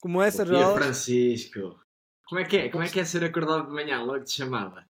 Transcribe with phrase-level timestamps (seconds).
[0.00, 0.84] Como é, Dia Alves?
[0.84, 1.80] Francisco.
[2.28, 2.68] Como é que é?
[2.70, 4.86] Como é que é ser acordado de manhã logo de chamada?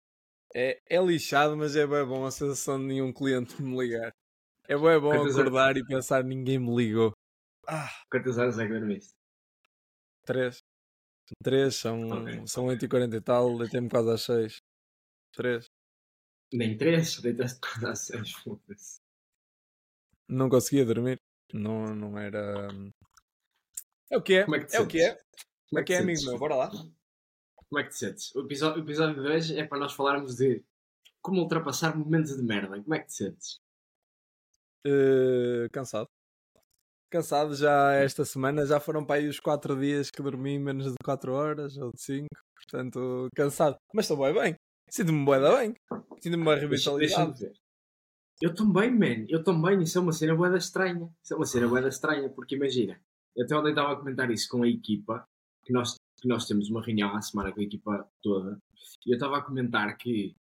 [0.54, 4.12] É, é lixado, mas é bem bom a sensação de nenhum cliente me ligar.
[4.68, 7.12] É bem bom Quantas acordar e pensar ninguém me ligou.
[7.66, 9.14] Ah, Quantas horas é que dormiste?
[10.24, 10.58] três.
[11.42, 12.46] Três, são, Ok.
[12.46, 14.58] são 8h40 e tal, deitei-me quase às 6.
[15.32, 15.66] Três.
[16.52, 17.20] Nem três?
[17.20, 18.98] Deitaste quase às seis, foda-se.
[20.28, 21.18] Não conseguia dormir.
[21.52, 22.68] Não, não era.
[24.10, 24.44] É o que é.
[24.44, 25.18] Como é que é o que é.
[25.68, 26.38] Como é que é, amigo meu?
[26.38, 26.70] Bora lá.
[26.70, 28.34] Como é que te sentes?
[28.34, 30.64] O episódio, o episódio de hoje é para nós falarmos de
[31.20, 32.80] como ultrapassar momentos de merda.
[32.80, 33.58] Como é que te sentes?
[34.86, 36.08] Eh, cansado.
[37.10, 40.94] Cansado já esta semana, já foram para aí os 4 dias que dormi menos de
[41.04, 42.26] 4 horas ou de 5.
[42.54, 43.76] Portanto, cansado.
[43.92, 44.54] Mas estou bem bem.
[44.90, 45.74] Sinto-me bué da bem.
[46.20, 47.34] Sinto-me bem Deixa- revitalizado.
[47.34, 47.52] ver.
[48.40, 49.24] Eu também, man.
[49.28, 49.82] Eu também.
[49.82, 51.08] Isso é uma cena boeda estranha.
[51.22, 53.00] Isso é uma cena boeda estranha, porque imagina.
[53.36, 55.24] Eu até ontem estava a comentar isso com a equipa,
[55.62, 58.58] que nós, que nós temos uma reunião à semana com a equipa toda,
[59.04, 60.34] e eu estava a comentar que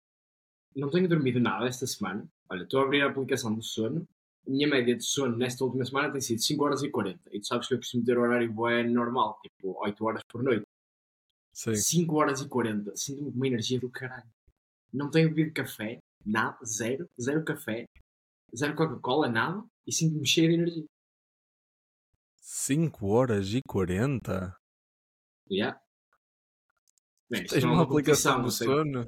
[0.75, 2.27] não tenho dormido nada esta semana.
[2.49, 4.07] Olha, estou a abrir a aplicação do sono.
[4.47, 7.19] A minha média de sono nesta última semana tem sido 5 horas e 40.
[7.31, 10.65] E tu sabes que eu costumo ter horário bué normal, tipo 8 horas por noite.
[11.53, 11.75] Sim.
[11.75, 12.95] 5 horas e 40.
[12.95, 14.30] Sinto-me com uma energia do caralho.
[14.93, 17.85] Não tenho bebido café, nada, zero, zero café,
[18.55, 20.85] zero Coca-Cola, nada, e sinto-me cheio de energia.
[22.47, 24.55] 5 horas e 40?
[25.49, 25.81] Yeah.
[27.27, 28.52] Bem, Tens é uma aplicação competição, do
[28.85, 29.07] sono?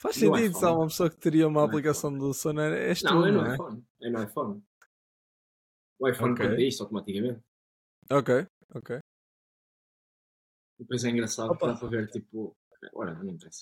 [0.00, 0.76] Faz No sentido, se há iPhone.
[0.78, 3.46] uma pessoa que teria uma No aplicação do sono, és tu, Não, é no não
[3.46, 3.54] é?
[3.54, 3.84] iPhone.
[4.00, 4.62] É no iPhone.
[5.98, 6.46] O iPhone Ok.
[6.48, 7.40] conta isto automaticamente.
[8.10, 8.98] Ok, ok.
[10.78, 11.72] Depois é engraçado Opa.
[11.72, 12.56] dá para ver, tipo...
[12.94, 13.60] Ora, não interessa.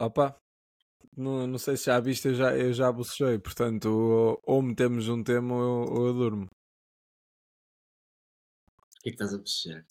[0.00, 0.36] Opa,
[1.16, 5.08] não, não sei se já viste, eu já, eu já bocejei, portanto, ou, ou metemos
[5.08, 6.46] um tema ou, ou eu durmo.
[9.00, 9.86] O que é que estás a mexer?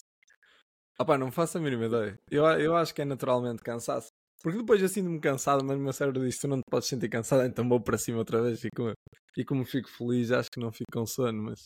[1.00, 2.20] Opa, não faço a mínima ideia.
[2.30, 4.10] Eu, eu acho que é naturalmente cansaço.
[4.44, 7.10] Porque depois eu sinto-me cansado, mas o meu cérebro diz: tu não te podes sentir
[7.10, 8.64] cansado, então vou para cima outra vez.
[8.64, 8.94] E como,
[9.36, 11.42] e como fico feliz, acho que não fico com sono.
[11.42, 11.66] Mas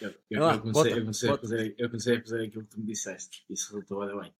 [0.00, 1.42] Eu, eu, lá, eu, comecei, bota, comecei bota.
[1.42, 3.44] fazer, eu comecei a fazer aquilo que tu me disseste.
[3.48, 4.34] Isso resultou bem bem.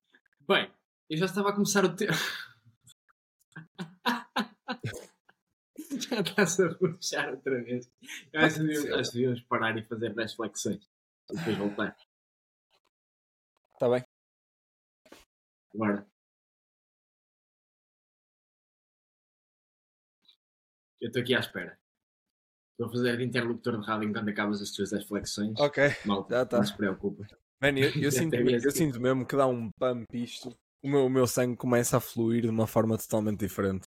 [0.49, 0.73] Bem,
[1.09, 2.13] eu já estava a começar o tempo.
[6.11, 7.89] já estás a puxar outra vez.
[8.33, 10.89] Eu acho que devíamos, parar e fazer 10 flexões.
[11.31, 11.97] Depois voltar.
[13.81, 14.05] Está bem.
[15.75, 16.07] Agora.
[21.01, 21.79] Eu estou aqui à espera.
[22.73, 25.59] Estou a fazer de interlocutor de rádio enquanto acabas as tuas 10 flexões.
[25.59, 26.59] Ok, Malta, já tá.
[26.59, 27.27] não se preocupa.
[27.63, 30.55] Man, eu, eu, sinto, eu sinto mesmo que dá um pump isto.
[30.83, 33.85] O meu, o meu sangue começa a fluir de uma forma totalmente diferente.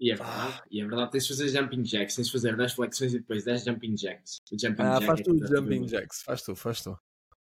[0.00, 2.72] E é verdade, e é verdade, tens de fazer jumping jacks, tens de fazer 10
[2.72, 4.38] flexões e depois 10 jumping jacks.
[4.52, 6.98] O jumping Ah, jack faz é tu dá jumping jacks, faz tu, faz tu.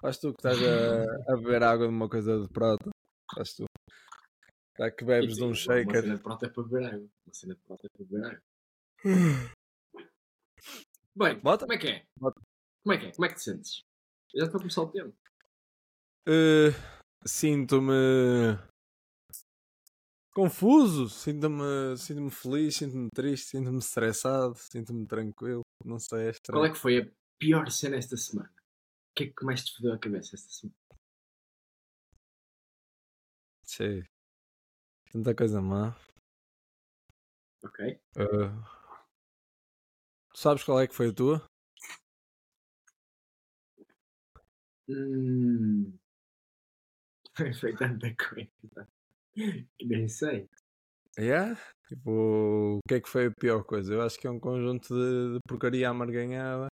[0.00, 2.90] Faz tu que estás a, a beber água de uma coisa de prata.
[3.34, 3.64] Faz tu.
[4.78, 6.02] Já que bebes de um Uma shaker.
[6.02, 7.08] cena de prata é para beber água.
[7.26, 8.42] Uma cena de prata é para beber água.
[11.16, 11.66] Bem, Bota.
[11.66, 12.04] como é que é?
[12.16, 12.40] Bota.
[12.84, 13.12] Como é que é?
[13.12, 13.80] Como é que te sentes?
[14.36, 15.16] Já estou a começar o tempo.
[16.28, 16.70] Eh,
[17.26, 17.92] sinto-me
[20.32, 25.62] confuso, sinto-me sinto feliz, sinto-me triste, sinto-me estressado, sinto-me tranquilo.
[25.84, 26.60] Não sei, é estranho.
[26.60, 27.10] Qual é que foi a
[27.40, 28.52] pior cena esta semana?
[29.18, 30.78] O que é que mais te fodeu a cabeça esta semana?
[33.64, 34.04] Sei.
[35.10, 35.96] Tanta coisa má.
[37.64, 38.00] Ok?
[38.16, 38.52] Eh,
[40.36, 41.44] sabes qual é que foi a tua?
[44.88, 45.98] Hum...
[47.60, 48.88] Foi tanta coisa.
[49.34, 50.48] Que nem sei.
[51.18, 51.60] Yeah?
[51.88, 53.94] Tipo, o que é que foi a pior coisa?
[53.94, 56.68] Eu acho que é um conjunto de, de porcaria amarganhada.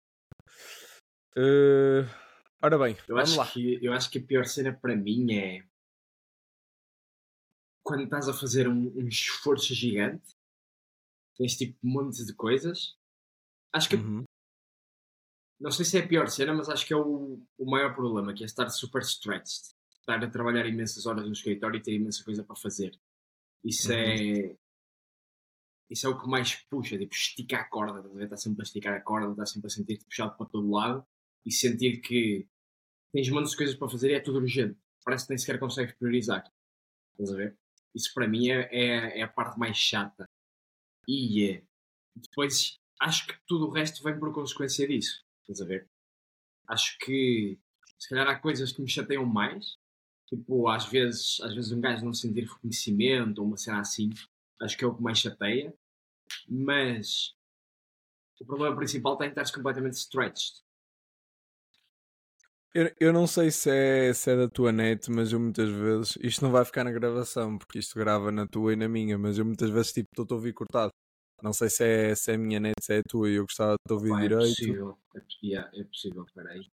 [1.37, 2.26] Eh,
[2.63, 3.47] ora bem, Eu vamos acho, lá.
[3.51, 5.65] que, eu acho que a pior cena para mim é
[7.83, 10.35] quando estás a fazer um, um esforço gigante,
[11.37, 12.97] tens tipo um monte de coisas.
[13.73, 14.25] Acho que, Uhum.
[15.61, 18.35] não sei se é a pior cena, mas acho que é o, o maior problema,
[18.35, 19.75] que é estar super stretched.
[20.01, 22.99] Estar a trabalhar imensas horas no escritório e ter imensa coisa para fazer.
[23.65, 24.57] Isso é.
[25.89, 28.25] Isso é o que mais puxa, tipo, estica a corda, estás a ver?
[28.25, 31.07] Está sempre a esticar a corda, está sempre a sentir-te puxado para todo lado
[31.45, 32.49] e sentir que
[33.17, 34.79] tens de coisas para fazer e é tudo urgente.
[35.05, 36.53] Parece que nem sequer consegues priorizar.
[37.13, 37.57] Estás a ver?
[37.95, 40.29] Isso para mim é, é, é a parte mais chata.
[41.09, 41.63] E é.
[42.15, 45.25] Depois acho que tudo o resto vem por consequência disso.
[45.43, 45.89] Estás a ver?
[46.69, 47.59] Acho que
[47.99, 49.79] se calhar há coisas que me chateiam mais.
[50.27, 54.11] Tipo, às vezes, às vezes um gajo não sentir reconhecimento ou uma cena assim.
[54.61, 55.73] Acho que é o que mais chateia.
[56.47, 57.35] Mas
[58.41, 60.66] o problema principal está em estares completamente stretched.
[62.77, 66.19] Eu, eu não sei se é, se é da tua net, mas eu muitas vezes.
[66.21, 69.39] Isto não vai ficar na gravação, porque isto grava na tua e na minha, mas
[69.39, 70.91] eu muitas vezes tipo estou a ouvir cortado.
[71.43, 73.45] Não sei se é, se é a minha net, se é a tua, e eu
[73.45, 74.49] gostava de te ouvir é direito.
[74.49, 74.99] possível.
[75.15, 76.67] É, possível, é possível, peraí.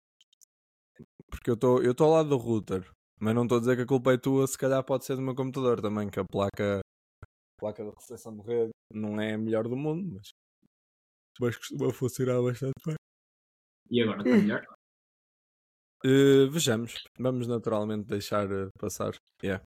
[1.31, 1.53] Porque eu
[1.91, 2.85] estou ao lado do router,
[3.21, 5.21] mas não estou a dizer que a culpa é tua, se calhar pode ser do
[5.21, 9.37] meu computador também, que a placa, a placa de recepção de rede não é a
[9.37, 10.31] melhor do mundo, mas,
[11.39, 12.95] mas costuma funcionar bastante bem.
[13.89, 14.65] E agora está melhor?
[16.05, 19.13] Eh, vejamos, vamos naturalmente deixar eh, passar.
[19.41, 19.63] Yeah.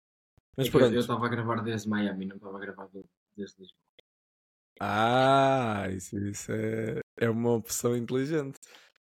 [0.56, 0.94] Mas É pronto.
[0.94, 3.06] eu estava a gravar desde Miami, não estava a gravar de-
[3.36, 3.82] desde Lisboa.
[4.80, 8.60] Ah, isso, isso é, é uma opção inteligente.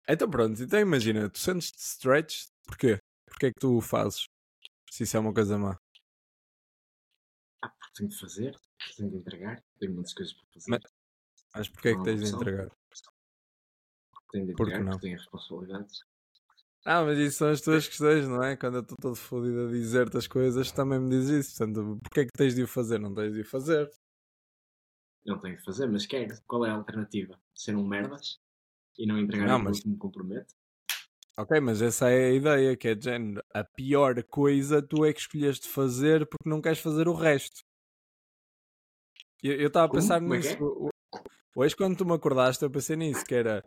[0.06, 2.98] Então pronto, então imagina, tu sentes-te stretch, porquê?
[3.26, 4.26] Porquê é que tu o fazes?
[4.90, 5.78] Se isso é uma coisa má.
[7.62, 8.54] Ah, porque tenho de fazer,
[8.96, 10.70] tenho de entregar, tenho muitas coisas para fazer.
[10.70, 10.82] Mas-
[11.54, 12.68] Mas porquê é que Não, tens de entregar?
[14.30, 14.90] tenho de entregar, não?
[14.92, 16.00] porque tenho responsabilidades.
[16.84, 18.56] Ah, mas isso são as tuas questões, não é?
[18.56, 21.56] Quando eu estou todo fodido a dizer-te as coisas, também me diz isso.
[21.56, 22.98] Portanto, porquê é que tens de o fazer?
[22.98, 23.88] Não tens de o fazer.
[25.24, 26.34] Não tenho de fazer, mas quero.
[26.46, 27.38] Qual é a alternativa?
[27.54, 28.40] Ser um merdas
[28.98, 30.52] e não entregar Não, mas- que me compromete?
[31.38, 33.42] Ok, mas essa é a ideia, que é de género.
[33.54, 37.62] A pior coisa tu é que escolheste fazer porque não queres fazer o resto.
[39.42, 40.00] Eu estava a Como?
[40.00, 40.50] pensar Como é nisso.
[40.54, 40.60] é?
[40.60, 40.90] o- o-
[41.54, 43.64] Hoje, quando tu me acordaste, eu pensei nisso, que era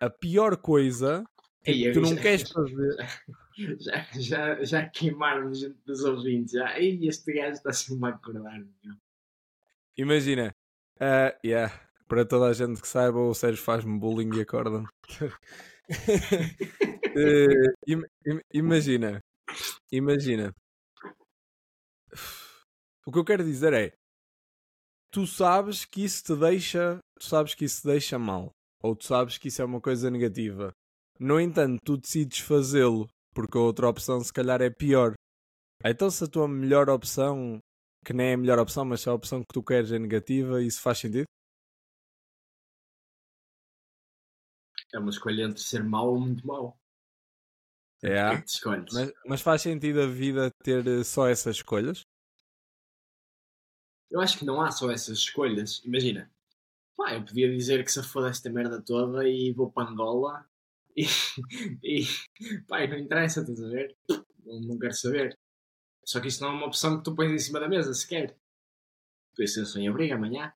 [0.00, 1.24] a pior coisa
[1.64, 2.96] Ei, que tu não já- queres fazer.
[3.80, 6.52] Já, já, já queimaram gente dos ouvintes.
[6.52, 6.78] Já.
[6.78, 8.58] Ei, este gajo está sempre a acordar.
[8.60, 8.94] meu.
[9.96, 10.54] Imagina,
[11.00, 11.72] ah, yeah,
[12.06, 14.86] para toda a gente que saiba, o Sérgio faz-me bullying e acorda-me.
[17.16, 19.20] Eh, im- im- imagina,
[19.90, 20.54] imagina.
[23.06, 23.92] O que eu quero dizer é,
[25.10, 28.50] tu sabes que isso te deixa, tu sabes que isso te deixa mal,
[28.82, 30.70] ou tu sabes que isso é uma coisa negativa.
[31.20, 35.14] No entanto, tu decides fazê-lo, porque a outra opção se calhar é pior.
[35.84, 37.58] Então se a tua melhor opção,
[38.04, 40.62] que nem é a melhor opção, mas se a opção que tu queres é negativa,
[40.62, 41.24] isso faz sentido?
[44.94, 46.78] É uma escolha entre ser mau ou muito mau.
[48.02, 48.92] É É, escolhes?
[48.92, 52.02] mas, mas faz sentido a vida ter eh, só essas escolhas?
[54.10, 55.82] Eu acho que não há só essas escolhas.
[55.84, 56.30] Imagina,
[56.96, 60.47] pá, eu podia dizer que se foda esta merda toda e vou para Angola
[61.02, 63.96] e, e e não interessa, estás a ver?
[64.44, 65.38] Não, não quero saber.
[66.04, 68.36] Só que isso não é uma opção que tu pões em cima da mesa sequer.
[69.34, 70.52] Tu ser sem abrigo amanhã.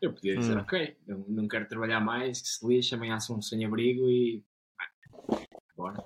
[0.00, 0.60] Eu podia dizer, Hum.
[0.60, 4.44] ok, eu não quero trabalhar mais, que se lixe, amanhã sou um sem abrigo e.
[5.76, 6.04] bora.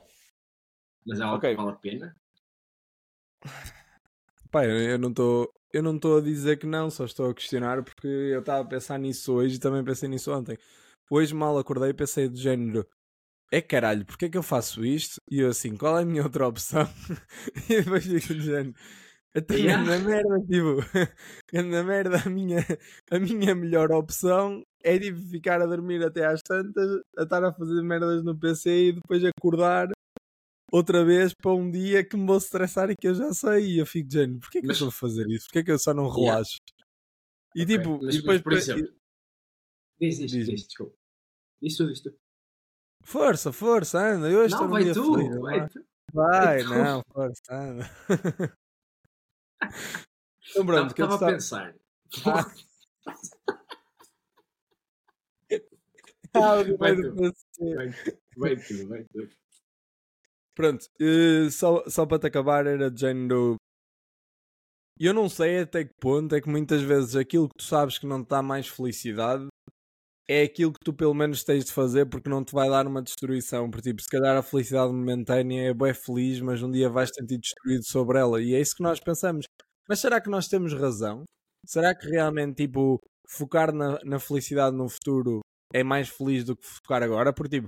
[1.06, 1.50] Mas é algo Ok.
[1.50, 2.16] que vale a pena.
[4.50, 5.52] Pá, eu, não estou.
[5.72, 8.68] Eu não estou a dizer que não, só estou a questionar porque eu estava a
[8.68, 10.58] pensar nisso hoje e também pensei nisso ontem.
[11.08, 12.88] Hoje mal acordei e pensei do género.
[13.52, 15.17] É caralho, porque é que eu faço isto?
[15.31, 16.85] E eu assim, qual é a minha outra opção?
[17.69, 18.75] e depois fico do género.
[19.35, 19.85] Até Yeah.
[19.85, 20.76] na merda, tipo,
[21.70, 22.58] na merda, a minha,
[23.11, 27.52] a minha melhor opção é tipo ficar a dormir até às tantas, a estar a
[27.52, 29.88] fazer merdas no PC e depois acordar
[30.73, 33.75] outra vez para um dia que me vou estressar e que eu já sei.
[33.75, 35.44] E eu fico de género, porquê é que Mas- eu estou a fazer isso?
[35.46, 36.32] Porquê é que eu só não Yeah.
[36.32, 36.56] relaxo?
[37.55, 38.93] E Ok, tipo, mas- e mas depois por exemplo,
[40.00, 40.55] Diz, diz, Diz-me.
[40.55, 40.96] diz, desculpa.
[41.62, 42.17] Diz tu, diz tu.
[43.05, 45.69] Força, força, anda, eu estou Não, vai dia tu, feliz, vai vai.
[45.69, 45.85] tu.
[46.12, 46.69] Vai, tu.
[46.70, 47.91] não, força, anda.
[50.51, 51.74] então pronto, que eu Estava a pensar.
[52.27, 52.51] Ah,
[56.79, 57.15] Vai vai tu.
[57.74, 57.89] Vai,
[58.36, 59.29] vai tu, vai tu.
[60.55, 63.56] Pronto, eh, só, só para te acabar, era de género.
[64.98, 68.06] Eu não sei até que ponto é que muitas vezes aquilo que tu sabes que
[68.06, 69.48] não te dá mais felicidade
[70.31, 73.03] é aquilo que tu pelo menos tens de fazer porque não te vai dar uma
[73.03, 73.69] destruição.
[73.69, 77.37] Por tipo, se calhar a felicidade momentânea é bem feliz, mas um dia vais sentir
[77.37, 78.41] destruído sobre ela.
[78.41, 79.46] E é isso que nós pensamos.
[79.89, 81.25] Mas será que nós temos razão?
[81.67, 85.41] Será que realmente, tipo, focar na, na felicidade no futuro
[85.75, 87.32] é mais feliz do que focar agora?
[87.32, 87.67] Porque, tipo,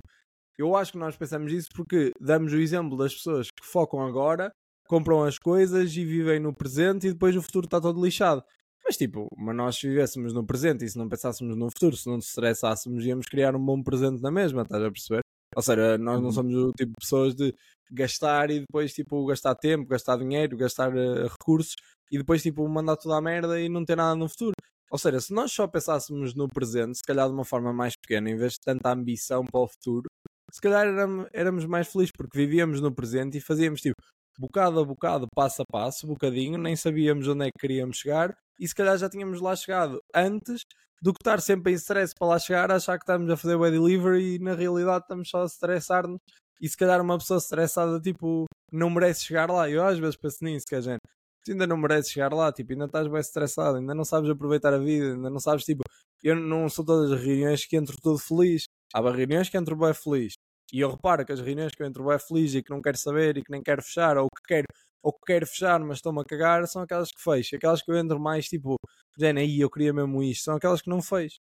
[0.57, 4.49] eu acho que nós pensamos isso porque damos o exemplo das pessoas que focam agora,
[4.87, 8.41] compram as coisas e vivem no presente e depois o futuro está todo lixado.
[8.85, 12.07] Mas tipo, mas nós se vivêssemos no presente e se não pensássemos no futuro, se
[12.07, 15.21] não nos estressássemos, íamos criar um bom presente na mesma, estás a perceber?
[15.55, 16.31] Ou seja, nós não Uhum.
[16.31, 17.53] somos o tipo de pessoas de
[17.91, 21.75] gastar e depois tipo gastar tempo, gastar dinheiro, gastar eh, recursos
[22.11, 24.53] e depois tipo mandar tudo à merda e não ter nada no futuro.
[24.91, 28.29] Ou seja, se nós só pensássemos no presente, se calhar de uma forma mais pequena,
[28.29, 30.07] em vez de tanta ambição para o futuro,
[30.51, 33.95] se calhar éramos, éramos mais felizes porque vivíamos no presente e fazíamos tipo
[34.39, 38.67] bocado a bocado, passo a passo, bocadinho, nem sabíamos onde é que queríamos chegar e
[38.67, 40.61] se calhar já tínhamos lá chegado antes
[41.01, 43.69] do que estar sempre em stress para lá chegar, achar que estamos a fazer o
[43.71, 46.17] delivery e na realidade estamos só a estressar-nos
[46.61, 49.69] E se calhar uma pessoa estressada, tipo, não merece chegar lá.
[49.69, 51.01] Eu às vezes penso nisso, que a gente,
[51.43, 54.73] tu ainda não mereces chegar lá, tipo, ainda estás bem estressado, ainda não sabes aproveitar
[54.73, 55.83] a vida, ainda não sabes, tipo,
[56.23, 58.63] eu não sou todas as reuniões que entro todo feliz.
[58.93, 60.33] Há reuniões que entro bem feliz.
[60.73, 62.97] E eu reparo que as reuniões que eu entro bem feliz e que não quero
[62.97, 64.65] saber e que nem quero fechar, ou que quero,
[65.03, 67.55] ou que quero fechar, mas estou-me a cagar, são aquelas que fecho.
[67.55, 68.75] Aquelas que eu entro mais, tipo,
[69.15, 71.37] Jane, aí eu queria mesmo isto, são aquelas que não fez.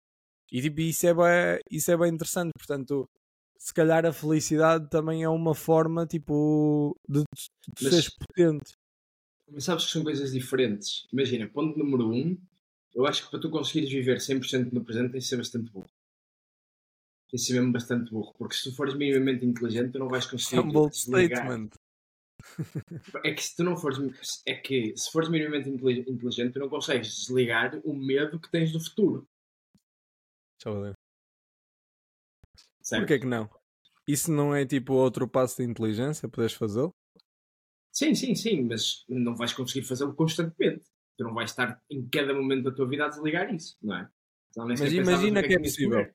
[0.51, 3.07] E tipo, isso é bem, isso é bem interessante, portanto,
[3.59, 7.27] se calhar a felicidade também é uma forma, tipo, de, de
[7.83, 8.73] Mas- seres potente.
[9.51, 11.07] Mas sabes que são coisas diferentes.
[11.13, 12.39] Imagina, ponto número um,
[12.95, 15.91] eu acho que para tu conseguires viver 100% no presente tens de ser bastante burro.
[17.31, 20.27] Tens de ser mesmo bastante burro, porque se tu fores minimamente inteligente, tu não vais
[20.27, 21.71] conseguir é um bold statement.
[23.25, 23.99] É que se tu não fores,
[24.47, 28.73] é que se fores minimamente inteli- inteligente, tu não consegues desligar o medo que tens
[28.73, 29.27] do futuro.
[30.59, 30.95] Deixa eu ver.
[32.83, 33.01] Certo?
[33.03, 33.49] Porquê que não?
[34.07, 36.29] Isso não é tipo outro passo de inteligência?
[36.29, 36.95] Podes fazê-lo?
[37.93, 40.85] Sim, sim, sim, mas não vais conseguir fazê-lo constantemente.
[41.17, 44.09] Tu não vais estar em cada momento da tua vida a desligar isso, não é?
[44.51, 46.15] Então, Mas imagina que é tinhas de possível.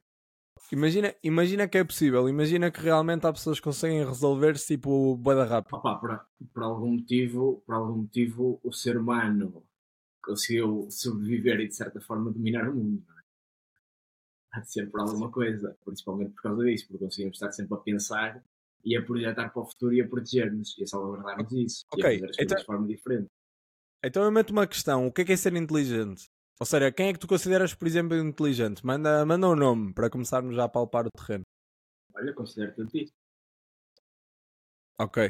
[0.72, 2.28] Imagina, imagina que é possível.
[2.28, 5.76] Imagina que realmente há pessoas que conseguem resolver-se tipo boeda rápido.
[5.76, 9.64] Opa, por, por algum motivo, por algum motivo, o ser humano
[10.22, 13.04] conseguiu sobreviver e de certa forma dominar o mundo.
[13.20, 13.24] É?
[14.54, 17.78] Há de ser por alguma coisa, principalmente por causa disso, porque conseguimos estar sempre a
[17.78, 18.44] pensar
[18.86, 22.04] e a projetar para o futuro e a proteger-nos e a salvaguardar-nos isso e Ok,
[22.04, 23.28] a fazer as coisas então- de forma diferente.
[24.06, 26.30] Então eu meto uma questão: o que é que é ser inteligente?
[26.64, 28.86] Ou seja, quem é que tu consideras, por exemplo, inteligente?
[28.86, 31.44] Manda, manda um nome para começarmos já a palpar o terreno.
[32.16, 33.14] Olha, considero-te a ti.
[34.98, 35.30] Ok.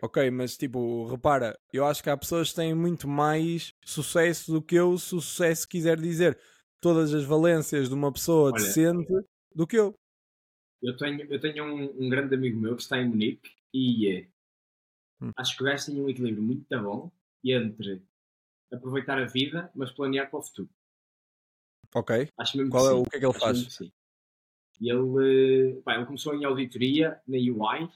[0.00, 4.62] Ok, mas tipo, repara, eu acho que há pessoas que têm muito mais sucesso do
[4.62, 6.40] que eu, se o sucesso quiser dizer
[6.80, 8.62] todas as valências de uma pessoa Olha.
[8.62, 9.12] decente
[9.54, 9.92] do que eu.
[10.80, 14.28] Eu tenho, eu tenho um, um grande amigo meu que está em Munique e é,
[15.20, 15.32] Hum.
[15.36, 17.12] acho que o gajo tem um equilíbrio muito bom
[17.44, 18.02] entre
[18.72, 20.68] aproveitar a vida, mas planear para o futuro.
[21.94, 22.28] Ok.
[22.38, 23.00] Acho mesmo Qual é, sim.
[23.00, 23.64] o que é que ele Acho faz?
[23.64, 23.92] que sim.
[24.80, 27.88] E ele, pá, ele começou em auditoria na UI,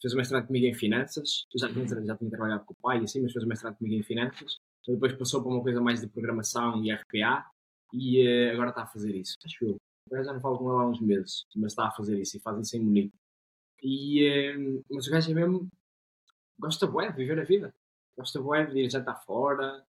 [0.00, 2.98] fez o mestrado comigo em finanças, eu já tinha, já tinha trabalhado com o pai
[2.98, 6.06] assim, mas fez o mestrado comigo em finanças, depois passou para uma coisa mais de
[6.06, 7.44] programação e RPA
[7.92, 9.34] e eh, agora está a fazer isso.
[9.44, 9.76] Acho eu.
[10.06, 12.40] Agora já não falo com ele há uns meses, mas está a fazer isso e
[12.40, 13.14] faz isso em Munique.
[13.82, 14.56] E, eh,
[14.90, 15.68] mas o gajo é mesmo,
[16.58, 17.74] gosta bué de viver a vida.
[18.16, 19.84] Gosta bué de ir jantar fora,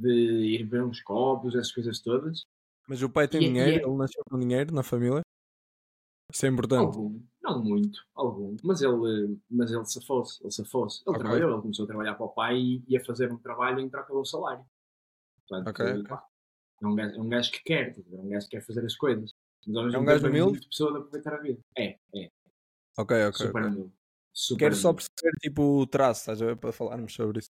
[0.00, 0.10] de
[0.54, 2.44] ir beber uns copos, essas coisas todas.
[2.88, 5.22] Mas o pai tem E- e dinheiro, é- ele nasceu com dinheiro na família.
[6.32, 6.96] Isso é importante.
[6.96, 8.56] Algum, não muito, algum.
[8.64, 11.02] Mas ele, mas ele se fosse, ele se fosse.
[11.06, 11.20] Ele Ok.
[11.20, 14.12] trabalhou, ele começou a trabalhar para o pai e ia fazer um trabalho em troca
[14.12, 14.64] do salário.
[15.48, 16.04] Portanto, Ok, ok.
[16.08, 16.26] pá,
[16.82, 18.04] É, um gajo, é um gajo que quer, ver?
[18.12, 19.32] é um gajo que quer fazer as coisas.
[19.66, 20.52] Mas É um gajo humilde?
[20.52, 21.60] muito pessoa de aproveitar a vida.
[21.78, 22.28] É, é.
[22.98, 23.32] Ok, ok.
[23.36, 23.92] super humilde.
[24.32, 26.56] Super Quero só perceber tipo o traço, estás a ver?
[26.56, 27.50] Para falarmos sobre isso.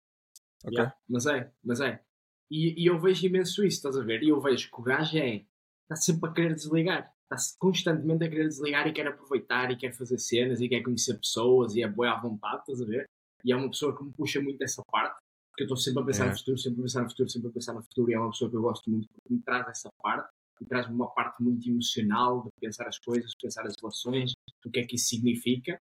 [0.65, 0.73] Ok.
[0.75, 2.05] Yeah, mas é, mas é.
[2.51, 4.23] E, e eu vejo imenso isso, estás a ver?
[4.23, 5.45] E eu vejo que o gajo é.
[5.83, 7.13] Está sempre a querer desligar.
[7.31, 11.19] Está constantemente a querer desligar e quer aproveitar e quer fazer cenas e quer conhecer
[11.19, 13.05] pessoas e é boa à vontade, estás a ver?
[13.45, 15.17] E é uma pessoa que me puxa muito essa parte,
[15.51, 16.31] porque eu estou sempre a pensar É.
[16.31, 18.31] no futuro, sempre a pensar no futuro, sempre a pensar no futuro e é uma
[18.31, 20.29] pessoa que eu gosto muito porque me traz essa parte
[20.61, 24.33] e traz-me uma parte muito emocional de pensar as coisas, de pensar as relações,
[24.65, 25.79] o que é que isso significa,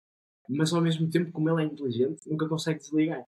[0.50, 3.24] mas ao mesmo tempo, como ele é inteligente, nunca consegue desligar.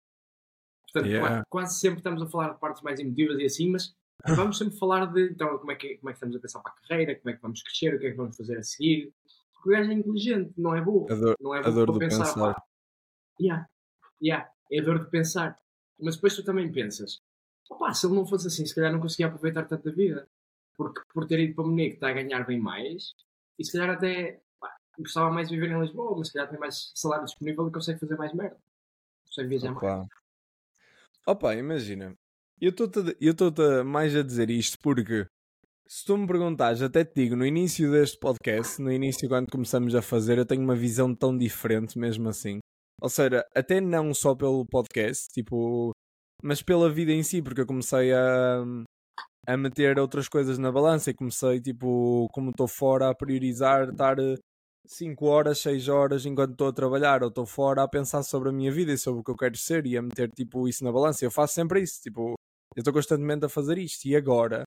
[0.94, 1.44] Portanto, Yeah.
[1.50, 3.96] quase sempre estamos a falar de partes mais emotivas e assim, mas
[4.54, 6.72] vamos sempre falar de então, como, é que, como é que estamos a pensar para
[6.72, 9.12] a carreira, como é que vamos crescer, o que é que vamos fazer a seguir.
[9.54, 11.12] Porque o gajo é inteligente, não é burro.
[11.12, 12.26] A dor, Não é a burro dor para do pensar.
[12.26, 12.54] pensar.
[12.54, 12.64] pá.
[13.42, 13.68] Yeah.
[14.22, 14.50] Yeah.
[14.72, 15.60] É a dor de pensar.
[16.00, 17.20] Mas depois tu também pensas,
[17.70, 20.28] opá, se ele não fosse assim, se calhar não conseguia aproveitar tanta vida.
[20.76, 23.14] Porque por ter ido para Munique está a ganhar bem mais
[23.60, 26.60] e se calhar até pá, gostava mais de viver em Lisboa, mas se calhar tem
[26.60, 28.58] mais salário disponível e consegue fazer mais merda.
[29.28, 30.08] Consegue viajar mais.
[31.26, 31.56] Opa.
[31.56, 32.14] Imagina.
[32.60, 35.26] Eu estou-te mais a dizer isto porque
[35.88, 39.94] se tu me perguntares, até te digo, no início deste podcast, no início quando começamos
[39.96, 42.60] a fazer, eu tenho uma visão tão diferente mesmo assim.
[43.02, 45.92] Ou seja, até não só pelo podcast, tipo,
[46.42, 48.64] mas pela vida em si, porque eu comecei a,
[49.46, 54.18] a meter outras coisas na balança e comecei, tipo, como estou fora, a priorizar estar
[54.86, 58.52] 5 horas, 6 horas enquanto estou a trabalhar ou estou fora a pensar sobre a
[58.52, 60.92] minha vida e sobre o que eu quero ser e a meter tipo isso na
[60.92, 61.26] balança.
[61.26, 62.36] Eu faço sempre isso, tipo,
[62.76, 64.64] eu estou constantemente a fazer isto e agora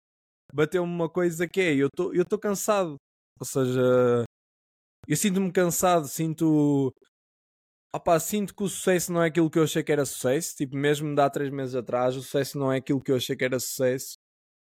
[0.52, 2.96] bateu-me uma coisa que é, eu estou cansado.
[3.38, 4.24] Ou seja,
[5.06, 6.92] eu sinto-me cansado, sinto
[7.94, 10.54] Opa, sinto que o sucesso não é aquilo que eu achei que era sucesso.
[10.56, 13.34] Tipo, mesmo de há 3 meses atrás, o sucesso não é aquilo que eu achei
[13.34, 14.16] que era sucesso.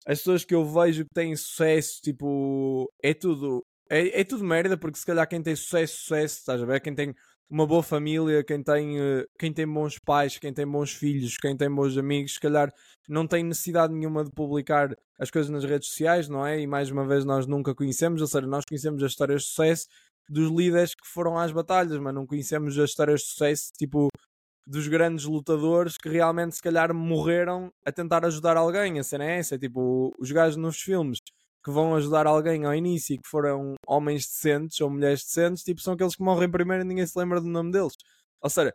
[0.06, 4.76] As pessoas que eu vejo que têm sucesso, tipo, é tudo é, é tudo merda,
[4.76, 6.80] porque se calhar quem tem sucesso, sucesso, estás a ver?
[6.80, 7.14] Quem tem
[7.50, 11.56] uma boa família, quem tem, eh, quem tem bons pais, quem tem bons filhos, quem
[11.56, 12.70] tem bons amigos, se calhar
[13.08, 16.60] não tem necessidade nenhuma de publicar as coisas nas redes sociais, não é?
[16.60, 19.86] E mais uma vez nós nunca conhecemos, ou seja, nós conhecemos as histórias de sucesso
[20.28, 24.08] dos líderes que foram às batalhas, mas não conhecemos as histórias de sucesso, tipo,
[24.66, 28.98] dos grandes lutadores que realmente se calhar morreram a tentar ajudar alguém.
[28.98, 31.18] A cena é essa, é tipo, os gajos nos filmes
[31.68, 35.82] que vão ajudar alguém ao início e que foram homens decentes ou mulheres decentes, tipo,
[35.82, 37.92] são aqueles que morrem primeiro e ninguém se lembra do nome deles.
[38.40, 38.72] Ou seja,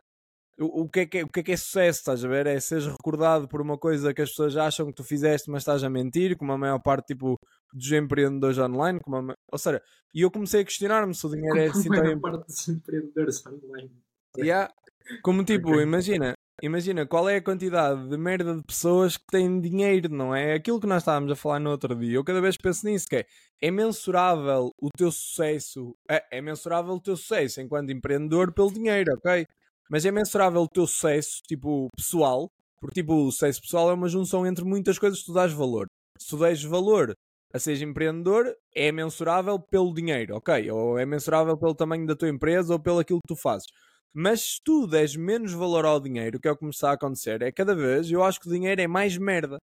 [0.60, 2.46] o, o, que é que é, o que é que é sucesso, estás a ver?
[2.46, 5.82] É seres recordado por uma coisa que as pessoas acham que tu fizeste, mas estás
[5.82, 7.36] a mentir, como a maior parte, tipo,
[7.72, 9.00] dos empreendedores online.
[9.00, 9.82] Como a, ou seja,
[10.14, 11.98] e eu comecei a questionar-me se o dinheiro é assim tão...
[11.98, 13.90] A maior parte dos empreendedores online.
[14.38, 14.72] Yeah.
[15.20, 20.08] Como tipo, imagina, imagina qual é a quantidade de merda de pessoas que têm dinheiro,
[20.08, 20.54] não é?
[20.54, 22.16] Aquilo que nós estávamos a falar no outro dia.
[22.16, 23.26] Eu cada vez penso nisso, que é,
[23.60, 29.12] é mensurável o teu sucesso, é, é mensurável o teu sucesso enquanto empreendedor pelo dinheiro,
[29.16, 29.46] ok?
[29.90, 32.48] Mas é mensurável o teu sucesso, tipo, pessoal,
[32.80, 35.86] porque tipo, o sucesso pessoal é uma junção entre muitas coisas que tu dás valor.
[36.18, 37.14] Se tu des valor
[37.52, 40.70] a seres empreendedor, é mensurável pelo dinheiro, ok?
[40.70, 43.66] Ou é mensurável pelo tamanho da tua empresa ou pelo aquilo que tu fazes.
[44.14, 46.94] Mas se tu des menos valor ao dinheiro, o que é o que começar a
[46.94, 49.58] acontecer, é cada vez, eu acho que o dinheiro é mais merda.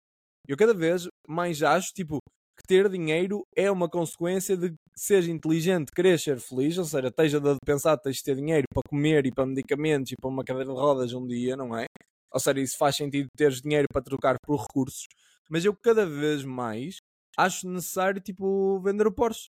[0.47, 2.19] Eu cada vez mais acho, tipo,
[2.57, 7.39] que ter dinheiro é uma consequência de seres inteligente, querer ser feliz, ou seja, esteja
[7.41, 10.43] de pensar que tens de ter dinheiro para comer e para medicamentos e para uma
[10.43, 11.85] cadeira de rodas um dia, não é?
[12.31, 15.07] Ou seja, isso faz sentido teres dinheiro para trocar por recursos.
[15.49, 16.97] Mas eu cada vez mais
[17.37, 19.49] acho necessário, tipo, vender o Porsche.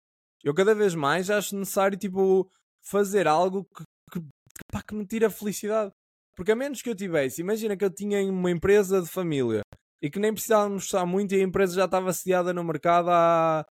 [0.42, 2.50] Eu cada vez mais acho necessário, tipo,
[2.82, 4.26] fazer algo que, que
[4.72, 5.92] pá, que me tira a felicidade.
[6.36, 9.62] Porque a menos que eu tivesse, imagina que eu tinha uma empresa de família
[10.00, 13.64] e que nem precisava mostrar muito e a empresa já estava sediada no mercado há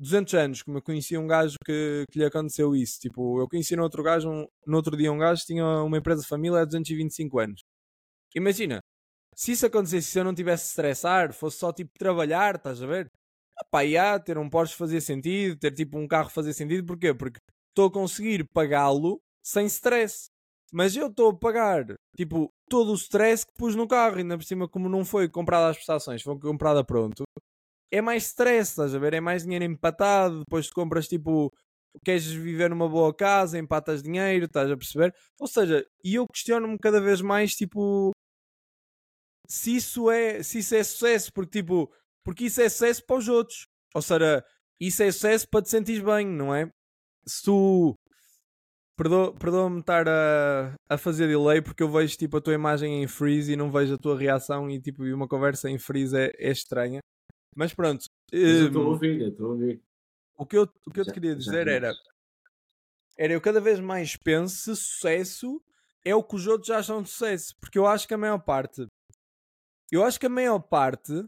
[0.00, 2.98] 200 anos, como eu conhecia um gajo que, que lhe aconteceu isso.
[3.00, 5.98] Tipo, eu conheci no outro gajo, um, no outro dia um gajo que tinha uma
[5.98, 7.62] empresa de família há 225 anos.
[8.34, 8.80] Imagina,
[9.36, 12.86] se isso acontecesse, se eu não tivesse de estressar, fosse só tipo trabalhar, estás a
[12.86, 13.08] ver?
[13.70, 17.14] Pá, ia, ter um Porsche fazia sentido, ter tipo um carro fazia sentido, porquê?
[17.14, 17.38] Porque
[17.70, 20.28] estou a conseguir pagá-lo sem stress.
[20.72, 21.84] Mas eu estou a pagar,
[22.16, 25.70] tipo, todo o stress que pus no carro, ainda por cima, como não foi comprado
[25.70, 27.24] às prestações, foi comprada pronto.
[27.90, 29.14] É mais stress, estás a ver?
[29.14, 30.40] É mais dinheiro empatado.
[30.40, 31.50] Depois compras, tipo,
[32.04, 35.14] queres viver numa boa casa, empatas dinheiro, estás a perceber?
[35.40, 38.12] Ou seja, e eu questiono-me cada vez mais, tipo,
[39.48, 41.90] se isso é, se isso é sucesso, porque, tipo,
[42.24, 43.66] porque isso é sucesso para os outros.
[43.94, 44.44] Ou seja,
[44.80, 46.70] isso é sucesso para te sentir bem, não é?
[47.26, 47.94] Se tu
[48.98, 53.06] Perdoa-me perdoa estar a, a fazer delay porque eu vejo tipo a tua imagem em
[53.06, 56.50] freeze e não vejo a tua reação e tipo uma conversa em freeze é, é
[56.50, 56.98] estranha.
[57.54, 58.04] Mas pronto.
[58.32, 59.80] Mas eu estou a hum, ouvir, eu estou a ouvir.
[60.36, 61.92] O que eu, o que eu te queria dizer era
[63.16, 65.62] era eu cada vez mais penso se sucesso
[66.04, 67.54] é o que os outros acham de sucesso.
[67.60, 68.84] Porque eu acho que a maior parte
[69.92, 71.24] eu acho que a maior parte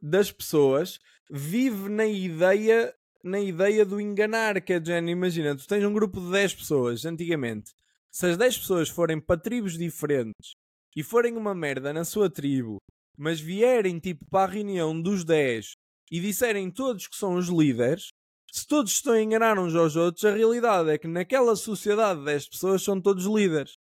[0.00, 5.84] das pessoas vive na ideia na ideia do enganar, que é de imagina, tu tens
[5.84, 7.72] um grupo de 10 pessoas, antigamente,
[8.10, 10.54] se as 10 pessoas forem para tribos diferentes
[10.96, 12.78] e forem uma merda na sua tribo,
[13.16, 15.72] mas vierem tipo para a reunião dos 10
[16.10, 18.08] e disserem todos que são os líderes,
[18.52, 22.26] se todos estão a enganar uns aos outros, a realidade é que naquela sociedade de
[22.26, 23.76] 10 pessoas são todos líderes.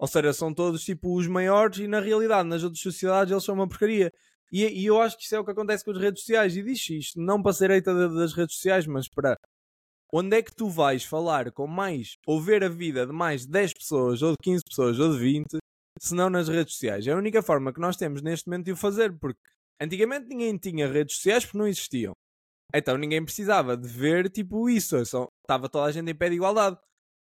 [0.00, 3.54] Ou seja, são todos tipo os maiores e na realidade nas outras sociedades eles são
[3.54, 4.10] uma porcaria.
[4.54, 6.56] E, e, eu acho que isso é o que acontece com as redes sociais.
[6.56, 9.36] E diz isto, não para ser eita das redes sociais, mas para
[10.12, 13.48] onde é que tu vais falar com mais ou ver a vida de mais de
[13.48, 15.58] 10 pessoas, ou de 15 pessoas, ou de 20,
[15.98, 17.04] se não nas redes sociais?
[17.04, 19.40] É a única forma que nós temos neste momento de o fazer, porque
[19.80, 22.12] antigamente ninguém tinha redes sociais porque não existiam.
[22.72, 26.78] Então ninguém precisava de ver tipo isso, estava toda a gente em pé de igualdade.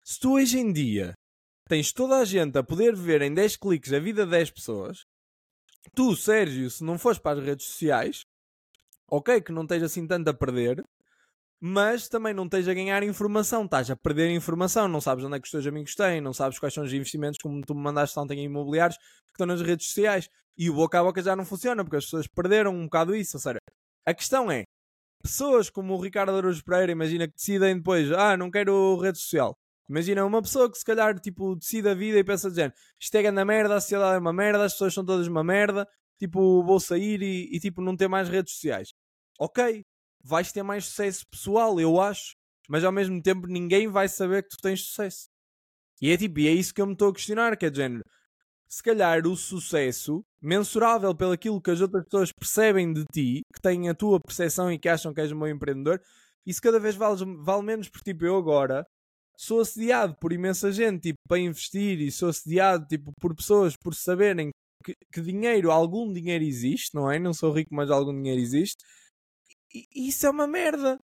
[0.05, 1.15] Se tu hoje em dia
[1.69, 5.03] tens toda a gente a poder ver em 10 cliques a vida de 10 pessoas,
[5.95, 8.25] tu, Sérgio, se não fores para as redes sociais,
[9.11, 10.85] ok, que não tens assim tanto a perder,
[11.61, 15.41] mas também não tens a ganhar informação, estás a perder informação, não sabes onde é
[15.41, 18.19] que os teus amigos têm, não sabes quais são os investimentos, como tu me mandaste
[18.19, 20.29] ontem em imobiliários, que estão nas redes sociais.
[20.57, 23.37] E o boca a boca já não funciona, porque as pessoas perderam um bocado isso.
[23.37, 23.59] Ou seja,
[24.07, 24.65] a questão é,
[25.23, 29.57] pessoas como o Ricardo Araújo Pereira, imagina que decidem depois, ah, não quero rede social.
[29.89, 33.23] Imagina uma pessoa que se calhar tipo, decide a vida e pensa de isto é
[33.23, 36.79] grande merda, a sociedade é uma merda, as pessoas são todas uma merda, tipo, vou
[36.79, 38.93] sair e, e tipo, não ter mais redes sociais.
[39.41, 39.83] Ok,
[40.23, 42.35] vais ter mais sucesso pessoal, eu acho,
[42.69, 45.29] mas ao mesmo tempo ninguém vai saber que tu tens sucesso.
[46.03, 48.05] E é tipo, e é isso que eu me estou a questionar, que é género.
[48.69, 53.61] Se calhar o sucesso, mensurável pelo aquilo que as outras pessoas percebem de ti, que
[53.63, 56.01] têm a tua percepção e que acham que és um bom empreendedor,
[56.45, 58.87] isso cada vez vale, vale menos, porque tipo, eu agora
[59.39, 63.95] sou assediado por imensa gente tipo, para investir e sou assediado tipo, por pessoas por
[63.95, 64.51] saberem
[64.85, 67.19] que, que dinheiro, algum dinheiro existe, não é?
[67.19, 68.85] Não sou rico, mas algum dinheiro existe.
[69.73, 70.99] E, isso é uma merda.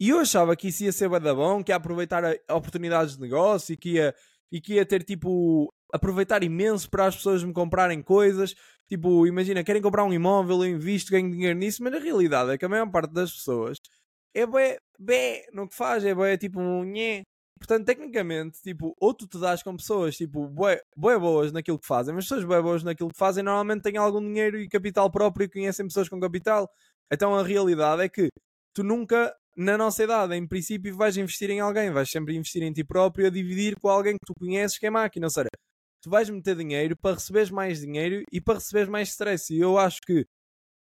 [0.00, 3.74] E eu achava que isso ia ser bada bom, que ia aproveitar oportunidades de negócio
[3.74, 4.14] e que ia,
[4.50, 8.54] e que ia ter tipo aproveitar imenso para as pessoas me comprarem coisas.
[8.88, 12.58] Tipo, imagina, querem comprar um imóvel, eu invisto, ganho dinheiro nisso, mas na realidade é
[12.58, 13.78] que a maior parte das pessoas
[14.34, 17.22] é bué, bé no que faz, é bué tipo nhé.
[17.66, 21.86] Portanto, tecnicamente, tipo, ou tu te dás com pessoas, tipo, bué, bué boas naquilo que
[21.86, 25.46] fazem, mas pessoas bué boas naquilo que fazem normalmente têm algum dinheiro e capital próprio
[25.46, 26.70] e conhecem pessoas com capital.
[27.10, 28.28] Então a realidade é que
[28.74, 32.70] tu nunca, na nossa idade, em princípio, vais investir em alguém, vais sempre investir em
[32.70, 35.26] ti próprio a dividir com alguém que tu conheces que é máquina.
[35.26, 35.48] Ou seja,
[36.02, 39.54] tu vais meter dinheiro para receberes mais dinheiro e para receberes mais stress.
[39.54, 40.26] E eu acho que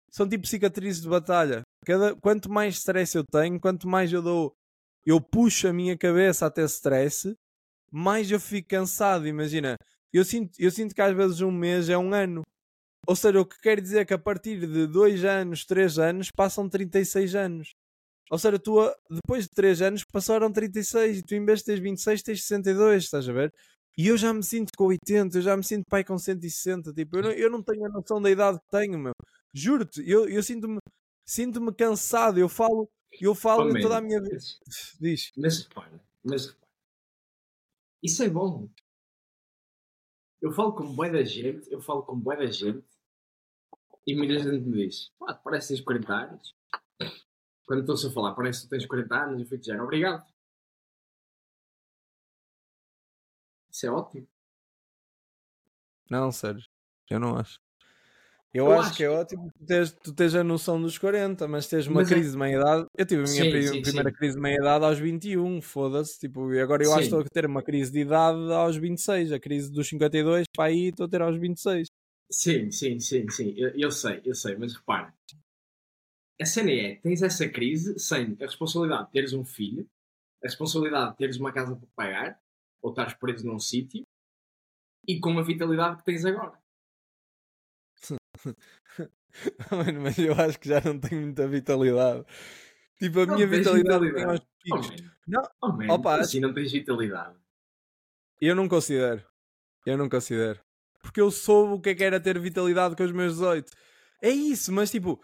[0.10, 1.64] são tipo cicatrizes de batalha.
[1.86, 4.54] Cada, quanto mais stress eu tenho, quanto mais eu dou,
[5.06, 7.36] eu puxo a minha cabeça até stress,
[7.92, 9.28] mais eu fico cansado.
[9.28, 9.78] Imagina,
[10.14, 12.44] eu sinto, eu sinto que às vezes um mês é um ano.
[13.08, 16.70] Ou seja, o que quer dizer que a partir de 2 anos, 3 anos, passam
[16.70, 17.74] 36 anos.
[18.32, 18.78] Ou seja, tu,
[19.10, 23.04] depois de 3 anos passaram 36 e tu em vez de teres 26 tens 62,
[23.04, 23.54] estás a ver?
[23.98, 26.94] E eu já me sinto com 80, eu já me sinto pai com 160.
[26.94, 29.14] Tipo, eu não, eu não tenho a noção da idade que tenho, meu.
[29.54, 30.80] Juro-te, eu, eu sinto-me
[31.26, 32.40] sinto-me cansado.
[32.40, 34.38] Eu falo, eu falo oh, toda a minha vida.
[35.00, 35.32] Diz.
[35.36, 36.72] Mas repara, mas repara.
[38.04, 38.70] Isso é bom.
[40.42, 42.88] Eu falo com boa da gente, eu falo com boa da gente
[44.08, 46.56] e muita gente me diz: pá, parece que tens 40 anos.
[47.66, 50.26] Quando estou-se a falar, parece que tens 40 anos, eu fico dizendo obrigado.
[53.70, 54.28] Isso é ótimo.
[56.10, 56.62] Não, sério.
[57.10, 57.61] Eu não acho.
[58.54, 61.48] Eu, eu acho, acho, que é ótimo tu tens, tu tens a noção dos 40,
[61.48, 62.32] mas tens uma mas é crise é...
[62.34, 62.86] de meia-idade.
[62.98, 64.16] Eu tive a minha sim, sim, primeira sim.
[64.16, 66.20] crise de meia-idade aos 21, foda-se.
[66.20, 69.32] Tipo, e agora eu acho que estou a ter uma crise de idade aos 26.
[69.32, 71.88] A crise dos 52, para aí estou a ter aos 26.
[72.30, 73.54] Sim, sim, sim, sim.
[73.56, 75.14] Eu, eu sei, eu sei, mas repara.
[76.40, 79.88] A cena é, tens essa crise sem a responsabilidade de teres um filho,
[80.44, 82.42] a responsabilidade de teres uma casa para pagar,
[82.82, 84.04] ou estares preso num sítio,
[85.08, 86.61] e com a vitalidade que tens agora.
[89.72, 92.26] Mano, mas eu acho que já não tenho muita vitalidade.
[93.00, 94.42] Tipo, a não minha vitalidade, vitalidade.
[94.64, 95.02] tem aos picos.
[95.02, 97.36] Oh, não, oh, man, Opa, assim não tens vitalidade.
[98.40, 99.24] Eu não considero.
[99.86, 100.60] Eu não considero.
[101.02, 103.72] Porque eu soube o que é que era ter vitalidade com os meus 18.
[104.22, 105.22] É isso, mas tipo.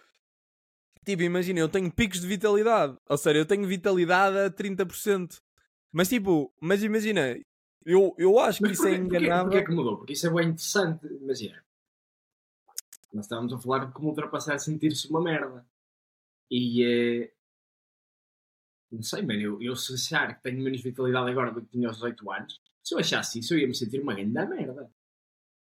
[1.05, 2.97] Tipo, imagina, eu tenho picos de vitalidade.
[3.07, 5.39] Ou seja, eu tenho vitalidade a 30%.
[5.91, 7.37] Mas tipo, mas imagina,
[7.85, 9.43] eu, eu acho que mas isso é enganável.
[9.43, 9.97] Porquê, porquê é que mudou?
[9.97, 11.05] Porque isso é bem interessante.
[11.05, 11.63] Imagina,
[13.17, 15.65] nós estávamos a falar de como ultrapassar sentir-se uma merda.
[16.51, 17.33] E é.
[18.91, 21.87] Não sei, mano, eu, eu se achar que tenho menos vitalidade agora do que tinha
[21.87, 24.89] aos 18 anos, se eu achasse isso, eu ia me sentir uma grande merda.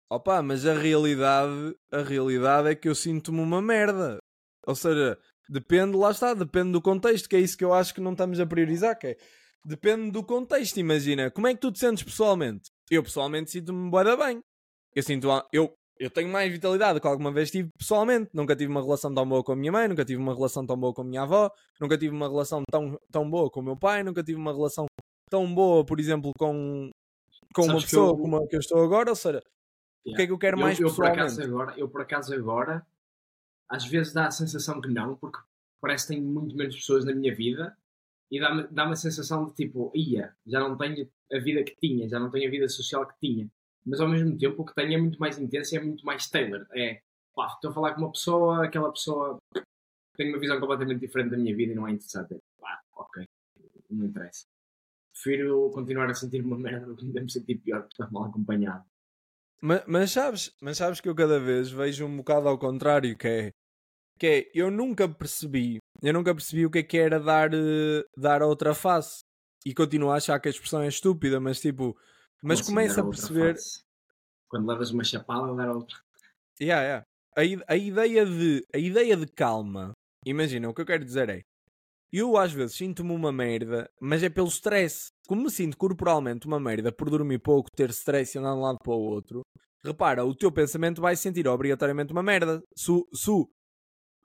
[0.08, 4.18] Opa, mas a realidade, a realidade é que eu sinto-me uma merda.
[4.66, 8.00] Ou seja, depende, lá está, depende do contexto, que é isso que eu acho que
[8.00, 9.16] não estamos a priorizar, que é,
[9.64, 12.70] depende do contexto, imagina, como é que tu te sentes pessoalmente?
[12.90, 14.42] Eu pessoalmente sinto-me boa bem.
[14.94, 18.28] Eu sinto, eu eu tenho mais vitalidade que alguma vez tive pessoalmente.
[18.34, 20.76] Nunca tive uma relação tão boa com a minha mãe, nunca tive uma relação tão
[20.76, 21.48] boa com a minha avó,
[21.80, 24.86] nunca tive uma relação tão, tão boa com o meu pai, nunca tive uma relação
[25.30, 26.90] tão boa, por exemplo, com,
[27.54, 28.16] com uma pessoa eu...
[28.16, 29.10] como a que eu estou agora.
[29.10, 29.40] Ou seja,
[30.04, 30.12] yeah.
[30.12, 31.18] o que é que eu quero eu, mais eu, pessoalmente?
[31.18, 32.86] Por acaso agora, eu, por acaso, agora,
[33.68, 35.38] às vezes dá a sensação que não, porque
[35.80, 37.76] parece que tenho muito menos pessoas na minha vida
[38.28, 42.08] e dá-me dá a sensação de tipo, ia, já não tenho a vida que tinha,
[42.08, 43.48] já não tenho a vida social que tinha
[43.84, 46.28] mas ao mesmo tempo o que tenho é muito mais intenso e é muito mais
[46.28, 46.66] tailored.
[46.74, 47.00] É,
[47.34, 49.38] pá, estou a falar com uma pessoa, aquela pessoa
[50.16, 52.38] tem uma visão completamente diferente da minha vida e não é interessante.
[52.60, 53.24] Pá, ok,
[53.90, 54.44] não interessa.
[55.12, 58.84] Prefiro continuar a sentir uma merda do que me sentir pior porque estou mal acompanhado.
[59.60, 63.28] Mas, mas, sabes, mas sabes que eu cada vez vejo um bocado ao contrário, que
[63.28, 63.52] é,
[64.18, 68.04] que é eu nunca percebi, eu nunca percebi o que é que era dar, uh,
[68.16, 69.22] dar a outra face.
[69.64, 71.96] E continuo a achar que a expressão é estúpida, mas tipo,
[72.42, 73.56] mas assim, começa a perceber.
[74.48, 75.96] Quando levas uma chapada, dar outra.
[76.60, 77.06] Yeah, yeah.
[77.36, 79.92] A, a, ideia de, a ideia de calma,
[80.26, 81.40] imagina, o que eu quero dizer é.
[82.12, 85.08] Eu às vezes sinto-me uma merda, mas é pelo stress.
[85.26, 88.62] Como me sinto corporalmente uma merda por dormir pouco, ter stress e andar de um
[88.62, 89.40] lado para o outro,
[89.82, 92.62] repara, o teu pensamento vai sentir obrigatoriamente uma merda.
[92.76, 93.30] Se, se,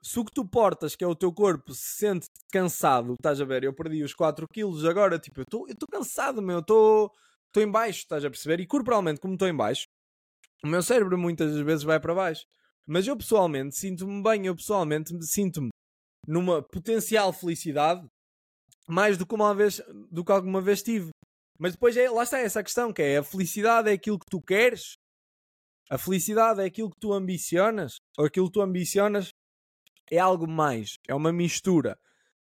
[0.02, 3.44] se o que tu portas, que é o teu corpo, se sente cansado, estás a
[3.46, 3.64] ver?
[3.64, 7.10] Eu perdi os 4 quilos agora, tipo, eu estou cansado, meu, eu estou
[7.48, 8.60] estou em baixo, estás a perceber?
[8.60, 9.86] E corporalmente, como estou em baixo,
[10.62, 12.44] o meu cérebro muitas vezes vai para baixo.
[12.86, 15.68] Mas eu pessoalmente sinto-me bem, eu pessoalmente sinto-me
[16.26, 18.06] numa potencial felicidade
[18.88, 19.80] mais do que, uma vez,
[20.10, 21.10] do que alguma vez tive.
[21.58, 24.40] Mas depois é, lá está essa questão, que é a felicidade é aquilo que tu
[24.40, 24.94] queres?
[25.90, 27.96] A felicidade é aquilo que tu ambicionas?
[28.16, 29.30] Ou aquilo que tu ambicionas
[30.10, 30.96] é algo mais?
[31.06, 31.98] É uma mistura?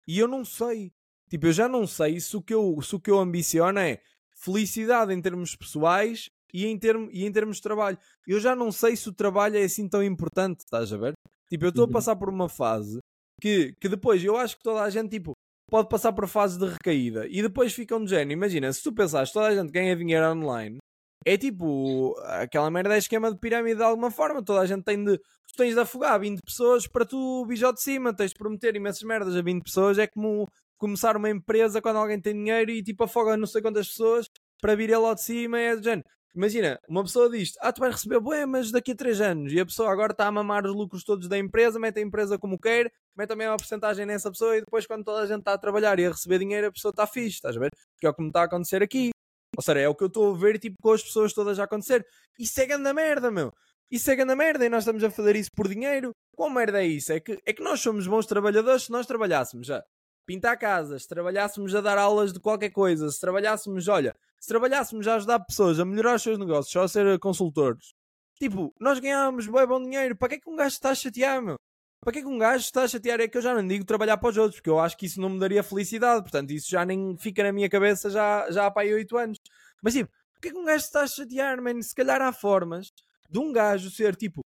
[0.06, 0.92] E eu não sei.
[1.30, 4.02] Tipo, eu já não sei se o que eu, se o que eu ambiciono é
[4.44, 7.98] felicidade em termos pessoais e em, termo, e em termos de trabalho.
[8.26, 11.14] Eu já não sei se o trabalho é assim tão importante, estás a ver?
[11.48, 11.92] Tipo, eu estou a uhum.
[11.92, 12.98] passar por uma fase
[13.40, 15.33] que, que depois eu acho que toda a gente, tipo,
[15.70, 18.33] pode passar por fase de recaída e depois ficam de género.
[18.33, 20.78] Imagina, se tu pensares toda a gente ganha dinheiro online,
[21.26, 24.44] é tipo aquela merda é esquema de pirâmide de alguma forma.
[24.44, 25.18] Toda a gente tem de.
[25.18, 29.02] Tu tens de afogar 20 pessoas para tu bijar de cima, tens de prometer imensas
[29.02, 29.98] merdas a 20 pessoas.
[29.98, 30.46] É como
[30.78, 34.28] começar uma empresa quando alguém tem dinheiro e tipo afoga não sei quantas pessoas
[34.60, 35.58] para vir lá de cima.
[35.58, 36.08] É de género.
[36.34, 39.52] Imagina, uma pessoa diz: Ah, tu vais receber bué, mas daqui a 3 anos.
[39.52, 42.37] E a pessoa agora está a mamar os lucros todos da empresa, mete a empresa
[42.38, 45.52] como quer, mete também uma porcentagem nessa pessoa e depois, quando toda a gente está
[45.52, 47.70] a trabalhar e a receber dinheiro, a pessoa está fixe, estás a ver?
[48.00, 49.10] Que é o que me está a acontecer aqui.
[49.56, 51.64] Ou seja, é o que eu estou a ver tipo, com as pessoas todas a
[51.64, 52.04] acontecer.
[52.38, 53.52] Isso é grande merda, meu.
[53.90, 56.10] Isso é grande merda e nós estamos a fazer isso por dinheiro.
[56.34, 57.12] Qual merda é isso?
[57.12, 59.84] É que, é que nós somos bons trabalhadores se nós trabalhássemos a
[60.26, 65.06] pintar casas, se trabalhássemos a dar aulas de qualquer coisa, se trabalhássemos, olha, se trabalhássemos
[65.08, 67.94] a ajudar pessoas a melhorar os seus negócios, só a ser consultores,
[68.38, 70.16] tipo, nós ganhávamos bem bom dinheiro.
[70.16, 71.56] Para que é que um gajo está a chatear, meu?
[72.00, 73.20] Para que é que um gajo está a chatear?
[73.20, 75.20] É que eu já não digo trabalhar para os outros, porque eu acho que isso
[75.20, 76.22] não me daria felicidade.
[76.22, 79.38] Portanto, isso já nem fica na minha cabeça já, já há para aí 8 anos.
[79.82, 80.10] Mas tipo,
[80.44, 81.80] que é que um gajo está a chatear, man?
[81.80, 82.92] Se calhar há formas
[83.30, 84.42] de um gajo ser tipo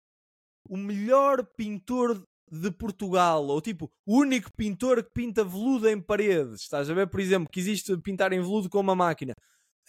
[0.68, 6.62] o melhor pintor de Portugal, ou tipo, o único pintor que pinta veludo em paredes.
[6.62, 9.34] Estás a ver, por exemplo, que existe pintar em veludo com uma máquina.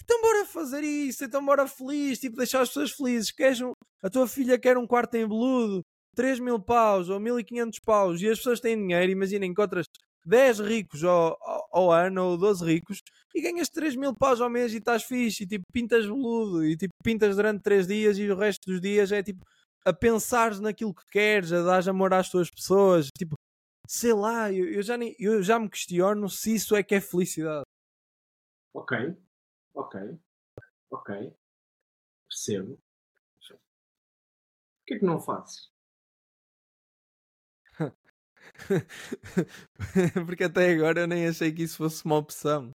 [0.01, 3.31] Então bora fazer isso, então bora feliz, tipo, deixar as pessoas felizes.
[3.31, 3.73] Queres um...
[4.01, 5.81] A tua filha quer um quarto em veludo,
[6.15, 9.85] 3 mil paus ou 1500 paus, e as pessoas têm dinheiro, imagina, encontras
[10.25, 13.01] 10 ricos ao, ao, ao, ano ou 12 ricos
[13.33, 16.75] e ganhas 3 mil paus ao mês e estás fixe e tipo pintas veludo e
[16.77, 19.43] tipo pintas durante 3 dias e o resto dos dias é tipo
[19.85, 23.35] a pensares naquilo que queres, a dar amor às tuas pessoas, tipo,
[23.87, 27.01] sei lá, eu, eu, já, nem, eu já me questiono se isso é que é
[27.01, 27.63] felicidade.
[28.73, 28.97] Ok,
[29.73, 30.19] ok,
[30.91, 31.33] ok,
[32.27, 32.77] percebo.
[33.47, 35.71] Por que é que não fazes?
[40.25, 42.71] Porque até agora eu nem achei que isso fosse uma opção.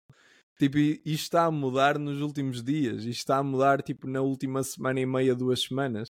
[0.58, 3.02] Tipo, isto está a mudar nos últimos dias.
[3.02, 6.06] Isto está a mudar, tipo, na última semana e meia, duas semanas.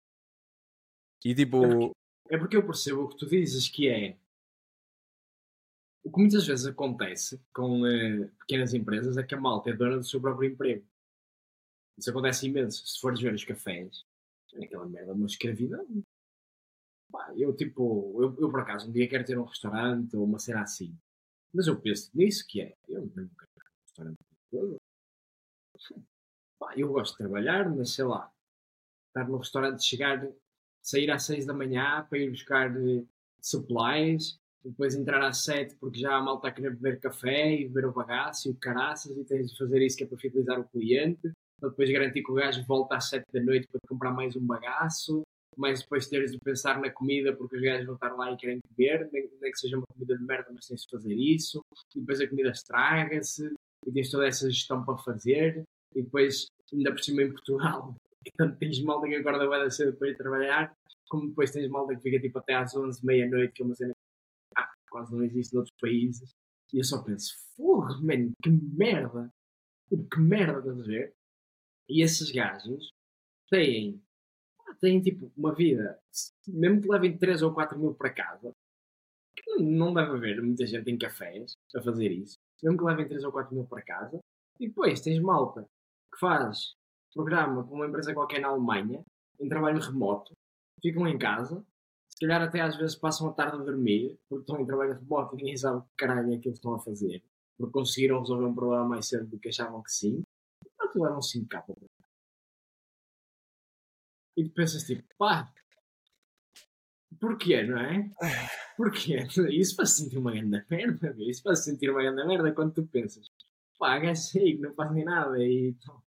[1.24, 1.64] E tipo.
[1.64, 1.94] É porque,
[2.30, 4.16] é porque eu percebo o que tu dizes, que é.
[6.04, 9.98] O que muitas vezes acontece com uh, pequenas empresas é que a malta é dona
[9.98, 10.84] do seu próprio emprego.
[11.96, 12.84] Isso acontece imenso.
[12.86, 14.04] Se fores ver os cafés,
[14.54, 15.86] é aquela merda, uma escravidão.
[17.10, 20.40] Pá, eu, tipo, eu, eu por acaso um dia quero ter um restaurante ou uma
[20.40, 20.98] cena assim.
[21.54, 22.76] Mas eu penso nisso que é.
[22.88, 24.18] Eu não quero ter um restaurante
[26.76, 28.32] eu gosto de trabalhar, mas sei lá.
[29.08, 30.26] Estar no restaurante, chegar,
[30.82, 33.04] sair às 6 da manhã para ir buscar eh,
[33.40, 37.86] supplies, depois entrar às 7 porque já a malta a querer beber café e beber
[37.86, 40.68] o bagaço e o caraças e tens de fazer isso que é para fidelizar o
[40.68, 44.36] cliente, para depois garantir que o gajo volta às 7 da noite para comprar mais
[44.36, 45.22] um bagaço,
[45.56, 48.60] mas depois teres de pensar na comida porque os gajos vão estar lá e querem
[48.60, 51.60] comer, nem, nem que seja uma comida de merda, mas tens de fazer isso,
[51.94, 53.52] e depois a comida estraga-se,
[53.86, 55.62] e tens toda essa gestão para fazer,
[55.94, 57.94] e depois, ainda por cima em Portugal,
[58.36, 60.76] tanto tens malta que acorda bem cedo para ir trabalhar,
[61.08, 63.92] como depois tens malta que fica tipo até às 11, meia-noite, que é uma cena
[63.92, 66.34] que ah, quase não existe noutros países,
[66.72, 69.30] e eu só penso, porra, man, que merda,
[69.90, 71.14] que merda, estás a ver?
[71.88, 72.92] E esses gajos
[73.50, 74.00] têm
[74.80, 75.98] têm tipo uma vida,
[76.48, 78.52] mesmo que levem 3 ou 4 mil para casa,
[79.36, 83.22] que não deve haver muita gente em cafés a fazer isso, mesmo que levem 3
[83.24, 84.18] ou 4 mil para casa,
[84.58, 85.66] e depois tens malta
[86.12, 86.74] que faz
[87.12, 89.04] programa com uma empresa qualquer na Alemanha,
[89.40, 90.36] em trabalho remoto,
[90.80, 91.64] ficam em casa,
[92.08, 95.34] se calhar até às vezes passam a tarde a dormir, porque estão em trabalho remoto
[95.34, 97.22] e ninguém sabe o que caralho é que eles estão a fazer,
[97.56, 100.22] porque conseguiram resolver um problema mais cedo do que achavam que sim,
[100.94, 101.64] e levam 5 k
[104.36, 105.52] e tu pensas tipo, pá,
[107.20, 108.10] porquê, não é?
[108.76, 109.16] Porquê?
[109.52, 113.30] Isso faz sentir uma grande merda, isso faz sentir uma grande merda quando tu pensas,
[113.78, 116.01] pá, gajo que não faz nem nada e estão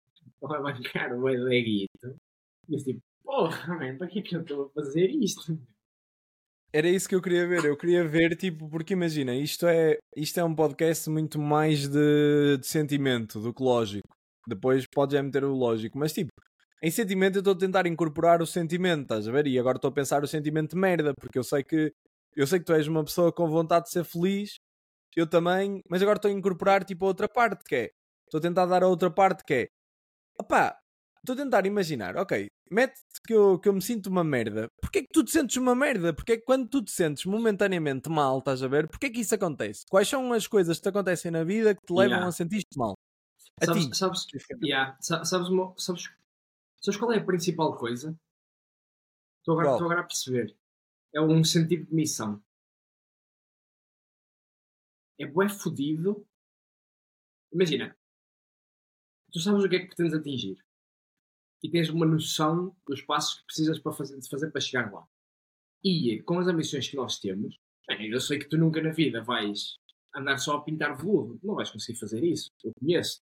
[0.48, 2.16] a bancar o guito.
[2.68, 5.60] E eu tipo, porra, man, para que é que eu estou a fazer isto?
[6.74, 7.66] Era isso que eu queria ver.
[7.66, 12.58] Eu queria ver, tipo, porque imagina, isto é, isto é um podcast muito mais de,
[12.58, 14.08] de sentimento do que lógico.
[14.48, 16.32] Depois podes já meter o lógico, mas tipo,
[16.82, 19.48] em sentimento eu estou a tentar incorporar o sentimento, estás a ver?
[19.48, 21.94] E agora estou a pensar o sentimento de merda, porque eu sei que
[22.36, 24.56] eu sei que tu és uma pessoa com vontade de ser feliz,
[25.16, 27.92] eu também, mas agora estou a incorporar tipo a outra parte, que é
[28.32, 29.68] Estou a tentar dar a outra parte que é.
[30.40, 30.78] Opá,
[31.20, 34.68] estou a tentar imaginar, ok, mete que eu, que eu me sinto uma merda.
[34.82, 36.14] Porquê é que tu te sentes uma merda?
[36.14, 38.88] Porquê é que quando tu te sentes momentaneamente mal, estás a ver?
[38.88, 39.84] Porquê é que isso acontece?
[39.90, 42.28] Quais são as coisas que te acontecem na vida que te levam Yeah.
[42.28, 42.96] a sentir-te mal?
[43.62, 43.96] A Sabes, ti.
[43.96, 44.28] sabes,
[44.64, 46.10] yeah, sa- sabes, sabes,
[46.82, 48.18] sabes qual é a principal coisa?
[49.40, 50.56] Estou agora, estou agora a perceber.
[51.14, 52.42] É um sentido de missão.
[55.18, 56.28] É bué fodido.
[57.54, 57.96] Imagina.
[59.32, 60.58] Tu sabes o que é que pretendes atingir.
[61.64, 65.06] E tens uma noção dos passos que precisas para fazer, de fazer para chegar lá.
[65.84, 69.24] E com as ambições que nós temos, bem, eu sei que tu nunca na vida
[69.24, 69.78] vais
[70.16, 71.40] andar só a pintar veludo.
[71.44, 72.50] Não vais conseguir fazer isso.
[72.64, 73.22] Eu conheço.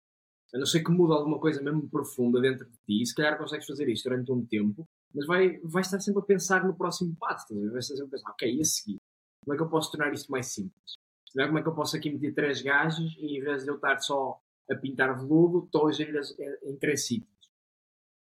[0.54, 3.68] A não ser que mude alguma coisa mesmo profunda dentro de ti, se calhar consegues
[3.68, 7.54] fazer isto durante um tempo, mas vai, vai estar sempre a pensar no próximo passo?
[7.54, 8.98] Vai estar sempre a pensar, ok, e a seguir?
[9.44, 10.96] Como é que eu posso tornar isto mais simples?
[11.34, 14.00] Como é que eu posso aqui meter três gajos e em vez de eu estar
[14.00, 14.40] só
[14.72, 17.50] a pintar veludo, estou a gerir as- em três sítios.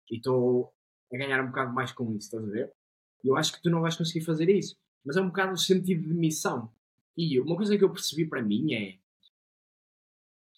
[0.09, 0.73] E estou
[1.13, 2.73] a ganhar um bocado mais com isso, estás a ver?
[3.23, 4.77] Eu acho que tu não vais conseguir fazer isso.
[5.05, 6.71] Mas é um bocado o sentido de missão.
[7.15, 8.99] E uma coisa que eu percebi para mim é,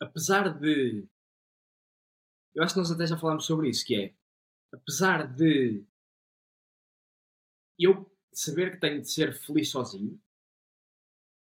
[0.01, 1.07] apesar de
[2.53, 4.13] eu acho que nós até já falámos sobre isso, que é,
[4.71, 5.83] apesar de
[7.79, 10.19] eu saber que tenho de ser feliz sozinho,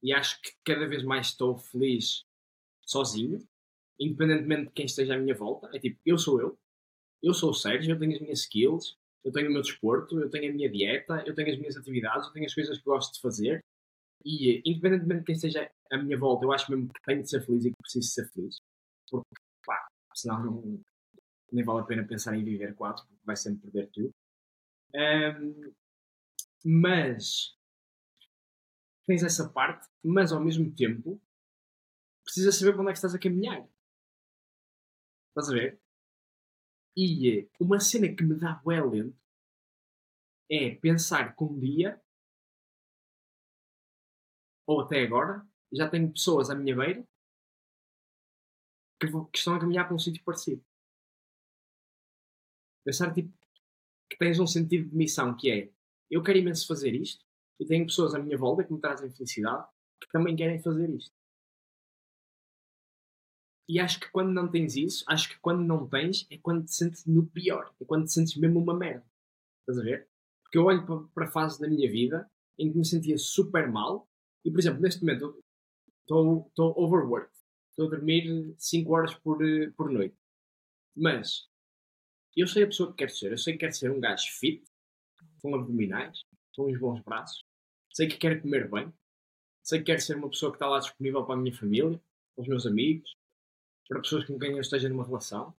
[0.03, 2.25] e acho que cada vez mais estou feliz
[2.81, 3.47] sozinho,
[4.01, 6.57] independentemente de quem esteja à minha volta, é tipo, eu sou eu,
[7.21, 10.29] eu sou o Sérgio, eu tenho as minhas skills, eu tenho o meu desporto, eu
[10.29, 13.13] tenho a minha dieta, eu tenho as minhas atividades, eu tenho as coisas que gosto
[13.13, 13.63] de fazer,
[14.25, 17.45] e independentemente de quem esteja à minha volta, eu acho mesmo que tenho de ser
[17.45, 18.59] feliz e que preciso ser feliz,
[19.09, 20.81] porque, pá, senão não,
[21.51, 24.11] nem vale a pena pensar em viver quatro, porque vai sempre perder tudo.
[24.95, 25.73] Ahm,
[26.65, 27.55] mas
[29.05, 31.21] tens essa parte, mas ao mesmo tempo
[32.23, 33.67] precisas saber para onde é que estás a caminhar.
[35.35, 35.79] Estás a ver?
[36.95, 39.17] E eh, uma cena que me dá bué lento
[40.49, 41.99] é pensar que um dia,
[44.65, 47.05] ou até agora, já tenho pessoas à minha beira
[48.99, 50.63] que, vão- que estão a caminhar para um sítio parecido.
[52.83, 53.31] Pensar tipo,
[54.09, 55.71] que tens um sentido de missão que é
[56.11, 57.25] eu quero imenso fazer isto
[57.59, 59.67] e tenho pessoas à minha volta que me trazem felicidade
[60.01, 61.15] que também querem fazer isto.
[63.71, 66.75] E acho que quando não tens isso, acho que quando não tens é quando te
[66.75, 69.05] sentes no pior, é quando te sentes mesmo uma merda.
[69.61, 70.09] Estás a ver?
[70.43, 72.29] Porque eu olho para, a fase da minha vida
[72.59, 74.09] em que me sentia super mal
[74.43, 75.41] e, por exemplo, neste momento
[76.01, 77.33] estou overworked.
[77.69, 80.17] Estou a dormir 5 horas por, eh, por noite.
[80.93, 81.47] Mas
[82.35, 83.31] eu sei a pessoa que quero ser.
[83.31, 84.65] Eu sei que quero ser um gajo fit,
[85.41, 87.41] com abdominais, com uns bons braços.
[87.93, 88.91] Sei que quero comer bem.
[89.63, 92.03] Sei que quero ser uma pessoa que está lá disponível para a minha família,
[92.35, 93.15] para os meus amigos,
[93.91, 95.53] para pessoas com quem eu esteja numa relação.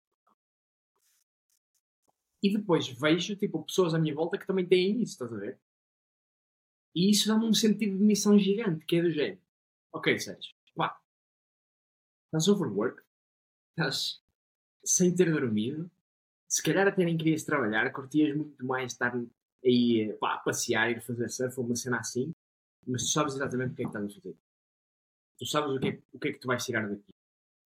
[2.42, 5.60] E depois vejo, tipo, pessoas à minha volta que também têm isso, estás a ver?
[6.96, 9.42] E isso dá-me um sentido de missão gigante, que é do género.
[9.92, 10.98] Ok, Sérgio, pá,
[12.28, 13.04] estás overworked,
[13.72, 14.24] estás
[14.82, 15.92] sem ter dormido,
[16.48, 19.14] se calhar até nem querias trabalhar, curtias muito mais estar
[19.66, 22.34] aí pá, a passear, ir fazer surf ou uma cena assim,
[22.88, 24.38] mas tu sabes exatamente o que é que estás a fazer.
[25.38, 27.12] Tu sabes o que, é, o que é que tu vais tirar daqui.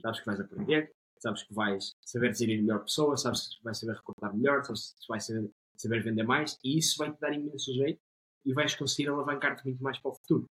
[0.01, 3.93] Sabes que vais aprender, sabes que vais saber gerir melhor pessoa, sabes que vais saber
[3.95, 7.99] recortar melhor, sabes que vais saber, saber vender mais, e isso vai-te dar imenso jeito
[8.45, 10.45] e vais conseguir alavancar-te muito mais para o futuro.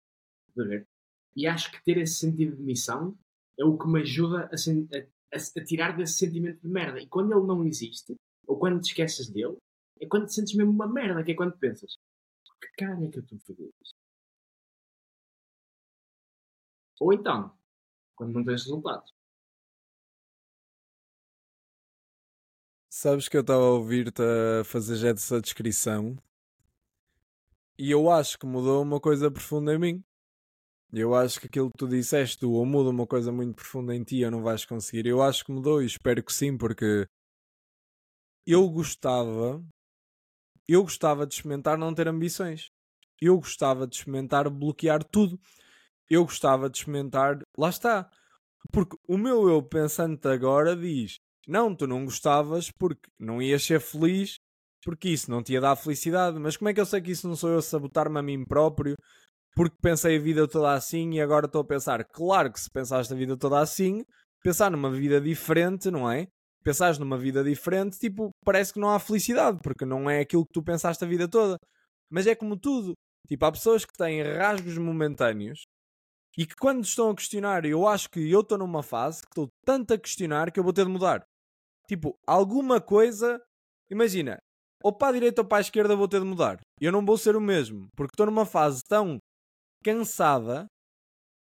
[1.36, 3.18] E acho que ter esse sentido de missão
[3.58, 7.00] é o que me ajuda a, a- a- tirar desse sentimento de merda.
[7.02, 8.16] E quando ele não existe,
[8.48, 9.58] ou quando te esqueces dele,
[10.00, 11.96] é quando te sentes mesmo uma merda, que é quando pensas
[12.62, 13.96] que caralho é que eu estou a fazer isto?
[17.02, 17.52] Ou então,
[18.16, 19.12] quando não tens resultados.
[23.02, 26.16] Sabes que eu estava a ouvir-te a fazer já essa descrição
[27.76, 30.04] e eu acho que mudou uma coisa profunda em mim.
[30.94, 34.24] Eu acho que aquilo que tu disseste, ou muda uma coisa muito profunda em ti
[34.24, 35.08] ou não vais conseguir.
[35.08, 37.08] Eu acho que mudou e espero que sim, porque
[38.46, 39.66] eu gostava,
[40.68, 42.70] eu gostava de experimentar não ter ambições.
[43.20, 45.40] Eu gostava de experimentar bloquear tudo.
[46.08, 48.12] Eu gostava de experimentar, lá está.
[48.72, 53.80] Porque o meu eu pensante agora diz: não, tu não gostavas porque não ias ser
[53.80, 54.36] feliz,
[54.84, 56.40] porque isso não te ia dar felicidade.
[56.40, 58.44] Mas como é que eu sei que isso não sou eu a sabotar-me a mim
[58.46, 58.96] próprio?
[59.56, 62.04] Porque pensei a vida toda assim e agora estou a pensar.
[62.06, 64.04] Claro que se pensaste a vida toda assim,
[64.44, 66.28] pensar numa vida diferente, não é?
[66.64, 70.54] Pensares numa vida diferente, tipo, parece que não há felicidade, porque não é aquilo que
[70.54, 71.58] tu pensaste a vida toda.
[72.10, 72.94] Mas é como tudo.
[73.28, 75.62] Tipo, há pessoas que têm rasgos momentâneos
[76.38, 79.48] E que quando estão a questionar, eu acho que eu estou numa fase que estou
[79.66, 81.26] tanto a questionar que eu vou ter de mudar.
[81.92, 83.38] Tipo, alguma coisa.
[83.90, 84.40] Imagina,
[84.82, 86.58] ou para a direita ou para a esquerda vou ter de mudar.
[86.80, 89.18] Eu não vou ser o mesmo, porque estou numa fase tão
[89.84, 90.68] cansada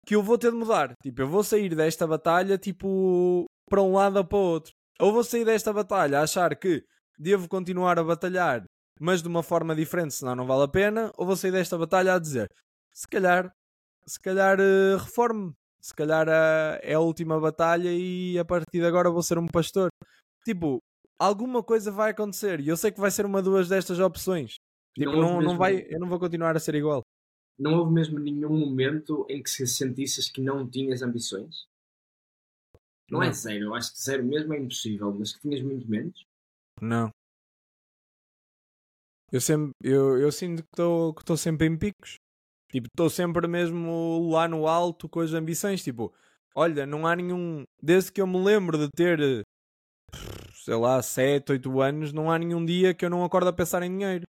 [0.05, 0.93] que eu vou ter de mudar.
[1.01, 4.71] Tipo, eu vou sair desta batalha, tipo, para um lado ou para o outro.
[4.99, 6.83] Ou vou sair desta batalha a achar que
[7.17, 8.63] devo continuar a batalhar,
[8.99, 12.13] mas de uma forma diferente, senão não vale a pena, ou vou sair desta batalha
[12.13, 12.47] a dizer,
[12.93, 13.51] se calhar,
[14.05, 18.85] se calhar uh, reforme, se calhar uh, é a última batalha e a partir de
[18.85, 19.89] agora vou ser um pastor.
[20.45, 20.79] Tipo,
[21.19, 24.55] alguma coisa vai acontecer e eu sei que vai ser uma duas destas opções.
[24.93, 27.01] Tipo, não, não, não vai, eu não vou continuar a ser igual.
[27.57, 31.65] Não houve mesmo nenhum momento em que se sentisses que não tinhas ambições?
[33.09, 33.31] Não, é não.
[33.31, 36.25] é zero, eu acho que zero mesmo é impossível, mas que tinhas muito menos?
[36.81, 37.09] Não.
[39.31, 40.81] Eu sempre, eu, eu sinto que
[41.21, 42.17] estou sempre em picos.
[42.71, 45.83] Tipo, estou sempre mesmo lá no alto com as ambições.
[45.83, 46.13] Tipo,
[46.55, 47.63] olha, não há nenhum.
[47.81, 49.45] Desde que eu me lembro de ter
[50.65, 53.83] sei lá, 7, 8 anos, não há nenhum dia que eu não acordo a pensar
[53.83, 54.23] em dinheiro.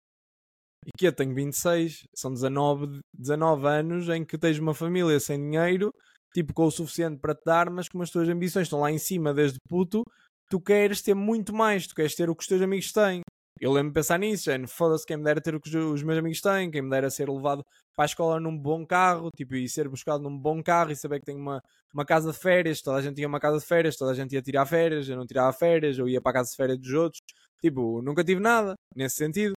[0.86, 5.38] E que eu tenho 26, são 19, 19 anos em que tens uma família sem
[5.38, 5.94] dinheiro,
[6.34, 8.98] tipo com o suficiente para te dar, mas como as tuas ambições estão lá em
[8.98, 10.04] cima desde puto,
[10.50, 13.22] tu queres ter muito mais, tu queres ter o que os teus amigos têm.
[13.64, 14.68] Eu lembro de pensar nisso, gente.
[14.68, 17.30] Foda-se quem me dera ter o que os meus amigos têm, quem me dera ser
[17.30, 17.64] levado
[17.96, 21.20] para a escola num bom carro, tipo, e ser buscado num bom carro e saber
[21.22, 23.96] que tenho uma, uma casa de férias, toda a gente tinha uma casa de férias,
[23.96, 26.50] toda a gente ia tirar férias, eu não tirava férias, eu ia para a casa
[26.50, 27.22] de férias dos outros.
[27.62, 29.54] Tipo, nunca tive nada nesse sentido.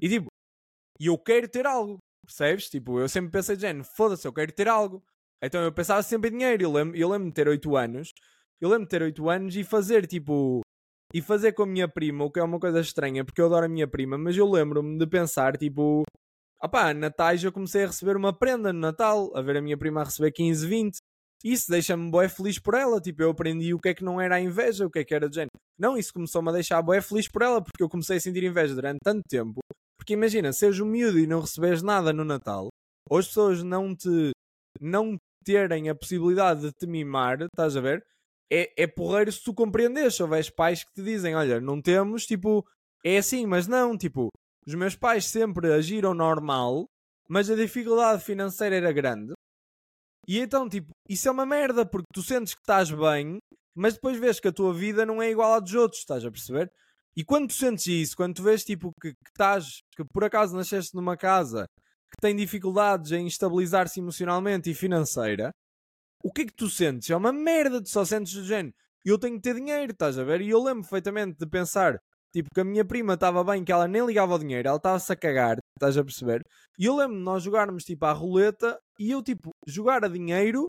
[0.00, 0.28] E tipo,
[1.00, 2.70] e eu quero ter algo, percebes?
[2.70, 5.02] Tipo, eu sempre pensei, gente, foda-se, eu quero ter algo.
[5.42, 6.62] Então eu pensava sempre em dinheiro.
[6.62, 8.12] Eu lembro, eu lembro de ter 8 anos,
[8.60, 10.60] eu lembro de ter 8 anos e fazer tipo
[11.12, 13.66] e fazer com a minha prima, o que é uma coisa estranha, porque eu adoro
[13.66, 16.02] a minha prima, mas eu lembro-me de pensar, tipo,
[16.62, 20.02] opá, Natais eu comecei a receber uma prenda no Natal, a ver a minha prima
[20.02, 20.98] a receber 15, 20.
[21.44, 24.36] Isso deixa-me boé feliz por ela, tipo, eu aprendi o que é que não era
[24.36, 25.52] a inveja, o que é que era de género.
[25.78, 28.74] Não, isso começou-me a deixar boé feliz por ela, porque eu comecei a sentir inveja
[28.74, 29.60] durante tanto tempo.
[29.96, 32.68] Porque imagina, seres um miúdo e não receberes nada no Natal,
[33.08, 34.32] ou as pessoas não te
[34.80, 38.04] não terem a possibilidade de te mimar, estás a ver?
[38.50, 40.16] É, é porreiro se tu compreendes.
[40.16, 42.64] Se houveres pais que te dizem, olha, não temos, tipo,
[43.04, 44.28] é assim, mas não, tipo,
[44.66, 46.86] os meus pais sempre agiram normal,
[47.28, 49.32] mas a dificuldade financeira era grande.
[50.26, 53.38] E então, tipo, isso é uma merda, porque tu sentes que estás bem,
[53.74, 56.30] mas depois vês que a tua vida não é igual à dos outros, estás a
[56.30, 56.70] perceber?
[57.16, 60.56] E quando tu sentes isso, quando tu vês, tipo, que, que estás, que por acaso
[60.56, 65.50] nasceste numa casa que tem dificuldades em estabilizar-se emocionalmente e financeira,
[66.22, 67.10] o que é que tu sentes?
[67.10, 68.74] É uma merda, tu só sentes do género.
[69.04, 70.40] Eu tenho que ter dinheiro, estás a ver?
[70.40, 71.98] E eu lembro perfeitamente de pensar,
[72.32, 75.12] tipo, que a minha prima estava bem, que ela nem ligava ao dinheiro, ela estava-se
[75.12, 76.42] a cagar, estás a perceber?
[76.78, 80.66] E eu lembro de nós jogarmos, tipo, à roleta e eu, tipo, jogar a dinheiro,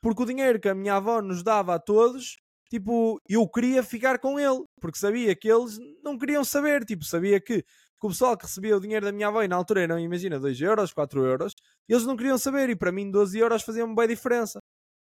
[0.00, 2.36] porque o dinheiro que a minha avó nos dava a todos,
[2.70, 7.40] tipo, eu queria ficar com ele, porque sabia que eles não queriam saber, tipo, sabia
[7.40, 7.64] que
[8.02, 10.40] que o pessoal que recebia o dinheiro da minha avó e na altura eram, imagina,
[10.40, 11.52] 2 euros, 4 euros,
[11.88, 14.58] eles não queriam saber e para mim 12 euros faziam bem diferença.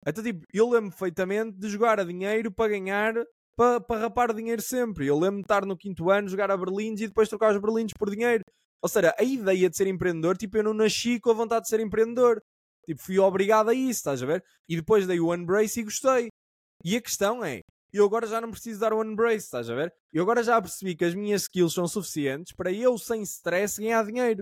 [0.07, 3.13] Então, tipo, eu lembro perfeitamente de jogar a dinheiro para ganhar,
[3.55, 5.07] para, para rapar dinheiro sempre.
[5.07, 7.93] Eu lembro de estar no quinto ano, jogar a berlindes e depois trocar os berlindes
[7.97, 8.43] por dinheiro.
[8.81, 11.69] Ou seja, a ideia de ser empreendedor, tipo, eu não nasci com a vontade de
[11.69, 12.41] ser empreendedor.
[12.85, 14.43] Tipo, fui obrigado a isso, estás a ver?
[14.67, 16.29] E depois dei o Unbrace e gostei.
[16.83, 17.59] E a questão é,
[17.91, 19.93] eu agora já não preciso dar o Unbrace, estás a ver?
[20.13, 24.05] Eu agora já percebi que as minhas skills são suficientes para eu, sem stress, ganhar
[24.05, 24.39] dinheiro.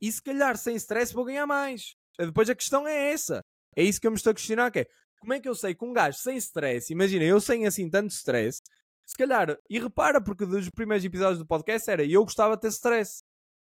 [0.00, 1.94] E se calhar, sem stress, vou ganhar mais.
[2.18, 3.40] Depois a questão é essa.
[3.76, 4.86] É isso que eu me estou a questionar, que é
[5.20, 8.10] como é que eu sei que um gajo sem stress, imagina, eu sem assim tanto
[8.10, 8.60] stress,
[9.06, 12.68] se calhar, e repara, porque dos primeiros episódios do podcast era eu gostava de ter
[12.68, 13.22] stress.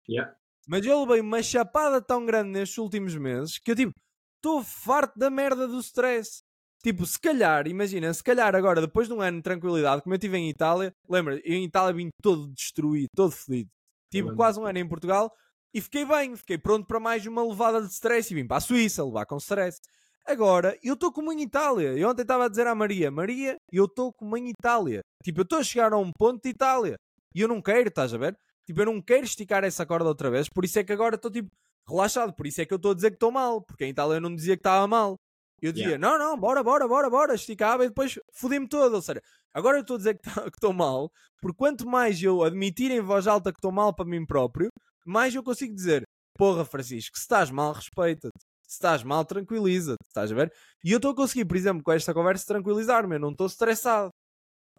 [0.09, 0.35] Yeah.
[0.67, 3.93] Mas eu levei uma chapada tão grande nestes últimos meses que eu tipo,
[4.35, 6.41] estou farto da merda do stress.
[6.83, 10.17] Tipo, se calhar, imagina, se calhar agora, depois de um ano de tranquilidade, como eu
[10.17, 13.69] estive em Itália, lembra, eu em Itália vim todo destruído, todo fedido.
[14.11, 15.31] Tive quase um ano em Portugal
[15.73, 18.61] e fiquei bem, fiquei pronto para mais uma levada de stress e vim para a
[18.61, 19.79] Suíça levar com stress.
[20.25, 21.93] Agora, eu estou como em Itália.
[21.93, 25.01] Eu ontem estava a dizer à Maria, Maria, eu estou como em Itália.
[25.23, 26.97] Tipo, eu estou a chegar a um ponto de Itália.
[27.33, 28.35] E eu não quero, estás a ver?
[28.65, 30.49] Tipo, eu não quero esticar essa corda outra vez.
[30.49, 31.49] Por isso é que agora estou, tipo,
[31.87, 32.33] relaxado.
[32.33, 33.61] Por isso é que eu estou a dizer que estou mal.
[33.61, 35.15] Porque em Itália eu não dizia que estava mal.
[35.61, 36.07] Eu dizia, yeah.
[36.07, 37.33] não, não, bora, bora, bora, bora.
[37.33, 38.95] Esticava e depois fodi-me todo.
[38.95, 39.21] Ou seja,
[39.53, 41.09] agora eu estou a dizer que estou mal.
[41.41, 44.69] Porque quanto mais eu admitir em voz alta que estou mal para mim próprio,
[45.07, 46.03] mais eu consigo dizer,
[46.37, 48.39] porra, Francisco, se estás mal, respeita-te.
[48.67, 50.05] Se estás mal, tranquiliza-te.
[50.05, 50.53] Estás a ver?
[50.83, 53.15] E eu estou a conseguir, por exemplo, com esta conversa, tranquilizar-me.
[53.15, 54.09] Eu não estou estressado.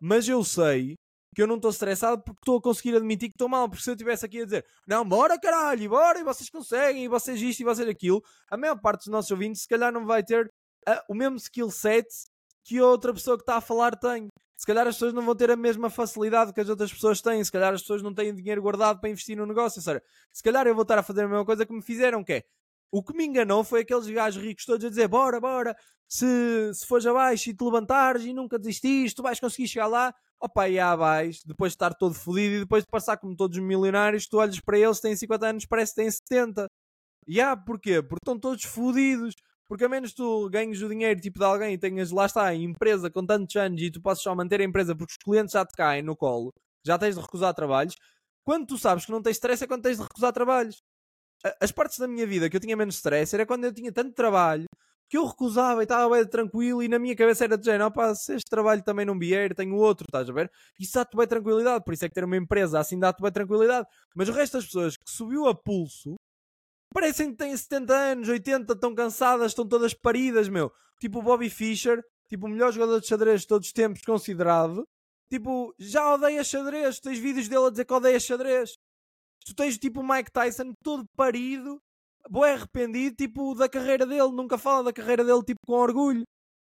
[0.00, 0.94] Mas eu sei
[1.34, 3.68] que eu não estou estressado porque estou a conseguir admitir que estou mal.
[3.68, 7.08] Porque se eu estivesse aqui a dizer, não, bora caralho, bora, e vocês conseguem, e
[7.08, 10.22] vocês isto e vocês aquilo, a maior parte dos nossos ouvintes se calhar não vai
[10.22, 10.50] ter
[10.86, 12.06] a, o mesmo skill set
[12.64, 14.28] que outra pessoa que está a falar tem.
[14.58, 17.42] Se calhar as pessoas não vão ter a mesma facilidade que as outras pessoas têm,
[17.44, 19.80] se calhar as pessoas não têm dinheiro guardado para investir no negócio.
[19.80, 20.02] Seja,
[20.32, 22.44] se calhar eu vou estar a fazer a mesma coisa que me fizeram, que é
[22.90, 25.76] o que me enganou foi aqueles gajos ricos todos a dizer: bora, bora,
[26.08, 30.12] se, se fores abaixo e te levantares e nunca desististe, tu vais conseguir chegar lá.
[30.40, 33.62] Opa, e abaixo, depois de estar todo fodido e depois de passar como todos os
[33.62, 36.68] milionários, tu olhas para eles, têm 50 anos, parece que têm 70.
[37.28, 38.02] E há, porquê?
[38.02, 39.34] Porque estão todos fodidos.
[39.68, 42.54] Porque a menos tu ganhes o dinheiro tipo de alguém e tenhas, lá está, a
[42.54, 45.64] empresa com tantos anos e tu possas só manter a empresa porque os clientes já
[45.64, 46.52] te caem no colo,
[46.84, 47.94] já tens de recusar trabalhos.
[48.44, 50.82] Quando tu sabes que não tens stress é quando tens de recusar trabalhos.
[51.60, 54.12] As partes da minha vida que eu tinha menos stress era quando eu tinha tanto
[54.14, 54.66] trabalho
[55.08, 58.14] que eu recusava e estava bem tranquilo e na minha cabeça era de género, opá,
[58.14, 60.50] se este trabalho também não vier, tenho outro, estás a ver?
[60.78, 63.86] Isso dá-te bem tranquilidade, por isso é que ter uma empresa assim dá-te bem tranquilidade.
[64.14, 66.16] Mas o resto das pessoas que subiu a pulso,
[66.92, 70.72] parecem que têm 70 anos, 80, estão cansadas, estão todas paridas, meu.
[71.00, 74.84] Tipo o Bobby Fischer, tipo o melhor jogador de xadrez de todos os tempos considerado,
[75.30, 78.72] tipo, já odeia xadrez, tens vídeos dele a dizer que odeia xadrez.
[79.44, 81.78] Tu tens tipo o Mike Tyson todo parido,
[82.28, 86.24] boé arrependido, tipo, da carreira dele, nunca fala da carreira dele, tipo, com orgulho.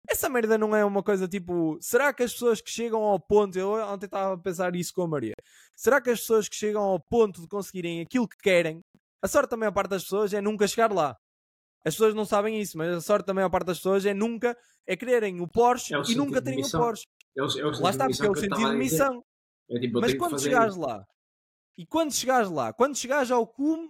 [0.09, 1.79] Essa merda não é uma coisa tipo.
[1.81, 3.59] Será que as pessoas que chegam ao ponto.
[3.59, 5.35] Eu ontem estava a pensar isso com a Maria.
[5.75, 8.81] Será que as pessoas que chegam ao ponto de conseguirem aquilo que querem.
[9.23, 11.17] A sorte da maior parte das pessoas é nunca chegar lá.
[11.85, 14.57] As pessoas não sabem isso, mas a sorte da maior parte das pessoas é nunca.
[14.87, 16.71] É quererem o Porsche É o e nunca terem o.
[16.71, 17.07] Porsche.
[17.37, 19.23] É o, é o Lá está, porque é o sentido de missão.
[19.71, 20.81] É tipo, Mas quando chegares isso.
[20.81, 21.05] lá,
[21.77, 23.89] e quando chegares lá, quando chegares ao cume,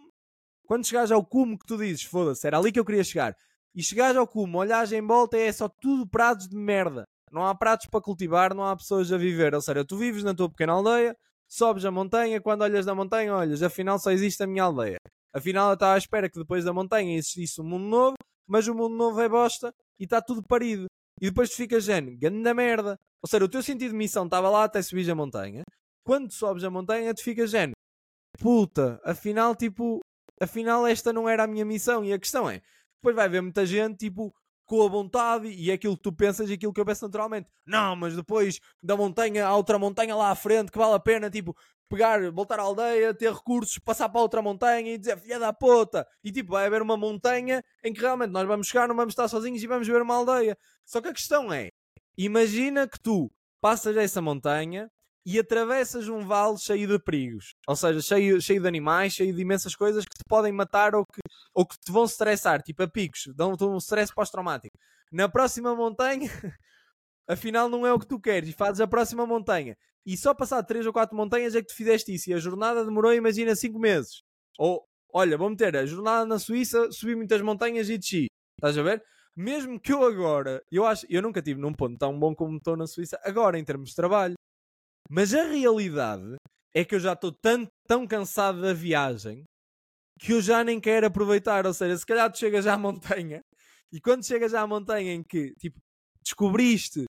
[0.67, 3.37] quando chegares ao cume que tu dizes, foda-se, era ali que eu queria chegar,
[3.75, 7.05] e chegares ao cume, olhares em volta, é só tudo prados de merda.
[7.31, 9.55] Não há pratos para cultivar, não há pessoas a viver.
[9.55, 11.15] Ou seja, tu vives na tua pequena aldeia,
[11.49, 14.99] sobes a montanha, quando olhas da montanha, olhas, afinal só existe a minha aldeia.
[15.33, 18.17] Afinal, eu estava à espera que depois da montanha existisse um mundo novo,
[18.47, 20.87] mas o mundo novo é bosta e está tudo parido.
[21.21, 22.99] E depois tu ficas, género, grande merda.
[23.23, 25.63] Ou seja, o teu sentido de missão estava lá até subir a montanha.
[26.05, 27.75] Quando sobes a montanha, tu ficas, género,
[28.39, 30.01] puta, afinal, tipo,
[30.41, 32.05] afinal esta não era a minha missão.
[32.05, 32.63] E a questão é,
[32.97, 34.33] depois vai haver muita gente, tipo,
[34.67, 37.49] com a vontade e é aquilo que tu pensas e aquilo que eu penso naturalmente.
[37.65, 41.31] Não, mas depois da montanha há outra montanha lá à frente que vale a pena,
[41.31, 41.57] tipo,
[41.89, 46.07] pegar, voltar à aldeia, ter recursos, passar para outra montanha e dizer filha da puta.
[46.23, 49.29] E tipo, vai haver uma montanha em que realmente nós vamos chegar, não vamos estar
[49.29, 50.59] sozinhos e vamos ver uma aldeia.
[50.85, 51.71] Só que a questão é,
[52.19, 54.91] imagina que tu passas essa montanha
[55.27, 57.57] e atravessas um vale cheio de perigos.
[57.67, 61.05] Ou seja, cheio, cheio de animais, cheio de imensas coisas que te podem matar ou
[61.05, 61.21] que,
[61.53, 64.79] ou que te vão estressar, tipo a picos, dão-te um stress pós-traumático.
[65.11, 66.31] Na próxima montanha,
[67.29, 69.77] afinal não é o que tu queres, e fazes a próxima montanha.
[70.07, 72.31] E só passar 3 ou 4 montanhas é que tu fizeste isso.
[72.31, 74.23] E a jornada demorou, imagina, 5 meses.
[74.57, 78.27] Ou, olha, vou meter a jornada na Suíça, subi muitas montanhas e desci.
[78.57, 79.03] Estás a ver?
[79.35, 82.77] Mesmo que eu agora, eu acho, eu nunca estive num ponto tão bom como estou
[82.77, 84.37] na Suíça, agora em termos de trabalho.
[85.11, 86.37] Mas a realidade
[86.75, 89.45] é que eu já estou tão, tão cansado da viagem
[90.19, 91.67] que eu já nem quero aproveitar.
[91.67, 93.43] Ou seja, se calhar tu chegas à montanha
[93.93, 95.79] e quando chegas à montanha em que tipo,
[96.23, 97.05] descobriste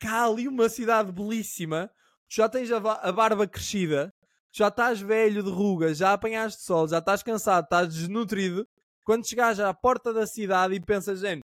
[0.00, 1.88] que há ali uma cidade belíssima,
[2.28, 4.12] tu já tens a, a barba crescida,
[4.52, 8.66] já estás velho de rugas, já apanhaste sol, já estás cansado, estás desnutrido.
[9.04, 11.42] Quando chegares à porta da cidade e pensas, gente,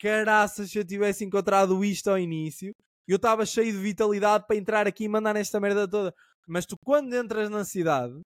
[0.00, 2.72] caraças, se eu tivesse encontrado isto ao início,
[3.12, 6.14] eu estava cheio de vitalidade para entrar aqui e mandar nesta merda toda.
[6.46, 8.20] Mas tu, quando entras na cidade,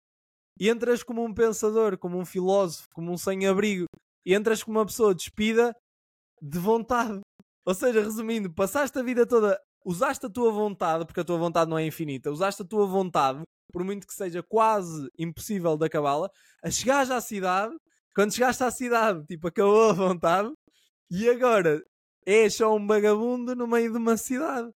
[0.61, 3.87] entras como um pensador, como um filósofo, como um sem-abrigo,
[4.25, 5.75] entras como uma pessoa despida
[6.41, 7.21] de vontade.
[7.67, 11.71] Ou seja, resumindo, passaste a vida toda, usaste a tua vontade, porque a tua vontade
[11.71, 16.29] não é infinita, usaste a tua vontade, por muito que seja quase impossível de acabá-la,
[16.63, 17.75] a chegares à cidade,
[18.15, 20.53] quando chegaste à cidade, tipo, acabou a vontade,
[21.11, 21.83] e agora
[22.27, 24.71] és só um vagabundo no meio de uma cidade.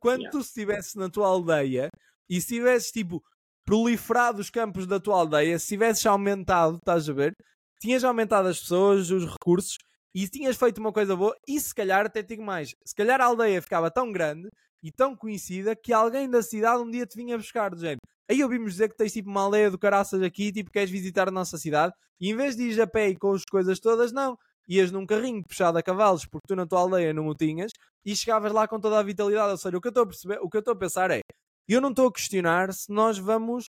[0.00, 0.30] Quando Yeah.
[0.30, 1.90] tu estivesses na tua aldeia
[2.28, 3.22] e se tivesses, tipo,
[3.64, 7.32] proliferado os campos da tua aldeia, se tivesses aumentado, estás a ver?
[7.80, 9.76] Tinhas aumentado as pessoas, os recursos
[10.14, 13.24] e tinhas feito uma coisa boa e se calhar até digo mais, se calhar a
[13.26, 14.48] aldeia ficava tão grande
[14.82, 18.00] e tão conhecida que alguém da cidade um dia te vinha buscar do género.
[18.30, 21.32] Aí ouvimos dizer que tens tipo uma aldeia do caraças aqui, tipo queres visitar a
[21.32, 24.36] nossa cidade e em vez de ir a pé e com as coisas todas, não.
[24.68, 27.70] Ias num carrinho puxado a cavalos porque tu na tua aldeia não o tinhas
[28.04, 29.52] e chegavas lá com toda a vitalidade.
[29.52, 31.20] Ou seja, o que eu estou a perceber, o que estou a pensar é,
[31.68, 33.66] eu não estou a questionar se nós vamos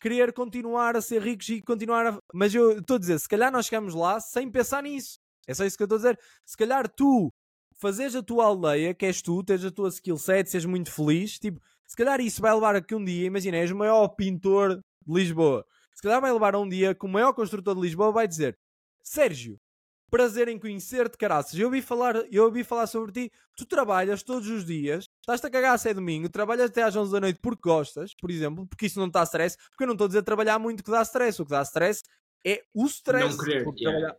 [0.00, 2.18] querer continuar a ser ricos e continuar a...
[2.32, 5.18] Mas eu estou a dizer, se calhar nós chegamos lá sem pensar nisso.
[5.46, 6.18] É só isso que eu estou a dizer.
[6.46, 7.32] Se calhar tu
[7.78, 11.38] fazes a tua aldeia, que és tu, tens a tua skill set, seres muito feliz,
[11.38, 14.76] tipo, se calhar isso vai levar a que um dia, imagina, és o maior pintor
[14.76, 15.64] de Lisboa.
[15.94, 18.56] Se calhar vai levar a um dia que o maior construtor de Lisboa vai dizer:
[19.02, 19.58] Sérgio,
[20.10, 21.58] prazer em conhecer-te, caraças.
[21.58, 23.32] Eu ouvi, falar, eu ouvi falar sobre ti.
[23.56, 27.12] Tu trabalhas todos os dias, estás-te a cagar se é domingo, trabalhas até às 11
[27.12, 29.56] da noite porque gostas, por exemplo, porque isso não está stress.
[29.70, 31.40] Porque eu não estou a dizer trabalhar muito que dá stress.
[31.40, 32.02] O que dá stress
[32.44, 33.36] é o stress.
[33.36, 34.16] Não querer, yeah.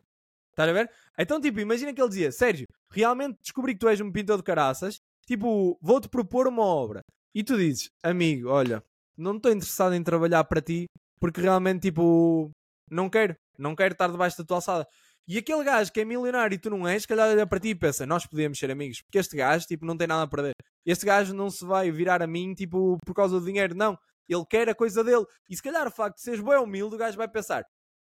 [0.51, 0.91] Estás a ver?
[1.17, 4.43] Então, tipo, imagina que ele dizia: Sérgio, realmente descobri que tu és um pintor de
[4.43, 4.99] caraças.
[5.25, 7.01] Tipo, vou-te propor uma obra.
[7.33, 8.83] E tu dizes: Amigo, olha,
[9.17, 10.85] não estou interessado em trabalhar para ti
[11.19, 12.51] porque realmente, tipo,
[12.89, 13.35] não quero.
[13.57, 14.87] Não quero estar debaixo da tua alçada.
[15.27, 17.69] E aquele gajo que é milionário e tu não és, se calhar olha para ti
[17.69, 19.01] e pensa: Nós podemos ser amigos.
[19.01, 20.53] Porque este gajo, tipo, não tem nada a perder.
[20.85, 23.75] Este gajo não se vai virar a mim, tipo, por causa do dinheiro.
[23.75, 23.97] Não.
[24.27, 25.25] Ele quer a coisa dele.
[25.49, 27.63] E se calhar o facto de seres bem humilde, o gajo vai pensar: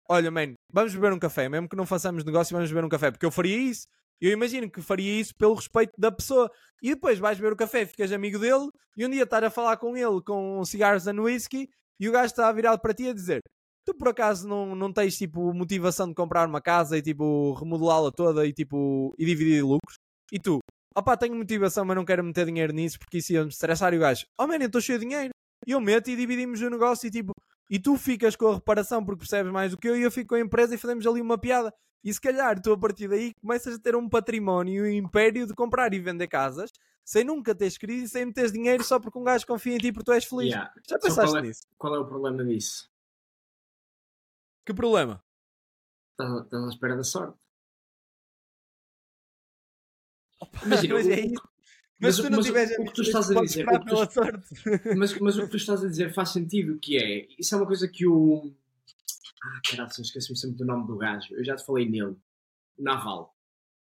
[0.09, 3.11] olha, man, vamos beber um café, mesmo que não façamos negócio, vamos beber um café,
[3.11, 3.87] porque eu faria isso.
[4.21, 6.49] Eu imagino que faria isso pelo respeito da pessoa.
[6.81, 9.77] E depois vais beber o café, ficas amigo dele, e um dia estás a falar
[9.77, 13.13] com ele com cigarros and whisky, e o gajo está a virar para ti a
[13.13, 13.41] dizer:
[13.85, 18.11] Tu por acaso não, não tens tipo motivação de comprar uma casa e tipo remodelá-la
[18.11, 19.95] toda e tipo e dividir lucros?
[20.31, 20.59] E tu,
[20.95, 23.93] opá, tenho motivação, mas não quero meter dinheiro nisso porque isso ia me estressar.
[23.93, 25.29] E o gajo, oh man, eu estou cheio de dinheiro.
[25.67, 27.31] E eu meto e dividimos o negócio e tipo,
[27.69, 30.29] e tu ficas com a reparação porque percebes mais do que eu e eu fico
[30.29, 31.73] com a empresa e fazemos ali uma piada.
[32.03, 35.47] E se calhar tu a partir daí começas a ter um património e um império
[35.47, 36.69] de comprar e vender casas
[37.05, 39.91] sem nunca teres crise e sem meteres dinheiro só porque um gajo confia em ti
[39.91, 40.49] porque tu és feliz.
[40.49, 40.73] Yeah.
[40.87, 41.61] Já pensaste qual é- nisso?
[41.77, 42.89] Qual é o problema disso?
[44.65, 45.23] Que problema?
[46.19, 47.39] Estás à espera da sorte.
[50.65, 51.41] Mas, Imagina, é o- isso.
[51.99, 54.11] Mas, mas tu não mas o- tiveres o que tu estás a dizer, o tu-
[54.11, 54.49] sorte.
[54.97, 57.27] Mas, mas o que tu estás a dizer faz sentido, que é.
[57.39, 58.53] Isso é uma coisa que o.
[59.41, 61.33] Ah, caralho, esqueci-me sempre do nome do gajo.
[61.33, 62.15] Eu já te falei nele.
[62.77, 63.35] O Naval.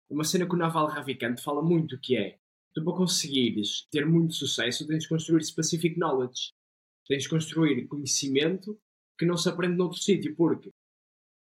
[0.09, 2.39] Uma cena que o Naval Ravikant fala muito, que é.
[2.75, 6.53] Tu para conseguires ter muito sucesso tens de construir specific knowledge.
[7.07, 8.79] Tens de construir conhecimento
[9.19, 10.71] que não se aprende noutro sítio, porque.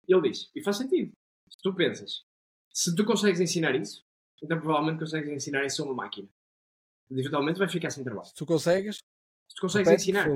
[0.06, 1.12] Ele diz, e faz sentido.
[1.48, 2.24] Se tu pensas,
[2.72, 4.04] se tu consegues ensinar isso,
[4.42, 6.28] então provavelmente consegues ensinar isso a uma máquina.
[7.10, 8.26] Eventualmente vai ficar sem trabalho.
[8.26, 8.96] Se tu consegues,
[9.48, 10.28] Se tu consegues repete, ensinar,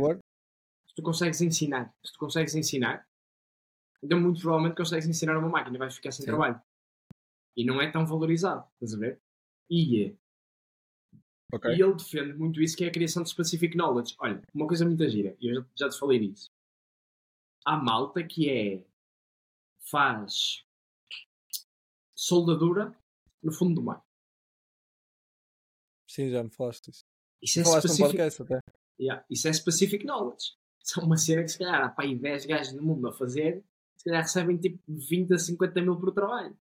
[0.86, 3.06] se tu consegues ensinar, se tu consegues ensinar,
[4.02, 6.30] então muito provavelmente consegues ensinar a uma máquina e vais ficar sem Sim.
[6.30, 6.60] trabalho.
[7.56, 9.20] E não é tão valorizado, estás a ver?
[9.68, 10.16] E, é-
[11.52, 11.70] Ok.
[11.74, 14.14] e ele defende muito isso que é a criação de specific knowledge.
[14.18, 16.50] Olha, uma coisa muito gira, e eu já, já te falei disso.
[17.64, 18.86] Há malta que é
[19.90, 20.64] faz
[22.14, 22.96] soldadura
[23.42, 24.02] no fundo do mar.
[26.08, 27.04] Sim, já me falaste disso.
[27.42, 28.60] Isso é Falaste num specific, podcast até.
[29.00, 30.56] Yeah, isso é specific knowledge.
[30.82, 33.12] Isso é uma cena que se calhar há para aí 10 gajos no mundo a
[33.12, 33.64] fazer,
[33.96, 36.58] se calhar recebem tipo 20 a 50 mil por trabalho.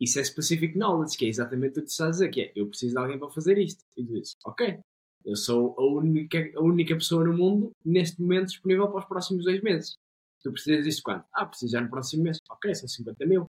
[0.00, 2.52] Isso é specific knowledge, que é exatamente o que tu estás a dizer, que é
[2.56, 3.84] eu preciso de alguém para fazer isto.
[3.96, 4.80] E tu dizes, ok,
[5.24, 9.44] eu sou a única, a única pessoa no mundo neste momento disponível para os próximos
[9.44, 9.96] dois meses.
[10.42, 11.24] Tu precisas disto quanto?
[11.32, 12.38] Ah, preciso já no próximo mês.
[12.50, 13.50] Ok, são 50 mil.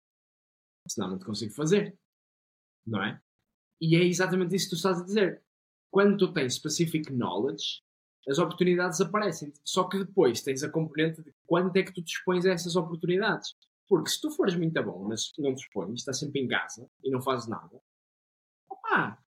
[0.88, 1.96] Senão não te consigo fazer.
[2.86, 3.20] Não é?
[3.80, 5.42] E é exatamente isso que tu estás a dizer.
[5.90, 7.82] Quando tu tens specific knowledge,
[8.28, 9.52] as oportunidades aparecem.
[9.64, 13.54] Só que depois tens a componente de quanto é que tu dispões a essas oportunidades.
[13.88, 17.22] Porque se tu fores muito bom, mas não dispões, estás sempre em casa e não
[17.22, 17.80] fazes nada,
[18.68, 19.22] opá,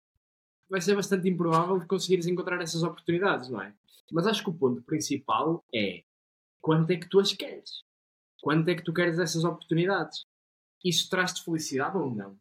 [0.69, 3.73] vai ser bastante improvável de conseguires encontrar essas oportunidades, não é?
[4.11, 6.03] Mas acho que o ponto principal é
[6.61, 7.83] quanto é que tu as queres?
[8.41, 10.25] Quanto é que tu queres essas oportunidades?
[10.83, 12.37] Isso traz-te felicidade ou não?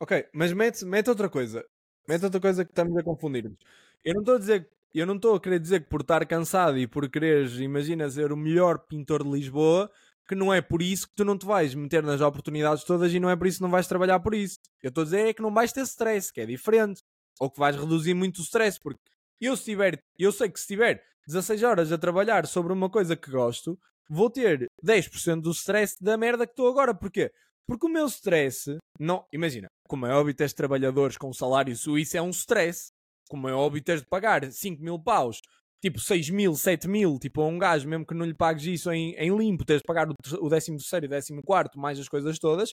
[0.00, 1.64] Ok, mas mete, mete outra coisa.
[2.08, 3.56] Mete outra coisa que estamos a confundir-nos.
[4.04, 6.78] Eu não estou a dizer, eu não estou a querer dizer que por estar cansado
[6.78, 9.90] e por quereres, imagina, ser o melhor pintor de Lisboa,
[10.26, 13.20] que não é por isso que tu não te vais meter nas oportunidades todas e
[13.20, 14.58] não é por isso que não vais trabalhar por isso.
[14.82, 17.02] Eu estou a dizer é que não vais ter stress, que é diferente.
[17.38, 19.00] Ou que vais reduzir muito o stress, porque
[19.40, 23.14] eu se tiver, eu sei que se tiver 16 horas a trabalhar sobre uma coisa
[23.14, 26.94] que gosto, vou ter 10% do stress da merda que estou agora.
[26.94, 27.30] Porquê?
[27.66, 32.22] Porque o meu stress, não, imagina, como é óbvio teres trabalhadores com salário suíço é
[32.22, 32.90] um stress.
[33.28, 35.40] Como é óbvio teres de pagar 5 mil paus,
[35.82, 38.90] tipo 6 mil, 7 mil, tipo a um gajo, mesmo que não lhe pagues isso
[38.92, 41.98] em, em limpo, teres de pagar o, ter- o 13 terceiro e 14 quarto, mais
[41.98, 42.72] as coisas todas,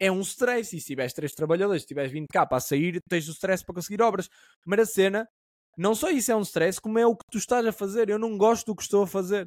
[0.00, 0.76] é um stress.
[0.76, 3.74] E se tiveres 3 trabalhadores, se tiveres 20 k para sair, tens o stress para
[3.74, 4.28] conseguir obras.
[4.66, 5.28] Mas a cena,
[5.76, 8.08] não só isso é um stress, como é o que tu estás a fazer.
[8.08, 9.44] Eu não gosto do que estou a fazer.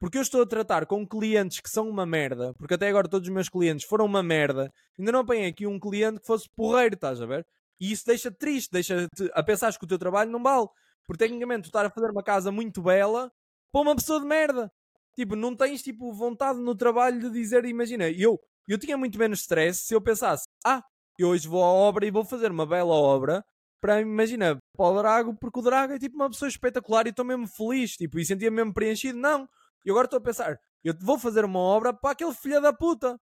[0.00, 3.28] Porque eu estou a tratar com clientes que são uma merda, porque até agora todos
[3.28, 4.68] os meus clientes foram uma merda.
[4.98, 7.44] Ainda não apanhei aqui um cliente que fosse porreiro, estás a ver?
[7.80, 10.66] E isso deixa-te triste, deixa-te a pensar que o teu trabalho não vale.
[11.06, 13.30] Porque tecnicamente tu estar a fazer uma casa muito bela
[13.72, 14.72] para uma pessoa de merda.
[15.14, 19.40] Tipo, não tens tipo vontade no trabalho de dizer, imagina, eu, eu tinha muito menos
[19.40, 20.82] stress se eu pensasse, ah,
[21.18, 23.44] eu hoje vou à obra e vou fazer uma bela obra
[23.80, 27.24] para, imagina, para o Drago, porque o Drago é tipo uma pessoa espetacular e estou
[27.24, 29.18] mesmo feliz, tipo, e sentia-me mesmo preenchido.
[29.18, 29.48] Não,
[29.84, 33.18] e agora estou a pensar, eu vou fazer uma obra para aquele filho da puta.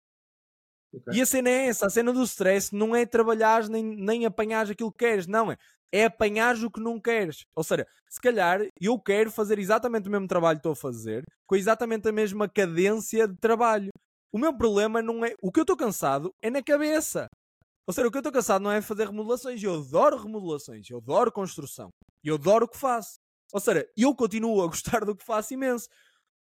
[0.93, 1.19] Okay.
[1.19, 4.71] E a cena é essa, a cena do stress não é trabalhar nem, nem apanhar
[4.71, 5.57] aquilo que queres, não é.
[5.93, 7.45] É apanhar o que não queres.
[7.55, 11.25] Ou seja, se calhar eu quero fazer exatamente o mesmo trabalho que estou a fazer,
[11.47, 13.91] com exatamente a mesma cadência de trabalho.
[14.33, 15.35] O meu problema não é.
[15.43, 17.29] O que eu estou cansado é na cabeça.
[17.87, 19.61] Ou seja, o que eu estou cansado não é fazer remodelações.
[19.63, 21.89] Eu adoro remodelações, eu adoro construção,
[22.23, 23.19] eu adoro o que faço.
[23.53, 25.89] Ou seja, eu continuo a gostar do que faço imenso.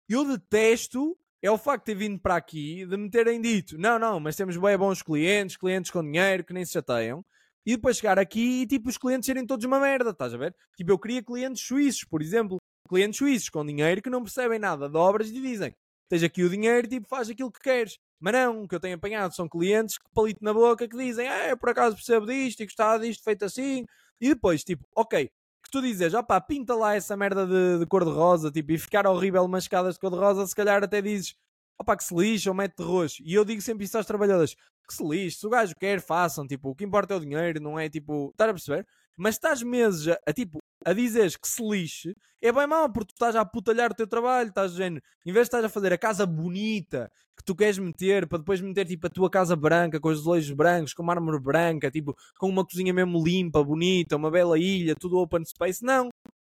[0.08, 3.98] Eu detesto é o facto de ter vindo para aqui de me terem dito: não,
[3.98, 7.24] não, mas temos bem bons clientes, clientes com dinheiro que nem se chateiam.
[7.68, 10.56] E depois chegar aqui e tipo os clientes serem todos uma merda, estás a ver?
[10.74, 12.56] Tipo, eu queria clientes suíços, por exemplo,
[12.88, 15.74] clientes suíços com dinheiro que não percebem nada de obras e dizem:
[16.08, 17.98] tens aqui o dinheiro, tipo, faz aquilo que queres.
[18.18, 21.28] Mas não, o que eu tenho apanhado são clientes que palito na boca que dizem:
[21.28, 23.84] ah, por acaso percebo disto e gostava disto feito assim.
[24.18, 25.26] E depois, tipo, ok,
[25.62, 29.44] que tu dizes, opá, pinta lá essa merda de, de cor-de-rosa, tipo, e ficar horrível
[29.44, 31.34] umas escadas de cor-de-rosa, se calhar até dizes,
[31.80, 33.22] opá, que se lixe ou mete de roxo.
[33.24, 34.54] E eu digo sempre isso aos trabalhadores,
[34.86, 37.60] que se lixe, se o gajo quer, façam, tipo, o que importa é o dinheiro,
[37.60, 38.86] não é, tipo, estar a perceber?
[39.16, 43.12] Mas estás meses a, a tipo, a dizeres que se lixe, é bem mal, porque
[43.12, 45.92] tu estás a putalhar o teu trabalho, estás género, em vez de estás a fazer
[45.92, 50.00] a casa bonita que tu queres meter, para depois meter tipo a tua casa branca,
[50.00, 54.30] com os azulejos brancos, com mármore branca, tipo, com uma cozinha mesmo limpa, bonita, uma
[54.30, 56.08] bela ilha, tudo open space, não.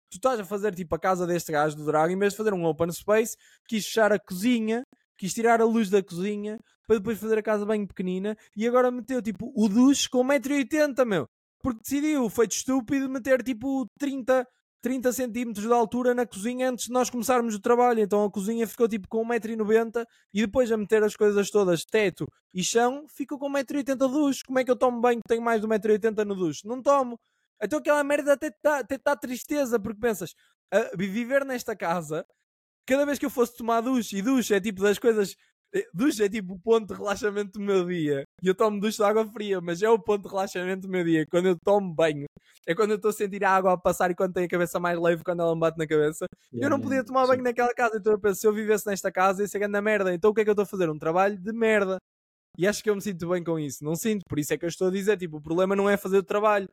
[0.10, 2.54] Tu estás a fazer tipo a casa deste gajo do Drago, em vez de fazer
[2.54, 3.36] um open space,
[3.68, 4.84] quis fechar a cozinha,
[5.18, 8.92] quis tirar a luz da cozinha, para depois fazer a casa bem pequenina, e agora
[8.92, 11.28] meteu tipo o duche com 1,80m, meu
[11.62, 14.48] porque decidiu, feito estúpido, meter tipo 30,
[14.82, 18.00] 30 centímetros de altura na cozinha antes de nós começarmos o trabalho.
[18.00, 22.26] Então a cozinha ficou tipo com 1,90m e depois a meter as coisas todas, teto
[22.54, 24.44] e chão, ficou com 1,80m de duche.
[24.46, 26.66] Como é que eu tomo banho que tenho mais de 1,80m no duche?
[26.66, 27.20] Não tomo.
[27.62, 30.36] Então aquela merda até está até tá tristeza, porque pensas,
[30.72, 32.26] a viver nesta casa,
[32.88, 35.36] cada vez que eu fosse tomar duche, e duche é tipo das coisas
[35.76, 38.24] eh, duche é tipo o ponto de relaxamento do meu dia.
[38.42, 41.04] E eu tomo duche de água fria, mas é o ponto de relaxamento do meu
[41.04, 41.26] dia.
[41.30, 42.26] Quando eu tomo banho,
[42.66, 44.80] é quando eu estou a sentir a água a passar e quando tenho a cabeça
[44.80, 46.26] mais leve, quando ela me bate na cabeça.
[46.54, 47.98] Yeah, eu não podia tomar banho naquela casa.
[47.98, 50.14] Então eu penso, se eu vivesse nesta casa, ia ser grande merda.
[50.14, 50.90] Então o que é que eu estou a fazer?
[50.90, 51.98] Um trabalho de merda.
[52.58, 53.84] E acho que eu me sinto bem com isso.
[53.84, 55.98] Não sinto, por isso é que eu estou a dizer: tipo, o problema não é
[55.98, 56.70] fazer o trabalho,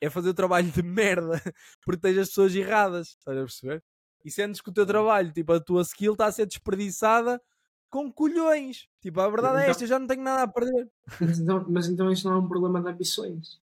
[0.00, 1.32] é fazer o trabalho de merda,
[1.84, 3.08] porque tens as pessoas erradas.
[3.18, 3.82] Estás a perceber?
[4.24, 7.40] E sentes que o teu trabalho, tipo, a tua skill está a ser desperdiçada
[7.90, 8.88] com colhões.
[9.00, 10.90] Tipo, a verdade é então, é esta, eu já não tenho nada a perder.
[11.20, 13.60] Mas então, mas então isto não é um problema de ambições.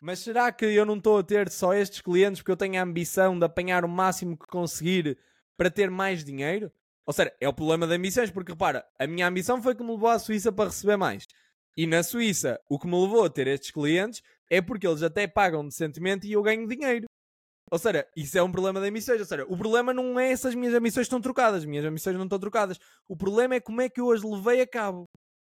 [0.00, 2.82] Mas será que eu não estou a ter só estes clientes porque eu tenho a
[2.82, 5.18] ambição de apanhar o máximo que conseguir
[5.56, 6.72] para ter mais dinheiro?
[7.04, 9.90] Ou seja, é o problema de ambições, porque repara, a minha ambição foi que me
[9.90, 11.26] levou à Suíça para receber mais.
[11.76, 15.26] E na Suíça, o que me levou a ter estes clientes é porque eles até
[15.26, 17.06] pagam decentemente e eu ganho dinheiro.
[17.70, 19.20] Ou seja, isso é um problema de emissões.
[19.20, 21.60] Ou seja, o problema não é se as minhas emissões estão trocadas.
[21.60, 22.78] As minhas emissões não estão trocadas.
[23.08, 25.04] O problema é como é que eu as levei a cabo.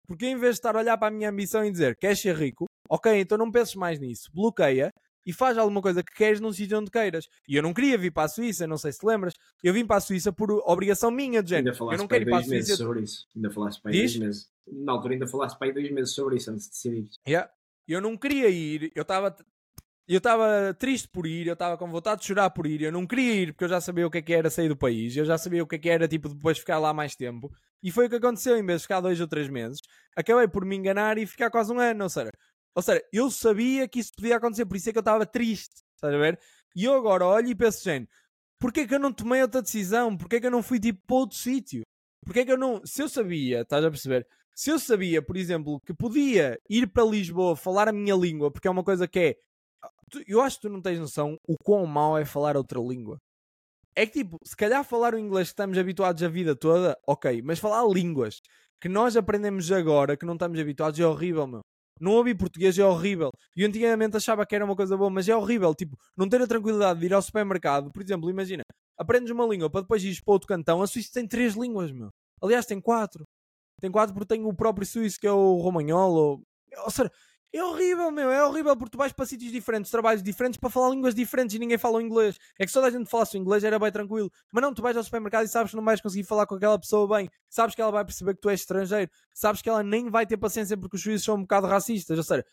[0.06, 2.34] Porque em vez de estar a olhar para a minha ambição e dizer queres ser
[2.34, 4.28] rico, ok, então não penses mais nisso.
[4.34, 4.90] Bloqueia
[5.24, 7.28] e faz alguma coisa que queres num sítio onde queiras.
[7.48, 9.34] E eu não queria vir para a Suíça, não sei se te lembras.
[9.62, 11.76] Eu vim para a Suíça por obrigação minha, de género.
[11.92, 12.76] Eu não quero ir para a Suíça.
[12.76, 13.28] sobre isso.
[13.36, 14.50] Ainda falaste para aí dois meses.
[14.66, 17.08] Na altura ainda falaste para aí dois meses sobre isso antes de decidir.
[17.26, 17.50] Yeah.
[17.86, 19.36] Eu não queria ir, eu estava
[20.14, 23.06] eu estava triste por ir, eu estava com vontade de chorar por ir, eu não
[23.06, 25.24] queria ir porque eu já sabia o que, é que era sair do país, eu
[25.24, 27.48] já sabia o que, é que era tipo depois ficar lá mais tempo.
[27.80, 29.80] E foi o que aconteceu, em vez de ficar dois ou três meses,
[30.16, 32.02] acabei por me enganar e ficar quase um ano.
[32.02, 32.30] Ou seja,
[32.74, 35.82] ou seja eu sabia que isso podia acontecer, por isso é que eu estava triste,
[35.94, 36.40] estás a ver?
[36.74, 38.08] E eu agora olho e penso, gente,
[38.58, 40.16] porquê que eu não tomei outra decisão?
[40.16, 41.82] Porquê que eu não fui tipo para outro sítio?
[42.24, 42.80] Porquê que eu não.
[42.84, 44.26] Se eu sabia, estás a perceber?
[44.56, 48.68] Se eu sabia, por exemplo, que podia ir para Lisboa falar a minha língua, porque
[48.68, 49.36] é uma coisa que é
[50.26, 53.16] eu acho que tu não tens noção o quão mau é falar outra língua.
[53.94, 57.42] É que tipo, se calhar falar o inglês que estamos habituados a vida toda, ok,
[57.42, 58.40] mas falar línguas
[58.80, 61.60] que nós aprendemos agora, que não estamos habituados, é horrível, meu.
[62.00, 63.30] Não ouvir português é horrível.
[63.54, 65.74] E antigamente achava que era uma coisa boa, mas é horrível.
[65.74, 67.90] Tipo, não ter a tranquilidade de ir ao supermercado.
[67.92, 68.62] Por exemplo, imagina,
[68.96, 70.80] aprendes uma língua para depois ir para outro cantão.
[70.80, 72.08] A Suíça tem três línguas, meu.
[72.42, 73.24] Aliás, tem quatro.
[73.80, 76.14] Tem quatro porque tem o próprio suíço que é o romanhol.
[76.14, 76.42] Ou,
[76.84, 77.10] ou seja,
[77.52, 80.90] é horrível, meu, é horrível porque tu vais para sítios diferentes, trabalhos diferentes para falar
[80.90, 82.38] línguas diferentes e ninguém fala inglês.
[82.56, 84.30] É que se toda a gente falasse o inglês era bem tranquilo.
[84.52, 86.78] Mas não, tu vais ao supermercado e sabes que não vais conseguir falar com aquela
[86.78, 87.28] pessoa bem.
[87.48, 89.10] Sabes que ela vai perceber que tu és estrangeiro.
[89.34, 92.16] Sabes que ela nem vai ter paciência porque os juízes são um bocado racistas.
[92.16, 92.44] Ou seja,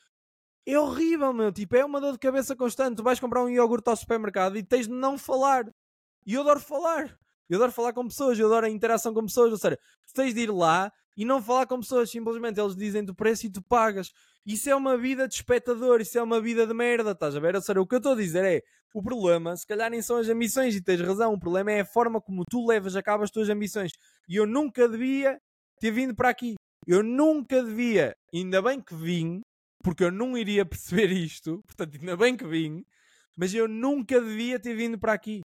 [0.65, 1.51] é horrível, meu.
[1.51, 2.97] Tipo, é uma dor de cabeça constante.
[2.97, 5.65] Tu vais comprar um iogurte ao supermercado e tens de não falar.
[6.25, 7.15] E eu adoro falar.
[7.47, 9.51] Eu adoro falar com pessoas, eu adoro a interação com pessoas.
[9.51, 9.77] Ou seja,
[10.07, 13.47] tu tens de ir lá e não falar com pessoas, simplesmente eles dizem-te o preço
[13.47, 14.13] e tu pagas.
[14.45, 17.55] Isso é uma vida de espectador, isso é uma vida de merda, estás a ver?
[17.55, 18.61] Ou seja, o que eu estou a dizer é,
[18.93, 21.85] o problema, se calhar nem são as ambições, e tens razão, o problema é a
[21.85, 23.91] forma como tu levas a cabo as tuas ambições.
[24.29, 25.37] E eu nunca devia
[25.79, 26.55] ter vindo para aqui.
[26.85, 29.41] Eu nunca devia, ainda bem que vim,
[29.83, 32.85] porque eu não iria perceber isto, portanto, ainda bem que vim,
[33.35, 35.41] mas eu nunca devia ter vindo para aqui.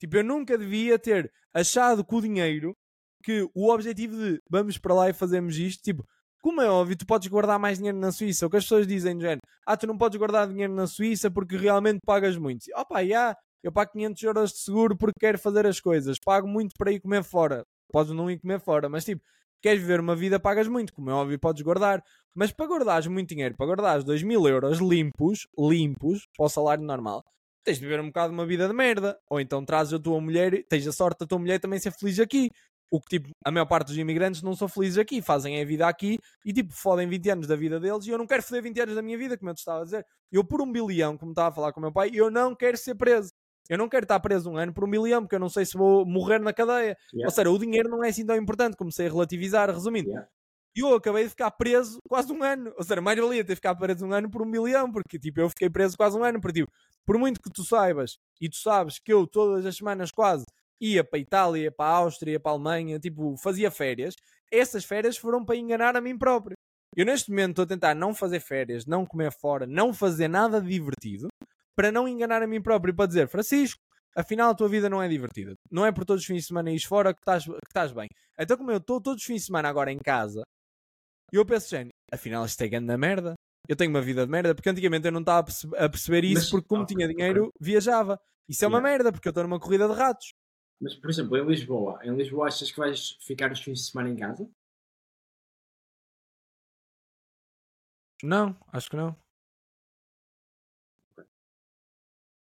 [0.00, 2.74] Tipo, eu nunca devia ter achado que o dinheiro,
[3.22, 6.04] que o objetivo de vamos para lá e fazemos isto, tipo,
[6.42, 8.46] como é óbvio, tu podes guardar mais dinheiro na Suíça.
[8.46, 11.56] O que as pessoas dizem, género, ah, tu não podes guardar dinheiro na Suíça porque
[11.56, 12.66] realmente pagas muito.
[12.76, 16.18] Opa, já, yeah, eu pago 500 euros de seguro porque quero fazer as coisas.
[16.24, 17.64] Pago muito para ir comer fora.
[17.92, 19.20] Podes não ir comer fora, mas tipo,
[19.60, 20.92] queres viver uma vida, pagas muito.
[20.92, 22.00] Como é óbvio, podes guardar.
[22.32, 26.84] Mas para guardares muito dinheiro, para guardares 2 mil euros limpos, limpos, para o salário
[26.84, 27.24] normal,
[27.64, 29.18] tens de viver um bocado uma vida de merda.
[29.28, 32.20] Ou então trazes a tua mulher, tens a sorte da tua mulher também ser feliz
[32.20, 32.50] aqui.
[32.90, 35.86] O que, tipo, a maior parte dos imigrantes não são felizes aqui, fazem a vida
[35.88, 38.80] aqui e, tipo, fodem 20 anos da vida deles e eu não quero foder 20
[38.80, 40.06] anos da minha vida, como eu te estava a dizer.
[40.30, 42.76] Eu, por um bilhão, como estava a falar com o meu pai, eu não quero
[42.76, 43.30] ser preso.
[43.68, 45.76] Eu não quero estar preso um ano por um bilhão, porque eu não sei se
[45.76, 46.96] vou morrer na cadeia.
[47.12, 47.26] Yeah.
[47.26, 48.76] Ou seja, o dinheiro não é assim tão importante.
[48.76, 50.08] Comecei a relativizar, resumindo.
[50.08, 50.28] Yeah.
[50.76, 52.72] Eu acabei de ficar preso quase um ano.
[52.76, 55.48] Ou seja, mais valia ter ficado preso um ano por um bilhão, porque tipo, eu
[55.48, 56.40] fiquei preso quase um ano.
[56.40, 56.72] Porque, tipo,
[57.04, 60.44] por muito que tu saibas, e tu sabes que eu todas as semanas quase
[60.80, 64.14] ia para a Itália, para a Áustria, para a Alemanha, tipo, fazia férias.
[64.50, 66.56] Essas férias foram para enganar a mim próprio.
[66.96, 70.60] Eu neste momento estou a tentar não fazer férias, não comer fora, não fazer nada
[70.60, 71.28] divertido,
[71.76, 73.80] para não enganar a mim próprio e para dizer, Francisco,
[74.16, 75.54] afinal a tua vida não é divertida.
[75.70, 78.08] Não é por todos os fins de semana ires fora que estás, que estás bem.
[78.38, 80.42] Então como eu estou todos os fins de semana agora em casa,
[81.32, 83.34] eu penso, gente, afinal isto é grande merda.
[83.68, 86.68] Eu tenho uma vida de merda, porque antigamente eu não estava a perceber isso, porque
[86.68, 88.18] como tinha dinheiro, viajava.
[88.48, 90.32] Isso é uma merda, porque eu estou numa corrida de ratos.
[90.80, 94.10] Mas, por exemplo, em Lisboa, em Lisboa achas que vais ficar os fins de semana
[94.10, 94.48] em casa?
[98.22, 99.16] Não, acho que não.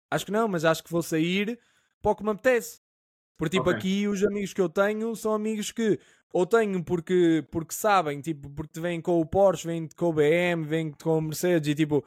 [0.09, 1.59] Acho que não, mas acho que vou sair
[2.01, 2.81] para o que me apetece.
[3.37, 3.79] Porque, tipo, okay.
[3.79, 5.99] aqui os amigos que eu tenho são amigos que
[6.33, 10.63] ou tenho porque, porque sabem, tipo, porque vêm com o Porsche, vêm com o BM,
[10.65, 12.05] vêm com o Mercedes e, tipo,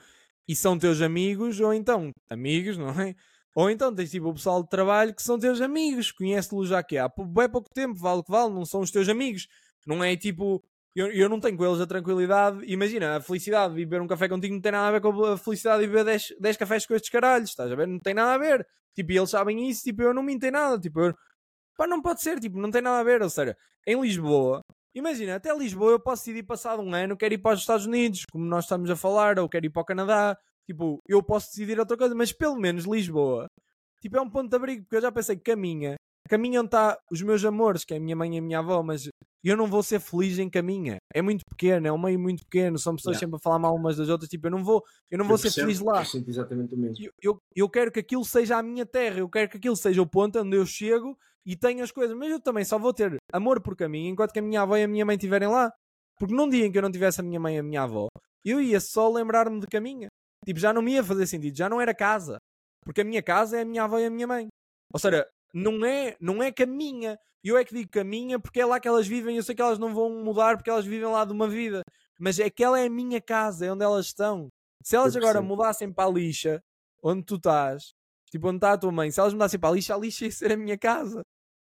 [0.48, 3.14] e são teus amigos, ou então, amigos, não é?
[3.54, 6.98] Ou então tens tipo o pessoal de trabalho que são teus amigos, conhece-los já que
[6.98, 9.46] há bem pouco tempo, vale o que vale, não são os teus amigos.
[9.86, 10.62] Não é tipo,
[10.94, 12.64] eu, eu não tenho com eles a tranquilidade.
[12.66, 15.36] Imagina, a felicidade de beber um café contigo não tem nada a ver com a
[15.36, 17.86] felicidade de beber 10, 10 cafés com estes caralhos, estás a ver?
[17.88, 18.66] Não tem nada a ver.
[18.94, 20.78] Tipo, eles sabem isso, tipo, eu não me entendo nada.
[20.78, 21.14] Tipo, eu,
[21.76, 23.22] pá, não pode ser, tipo, não tem nada a ver.
[23.22, 24.60] Ou seja, em Lisboa,
[24.94, 28.24] imagina, até Lisboa eu posso decidir passado um ano, quero ir para os Estados Unidos,
[28.30, 31.78] como nós estamos a falar, ou quero ir para o Canadá, Tipo, eu posso decidir
[31.78, 33.46] outra coisa, mas pelo menos Lisboa,
[34.00, 35.96] tipo, é um ponto de abrigo, porque eu já pensei que caminha,
[36.28, 38.82] caminha onde está os meus amores, que é a minha mãe e a minha avó,
[38.82, 39.08] mas
[39.44, 40.96] eu não vou ser feliz em caminha.
[41.14, 43.26] É muito pequeno, é um meio muito pequeno, são pessoas yeah.
[43.26, 45.38] sempre a falar mal umas das outras, tipo, eu não vou, eu não eu vou
[45.38, 46.00] percebo, ser feliz lá.
[46.00, 47.04] Eu sinto exatamente o mesmo.
[47.04, 50.00] Eu, eu, eu, quero que aquilo seja a minha terra, eu quero que aquilo seja
[50.00, 53.16] o ponto onde eu chego e tenho as coisas, mas eu também só vou ter
[53.30, 55.70] amor por caminho enquanto que a minha avó e a minha mãe estiverem lá.
[56.18, 58.08] Porque num dia em que eu não tivesse a minha mãe e a minha avó,
[58.44, 60.08] eu ia só lembrar-me de caminha.
[60.44, 62.38] Tipo, já não me ia fazer sentido, já não era casa.
[62.84, 64.48] Porque a minha casa é a minha avó e a minha mãe.
[64.92, 67.18] Ou seja, não é, não é caminha.
[67.42, 69.36] Eu é que digo caminha porque é lá que elas vivem.
[69.36, 71.82] Eu sei que elas não vão mudar porque elas vivem lá de uma vida.
[72.18, 74.48] Mas é que ela é a minha casa, é onde elas estão.
[74.82, 76.60] Se elas agora mudassem para a lixa,
[77.02, 77.92] onde tu estás,
[78.30, 80.30] tipo, onde está a tua mãe, se elas mudassem para a lixa, a lixa ia
[80.30, 81.22] ser a minha casa.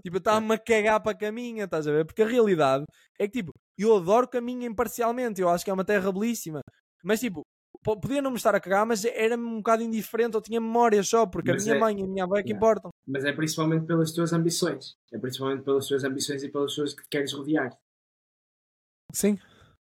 [0.03, 2.05] Tipo, está-me a cagar para a caminha, estás a ver?
[2.05, 2.85] Porque a realidade
[3.19, 6.61] é que, tipo, eu adoro caminha imparcialmente, eu acho que é uma terra belíssima.
[7.03, 7.41] Mas, tipo,
[7.83, 11.25] podia não me estar a cagar, mas era-me um bocado indiferente, eu tinha memória só,
[11.25, 12.57] porque mas a minha é, mãe e a minha avó é que yeah.
[12.57, 12.91] importam.
[13.07, 14.95] Mas é principalmente pelas tuas ambições.
[15.11, 17.77] É principalmente pelas tuas ambições e pelas pessoas que queres rodear.
[19.13, 19.37] Sim,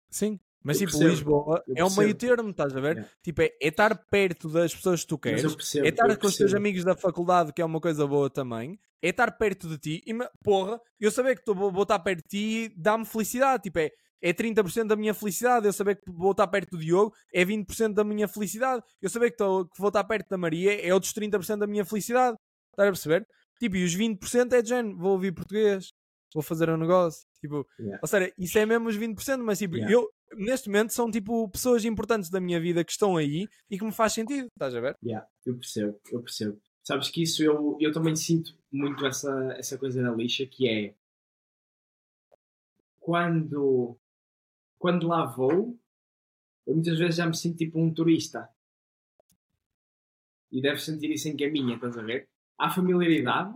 [0.10, 0.40] sim.
[0.64, 2.96] Mas eu tipo, percebo, Lisboa é um meio termo, estás a ver?
[2.96, 3.12] Yeah.
[3.22, 6.36] Tipo, é, é, estar perto das pessoas que tu queres, percebo, é estar com os
[6.36, 10.04] teus amigos da faculdade, que é uma coisa boa também, é estar perto de ti,
[10.08, 13.92] e porra, eu saber que tô, vou estar perto de ti dá-me felicidade, tipo, é,
[14.26, 15.68] é 30% da minha felicidade.
[15.68, 18.84] Eu saber que vou estar perto do Diogo é 20% da minha felicidade.
[19.00, 21.86] Eu saber que, tô, que vou estar perto da Maria é outros 30% da minha
[21.86, 22.36] felicidade.
[22.72, 23.28] Estás a perceber?
[23.60, 25.94] Tipo, e os 20% é de género, vou ouvir português,
[26.34, 27.24] vou fazer um negócio.
[27.40, 28.00] Tipo, yeah.
[28.02, 29.94] ou seja, isso é mesmo os 20%, mas tipo, yeah.
[29.94, 33.86] eu neste momento são tipo pessoas importantes da minha vida que estão aí e que
[33.86, 34.98] me faz sentido, estás a ver?
[35.04, 36.60] Yeah, eu percebo, eu percebo.
[36.84, 40.96] Sabes que isso eu, eu também sinto muito essa, essa coisa na lixa que é
[43.00, 43.96] quando
[44.78, 45.78] quando lá vou,
[46.66, 48.50] eu muitas vezes já me sinto tipo um turista.
[50.52, 52.28] E deve sentir isso em caminho, estás a ver?
[52.58, 53.54] Há familiaridade,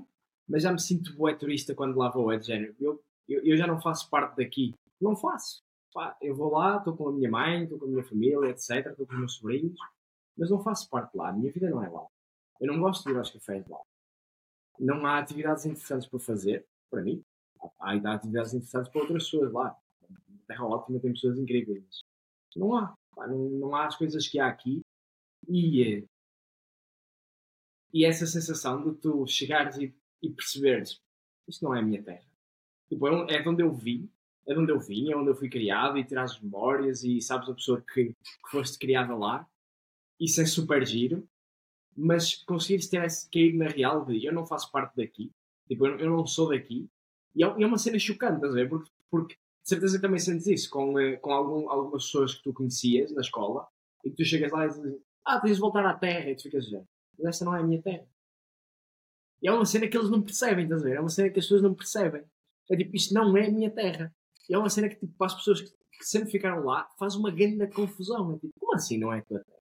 [0.47, 2.32] mas já me sinto bué turista quando lá vou.
[2.32, 2.76] É de género.
[2.80, 4.76] Eu, eu, eu já não faço parte daqui.
[4.99, 5.63] Não faço.
[5.93, 8.88] Pá, eu vou lá, estou com a minha mãe, estou com a minha família, etc.
[8.88, 9.80] Estou com os meus sobrinhos.
[10.38, 11.30] Mas não faço parte lá.
[11.30, 12.05] A minha vida não é lá.
[12.59, 13.80] Eu não gosto de ir aos cafés lá.
[14.80, 17.24] Não há atividades interessantes para fazer, para mim.
[17.80, 19.78] Há, há atividades interessantes para outras pessoas lá
[20.50, 22.02] terra lado também tem pessoas incríveis.
[22.56, 22.93] Não há.
[23.18, 24.82] Não, não há as coisas que há aqui.
[25.47, 26.06] E,
[27.93, 31.00] e essa sensação de tu chegares e, e perceberes
[31.47, 32.26] isto não é a minha terra.
[32.88, 34.10] Tipo, é, é de onde eu vim,
[34.47, 37.22] é de onde eu vim, é onde eu fui criado e tirar as memórias e
[37.22, 39.47] sabes a pessoa que, que foste criada lá.
[40.20, 41.28] Isso é super giro.
[41.95, 45.32] Mas conseguires ter cair na real de eu não faço parte daqui,
[45.68, 46.88] tipo, eu, eu não sou daqui,
[47.36, 48.70] e é, é uma cena chocante, estás a ver?
[48.70, 49.36] Porque, porque
[49.70, 53.22] certeza que também sentes isso com, eh, com algum, algumas pessoas que tu conhecias na
[53.22, 53.67] escola
[54.03, 56.43] e que tu chegas lá e dizes ah, tens de voltar à terra e tu
[56.43, 56.82] ficas já,
[57.17, 58.07] mas esta não é a minha terra.
[59.41, 60.95] E é uma cena que eles não percebem, estás a ver?
[60.95, 62.24] É uma cena que as pessoas não percebem.
[62.70, 64.13] É tipo, isto não é a minha terra.
[64.49, 67.15] E é uma cena que, tipo, para as pessoas que, que sempre ficaram lá, faz
[67.15, 68.34] uma grande confusão.
[68.34, 69.59] É tipo, como assim não é a tua terra?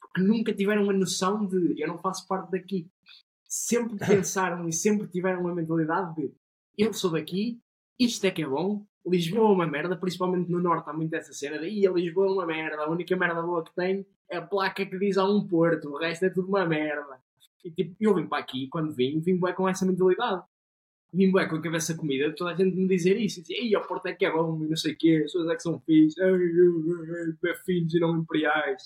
[0.00, 2.88] Porque nunca tiveram a noção de eu não faço parte daqui.
[3.48, 6.34] Sempre pensaram e sempre tiveram uma mentalidade de
[6.78, 7.58] eu sou daqui,
[7.98, 11.32] isto é que é bom, Lisboa é uma merda, principalmente no Norte há muito essa
[11.32, 14.42] cena de ia Lisboa é uma merda, a única merda boa que tem é a
[14.42, 17.20] placa que diz a um Porto, o resto é tudo uma merda.
[17.64, 20.42] E tipo, eu vim para aqui, quando vim, vim bem com essa mentalidade.
[21.12, 23.42] Vim bem com a cabeça comida, toda a gente me dizer isso.
[23.48, 25.48] E aí, o Porto é que é bom, e não sei o quê, as pessoas
[25.48, 26.30] é que são fixes, é
[27.68, 28.82] e não imperiais.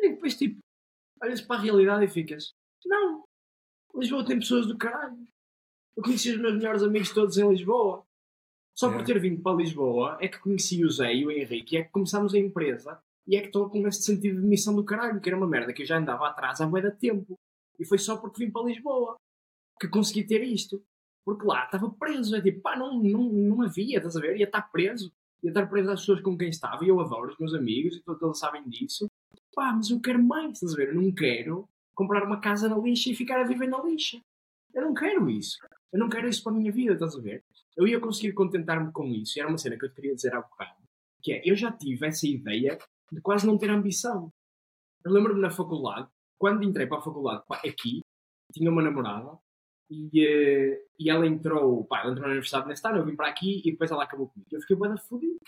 [0.00, 0.58] E depois, tipo,
[1.22, 2.54] olhas para a realidade e ficas,
[2.86, 3.24] não,
[3.94, 5.26] Lisboa tem pessoas do caralho.
[5.96, 8.04] Eu conheci os meus melhores amigos todos em Lisboa.
[8.74, 11.84] Só por ter vindo para Lisboa é que conheci o Zé e o Henrique, é
[11.84, 15.20] que começámos a empresa e é que estou com este sentido de missão do caralho,
[15.20, 17.38] que era uma merda que eu já andava atrás há de tempo.
[17.78, 19.16] E foi só porque vim para Lisboa
[19.80, 20.82] que consegui ter isto.
[21.24, 24.36] Porque lá estava preso, é tipo, pá, não, não, não havia, estás a ver?
[24.36, 25.10] Ia estar preso,
[25.42, 28.02] ia estar preso às pessoas com quem estava, e eu adoro os meus amigos, e
[28.02, 29.08] todos eles sabem disso.
[29.54, 30.88] Pá, mas eu quero mais, estás a ver?
[30.88, 34.20] Eu não quero comprar uma casa na lixa e ficar a viver na lixa.
[34.74, 35.56] Eu não quero isso.
[35.90, 37.42] Eu não quero isso para a minha vida, estás a ver?
[37.76, 40.34] Eu ia conseguir contentar-me com isso, e era uma cena que eu te queria dizer
[40.34, 40.82] há bocado,
[41.22, 42.78] que é, eu já tive essa ideia
[43.10, 44.32] de quase não ter ambição.
[45.04, 46.08] Eu lembro-me na faculdade,
[46.38, 48.00] quando entrei para a faculdade, pá, aqui,
[48.52, 49.38] tinha uma namorada,
[49.90, 53.28] e, uh, e ela entrou, pá, ela entrou na universidade nesse ano, eu vim para
[53.28, 54.48] aqui, e depois ela acabou comigo.
[54.52, 55.40] Eu fiquei bem fodido.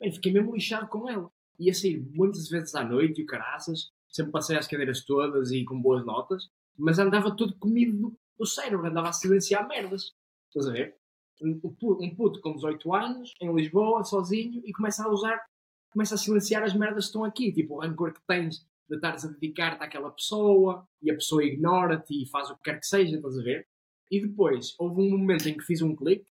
[0.00, 1.30] Eu fiquei mesmo lixado com ela.
[1.58, 5.64] Ia sair muitas vezes à noite, e o caraças, sempre passei as cadeiras todas e
[5.64, 10.12] com boas notas, mas andava todo comido do cérebro, andava a silenciar merdas.
[10.48, 10.96] Estás a ver?
[11.42, 15.44] Um, puto com 18 anos, em Lisboa, sozinho, e começa a usar,
[15.90, 19.24] começa a silenciar as merdas que estão aqui, tipo o rancor que tens de estares
[19.24, 23.16] a dedicar-te àquela pessoa e a pessoa ignora-te e faz o que quer que seja,
[23.16, 23.66] estás a ver?
[24.10, 26.30] E depois houve um momento em que fiz um clique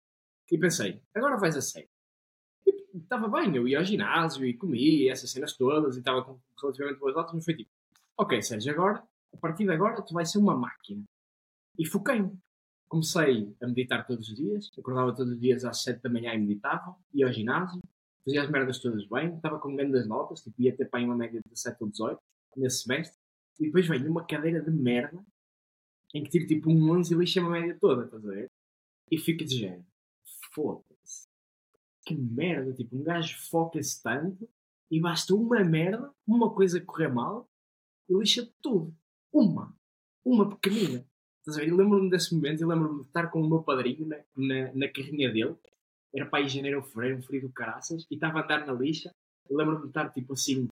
[0.50, 1.88] e pensei, agora vais a sério.
[2.94, 7.00] Estava bem, eu ia ao ginásio e comia essas cenas todas e estava com relativamente
[7.00, 7.70] boas notas, mas foi tipo,
[8.16, 9.02] ok, Sérgio, agora,
[9.32, 11.02] a partir de agora, tu vais ser uma máquina.
[11.76, 12.38] E foquei-me.
[12.94, 16.38] Comecei a meditar todos os dias, acordava todos os dias às 7 da manhã e
[16.38, 17.82] meditava, ia ao ginásio,
[18.24, 21.40] fazia as merdas todas bem, estava com grandes notas, tipo, ia ter para uma média
[21.40, 22.20] de 17 ou 18
[22.56, 23.18] nesse semestre,
[23.58, 25.20] e depois vem uma cadeira de merda
[26.14, 28.48] em que tiro tipo um 11 e lixa a média toda, estás a ver?
[29.10, 29.84] E fica de género.
[30.52, 31.26] Foda-se.
[32.06, 34.48] Que merda, tipo, um gajo foca-se tanto
[34.88, 37.50] e basta uma merda, uma coisa correr mal
[38.08, 38.96] e lixa tudo.
[39.32, 39.76] Uma.
[40.24, 41.04] Uma pequenina.
[41.46, 41.68] Estás a ver?
[41.68, 44.88] Eu lembro-me desse momento e lembro-me de estar com o meu padrinho na, na, na
[44.88, 45.54] carrinha dele.
[46.14, 49.10] Era para ir janeiro um frio do caraças, e estava a andar na lixa.
[49.50, 50.68] Lembro-me de estar tipo assim,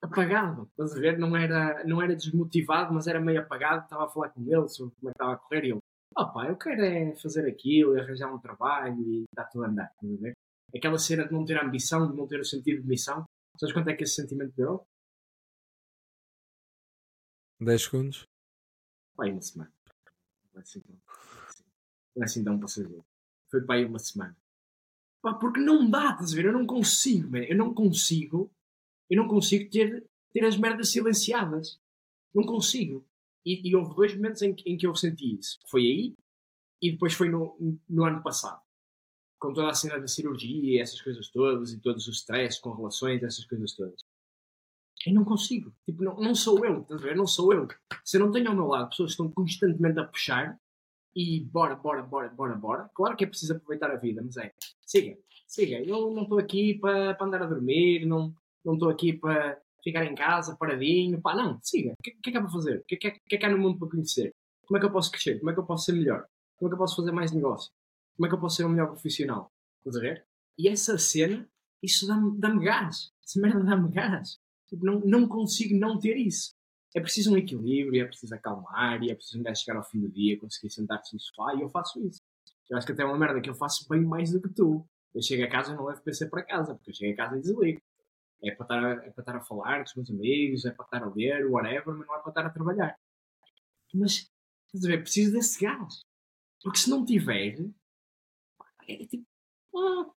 [0.00, 0.68] apagado.
[0.70, 1.18] Estás a ver?
[1.18, 3.82] Não era, não era desmotivado, mas era meio apagado.
[3.82, 5.78] Estava a falar com ele sobre como é que estava a correr e eu,
[6.16, 9.90] oh, pá, eu quero é fazer aquilo, arranjar um trabalho e está tudo a andar.
[9.90, 10.32] Estás a ver?
[10.72, 13.24] Aquela cena de não ter ambição, de não ter o sentido de missão.
[13.58, 14.84] Sabes quanto é que esse sentimento deu?
[17.60, 18.22] 10 segundos.
[19.18, 19.72] Vai uma semana.
[20.54, 20.96] Não é assim tão,
[22.14, 23.04] não é assim passageiro.
[23.50, 24.36] Foi para uma semana.
[25.20, 26.44] Pá, porque não dá, estás a ver?
[26.46, 28.48] Eu não consigo, eu não consigo,
[29.10, 31.80] eu não consigo ter, ter as merdas silenciadas.
[32.32, 33.04] Não consigo.
[33.44, 35.58] E, e houve dois momentos em, em que eu senti isso.
[35.66, 36.14] Foi aí
[36.80, 37.56] e depois foi no,
[37.88, 38.62] no ano passado.
[39.40, 43.22] Com toda a cena da cirurgia essas coisas todas e todos os stress com relações,
[43.24, 44.00] essas coisas todas.
[45.06, 45.72] Eu não consigo.
[45.84, 47.16] Tipo, não, não sou eu, estás a ver?
[47.16, 47.68] Não sou eu.
[48.04, 50.58] Se eu não tenho ao meu lado pessoas que estão constantemente a puxar
[51.14, 52.90] e bora, bora, bora, bora, bora.
[52.94, 54.52] Claro que é preciso aproveitar a vida, mas é.
[54.84, 55.80] Siga, siga.
[55.80, 58.34] Eu não estou aqui para, andar a dormir, não
[58.64, 61.20] estou aqui para ficar em casa paradinho.
[61.20, 61.92] Pá, não, siga.
[61.92, 62.78] O que, que, é que há para fazer?
[62.78, 64.34] O que, que, que é que há no mundo para conhecer?
[64.66, 65.38] Como é que eu posso crescer?
[65.38, 66.26] Como é que eu posso ser melhor?
[66.56, 67.72] Como é que eu posso fazer mais negócio?
[68.16, 69.52] Como é que eu posso ser um melhor profissional?
[69.78, 70.26] Estás a ver?
[70.58, 71.48] E essa cena,
[71.82, 73.12] isso dá-me dá gás.
[73.24, 74.38] Essa merda dá-me gás.
[74.68, 76.54] Tipo, não, não consigo não ter isso.
[76.94, 80.10] É preciso um equilíbrio, é preciso acalmar, e é preciso gajo chegar ao fim do
[80.10, 82.20] dia, conseguir sentar-se no sofá, e eu faço isso.
[82.70, 84.86] Eu acho que até é uma merda que eu faço bem mais do que tu.
[85.14, 87.38] Eu chego a casa e não levo PC para casa, porque eu chego a casa
[87.38, 87.80] e desligo.
[88.42, 90.84] É para, estar a, é para estar a falar com os meus amigos, é para
[90.84, 92.98] estar a ler, whatever, mas não é para estar a trabalhar.
[93.94, 94.30] Mas,
[94.66, 96.02] estás a ver, preciso desse gás.
[96.62, 97.56] Porque se não tiver,
[98.86, 99.26] é tipo,
[99.74, 100.12] ah,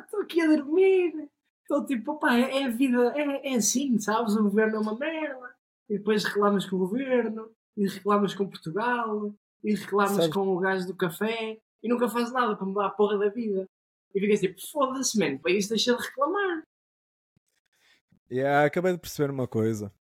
[0.00, 1.30] estou aqui a dormir.
[1.70, 4.34] Estou tipo, pá, é, é, a vida, é, é assim, sabes?
[4.34, 5.54] O governo é uma merda.
[5.88, 10.34] E depois reclamas com o governo, e reclamas com Portugal, e reclamas Sabe?
[10.34, 13.68] com o gajo do café, e nunca fazes nada para mudar a porra da vida.
[14.12, 16.64] E ficas tipo, foda-se, mano, para isso deixa de reclamar.
[18.28, 19.92] Yeah, acabei de perceber uma coisa.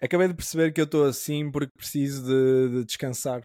[0.00, 3.42] Acabei de perceber que eu estou assim porque preciso de, de, descansar.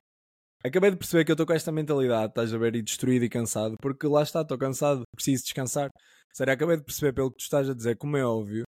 [0.64, 3.30] Acabei de perceber que eu estou com esta mentalidade, estás a ver, e destruído e
[3.30, 5.90] cansado, porque lá está, estou cansado, preciso descansar.
[6.34, 8.64] Sério, acabei de perceber pelo que tu estás a dizer, como é óbvio.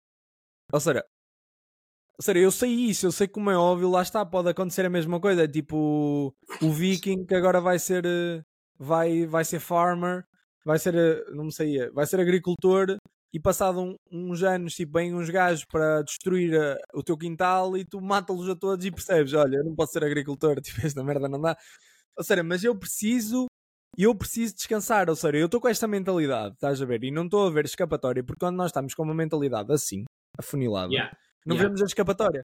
[0.72, 1.04] Ou seja,
[2.22, 5.20] sério, eu sei isso, eu sei como é óbvio, lá está, pode acontecer a mesma
[5.20, 5.48] coisa.
[5.48, 8.42] Tipo o Viking que agora vai ser eh,
[8.78, 10.24] vai, vai ser farmer,
[10.66, 12.98] vai ser, eh, não me sei, vai ser agricultor
[13.34, 17.18] e passado um, uns anos, tipo, vêm uns gajos para destruir a, eh, o teu
[17.18, 20.86] quintal e tu mata-los a todos e percebes, olha, eu não posso ser agricultor, tipo,
[20.86, 21.58] esta merda não dá.
[22.18, 23.48] Ou seja, mas eu preciso,
[23.98, 27.26] eu preciso descansar, ou seja, eu estou com esta mentalidade, estás a ver, e não
[27.26, 30.06] estou a ver escapatória, porque quando nós estamos com uma mentalidade assim,
[30.38, 31.16] afunilada, yeah.
[31.46, 31.68] não yeah.
[31.68, 32.44] vemos a escapatória.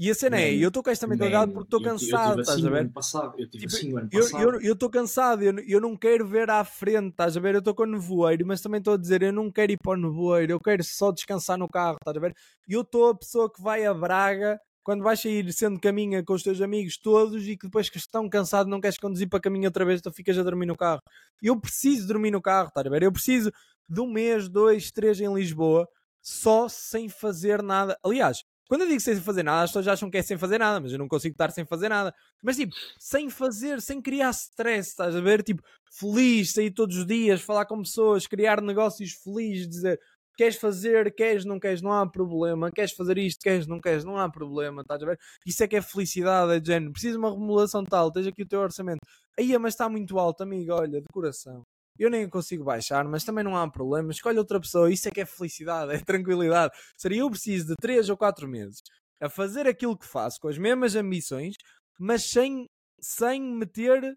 [0.00, 2.70] E a cena é, eu estou com esta mentalidade porque estou cansado, estás assim a
[2.70, 2.90] ver?
[2.90, 4.64] Passado, eu tive tipo, assim ano passado.
[4.64, 7.54] Eu estou cansado, eu, eu não quero ver à frente, estás a ver?
[7.54, 9.92] Eu estou com o nevoeiro, mas também estou a dizer, eu não quero ir para
[9.92, 12.34] o nevoeiro, eu quero só descansar no carro, estás a ver?
[12.66, 16.32] E eu estou a pessoa que vai a Braga quando vais sair sendo caminha com
[16.32, 19.66] os teus amigos todos e que depois que estão cansados não queres conduzir para caminho
[19.66, 21.02] outra vez, tu ficas a dormir no carro.
[21.42, 23.02] Eu preciso dormir no carro, estás a ver?
[23.02, 23.52] Eu preciso
[23.86, 25.86] de um mês, dois, três em Lisboa
[26.22, 27.98] só sem fazer nada.
[28.02, 30.78] Aliás, quando eu digo sem fazer nada, as pessoas acham que é sem fazer nada,
[30.78, 32.14] mas eu não consigo estar sem fazer nada.
[32.40, 35.42] Mas tipo, sem fazer, sem criar stress, estás a ver?
[35.42, 35.60] Tipo,
[35.90, 39.98] feliz, sair todos os dias, falar com pessoas, criar negócios felizes, dizer
[40.36, 44.16] queres fazer, queres, não queres, não há problema, queres fazer isto, queres, não queres, não
[44.16, 45.18] há problema, estás a ver?
[45.44, 48.42] Isso é que é felicidade, é de género, precisa de uma remodelação tal, tens aqui
[48.42, 49.00] o teu orçamento.
[49.36, 51.64] Aí, mas está muito alto, amigo, olha, de coração
[52.00, 54.10] eu nem consigo baixar, mas também não há problema.
[54.10, 56.72] Escolhe outra pessoa, isso é que é felicidade, é tranquilidade.
[56.96, 58.80] Seria eu preciso de 3 ou 4 meses
[59.20, 61.54] a fazer aquilo que faço com as mesmas ambições,
[61.98, 62.66] mas sem,
[62.98, 64.16] sem meter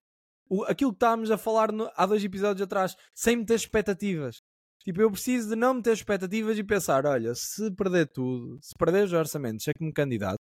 [0.50, 4.38] o, aquilo que estávamos a falar no, há dois episódios atrás, sem meter expectativas.
[4.84, 9.06] Tipo, eu preciso de não meter expectativas e pensar: olha, se perder tudo, se perder
[9.06, 10.40] os orçamentos, é que me candidato,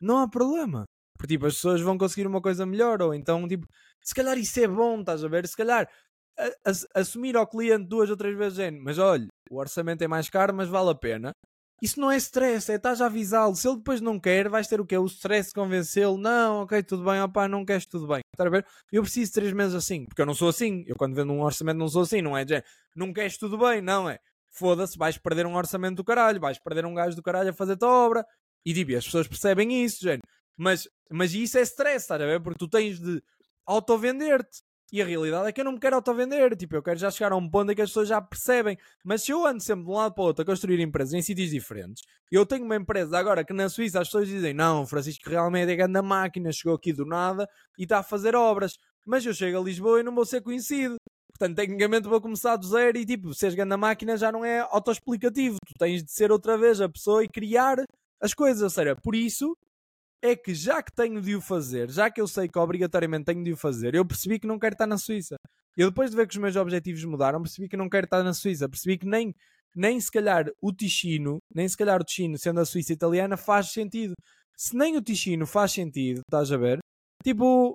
[0.00, 0.84] não há problema.
[1.18, 3.66] Porque tipo, as pessoas vão conseguir uma coisa melhor, ou então, tipo,
[4.02, 5.46] se calhar isso é bom, estás a ver?
[5.48, 5.88] Se calhar
[6.94, 10.68] assumir ao cliente duas ou três vezes, mas olha, o orçamento é mais caro, mas
[10.68, 11.32] vale a pena.
[11.82, 13.54] Isso não é stress, é estás a avisá-lo.
[13.54, 14.96] Se ele depois não quer, vais ter o quê?
[14.96, 16.16] O stress de convencê-lo.
[16.16, 18.20] Não, ok, tudo bem, opá, não queres, tudo bem.
[18.32, 18.66] Está a ver?
[18.90, 20.84] Eu preciso de três meses assim, porque eu não sou assim.
[20.86, 22.44] Eu quando vendo um orçamento não sou assim, não é?
[22.46, 22.62] De,
[22.94, 24.18] não queres, tudo bem, não é?
[24.50, 27.84] Foda-se, vais perder um orçamento do caralho, vais perder um gajo do caralho a fazer-te
[27.84, 28.24] obra.
[28.64, 30.22] E digo, as pessoas percebem isso, gente.
[30.56, 32.40] Mas, mas isso é stress, estás a ver?
[32.42, 33.22] Porque tu tens de
[33.66, 34.62] auto-vender-te.
[34.92, 36.56] E a realidade é que eu não me quero auto-vender.
[36.56, 38.78] Tipo, eu quero já chegar a um ponto em que as pessoas já percebem.
[39.04, 41.22] Mas se eu ando sempre de um lado para o outro a construir empresas em
[41.22, 45.28] sítios diferentes, eu tenho uma empresa agora que na Suíça as pessoas dizem: Não, Francisco
[45.28, 48.78] realmente é grande máquina, chegou aqui do nada e está a fazer obras.
[49.04, 50.96] Mas eu chego a Lisboa e não vou ser conhecido.
[51.36, 55.58] Portanto, tecnicamente vou começar do zero e tipo, seres grande máquina já não é autoexplicativo.
[55.66, 57.76] Tu tens de ser outra vez a pessoa e criar
[58.20, 58.62] as coisas.
[58.62, 59.56] Ou seja, por isso
[60.26, 63.42] é que já que tenho de o fazer, já que eu sei que obrigatoriamente tenho
[63.42, 65.36] de o fazer, eu percebi que não quero estar na Suíça.
[65.76, 68.32] Eu depois de ver que os meus objetivos mudaram, percebi que não quero estar na
[68.32, 68.68] Suíça.
[68.68, 69.34] Percebi que nem,
[69.74, 73.72] nem se calhar o Ticino, nem se calhar o Ticino, sendo a Suíça italiana, faz
[73.72, 74.14] sentido.
[74.56, 76.78] Se nem o Ticino faz sentido, estás a ver?
[77.22, 77.74] Tipo,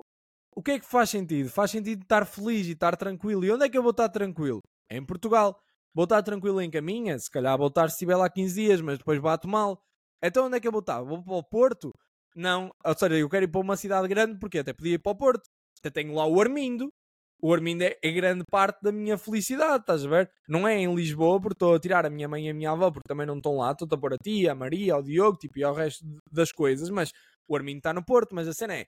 [0.54, 1.48] o que é que faz sentido?
[1.48, 3.44] Faz sentido estar feliz e estar tranquilo.
[3.44, 4.60] E onde é que eu vou estar tranquilo?
[4.90, 5.58] Em Portugal.
[5.94, 8.98] Vou estar tranquilo em caminha, se calhar vou estar se estiver lá 15 dias, mas
[8.98, 9.78] depois bato mal.
[10.22, 11.02] Então onde é que eu vou estar?
[11.02, 11.92] Vou para o Porto?
[12.34, 15.12] Não, ou seja, eu quero ir para uma cidade grande porque até podia ir para
[15.12, 15.44] o Porto.
[15.80, 16.92] Até tenho lá o Armindo.
[17.40, 20.30] O Armindo é, é grande parte da minha felicidade, estás a ver?
[20.48, 22.88] Não é em Lisboa porque estou a tirar a minha mãe e a minha avó
[22.90, 23.72] porque também não estão lá.
[23.72, 26.88] Estou a pôr a tia, a Maria, o Diogo tipo, e ao resto das coisas.
[26.88, 27.10] Mas
[27.48, 28.34] o Armindo está no Porto.
[28.34, 28.86] Mas a cena é: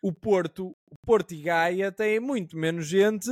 [0.00, 3.28] o Porto, o Porto e Gaia têm muito menos gente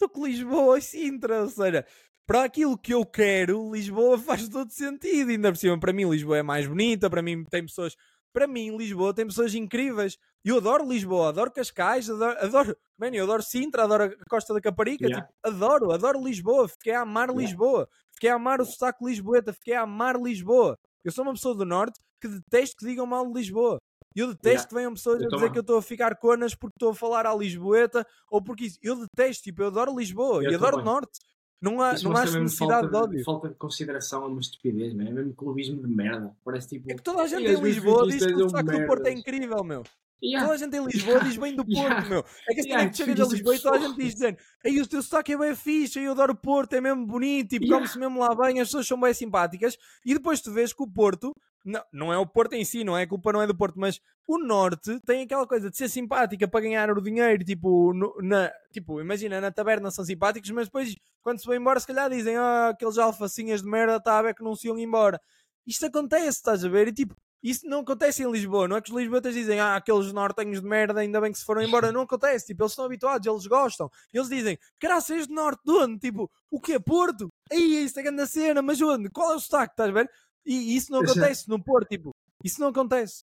[0.00, 1.42] do que Lisboa e Sintra.
[1.42, 1.86] Ou seja,
[2.26, 5.30] para aquilo que eu quero, Lisboa faz todo sentido.
[5.30, 7.08] Ainda por cima, para mim, Lisboa é mais bonita.
[7.08, 7.94] Para mim, tem pessoas
[8.32, 10.16] para mim, Lisboa tem pessoas incríveis.
[10.44, 14.60] Eu adoro Lisboa, adoro Cascais, adoro, adoro, man, eu adoro Sintra, adoro a Costa da
[14.60, 15.26] Caparica, yeah.
[15.26, 17.42] tipo, adoro, adoro Lisboa, fiquei a amar yeah.
[17.42, 20.78] Lisboa, fiquei a amar o sotaque lisboeta, fiquei a amar Lisboa.
[21.04, 23.78] Eu sou uma pessoa do Norte que detesto que digam mal de Lisboa.
[24.14, 24.68] Eu detesto yeah.
[24.68, 27.26] que venham pessoas a dizer que eu estou a ficar conas porque estou a falar
[27.26, 28.78] à Lisboeta ou porque isso.
[28.82, 31.18] Eu detesto, tipo, eu adoro Lisboa eu e adoro o Norte.
[31.60, 33.24] Não há, não há mesmo necessidade de ódio.
[33.24, 35.04] Falta de consideração é uma estupidez, man.
[35.08, 36.34] é mesmo clubismo de merda.
[36.44, 36.90] Parece tipo.
[36.90, 39.00] É que toda a gente "Ei, em Lisboa diz que o são saco do Porto
[39.00, 39.82] é merdas." incrível, meu.
[40.22, 40.44] Yeah.
[40.48, 42.08] Toda a gente em Lisboa diz bem do Porto, Yeah.
[42.08, 42.24] meu.
[42.48, 44.36] É que a Yeah, é que chegas a Lisboa e toda a gente diz dizendo
[44.64, 47.64] Ei, o teu sotaque é bem fixe, eu adoro o Porto, é mesmo bonito, tipo,
[47.64, 47.76] Yeah.
[47.86, 49.76] come-se mesmo lá bem, as pessoas são bem simpáticas.
[50.04, 51.32] E depois tu vês que o Porto,
[51.64, 53.02] não, não é o Porto em si, não é?
[53.02, 56.48] A culpa não é do Porto, mas o Norte tem aquela coisa de ser simpática
[56.48, 60.96] para ganhar o dinheiro, tipo, no- na, tipo imagina, na taberna são simpáticos, mas depois,
[61.28, 64.34] quando se vão embora, se calhar dizem Ah, aqueles alfacinhas de merda, tá a ver
[64.34, 65.20] que não se iam embora.
[65.66, 66.88] Isto acontece, estás a ver?
[66.88, 70.10] E tipo, isso não acontece em Lisboa, não é que os lisboetas dizem, ah, aqueles
[70.10, 71.92] nortenhos de merda, ainda bem que se foram embora.
[71.92, 73.90] Não acontece, tipo, eles estão habituados, eles gostam.
[74.12, 75.98] Eles dizem, graças do norte de onde?
[75.98, 76.80] Tipo, o quê?
[76.80, 77.28] Porto?
[77.52, 79.10] Aí, isso é grande cena, mas onde?
[79.10, 80.10] Qual é o sotaque, estás a ver?
[80.46, 82.10] E isso não já- acontece no Porto, tipo,
[82.42, 83.22] isso não acontece.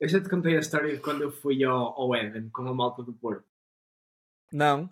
[0.00, 2.72] Eu já te contei a história de quando eu fui ao, ao Eden com a
[2.74, 3.44] malta do Porto.
[4.52, 4.88] Não.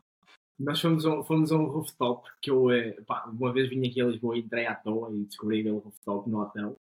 [0.58, 3.86] Nós fomos a, um- fomos a um rooftop que eu, eh, pá, uma vez vim
[3.86, 6.76] aqui a Lisboa e entrei à toa e descobri aquele rooftop no hotel.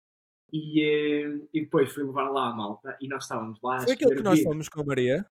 [0.52, 3.92] E, eh, e depois fui levar lá a malta e nós estávamos lá a Foi
[3.94, 5.24] aquele que nós fomos com a Maria?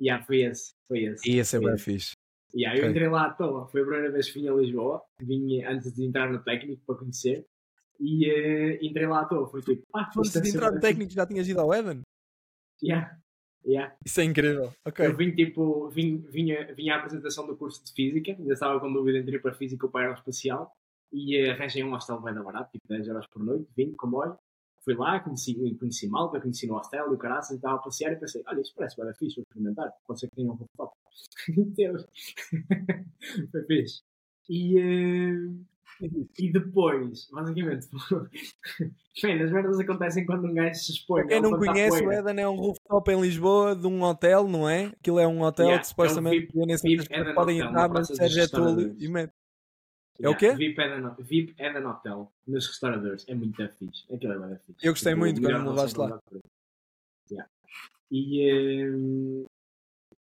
[0.00, 1.28] Yeah, foi esse, foi esse.
[1.28, 1.84] Ia ser foi bem esse.
[1.84, 2.12] fixe.
[2.54, 2.90] Yeah, eu Ok.
[2.92, 3.66] entrei lá à toa.
[3.66, 5.02] Foi a primeira vez que vim a Lisboa.
[5.20, 7.44] Vim eh, antes de entrar no técnico para conhecer.
[7.98, 9.48] E eh, entrei lá à toa.
[9.48, 12.02] Foi tipo, ah, antes de entrar no técnico já tinhas ido ao Eden?
[12.78, 12.86] fixe.
[12.92, 13.18] Yeah,
[13.64, 13.94] yeah.
[14.04, 14.72] Isso é incrível.
[14.84, 15.06] Ok.
[15.06, 18.92] Eu vim tipo, vim, vinha, vinha à apresentação do curso de Física, ainda estava com
[18.92, 20.72] dúvida entre ir para Física ou para Aeroespacial,
[21.12, 23.96] e eh, arranjei um hostel bem da barato, tipo 10 euros por noite, vim de
[23.96, 24.36] comboio,
[24.84, 28.12] fui lá, conheci, conheci malta, conheci no hostel e o caraças, e estava a passear
[28.12, 30.92] e pensei, olha, isso parece bem fixe, vou experimentar, pode ser que tenha um rooftop.
[31.76, 32.06] Deus.
[33.50, 34.02] Foi fixe.
[34.48, 35.34] E, eh,
[36.38, 37.88] e depois, basicamente,
[39.22, 41.26] bem, as merdas acontecem quando um gajo se expõe.
[41.26, 42.12] Quem não levantar conhece, o.
[42.12, 44.86] Eden é um rooftop em Lisboa de um hotel, não é?
[44.86, 48.42] Aquilo é um hotel Yeah, que supostamente é um VIP- VIP podem entrar, mas Sérgio
[48.42, 49.32] é tolo e mete.
[50.20, 50.52] É o quê?
[50.54, 54.04] VIP Eden, VIP Eden Hotel, nos restauradores, é muito fixe.
[54.12, 54.86] Aquilo é muito fixe.
[54.86, 56.20] Eu gostei Tipo, muito quando me levaste lá.
[57.30, 57.50] Yeah.
[58.10, 59.44] E, ehm,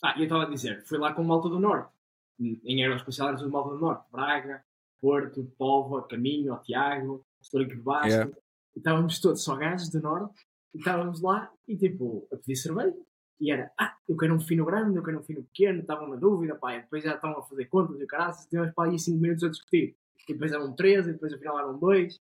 [0.03, 1.91] ah, e eu estava a dizer, fui lá com malta do Norte,
[2.39, 4.63] em Aeroespacial era tudo malta do Norte, Braga,
[5.01, 8.31] Porto, Póvoa, Caminho, Tiago, Histórico de Basco, Yeah.
[8.75, 10.41] estávamos todos só gajos do Norte,
[10.73, 12.95] e estávamos lá, e tipo, a pedir cerveja,
[13.39, 16.17] e era, ah, eu quero um fino grande, eu quero um fino pequeno, estavam na
[16.17, 18.99] dúvida, pá, e depois já estão a fazer contas e o caralho, tivemos para aí
[18.99, 19.95] 5 minutos a discutir.
[20.27, 22.19] E depois eram 13, e depois afinal eram 2.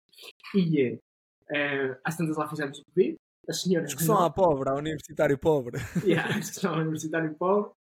[0.55, 0.99] E
[1.51, 3.17] eh, às tantas lá fizemos o pedido.
[3.47, 3.85] A senhora.
[3.85, 5.79] Discussão à pobre, ao universitário pobre.
[6.05, 7.71] Yeah, a discussão ao universitário pobre.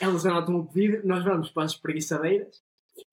[0.00, 2.60] Elas anotam o pedido, nós vamos para as preguiçadeiras.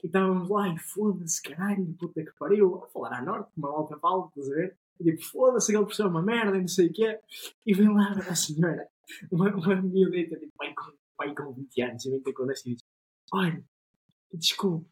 [0.02, 3.98] E estávamos lá, e foda-se, caralho, puta que pariu, a falar à norte, uma malta
[3.98, 4.76] fala, estás a ver?
[5.00, 7.18] E tipo, foda-se, aquele professor é uma merda, e não sei o quê.
[7.66, 8.88] E vem lá a senhora,
[9.30, 12.74] uma, uma miudita, tipo, pai com, pai com 20 anos, e vem ter connosco e
[12.74, 12.84] diz:
[13.32, 13.64] Olha,
[14.32, 14.86] desculpe,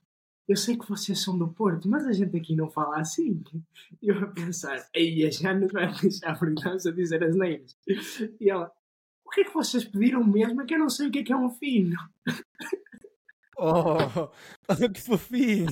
[0.49, 3.43] eu sei que vocês são do Porto, mas a gente aqui não fala assim.
[4.01, 7.77] E eu a pensar, aí já nos vai deixar porque estamos a dizer as neiras.
[8.41, 8.71] E ela,
[9.25, 10.63] o que é que vocês pediram mesmo?
[10.63, 11.97] É que eu não sei o que é que é um fino.
[13.59, 13.97] Oh,
[14.93, 15.67] que fofinha.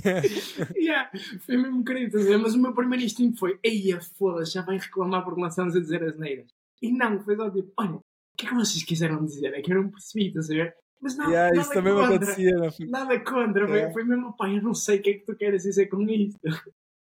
[0.74, 5.24] Yeah, foi mesmo querido, mas o meu primeiro instinto foi, eia, foda-se, já vai reclamar
[5.36, 6.47] nós estamos a dizer as neiras.
[6.81, 8.02] E não, foi só tipo, olha, o
[8.39, 9.52] que é que vocês quiseram dizer?
[9.55, 10.74] É que eu não percebi, estás a ver?
[11.01, 12.15] Mas não, Yeah, nada isso também contra.
[12.16, 12.52] acontecia.
[12.56, 12.70] não?
[12.90, 13.93] Nada contra, Yeah.
[13.93, 16.39] foi mesmo, pai, eu não sei o que é que tu queres dizer com isto.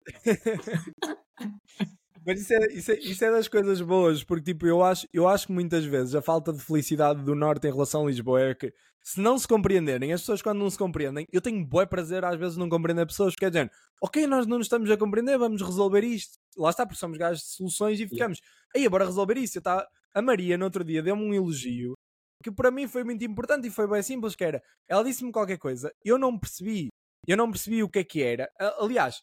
[2.29, 5.27] Mas isso é, isso, é, isso é das coisas boas, porque tipo, eu acho, eu
[5.27, 8.53] acho que muitas vezes a falta de felicidade do Norte em relação a Lisboa é
[8.53, 12.23] que se não se compreenderem, as pessoas quando não se compreendem, eu tenho bué prazer
[12.23, 15.39] às vezes não compreender pessoas, porque é dizendo, ok, nós não nos estamos a compreender,
[15.39, 16.37] vamos resolver isto.
[16.55, 18.39] Lá está, porque somos gajos de soluções e ficamos,
[18.75, 19.59] aí bora resolver isso.
[19.59, 19.87] Tá...
[20.13, 21.93] A Maria, no outro dia, deu-me um elogio
[22.43, 25.57] que para mim foi muito importante e foi bem simples, que era, ela disse-me qualquer
[25.57, 26.89] coisa, eu não percebi,
[27.27, 28.47] eu não percebi o que é que era.
[28.79, 29.19] Aliás,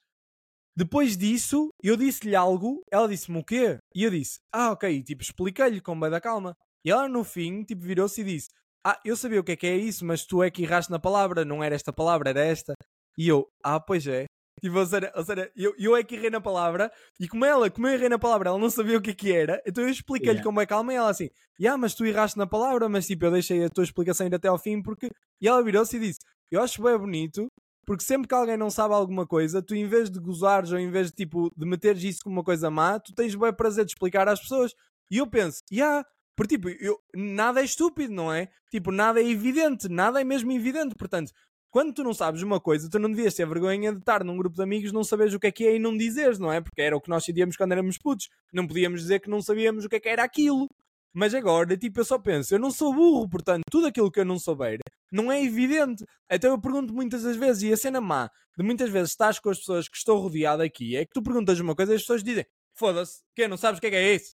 [0.76, 3.78] depois disso, eu disse-lhe algo, ela disse-me o quê?
[3.94, 6.54] E eu disse, ah, ok, tipo, expliquei-lhe com bem da calma.
[6.84, 8.48] E ela no fim, tipo, virou-se e disse,
[8.86, 10.98] ah, eu sabia o que é que é isso, mas tu é que erraste na
[10.98, 12.74] palavra, não era esta palavra, era esta.
[13.16, 14.26] E eu, ah, pois é.
[14.60, 17.70] Tipo, ou seja, ou seja, eu, eu é que errei na palavra, e como ela,
[17.70, 19.90] como eu errei na palavra, ela não sabia o que é que era, então eu
[19.90, 20.44] expliquei-lhe Yeah.
[20.44, 21.28] com bem calma e ela assim,
[21.66, 24.48] ah, mas tu erraste na palavra, mas tipo, eu deixei a tua explicação ir até
[24.48, 25.08] ao fim porque.
[25.40, 26.20] E ela virou-se e disse,
[26.50, 27.46] eu acho bem bonito
[27.86, 30.90] porque sempre que alguém não sabe alguma coisa, tu em vez de gozares ou em
[30.90, 33.92] vez de tipo de meteres isso como uma coisa má, tu tens bem prazer de
[33.92, 34.74] explicar às pessoas.
[35.08, 36.04] E eu penso, yeah,
[36.36, 38.48] porque tipo, eu, nada é estúpido, não é?
[38.70, 40.96] Tipo, nada é evidente, nada é mesmo evidente.
[40.96, 41.32] Portanto,
[41.70, 44.56] quando tu não sabes uma coisa, tu não devias ter vergonha de estar num grupo
[44.56, 46.60] de amigos, não saberes o que é que é e não dizeres, não é?
[46.60, 48.28] Porque era o que nós sentíamos quando éramos putos.
[48.52, 50.68] Não podíamos dizer que não sabíamos o que é que era aquilo.
[51.16, 54.24] Mas agora, tipo, eu só penso, eu não sou burro, portanto, tudo aquilo que eu
[54.24, 54.78] não souber
[55.10, 56.04] não é evidente.
[56.30, 59.48] Então eu pergunto muitas das vezes, e a cena má de muitas vezes estás com
[59.48, 62.22] as pessoas que estou rodeado aqui é que tu perguntas uma coisa e as pessoas
[62.22, 62.44] dizem,
[62.74, 64.34] foda-se, que não sabes o que é que é isso?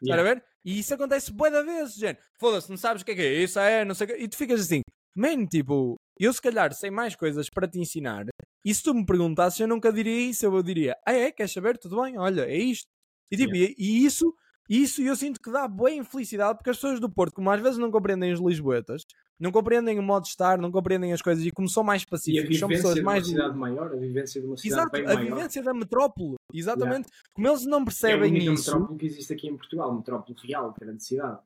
[0.00, 0.22] Yeah.
[0.22, 0.44] a ver?
[0.64, 2.20] E isso acontece bué da vezes, gente.
[2.38, 4.16] Foda-se, não sabes o que é que é isso, é, não sei o que.
[4.16, 4.82] E tu ficas assim,
[5.16, 8.26] man, tipo, eu se calhar sei mais coisas para te ensinar.
[8.64, 10.44] E se tu me perguntasses, eu nunca diria isso.
[10.44, 11.78] Eu diria, ah é, queres saber?
[11.78, 12.86] Tudo bem, olha, é isto.
[13.30, 13.74] E tipo, yeah.
[13.76, 14.32] e, e, isso,
[14.68, 17.78] isso eu sinto que dá boa infelicidade porque as pessoas do Porto, como às vezes
[17.78, 19.02] não compreendem os Lisboetas,
[19.38, 22.58] não compreendem o modo de estar, não compreendem as coisas e como são mais pacíficos,
[22.58, 23.24] são pessoas mais.
[23.24, 25.34] De uma cidade maior, a vivência de uma cidade Exato, bem a maior.
[25.36, 27.06] vivência da metrópole, exatamente.
[27.08, 27.30] Yeah.
[27.34, 28.72] Como eles não percebem é a isso.
[28.72, 31.38] metrópole que existe aqui em Portugal, metrópole real, grande cidade.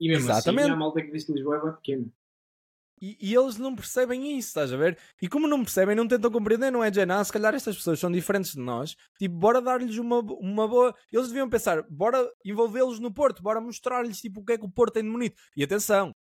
[0.00, 0.64] E mesmo assim, exatamente.
[0.64, 2.06] assim, a malta que diz que Lisboa é pequena.
[3.00, 4.98] E, e, eles não percebem isso, estás a ver?
[5.22, 7.10] E como não percebem, não tentam compreender, não é, Jen?
[7.10, 10.94] Ah, se calhar estas pessoas são diferentes de nós, tipo, bora dar-lhes uma, uma boa.
[11.12, 14.70] Eles deviam pensar, bora envolvê-los no Porto, bora mostrar-lhes tipo, o que é que o
[14.70, 15.36] Porto tem de bonito.
[15.56, 16.12] E atenção,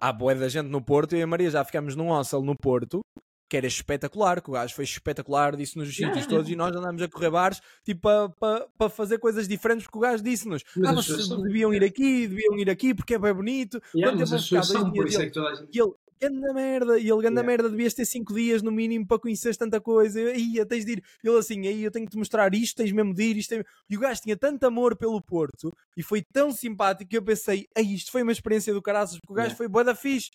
[0.00, 3.00] há boa da gente no Porto e a Maria já ficamos num hostel no Porto
[3.48, 6.28] que era espetacular, que o gajo foi espetacular, disse-nos os sítios yeah.
[6.28, 9.98] todos e nós andamos a correr bares tipo para pa, pa fazer coisas diferentes porque
[9.98, 13.80] o gajo disse-nos ah, vocês deviam ir aqui, deviam ir aqui porque é bem bonito.
[13.94, 15.74] Yeah, mas as pessoas são, por isso é que toda a gente...
[15.74, 17.46] E ele, ganda merda, e ele, ganda yeah.
[17.46, 20.20] merda, devias ter 5 dias no mínimo para conheceres tanta coisa.
[20.20, 21.04] Ia, tens de ir.
[21.22, 23.36] Ele assim, aí eu tenho que te mostrar isto, tens mesmo de ir.
[23.36, 23.64] Isto é...
[23.88, 27.66] E o gajo tinha tanto amor pelo Porto e foi tão simpático que eu pensei,
[27.76, 29.56] ei, isto foi uma experiência do caraças, porque o gajo yeah.
[29.56, 30.30] foi boa da fixe.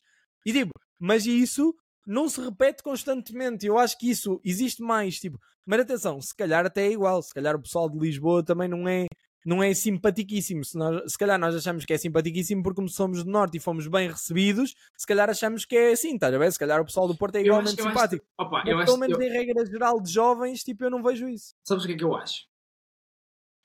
[0.45, 3.65] E digo, mas isso não se repete constantemente.
[3.65, 5.19] Eu acho que isso existe mais.
[5.19, 7.21] Tipo, mas atenção, se calhar até é igual.
[7.21, 9.05] Se calhar o pessoal de Lisboa também não é,
[9.45, 10.63] não é simpaticíssimo.
[10.63, 13.59] Se, nós, se calhar nós achamos que é simpaticíssimo porque, como somos do Norte e
[13.59, 16.51] fomos bem recebidos, se calhar achamos que é assim, estás a ver?
[16.51, 18.25] Se calhar o pessoal do Porto é igualmente acho, simpático.
[18.37, 19.25] Acho, opa, mas, pelo menos eu...
[19.25, 21.55] em regra geral de jovens, tipo, eu não vejo isso.
[21.63, 22.45] Sabes o que é que eu acho?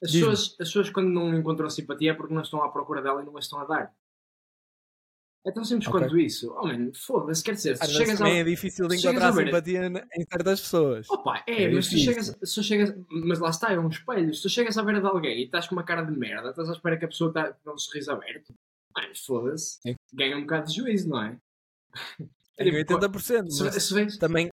[0.03, 3.21] As pessoas, as pessoas, quando não encontram simpatia, é porque não estão à procura dela
[3.21, 3.93] e não a estão a dar.
[5.47, 6.01] É tão simples okay.
[6.01, 6.55] quanto isso.
[6.59, 8.29] Oh, man, foda-se, quer dizer, se Às chegas a...
[8.29, 11.09] é difícil de encontrar simpatia em certas pessoas.
[11.09, 14.35] Opa, é, é mas se chegas, se chegas, mas lá está, é um espelho.
[14.35, 16.69] Se tu chegas à beira de alguém e estás com uma cara de merda, estás
[16.69, 18.53] à espera que a pessoa está com um sorriso aberto,
[18.95, 19.95] mano, foda-se, é.
[20.13, 21.39] ganha um bocado de juízo, não é?
[22.59, 23.49] É tipo, 80%.
[23.51, 24.51] Se, se vês, também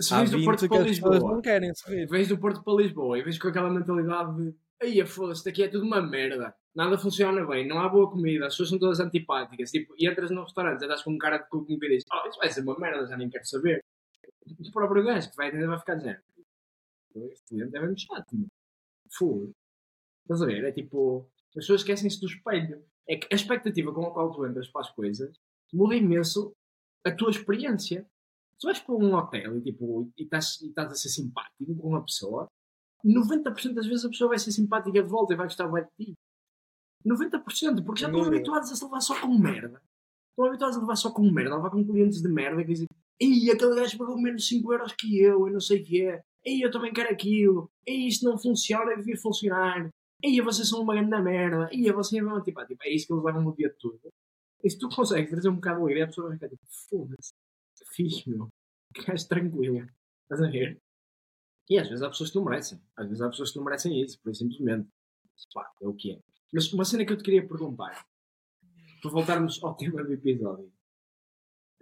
[0.00, 3.22] se vês do Porto para Lisboa, não querem se vês do Porto para Lisboa e
[3.22, 7.66] vês com aquela mentalidade de aí foda-se, daqui é tudo uma merda nada funciona bem,
[7.66, 9.70] não há boa comida, as pessoas são todas antipáticas.
[9.70, 12.28] Tipo, e entras no restaurante, já estás com um cara de cu e dizes, oh,
[12.28, 13.84] isso vai ser uma merda, já nem quero saber.
[14.46, 16.20] O próprio gajo que vai atender vai ficar dizendo,
[17.30, 18.36] este cliente é bem chato.
[19.10, 19.52] Fogo.
[20.22, 20.64] Estás a ver?
[20.64, 22.84] É tipo, as pessoas esquecem-se do espelho.
[23.06, 25.36] É que a expectativa com a qual tu entras para as coisas
[25.72, 26.54] muda imenso
[27.04, 28.06] a tua experiência.
[28.58, 31.88] Se vais para um hotel e, tipo, e, estás, e estás a ser simpático com
[31.88, 32.48] uma pessoa,
[33.04, 36.06] 90% das vezes a pessoa vai ser simpática de volta e vai gostar bem de
[36.06, 36.14] ti.
[37.06, 39.82] 90%, porque já estão habituados a se levar só com merda.
[40.30, 42.88] Estão habituados a levar só com merda, a levar com clientes de merda que dizem
[43.20, 46.20] Ei, aquele gajo pagou menos 5 euros que eu, eu não sei o que é.
[46.44, 47.70] Ei, eu também quero aquilo.
[47.86, 49.88] Ei, isto não funciona, devia funcionar.
[50.20, 51.68] Ei, vocês são uma grande merda.
[51.70, 54.00] Ei, você é uma tipo, tipo, é isso que eles levam o dia todo.
[54.64, 57.32] E se tu consegues trazer um bocado de alegria, a pessoa vai ficar tipo, foda-se,
[57.94, 58.48] fixe, meu.
[59.06, 59.86] Gajo tranquilo.
[60.24, 60.78] Estás a ver?
[61.70, 62.80] E às vezes há pessoas que não merecem.
[62.96, 64.88] Às vezes há pessoas que não merecem isso, por simplesmente.
[65.54, 66.18] Pá, é o que é.
[66.52, 68.06] Mas uma cena que eu te queria perguntar,
[69.00, 70.72] para voltarmos ao tema do episódio.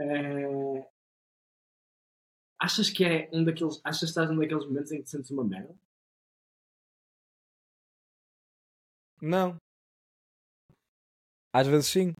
[0.00, 0.86] Uh,
[2.58, 3.80] achas que é um daqueles.
[3.84, 5.76] Achas que estás num daqueles momentos em que te sentes uma merda?
[9.20, 9.56] Não.
[11.52, 12.14] Às vezes sim.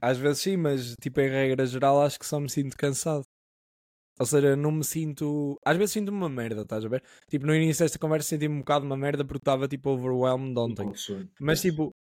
[0.00, 3.24] Às vezes sim, mas tipo em regra geral acho que só me sinto cansado.
[4.18, 5.58] Ou seja, não me sinto.
[5.64, 7.02] Às vezes sinto-me uma merda, estás a ver?
[7.28, 10.90] Tipo, no início desta conversa senti-me um bocado uma merda porque estava tipo overwhelmed ontem.
[11.38, 11.94] Mas tipo.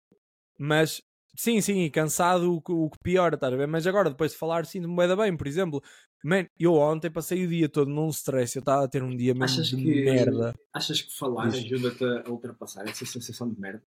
[0.57, 1.01] Mas
[1.35, 3.67] sim, sim, cansado o que, o que piora, estás a ver?
[3.67, 5.35] Mas agora, depois de falar, sinto-me bem, bem.
[5.35, 5.81] Por exemplo,
[6.23, 9.33] man, eu ontem passei o dia todo num stress, eu estava a ter um dia
[9.33, 10.53] mesmo achas de que, merda.
[10.71, 13.83] Achas que falar ajuda-te a ultrapassar essa sensação de merda?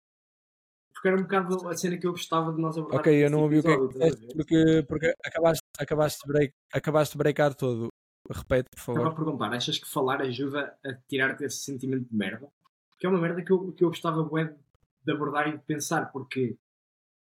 [0.93, 3.01] Porque era um bocado a cena que eu gostava de nós abordar.
[3.01, 7.19] Ok, eu não ouvi o que é que porque, porque acabaste, acabaste, break, acabaste de
[7.19, 7.89] breakar todo.
[8.31, 9.01] Repete, por favor.
[9.01, 12.51] Estava a perguntar, achas que falar ajuda a tirar-te esse sentimento de merda?
[12.99, 16.57] Que é uma merda que eu, que eu gostava de abordar e de pensar, porque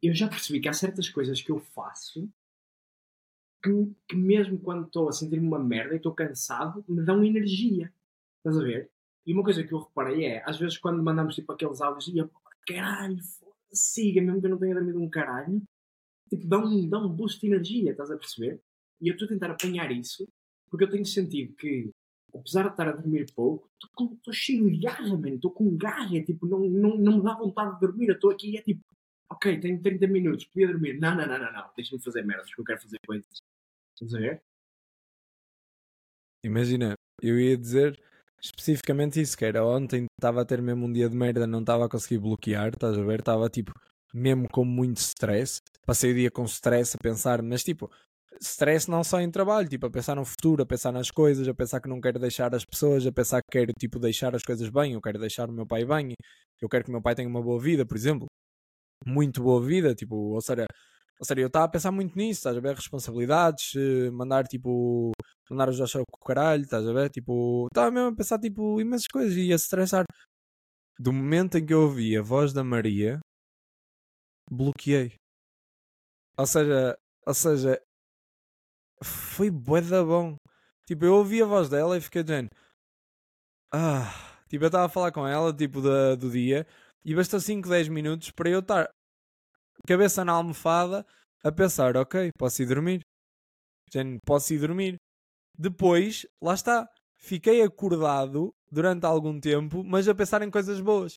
[0.02, 2.28] eu já percebi que há certas coisas que eu faço
[3.62, 3.70] que,
[4.08, 7.92] que mesmo quando estou a sentir-me uma merda e estou cansado, me dão energia.
[8.38, 8.90] Estás a ver?
[9.26, 12.18] E uma coisa que eu reparei é, às vezes quando mandamos tipo aqueles áudios e
[12.18, 12.30] eu,
[12.66, 13.18] caralho,
[13.72, 15.62] siga, mesmo que eu não tenha dormido um caralho,
[16.28, 18.62] tipo, dá um, dá um boost de energia, estás a perceber?
[19.00, 20.26] E eu estou a tentar apanhar isso
[20.70, 21.90] porque eu tenho sentido que,
[22.34, 25.20] apesar de estar a dormir pouco, estou cheio de garra.
[25.26, 26.16] Estou com garra.
[26.16, 28.08] É, tipo, não, não, não me dá vontade de dormir.
[28.08, 28.82] Eu estou aqui e é tipo,
[29.30, 30.98] ok, tenho 30 minutos, podia dormir.
[30.98, 31.70] Não, não, não, não, não.
[31.76, 33.38] Deixa-me fazer merdas, que eu quero fazer coisas.
[33.94, 34.42] Estás a ver?
[36.44, 38.00] Imagina, eu ia dizer
[38.42, 41.84] especificamente isso, que era ontem estava a ter mesmo um dia de merda, não estava
[41.84, 43.20] a conseguir bloquear, estás a ver?
[43.20, 43.72] Estava tipo,
[44.14, 45.60] mesmo com muito stress.
[45.84, 47.90] Passei o dia com stress a pensar, mas tipo,
[48.40, 51.54] stress não só em trabalho, tipo, a pensar no futuro, a pensar nas coisas, a
[51.54, 54.68] pensar que não quero deixar as pessoas, a pensar que quero, tipo, deixar as coisas
[54.70, 56.14] bem, eu quero deixar o meu pai bem,
[56.60, 58.26] eu quero que o meu pai tenha uma boa vida, por exemplo.
[59.06, 60.66] Muito boa vida, tipo, ou seja,
[61.20, 62.74] ou seja, eu estava a pensar muito nisso, estás a ver?
[62.74, 65.12] Responsabilidades, eh, mandar tipo,
[65.50, 67.10] mandar os dois ao caralho, estás a ver?
[67.10, 70.04] Tipo, estava mesmo a pensar tipo imensas coisas e a estressar.
[70.98, 73.20] Do momento em que eu ouvi a voz da Maria,
[74.50, 75.14] bloqueei.
[76.38, 76.96] Ou seja,
[77.26, 77.80] ou seja,
[79.02, 80.36] foi bué da bom.
[80.86, 82.50] Tipo, eu ouvi a voz dela e fiquei dizendo,
[83.72, 84.12] ah,
[84.48, 86.66] tipo, eu estava a falar com ela, tipo, da, do dia,
[87.04, 88.90] e bastou 5, 10 minutos para eu estar
[89.86, 91.06] cabeça na almofada
[91.42, 93.00] a pensar, ok, posso ir dormir.
[93.88, 94.96] Dizendo, posso ir dormir.
[95.58, 101.16] Depois, lá está, fiquei acordado durante algum tempo, mas a pensar em coisas boas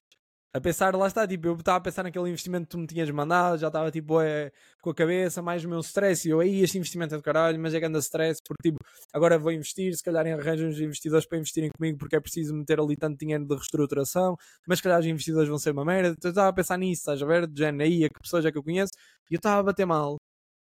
[0.56, 3.10] a pensar, lá está, tipo, eu estava a pensar naquele investimento que tu me tinhas
[3.10, 4.52] mandado, já estava tipo é,
[4.82, 7.60] com a cabeça, mais o meu stress, e eu aí este investimento é do caralho,
[7.60, 8.78] mas é grande stress, porque tipo,
[9.12, 12.80] agora vou investir, se calhar arranjo uns investidores para investirem comigo porque é preciso meter
[12.80, 14.36] ali tanto dinheiro de reestruturação,
[14.68, 17.02] mas se calhar os investidores vão ser uma merda, então eu estava a pensar nisso,
[17.02, 18.92] estás a ver, de género, aí, a que pessoas é que eu conheço,
[19.32, 20.18] e eu estava a bater mal.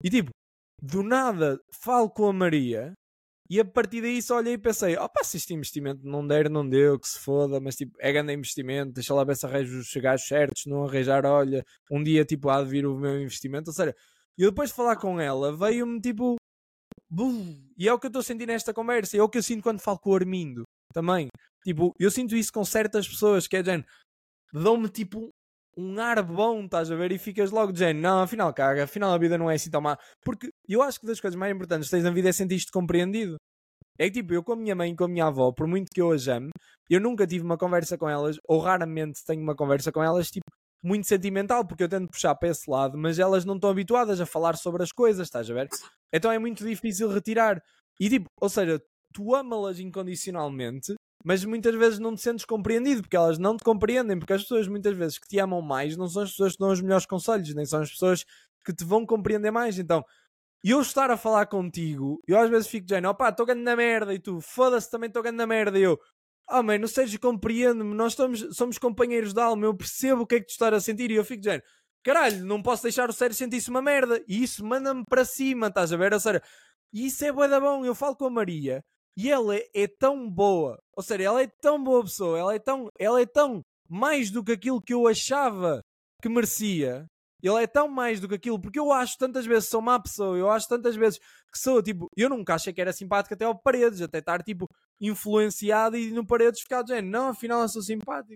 [0.04, 0.32] E tipo,
[0.82, 2.94] do nada falo com a Maria
[3.50, 6.68] e a partir daí só olhei e pensei: opa, se este investimento não der, não
[6.68, 9.88] deu, que se foda, mas tipo, é grande investimento, deixa lá ver se arranjo os
[9.88, 13.70] chegados certos, não arranjar, olha, um dia tipo há de vir o meu investimento.
[13.70, 13.96] Ou seja,
[14.38, 16.36] e depois de falar com ela, veio-me tipo.
[17.78, 19.80] E é o que eu estou sentindo nesta conversa, é o que eu sinto quando
[19.80, 20.64] falo com o Armindo
[20.94, 21.28] também.
[21.64, 23.88] Tipo, eu sinto isso com certas pessoas que é gente,
[24.52, 25.30] dão-me tipo
[25.78, 27.12] um ar bom, estás a ver?
[27.12, 29.98] E ficas logo dizendo, não, afinal caga, afinal a vida não é assim tão má.
[30.24, 33.36] Porque eu acho que das coisas mais importantes que tens na vida é sentir-te compreendido.
[33.98, 35.88] É que tipo, eu com a minha mãe e com a minha avó, por muito
[35.94, 36.50] que eu as ame,
[36.90, 40.46] eu nunca tive uma conversa com elas, ou raramente tenho uma conversa com elas, tipo,
[40.84, 44.26] muito sentimental, porque eu tento puxar para esse lado, mas elas não estão habituadas a
[44.26, 45.68] falar sobre as coisas, estás a ver?
[46.14, 47.62] Então é muito difícil retirar.
[48.00, 48.82] E tipo, ou seja,
[49.16, 50.94] tu ama-las incondicionalmente,
[51.24, 54.68] mas muitas vezes não te sentes compreendido porque elas não te compreendem, porque as pessoas
[54.68, 57.56] muitas vezes que te amam mais não são as pessoas que dão os melhores conselhos,
[57.56, 58.26] nem são as pessoas
[58.64, 59.80] que te vão compreender mais.
[59.80, 60.04] Então,
[60.64, 64.14] eu estar a falar contigo, eu às vezes fico dizendo, opá, estou ganhando na merda,
[64.14, 66.00] e tu, foda-se, também estou ganhando na merda, e eu,
[66.50, 70.36] oh man, não sejas compreende-me, nós estamos, somos companheiros de alma, eu percebo o que
[70.36, 71.64] é que tu estás a sentir, e eu fico dizendo,
[72.04, 75.94] caralho, não posso deixar o sério sentir-se uma merda, e isso manda-me para cima, estás
[75.94, 76.14] a ver?
[76.14, 76.42] Ou seja,
[76.94, 78.84] e isso é bué da bom, eu falo com a Maria,
[79.18, 82.60] e ela é, é tão boa, ou seja, ela é tão boa pessoa, ela é
[82.60, 85.82] tão, ela é tão mais do que aquilo que eu achava
[86.22, 87.06] que merecia.
[87.42, 90.00] Ele é tão mais do que aquilo, porque eu acho tantas vezes que sou má
[90.00, 93.46] pessoa, eu acho tantas vezes que sou tipo, eu nunca achei que era simpático até
[93.46, 94.68] ao Paredes, até estar tipo
[95.00, 98.36] influenciado e no Paredes ficar dizendo, não, afinal eu sou simpático.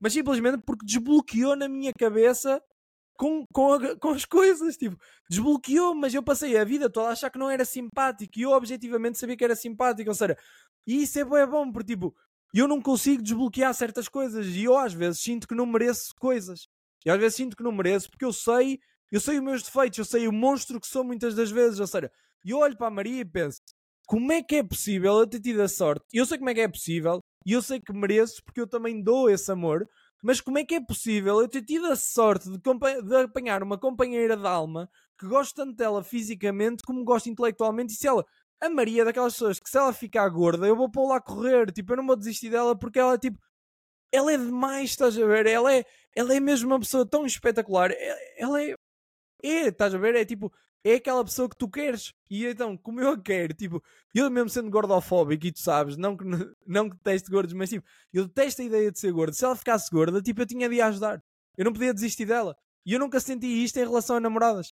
[0.00, 2.62] Mas simplesmente porque desbloqueou na minha cabeça
[3.16, 4.96] com, com, com as coisas, tipo,
[5.28, 8.50] desbloqueou, mas eu passei a vida toda a achar que não era simpático e eu
[8.50, 10.36] objetivamente sabia que era simpático, ou seja,
[10.86, 12.14] e isso é bem bom, porque tipo,
[12.54, 16.68] eu não consigo desbloquear certas coisas e eu às vezes sinto que não mereço coisas.
[17.04, 18.78] E às vezes sinto que não mereço porque eu sei,
[19.10, 21.86] eu sei os meus defeitos, eu sei o monstro que sou muitas das vezes, ou
[21.86, 22.10] seja,
[22.44, 23.60] eu olho para a Maria e penso,
[24.06, 26.04] como é que é possível eu ter tido a sorte?
[26.12, 29.02] Eu sei como é que é possível e eu sei que mereço porque eu também
[29.02, 29.88] dou esse amor,
[30.24, 33.78] mas como é que é possível eu ter tido a sorte de, de apanhar uma
[33.78, 34.88] companheira de alma
[35.18, 38.24] que gosto tanto dela fisicamente como gosto intelectualmente e se ela
[38.60, 41.20] a Maria é daquelas pessoas que se ela ficar gorda eu vou pôr lá a
[41.20, 43.38] correr, tipo, eu não vou desistir dela porque ela tipo
[44.14, 45.46] ela é demais, estás a ver?
[45.46, 45.84] Ela é,
[46.14, 47.90] ela é mesmo uma pessoa tão espetacular.
[48.38, 48.74] Ela é,
[49.42, 50.14] é, estás a ver?
[50.14, 50.52] É tipo,
[50.84, 52.12] é aquela pessoa que tu queres.
[52.30, 53.82] E então, como eu a quero, tipo,
[54.14, 56.24] eu mesmo sendo gordofóbico, e tu sabes, não que,
[56.66, 59.34] não que detesto gordos, mas tipo, eu detesto a ideia de ser gordo.
[59.34, 61.22] Se ela ficasse gorda, tipo, eu tinha de a ajudar.
[61.56, 62.56] Eu não podia desistir dela.
[62.86, 64.72] E eu nunca senti isto em relação a namoradas.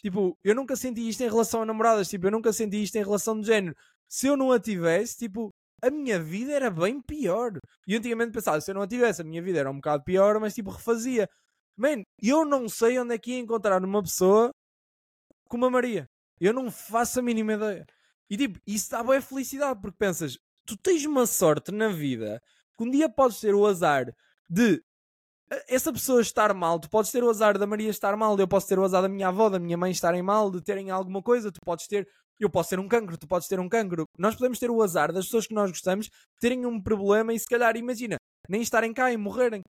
[0.00, 2.08] Tipo, eu nunca senti isto em relação a namoradas.
[2.08, 3.76] Tipo, eu nunca senti isto em relação de género.
[4.08, 5.50] Se eu não a tivesse, tipo,
[5.82, 7.58] a minha vida era bem pior.
[7.86, 10.40] E antigamente pensava, se eu não a tivesse, a minha vida era um bocado pior,
[10.40, 11.28] mas tipo, refazia.
[11.76, 14.50] Man, eu não sei onde é que ia encontrar uma pessoa
[15.48, 16.08] como a Maria.
[16.40, 17.86] Eu não faço a mínima ideia.
[18.28, 22.42] E tipo, isso dá boa felicidade, porque pensas, tu tens uma sorte na vida
[22.76, 24.14] que um dia podes ter o azar
[24.48, 24.82] de
[25.50, 28.48] eh, essa pessoa estar mal, tu podes ter o azar da Maria estar mal, eu
[28.48, 31.22] posso ter o azar da minha avó, da minha mãe estarem mal, de terem alguma
[31.22, 32.08] coisa, tu podes ter
[32.40, 34.04] eu posso ter um cancro, tu podes ter um cancro.
[34.18, 36.10] Nós podemos ter o azar das pessoas que nós gostamos
[36.40, 38.16] terem um problema e se calhar, imagina,
[38.48, 39.62] nem estarem cá e morrerem.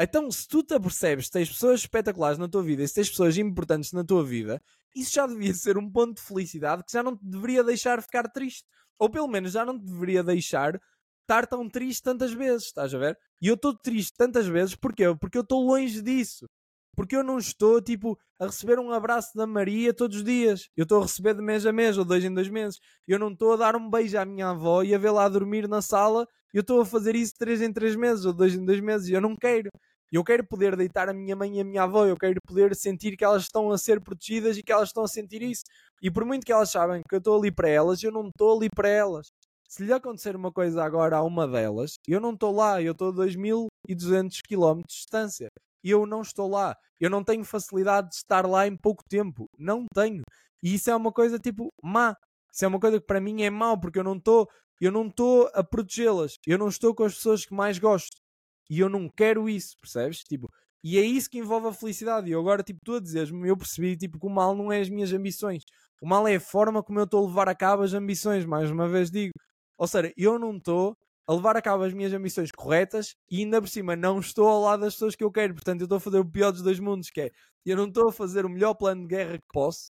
[0.00, 3.36] Então, se tu te apercebes que tens pessoas espetaculares na tua vida se tens pessoas
[3.38, 4.60] importantes na tua vida,
[4.94, 8.24] isso já devia ser um ponto de felicidade que já não te deveria deixar ficar
[8.30, 8.64] triste.
[8.98, 10.80] Ou pelo menos já não te deveria deixar
[11.22, 13.18] estar tão triste tantas vezes, estás a ver?
[13.40, 15.04] E eu estou triste tantas vezes, porquê?
[15.18, 16.46] Porque eu estou longe disso.
[16.94, 20.68] Porque eu não estou, tipo, a receber um abraço da Maria todos os dias.
[20.76, 22.78] Eu estou a receber de mês a mês ou dois em dois meses.
[23.08, 25.80] Eu não estou a dar um beijo à minha avó e a vê-la dormir na
[25.80, 26.26] sala.
[26.52, 29.08] Eu estou a fazer isso três em três meses ou dois em dois meses.
[29.08, 29.70] E eu não quero.
[30.12, 32.04] Eu quero poder deitar a minha mãe e a minha avó.
[32.04, 35.08] Eu quero poder sentir que elas estão a ser protegidas e que elas estão a
[35.08, 35.62] sentir isso.
[36.02, 38.54] E por muito que elas sabem que eu estou ali para elas, eu não estou
[38.58, 39.28] ali para elas.
[39.66, 42.82] Se lhe acontecer uma coisa agora a uma delas, eu não estou lá.
[42.82, 45.48] Eu estou a 2200 km de distância
[45.82, 46.76] e eu não estou lá.
[47.00, 49.46] Eu não tenho facilidade de estar lá em pouco tempo.
[49.58, 50.22] Não tenho.
[50.62, 52.14] E isso é uma coisa tipo má.
[52.52, 54.46] Isso é uma coisa que para mim é mau, porque eu não estou
[54.78, 56.34] eu não estou a protegê-las.
[56.46, 58.21] Eu não estou com as pessoas que mais gosto.
[58.70, 60.22] E eu não quero isso, percebes?
[60.24, 60.48] Tipo,
[60.84, 62.28] e é isso que envolve a felicidade.
[62.28, 64.80] E eu agora, tipo, tu a dizeres-me, eu percebi tipo, que o mal não é
[64.80, 65.62] as minhas ambições.
[66.00, 68.70] O mal é a forma como eu estou a levar a cabo as ambições, mais
[68.70, 69.32] uma vez digo.
[69.78, 73.60] Ou seja, eu não estou a levar a cabo as minhas ambições corretas e ainda
[73.60, 75.54] por cima não estou ao lado das pessoas que eu quero.
[75.54, 77.30] Portanto, eu estou a fazer o pior dos dois mundos, que é
[77.64, 79.90] eu não estou a fazer o melhor plano de guerra que posso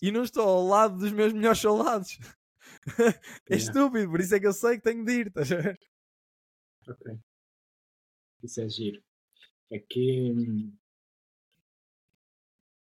[0.00, 2.18] e não estou ao lado dos meus melhores soldados.
[2.98, 3.56] é yeah.
[3.56, 5.78] estúpido, por isso é que eu sei que tenho de ir, estás a ver?
[6.88, 7.18] Ok.
[8.42, 9.02] Isso é giro.
[9.70, 10.32] É que.
[10.32, 10.76] Hum,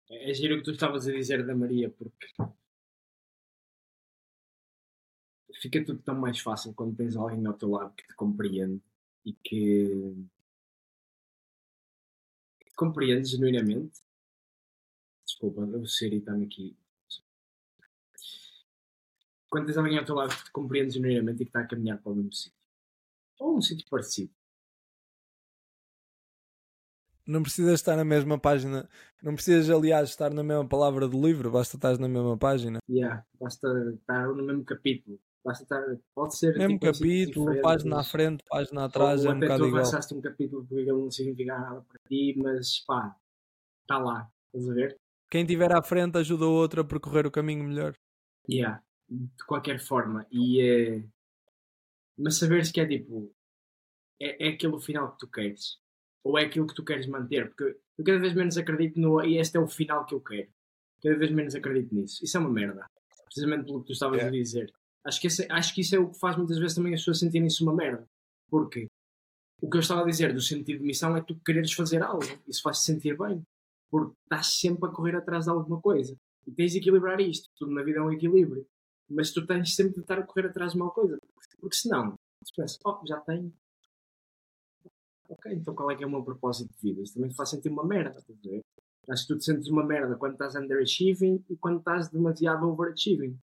[0.09, 2.29] é giro o que tu estavas a dizer da Maria, porque
[5.61, 8.81] fica tudo tão mais fácil quando tens alguém ao teu lado que te compreende
[9.25, 10.29] e que,
[12.61, 14.01] que te compreende genuinamente.
[15.25, 16.77] Desculpa, o Siri está-me aqui.
[19.49, 22.01] Quando tens alguém ao teu lado que te compreende genuinamente e que está a caminhar
[22.01, 22.59] para o mesmo sítio.
[23.39, 24.33] Ou um sítio parecido.
[27.27, 28.89] Não precisas estar na mesma página.
[29.23, 32.79] Não precisas, aliás, estar na mesma palavra do livro, basta estar na mesma página.
[32.89, 35.19] Yeah, basta estar no mesmo capítulo.
[35.45, 35.83] Basta estar,
[36.15, 36.57] pode ser.
[36.57, 39.83] Mesmo tipo, capítulo, página à frente, página atrás, ou é um bocado tu igual.
[39.83, 43.17] avançaste um capítulo porque ele não significa nada para ti, mas pá,
[43.83, 44.97] está lá, estás a ver?
[45.31, 47.95] Quem estiver à frente ajuda o outro a percorrer o caminho melhor.
[48.49, 50.27] Yeah, de qualquer forma.
[50.31, 51.05] E, é
[52.19, 53.31] mas saberes que é tipo,
[54.21, 55.79] é, é aquele final que tu queres,
[56.27, 59.39] ou é aquilo que tu queres manter, porque eu cada vez menos acredito no e
[59.39, 60.49] este é o final que eu quero.
[61.01, 62.25] Cada vez menos acredito nisso.
[62.25, 62.85] Isso é uma merda.
[63.27, 64.37] Precisamente pelo que tu estavas yeah.
[64.37, 64.73] a dizer.
[65.05, 67.21] Acho que, esse, acho que isso é o que faz muitas vezes também as pessoas
[67.21, 68.05] sentirem isso uma merda.
[68.51, 68.89] Porque
[69.63, 72.27] o que eu estava a dizer do sentido de missão é tu quereres fazer algo.
[72.49, 73.41] Isso faz-te sentir bem.
[73.89, 76.17] Porque estás sempre a correr atrás de alguma coisa.
[76.45, 77.49] E tens de equilibrar isto.
[77.57, 78.67] Tudo na vida é um equilíbrio.
[79.09, 81.17] Mas tu tens sempre de estar a correr atrás de uma coisa.
[81.61, 83.53] Porque senão, tu pensas, oh, já tenho.
[85.29, 87.03] Ok, então qual é que é o meu propósito de vida?
[87.03, 88.19] Isso também te faz sentir uma merda.
[88.19, 88.63] Estás a ver?
[89.09, 93.39] Acho que tu te sentes uma merda quando estás underachieving e quando estás demasiado overachieving.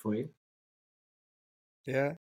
[0.00, 0.30] foi?
[1.86, 2.16] Yeah.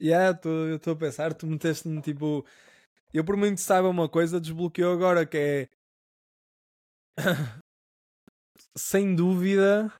[0.00, 2.44] Yeah, tô, eu estou a pensar, tu meteste-me tipo.
[3.12, 5.68] Eu por muito saiba uma coisa, desbloqueou agora que é.
[8.76, 9.92] Sem dúvida.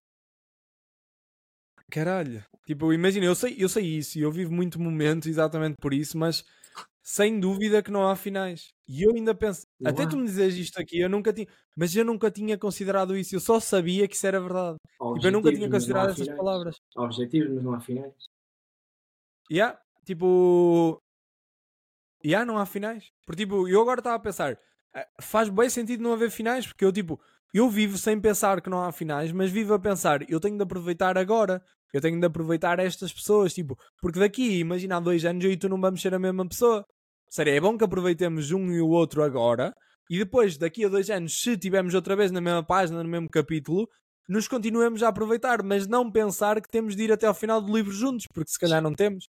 [1.95, 2.45] Caralho.
[2.66, 6.19] Tipo, imagina, eu sei, eu sei isso e eu vivo muito momento exatamente por isso,
[6.19, 6.45] mas
[7.01, 8.73] sem dúvida que não há finais.
[8.89, 11.47] E eu ainda penso, não até tu me dizes isto aqui, eu nunca tinha,
[11.77, 14.77] mas eu nunca tinha considerado isso, eu só sabia que isso era verdade.
[14.91, 16.37] Tipo, eu nunca tinha considerado essas finais.
[16.37, 16.77] palavras.
[16.97, 18.12] Objetivos, mas não há finais.
[19.49, 21.01] Yeah, tipo,
[22.25, 23.12] yeah, não há finais.
[23.25, 24.59] Porque tipo, eu agora estava a pensar,
[24.97, 27.21] eh, faz bem sentido não haver finais, porque eu tipo,
[27.55, 30.65] eu vivo sem pensar que não há finais, mas vivo a pensar, eu tenho de
[30.65, 31.62] aproveitar agora.
[31.95, 35.57] Eu tenho de aproveitar estas pessoas, tipo, porque daqui, imagina há dois anos eu e
[35.57, 36.85] tu não vamos ser a mesma pessoa.
[37.31, 39.73] Seria é bom que aproveitemos um e o outro agora
[40.11, 43.29] e depois, daqui a dois anos, se tivermos outra vez na mesma página, no mesmo
[43.29, 43.89] capítulo,
[44.29, 47.75] nos continuemos a aproveitar, mas não pensar que temos de ir até ao final do
[47.75, 49.29] livro juntos, porque se calhar não temos.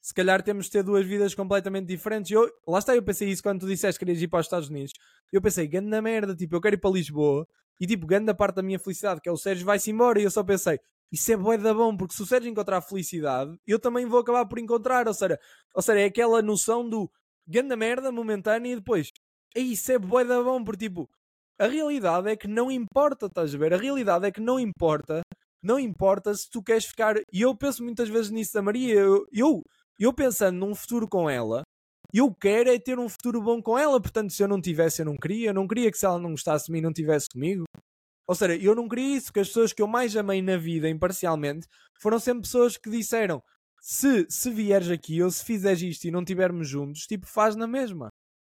[0.00, 2.30] Se calhar temos de ter duas vidas completamente diferentes.
[2.30, 4.68] Eu, lá está, eu pensei isso quando tu disseste que querias ir para os Estados
[4.68, 4.92] Unidos.
[5.32, 7.46] Eu pensei, grande merda, tipo, eu quero ir para Lisboa
[7.80, 10.20] e tipo, grande parte da minha felicidade, que é o Sérgio vai-se embora.
[10.20, 10.78] E eu só pensei,
[11.12, 14.46] isso é bué da bom, porque se o Sérgio encontrar felicidade, eu também vou acabar
[14.46, 15.06] por encontrar.
[15.06, 15.38] Ou seja,
[15.74, 17.10] ou seja é aquela noção do
[17.46, 19.10] ganda merda momentânea e depois,
[19.54, 21.08] é isso é bué da bom, porque tipo,
[21.58, 23.74] a realidade é que não importa, estás a ver?
[23.74, 25.22] A realidade é que não importa,
[25.62, 27.16] não importa se tu queres ficar.
[27.32, 29.62] E eu penso muitas vezes nisso da Maria, eu, eu,
[29.98, 31.62] eu pensando num futuro com ela,
[32.12, 35.06] eu quero é ter um futuro bom com ela, portanto, se eu não tivesse, eu
[35.06, 35.50] não queria.
[35.50, 37.64] Eu não queria que se ela não gostasse de mim, não tivesse comigo.
[38.26, 40.88] Ou seja, eu não queria isso, que as pessoas que eu mais amei na vida,
[40.88, 41.66] imparcialmente,
[42.00, 43.42] foram sempre pessoas que disseram
[43.80, 47.66] se, se vieres aqui ou se fizeres isto e não estivermos juntos, tipo, faz na
[47.66, 48.10] mesma.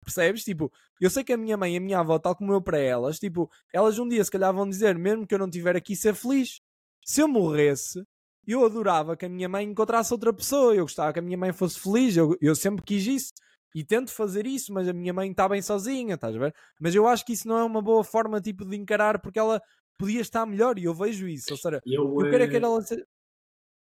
[0.05, 0.45] Percebes?
[0.45, 2.79] Tipo, eu sei que a minha mãe e a minha avó, tal como eu para
[2.79, 5.97] elas, tipo, elas um dia se calhar vão dizer, mesmo que eu não estiver aqui,
[5.97, 6.61] ser feliz.
[7.05, 8.05] Se eu morresse,
[8.47, 10.75] eu adorava que a minha mãe encontrasse outra pessoa.
[10.75, 12.17] Eu gostava que a minha mãe fosse feliz.
[12.17, 13.33] Eu, eu sempre quis isso.
[13.77, 16.55] E tento fazer isso, mas a minha mãe está bem sozinha, estás a ver?
[16.81, 19.61] Mas eu acho que isso não é uma boa forma tipo, de encarar porque ela
[19.99, 21.49] podia estar melhor e eu vejo isso.
[21.51, 23.07] Ou seja, eu, eu quero é que eh, ela seja.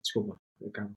[0.04, 0.94] Desculpa, acabo.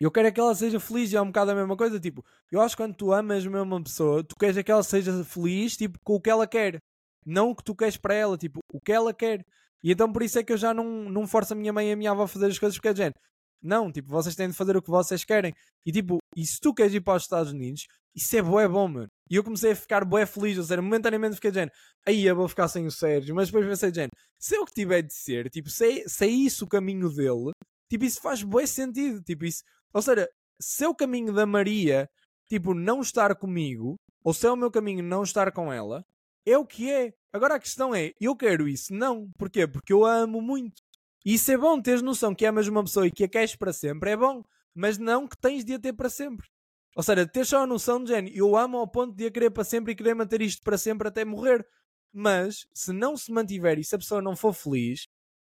[0.00, 2.00] Eu quero é que ela seja feliz e é um bocado a mesma coisa.
[2.00, 4.82] Tipo, eu acho que quando tu amas mesmo uma pessoa, tu queres é que ela
[4.82, 6.82] seja feliz tipo, com o que ela quer.
[7.24, 9.46] Não o que tu queres para ela, tipo, o que ela quer.
[9.84, 11.92] E então por isso é que eu já não, não forço a minha mãe e
[11.92, 13.14] a minha avó a fazer as coisas porque é gente.
[13.62, 15.52] Não, tipo, vocês têm de fazer o que vocês querem.
[15.86, 18.88] E tipo, e se tu queres ir para os Estados Unidos, isso é bué bom,
[18.88, 19.08] mano.
[19.30, 21.70] E eu comecei a ficar bué feliz, ou seja, momentaneamente fiquei dizendo,
[22.06, 24.74] aí eu vou ficar sem o Sérgio, mas depois pensei, gente, se é o que
[24.74, 27.52] tiver de ser, tipo, se é, se é isso o caminho dele,
[27.88, 29.62] tipo, isso faz bué sentido, tipo, isso,
[29.94, 30.28] ou seja,
[30.60, 32.08] se é o caminho da Maria,
[32.48, 36.04] tipo, não estar comigo, ou se é o meu caminho não estar com ela,
[36.46, 37.12] é o que é.
[37.32, 38.92] Agora a questão é, eu quero isso?
[38.92, 39.28] Não.
[39.38, 39.66] Porquê?
[39.66, 40.82] Porque eu a amo muito.
[41.24, 43.72] E isso é bom, teres noção que amas uma pessoa e que a queres para
[43.72, 44.42] sempre, é bom.
[44.74, 46.48] Mas não que tens de a ter para sempre.
[46.96, 49.50] Ou seja, ter só a noção de género, eu amo ao ponto de a querer
[49.50, 51.66] para sempre e querer manter isto para sempre até morrer.
[52.12, 55.06] Mas, se não se mantiver e se a pessoa não for feliz,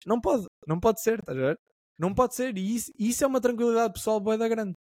[0.06, 0.46] não pode.
[0.66, 1.60] Não pode ser, estás a ver?
[1.98, 2.56] Não pode ser.
[2.56, 4.74] E isso, isso é uma tranquilidade pessoal boa da grande.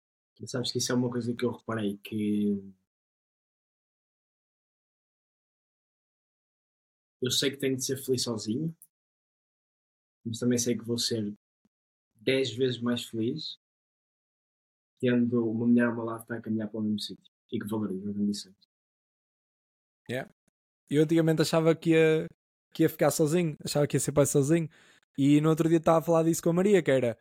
[0.46, 2.62] Sabes que isso é uma coisa que eu reparei que
[7.22, 8.76] eu sei que tenho de ser feliz sozinho,
[10.26, 11.34] mas também sei que vou ser
[12.22, 13.58] 10 vezes mais feliz
[15.04, 17.68] tendo uma mulher ao meu lado que a caminhar para o mesmo sítio e que
[17.68, 18.56] valoriza as ambições.
[20.10, 20.32] Yeah.
[20.90, 22.26] Eu antigamente achava que ia,
[22.74, 24.70] que ia ficar sozinho, achava que ia ser pai sozinho,
[25.18, 27.18] e no outro dia estava a falar disso com a Maria, que era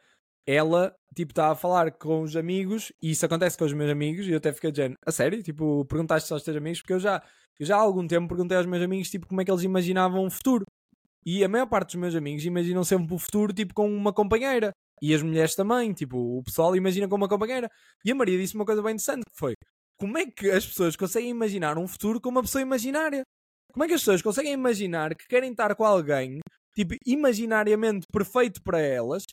[0.46, 4.26] ela, tipo, estava a falar com os amigos, e isso acontece com os meus amigos,
[4.26, 5.42] e eu até fiquei dizendo, a sério?
[5.42, 7.20] Tipo, perguntaste aos teus amigos, porque eu já,
[7.58, 10.24] eu já há algum tempo perguntei aos meus amigos, tipo, como é que eles imaginavam
[10.24, 10.64] o futuro.
[11.24, 14.72] E a maior parte dos meus amigos imaginam sempre o futuro, tipo, com uma companheira.
[15.00, 17.68] E as mulheres também, tipo, o pessoal imagina com uma companheira.
[18.04, 19.54] E a Maria disse uma coisa bem interessante, que foi,
[19.98, 23.22] como é que as pessoas conseguem imaginar um futuro com uma pessoa imaginária?
[23.72, 26.40] Como é que as pessoas conseguem imaginar que querem estar com alguém,
[26.74, 29.24] tipo, imaginariamente perfeito para elas,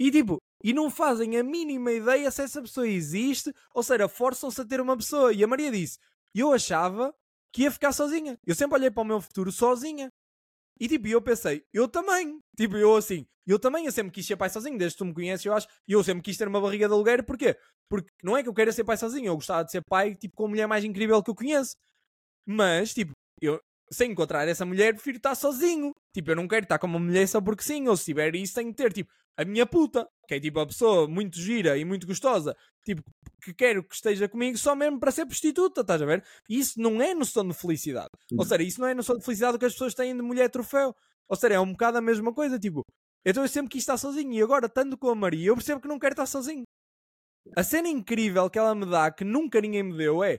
[0.00, 4.58] e tipo, e não fazem a mínima ideia se essa pessoa existe, ou seja, forçam-se
[4.58, 5.30] a ter uma pessoa.
[5.32, 5.98] E a Maria disse:
[6.34, 7.14] Eu achava
[7.52, 8.38] que ia ficar sozinha.
[8.46, 10.10] Eu sempre olhei para o meu futuro sozinha.
[10.80, 12.40] E tipo, eu pensei, eu também.
[12.56, 15.14] Tipo, eu assim, eu também, eu sempre quis ser pai sozinho, desde que tu me
[15.14, 15.68] conheces, eu acho.
[15.86, 17.56] E eu sempre quis ter uma barriga de aluguer, porquê?
[17.88, 20.34] Porque não é que eu queira ser pai sozinho, eu gostava de ser pai, tipo,
[20.36, 21.76] com a mulher mais incrível que eu conheço.
[22.46, 23.60] Mas, tipo, eu,
[23.92, 25.92] sem encontrar essa mulher, prefiro estar sozinho.
[26.14, 28.54] Tipo, eu não quero estar com uma mulher só porque sim, ou se tiver isso,
[28.54, 31.84] tenho que ter, tipo, a minha puta, que é tipo a pessoa muito gira e
[31.84, 32.54] muito gostosa,
[32.84, 33.02] tipo,
[33.42, 36.24] que quero que esteja comigo só mesmo para ser prostituta, estás a ver?
[36.48, 38.10] E isso não é noção de felicidade.
[38.36, 40.94] Ou seja, isso não é noção de felicidade que as pessoas têm de mulher troféu.
[41.28, 42.84] Ou seja, é um bocado a mesma coisa, tipo,
[43.24, 45.88] então eu sempre quis estar sozinho e agora, estando com a Maria, eu percebo que
[45.88, 46.64] não quero estar sozinho.
[47.56, 50.38] A cena incrível que ela me dá, que nunca ninguém me deu, é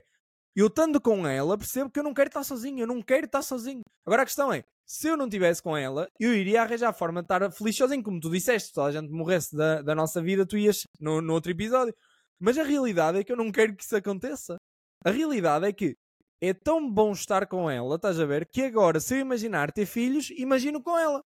[0.54, 3.42] eu estando com ela, percebo que eu não quero estar sozinho, eu não quero estar
[3.42, 3.82] sozinho.
[4.04, 7.22] Agora a questão é, se eu não estivesse com ela, eu iria arranjar a forma
[7.22, 10.46] de estar feliz sozinho, como tu disseste, se a gente morresse da, da nossa vida,
[10.46, 11.94] tu ias no, no outro episódio.
[12.38, 14.56] Mas a realidade é que eu não quero que isso aconteça.
[15.04, 15.96] A realidade é que
[16.40, 19.86] é tão bom estar com ela, estás a ver, que agora, se eu imaginar ter
[19.86, 21.22] filhos, imagino com ela.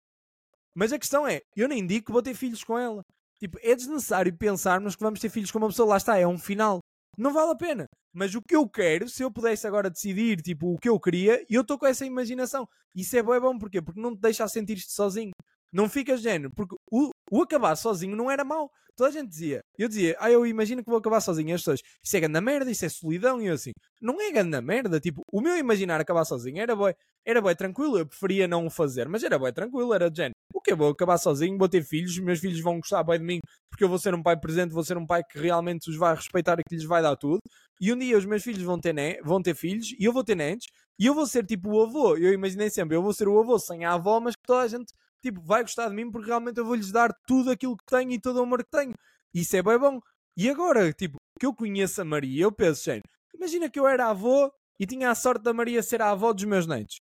[0.76, 3.06] Mas a questão é, eu nem digo que vou ter filhos com ela.
[3.40, 6.38] Tipo, é desnecessário pensarmos que vamos ter filhos com uma pessoa, lá está, é um
[6.38, 6.80] final.
[7.18, 7.88] Não vale a pena.
[8.12, 11.44] Mas o que eu quero, se eu pudesse agora decidir, tipo, o que eu queria,
[11.50, 12.68] eu estou com essa imaginação.
[12.94, 13.82] Isso é bom, é bom porquê?
[13.82, 15.32] Porque não te deixa sentir-te sozinho.
[15.74, 18.70] Não ficas género, porque o, o acabar sozinho não era mau.
[18.96, 21.56] Toda a gente dizia, eu dizia, ah, eu imagino que vou acabar sozinho.
[21.56, 23.42] As pessoas, isso é grande merda, isso é solidão.
[23.42, 25.00] E eu assim, não é grande merda.
[25.00, 26.94] Tipo, o meu imaginar acabar sozinho era boi,
[27.26, 27.98] era boi tranquilo.
[27.98, 29.96] Eu preferia não o fazer, mas era boi tranquilo.
[29.96, 33.04] Era de género, o que vou acabar sozinho, vou ter filhos, meus filhos vão gostar
[33.04, 33.40] bem de mim
[33.74, 36.16] porque eu vou ser um pai presente, vou ser um pai que realmente os vai
[36.16, 37.40] respeitar e que lhes vai dar tudo.
[37.82, 40.24] E um dia os meus filhos vão ter, ne vão ter filhos e eu vou
[40.24, 40.68] ter netos
[41.00, 42.16] e eu vou ser tipo o avô.
[42.16, 44.68] Eu imaginei sempre, eu vou ser o avô sem a avó, mas que toda a
[44.68, 44.94] gente
[45.24, 48.20] tipo, vai gostar de mim porque realmente eu vou-lhes dar tudo aquilo que tenho e
[48.20, 48.94] todo o amor que tenho.
[49.34, 50.00] Isso é bem bom.
[50.38, 54.10] E agora, tipo, que eu conheço a Maria, eu penso, gente, imagina que eu era
[54.10, 56.98] avô e tinha a sorte da Maria ser a avó dos meus netos.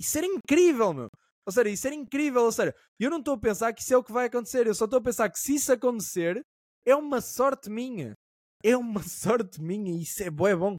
[0.00, 1.08] Isso era incrível, meu.
[1.46, 2.42] Ou seja, isso era incrível.
[2.42, 4.66] Ou seja, eu não estou a pensar que isso é o que vai acontecer.
[4.66, 6.40] Eu só estou a pensar que se isso acontecer,
[6.86, 8.14] é uma sorte minha.
[8.62, 10.76] É uma sorte minha e isso é bom, é bom.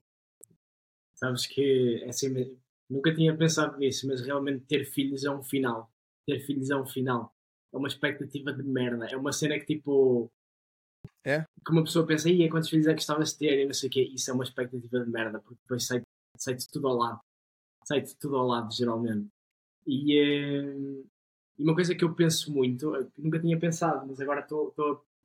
[1.15, 2.57] Sabes que, assim,
[2.89, 5.90] nunca tinha pensado nisso, mas realmente ter filhos é um final.
[6.31, 7.35] Ter filhos é um final.
[7.73, 9.05] É uma expectativa de merda.
[9.07, 10.31] É uma cena que, tipo,
[11.25, 11.41] É?
[11.65, 13.89] Que uma pessoa pensa, e quantos filhos é que gostavas de ter e não sei
[13.89, 14.03] o quê.
[14.13, 17.19] Isso é uma expectativa de merda, porque depois sai-te tudo ao lado.
[17.85, 19.27] Sai-te tudo ao lado, geralmente.
[19.85, 21.09] E, uh,
[21.57, 24.73] e uma coisa que eu penso muito, que nunca tinha pensado, mas agora estou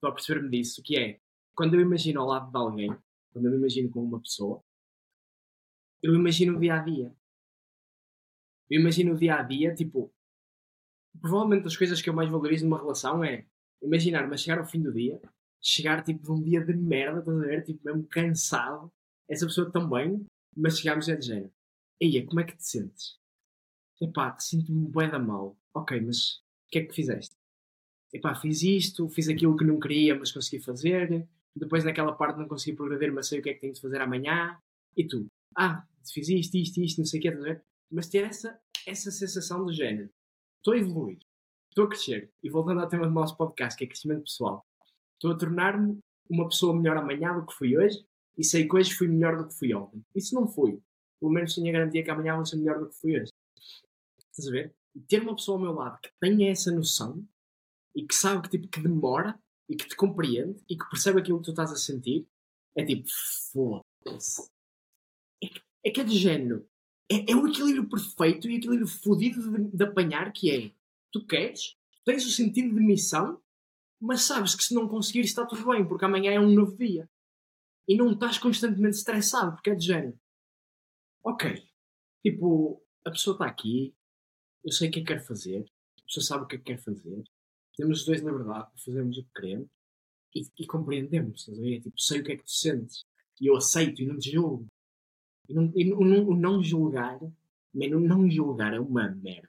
[0.03, 1.21] a perceber-me disso, que é,
[1.55, 2.97] quando eu imagino ao lado de alguém,
[3.33, 4.61] quando eu me imagino com uma pessoa,
[6.03, 7.15] eu imagino o dia a dia.
[8.69, 10.13] Eu imagino o dia a dia, tipo,
[11.21, 13.47] provavelmente das coisas que eu mais valorizo numa relação é
[13.83, 15.21] imaginar-me chegar ao fim do dia,
[15.61, 17.65] chegar tipo de um dia de merda, estás a ver?
[17.65, 18.93] Tipo, mesmo cansado,
[19.29, 20.25] essa pessoa também,
[20.57, 21.53] mas chegámos a de género.
[22.01, 23.19] Eia, como é que te sentes?
[24.01, 25.57] Epá, sinto-me bué da mal.
[25.75, 27.35] Ok, mas o que é que fizeste?
[28.13, 31.27] Epá, fiz isto, fiz aquilo que não queria, mas consegui fazer.
[31.55, 34.01] Depois naquela parte não consegui progredir, mas sei o que é que tenho de fazer
[34.01, 34.59] amanhã.
[34.97, 35.27] E tu?
[35.57, 37.65] Ah, fiz isto, isto, isto, não sei o que, estás a ver?
[37.91, 40.11] Mas ter essa, essa sensação do género.
[40.67, 41.19] Estou a evoluir.
[41.71, 42.33] Estou a crescer.
[42.43, 44.67] E voltando ao tema do nosso podcast, que é crescimento pessoal.
[45.15, 48.05] Estou a tornar-me uma pessoa melhor amanhã do que fui hoje
[48.37, 50.05] e sei que hoje fui melhor do que fui ontem.
[50.13, 50.83] Isso não fui.
[51.21, 53.31] Pelo menos tenho a garantia que amanhã vou ser melhor do que fui hoje.
[54.33, 54.75] Estás a ver?
[54.93, 57.25] E ter uma pessoa ao meu lado que tenha essa noção
[57.95, 59.39] e que sabe que, tipo, que demora
[59.69, 62.27] e que te compreende e que percebe aquilo que tu estás a sentir,
[62.75, 63.07] é tipo,
[63.53, 64.51] foda-se.
[65.41, 65.47] É,
[65.85, 66.69] é, que é de género.
[67.11, 70.73] É, é o equilíbrio perfeito e o equilíbrio fodido de, de apanhar que é,
[71.13, 73.41] tu queres, tens o sentido de missão,
[74.01, 77.09] mas sabes que se não conseguires está tudo bem, porque amanhã é um novo dia.
[77.89, 80.19] E não estás constantemente estressado, porque é de género.
[81.25, 81.63] Ok.
[82.23, 83.95] Tipo, a pessoa está aqui,
[84.65, 85.65] eu sei o que é que quero fazer,
[86.01, 87.23] a pessoa sabe o que é que quer fazer,
[87.77, 89.69] temos os dois na verdade para fazermos o que queremos
[90.35, 91.81] e, e compreendemos, estás a ver?
[91.81, 93.05] Tipo, sei o que é que tu sentes
[93.41, 94.67] e eu aceito e não te julgo.
[95.49, 97.21] E não, e não, não, julgar,
[97.73, 99.49] mano, não julgar é uma merda.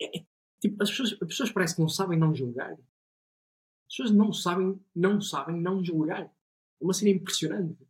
[0.00, 0.24] É, é,
[0.60, 2.72] tipo, as pessoas, as pessoas parecem que não sabem não julgar.
[2.72, 6.24] As pessoas não sabem, não sabem não julgar.
[6.24, 7.86] É uma cena impressionante.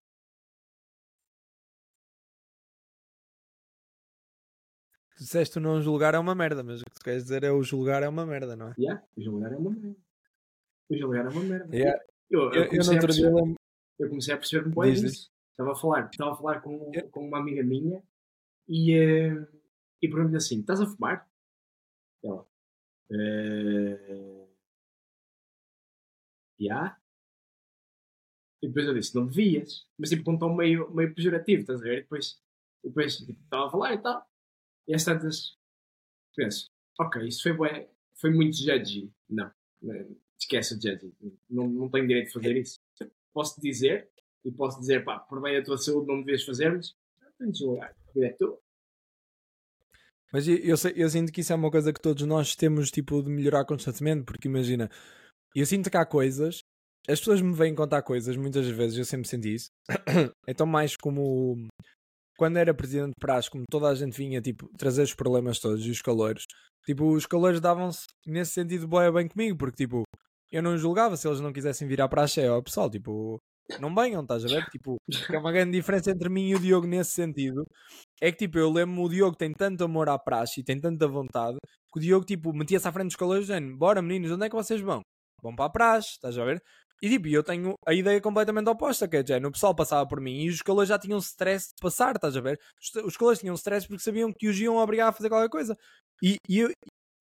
[5.17, 7.51] Tu disseste o não julgar é uma merda, mas o que tu queres dizer é
[7.51, 8.75] o julgar é uma merda, não é?
[8.79, 9.97] Yeah, o julgar é uma merda.
[10.89, 11.77] O julgar é uma merda.
[11.77, 12.05] Yeah.
[12.31, 13.57] Eu, eu, eu, eu, perceber,
[13.99, 15.31] eu, comecei a perceber um pouco isso.
[15.59, 18.01] Estava a falar, estava a falar com, com uma amiga minha
[18.69, 19.61] e, uh,
[20.01, 21.29] e perguntei assim: estás a fumar?
[22.23, 22.47] Ela.
[23.11, 24.47] Uh,
[26.61, 26.97] yeah.
[28.63, 29.85] E depois eu disse: não devias.
[29.99, 31.99] Mas tipo, com um tom meio, meio pejorativo, estás a ver?
[31.99, 32.41] E depois,
[32.85, 34.25] depois tipo, estava a falar e tal.
[34.87, 35.59] E às tantas
[36.37, 36.71] penso,
[37.01, 39.13] ok, isso foi, bué, foi muito judgy.
[39.29, 39.51] Não,
[40.39, 41.13] esquece o judgy.
[41.51, 42.79] Não, não tenho direito de fazer isso.
[43.35, 44.09] Posso dizer,
[44.45, 46.95] e posso dizer, pá, por bem da tua saúde não me devias fazer, mas
[47.39, 47.95] tenho de julgar.
[50.33, 53.23] Mas eu, eu, eu, sinto que isso é uma coisa que todos nós temos tipo
[53.23, 54.91] de melhorar constantemente, porque imagina,
[55.55, 56.63] eu sinto que há coisas,
[57.09, 59.71] as pessoas me vêm contar coisas, muitas vezes eu sempre senti isso.
[60.47, 61.69] então mais como
[62.37, 65.85] quando era presidente de praxe, como toda a gente vinha tipo, trazer os problemas todos
[65.85, 66.45] e os calores,
[66.85, 70.03] tipo, os calores davam-se nesse sentido boia bem comigo, porque tipo,
[70.53, 73.39] eu não julgava se eles não quisessem vir à praxe, é ó pessoal, tipo,
[73.81, 74.65] não venham, estás a ver?
[74.71, 74.97] Tipo,
[75.31, 77.65] é uma grande diferença entre mim e o Diogo nesse sentido.
[78.21, 81.07] É que tipo, eu lembro-me o Diogo tem tanto amor à praxe e tem tanta
[81.07, 81.59] vontade
[81.93, 84.57] que o Diogo tipo, metia-se à frente dos calores dizendo, bora meninos, onde é que
[84.57, 85.01] vocês vão?
[85.43, 86.63] Vão para a praxe, estás a ver?
[87.01, 90.43] E tipo, eu tenho a ideia completamente oposta, que é, o pessoal passava por mim
[90.43, 92.59] e os calores já tinham stress de passar, estás a ver?
[93.05, 95.77] Os calores tinham stress porque sabiam que os iam obrigar a fazer qualquer coisa.
[96.23, 96.67] E, e,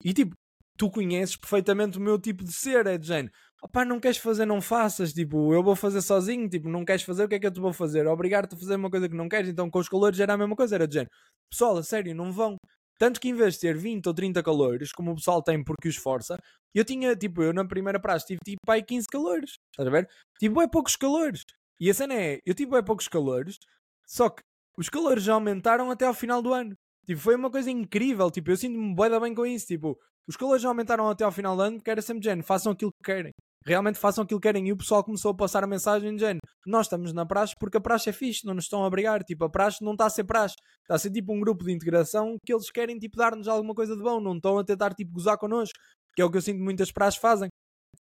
[0.04, 0.34] e tipo,
[0.76, 3.32] tu conheces perfeitamente o meu tipo de ser, é de género.
[3.60, 5.12] Opá, não queres fazer, não faças.
[5.12, 6.48] Tipo, eu vou fazer sozinho.
[6.48, 8.06] Tipo, não queres fazer, o que é que eu te vou fazer?
[8.06, 9.48] Obrigar-te a fazer uma coisa que não queres.
[9.48, 10.76] Então, com os calores era a mesma coisa.
[10.76, 11.10] Era de género.
[11.50, 12.56] Pessoal, a sério, não vão.
[12.98, 15.88] Tanto que em vez de ter 20 ou 30 calores, como o pessoal tem porque
[15.88, 16.36] os força,
[16.74, 19.54] eu tinha, tipo, eu na primeira praça tive tipo aí 15 calores.
[19.72, 20.08] Estás a ver?
[20.38, 21.44] Tipo, é poucos calores.
[21.80, 23.58] E a cena é, eu tive é poucos calores,
[24.06, 24.42] só que
[24.76, 26.74] os calores já aumentaram até ao final do ano.
[27.06, 28.30] Tipo, foi uma coisa incrível.
[28.30, 29.66] Tipo, eu sinto-me bem, bem com isso.
[29.66, 29.96] Tipo,
[30.28, 32.92] os calores já aumentaram até ao final do ano porque era sempre género, façam aquilo
[32.92, 33.32] que querem
[33.68, 34.66] realmente façam aquilo que querem.
[34.68, 37.76] E o pessoal começou a passar a mensagem de género: Nós estamos na praxe porque
[37.76, 39.22] a praxe é fixe, não nos estão a obrigar.
[39.22, 41.72] Tipo, a praxe não está a ser praxe, está a ser tipo um grupo de
[41.72, 45.12] integração que eles querem tipo dar-nos alguma coisa de bom, não estão a tentar tipo
[45.12, 45.78] gozar connosco,
[46.16, 47.48] que é o que eu sinto que muitas praxes fazem.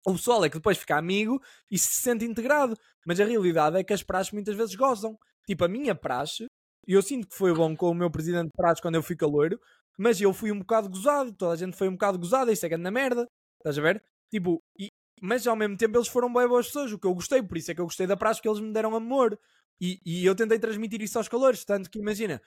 [0.05, 2.75] O pessoal é que depois fica amigo e se sente integrado,
[3.05, 5.17] mas a realidade é que as praxes muitas vezes gozam.
[5.45, 6.45] Tipo, a minha praxe,
[6.87, 9.15] e eu sinto que foi bom com o meu presidente de praxe quando eu fui
[9.15, 9.59] caloiro,
[9.97, 12.69] mas eu fui um bocado gozado, toda a gente foi um bocado gozada, isso é
[12.69, 13.27] grande merda,
[13.57, 14.01] estás a ver?
[14.29, 14.89] Tipo, e,
[15.21, 17.71] mas ao mesmo tempo eles foram bem boas pessoas, o que eu gostei, por isso
[17.71, 19.37] é que eu gostei da praxe, que eles me deram amor.
[19.79, 22.41] E, e eu tentei transmitir isso aos calores, tanto que imagina,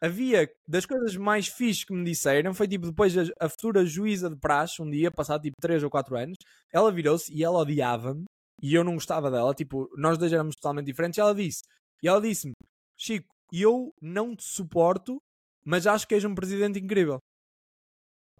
[0.00, 4.30] havia das coisas mais fixes que me disseram foi tipo depois a, a futura juíza
[4.30, 6.36] de praxe, um dia, passado tipo 3 ou 4 anos,
[6.72, 8.24] ela virou-se e ela odiava-me.
[8.62, 11.62] e eu não gostava dela, tipo, nós dois éramos totalmente diferentes, e ela disse,
[12.02, 12.52] e ela disse-me,
[12.98, 15.18] Chico, eu não te suporto,
[15.64, 17.18] mas acho que és um presidente incrível.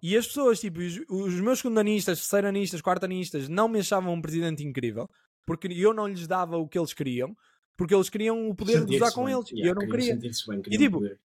[0.01, 4.63] E as pessoas, tipo, os, os meus segundanistas, terceiranistas, quartanistas, não me achavam um presidente
[4.63, 5.07] incrível,
[5.45, 7.35] porque eu não lhes dava o que eles queriam,
[7.75, 9.33] porque eles queriam o poder de usar com bem.
[9.35, 10.15] eles, Yeah, e eu não queria.
[10.15, 11.19] bem, E tipo, poder.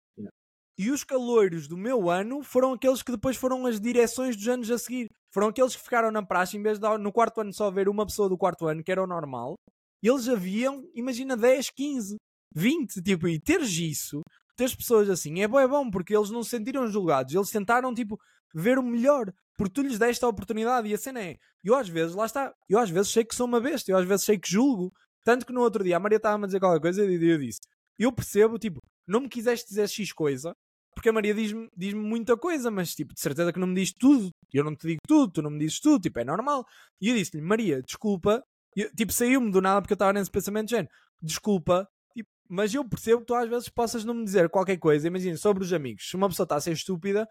[0.79, 4.71] E os caloiros do meu ano foram aqueles que depois foram as direções dos anos
[4.71, 5.09] a seguir.
[5.31, 8.07] Foram aqueles que ficaram na praxe, em vez de no quarto ano só haver uma
[8.07, 9.57] pessoa do quarto ano, que era o normal,
[10.03, 12.17] eles haviam, imagina, 10, 15,
[12.55, 14.23] 20, tipo, e teres isso,
[14.57, 17.93] teres pessoas assim, é bom, é bom, porque eles não se sentiram julgados, eles tentaram,
[17.93, 18.19] tipo,
[18.55, 21.89] ver o melhor, porque tu lhes deste a oportunidade, e a cena é, eu às
[21.89, 24.39] vezes, lá está, eu às vezes sei que sou uma besta, eu às vezes sei
[24.39, 24.93] que julgo,
[25.25, 27.61] tanto que no outro dia a Maria estava a dizer qualquer coisa e eu disse,
[27.99, 30.55] eu percebo, tipo, não me quiseste dizer X coisa,
[30.95, 33.93] porque a Maria diz-me diz muita coisa, mas tipo, de certeza que não me diz
[33.93, 34.31] tudo.
[34.53, 36.65] Eu não te digo tudo, tu não me dizes tudo, tipo, é normal.
[37.01, 38.43] E eu disse-lhe, Maria, desculpa,
[38.77, 42.75] eu, tipo, saiu-me do nada porque eu estava nesse pensamento de género, desculpa, tipo, mas
[42.75, 45.73] eu percebo que tu às vezes possas não me dizer qualquer coisa, imagina, sobre os
[45.73, 46.09] amigos.
[46.09, 47.27] Se uma pessoa está a ser estúpida,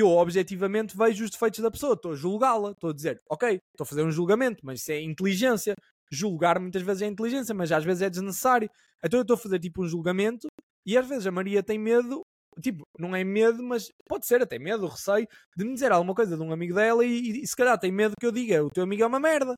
[0.00, 3.84] eu objetivamente vejo os defeitos da pessoa, estou a julgá-la, estou a dizer, ok, estou
[3.84, 5.74] a fazer um julgamento, mas isso é inteligência.
[6.10, 8.68] Julgar muitas vezes é inteligência, mas às vezes é desnecessário.
[9.04, 10.48] Então eu estou a fazer tipo um julgamento
[10.86, 12.22] e às vezes a Maria tem medo,
[12.60, 15.26] tipo, não é medo, mas pode ser até medo, receio,
[15.56, 17.92] de me dizer alguma coisa de um amigo dela e, e, e se calhar tem
[17.92, 19.54] medo que eu diga o teu amigo é uma merda.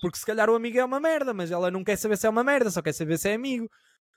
[0.00, 2.30] Porque se calhar o amigo é uma merda, mas ela não quer saber se é
[2.30, 3.66] uma merda, só quer saber se é amigo.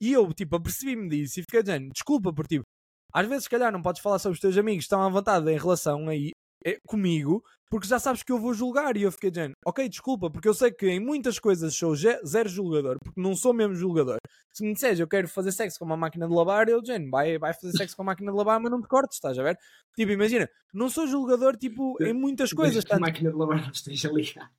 [0.02, 2.66] E eu, tipo, apercebi-me disso e fiquei dizendo, desculpa por tipo,
[3.14, 5.58] às vezes se calhar não podes falar sobre os teus amigos estão à vontade em
[5.58, 6.32] relação aí
[6.66, 8.98] é, comigo, porque já sabes que eu vou julgar.
[8.98, 12.50] E eu fiquei dizendo, ok, desculpa, porque eu sei que em muitas coisas sou zero
[12.50, 14.18] julgador, porque não sou mesmo julgador.
[14.52, 17.38] Se me disseres eu quero fazer sexo com uma máquina de lavar, eu dizendo, vai,
[17.38, 19.58] vai fazer sexo com a máquina de lavar, mas não te cortes, estás a ver?
[19.96, 22.84] Tipo, imagina, não sou julgador, tipo, em muitas coisas.
[22.84, 24.50] Que a tanto- máquina de lavar não esteja ligada.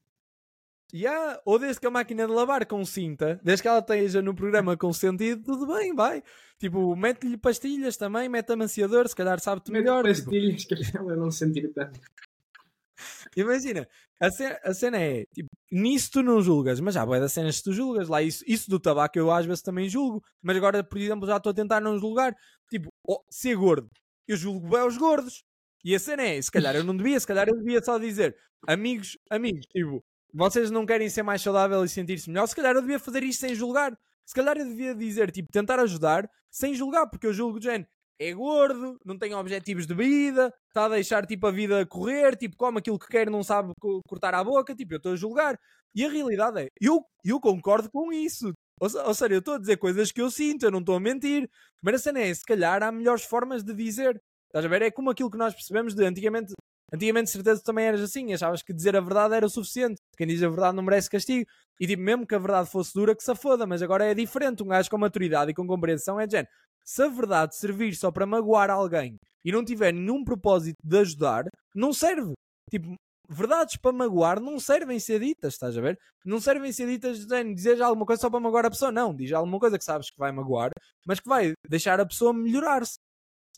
[0.93, 4.35] Yeah, ou desde que a máquina de lavar com cinta, desde que ela esteja no
[4.35, 6.23] programa com sentido, tudo bem, vai.
[6.59, 10.05] Tipo, mete-lhe pastilhas também, mete amaciador, se calhar sabe-te melhor.
[10.05, 12.01] tipo, pastilhas que ela não sentir tanto.
[13.37, 13.89] imagina,
[14.21, 17.59] a cena, a cena é, tipo, nisso tu não julgas, mas já vai das cenas
[17.59, 18.09] que tu julgas.
[18.09, 21.37] Lá, isso, isso do tabaco eu às vezes também julgo, mas agora, por exemplo, já
[21.37, 22.37] estou a tentar não julgar.
[22.69, 23.89] Tipo, oh, ser gordo,
[24.29, 25.43] eu julgo bem os gordos.
[25.83, 28.37] E a cena é, se calhar eu não devia, se calhar eu devia só dizer,
[28.67, 32.81] amigos, amigos, tipo, vocês não querem ser mais saudável e sentir-se melhor, se calhar eu
[32.81, 33.97] devia fazer isto sem julgar.
[34.27, 37.85] Se calhar eu devia dizer, tipo, tentar ajudar sem julgar, porque eu julgo, Jen,
[38.19, 42.57] é gordo, não tem objetivos de vida, está a deixar, tipo, a vida correr, tipo,
[42.57, 45.59] come aquilo que quer, não sabe co- cortar a boca, tipo, eu estou a julgar.
[45.95, 48.53] E a realidade é, eu, eu concordo com isso.
[48.81, 51.01] Ou, ou seja, eu estou a dizer coisas que eu sinto, eu não estou a
[51.01, 51.49] mentir.
[51.83, 54.21] Mas a cena é, se calhar há melhores formas de dizer.
[54.47, 54.83] Estás a ver?
[54.83, 56.53] É como aquilo que nós percebemos de antigamente.
[56.93, 58.33] Antigamente, de certeza, também eras assim.
[58.33, 60.01] Achavas que dizer a verdade era o suficiente.
[60.17, 61.49] Quem diz a verdade não merece castigo.
[61.79, 63.67] E tipo, mesmo que a verdade fosse dura, que se foda.
[63.67, 64.63] Mas agora é diferente.
[64.63, 66.49] Um gajo com maturidade e com compreensão é de género.
[66.85, 71.45] Se a verdade servir só para magoar alguém e não tiver nenhum propósito de ajudar,
[71.75, 72.33] não serve.
[72.71, 72.95] Tipo,
[73.29, 75.99] verdades para magoar não servem ser ditas, estás a ver?
[76.25, 78.91] Não servem ser ditas de dizer alguma coisa só para magoar a pessoa.
[78.91, 80.71] Não, diz alguma coisa que sabes que vai magoar,
[81.07, 82.99] mas que vai deixar a pessoa melhorar-se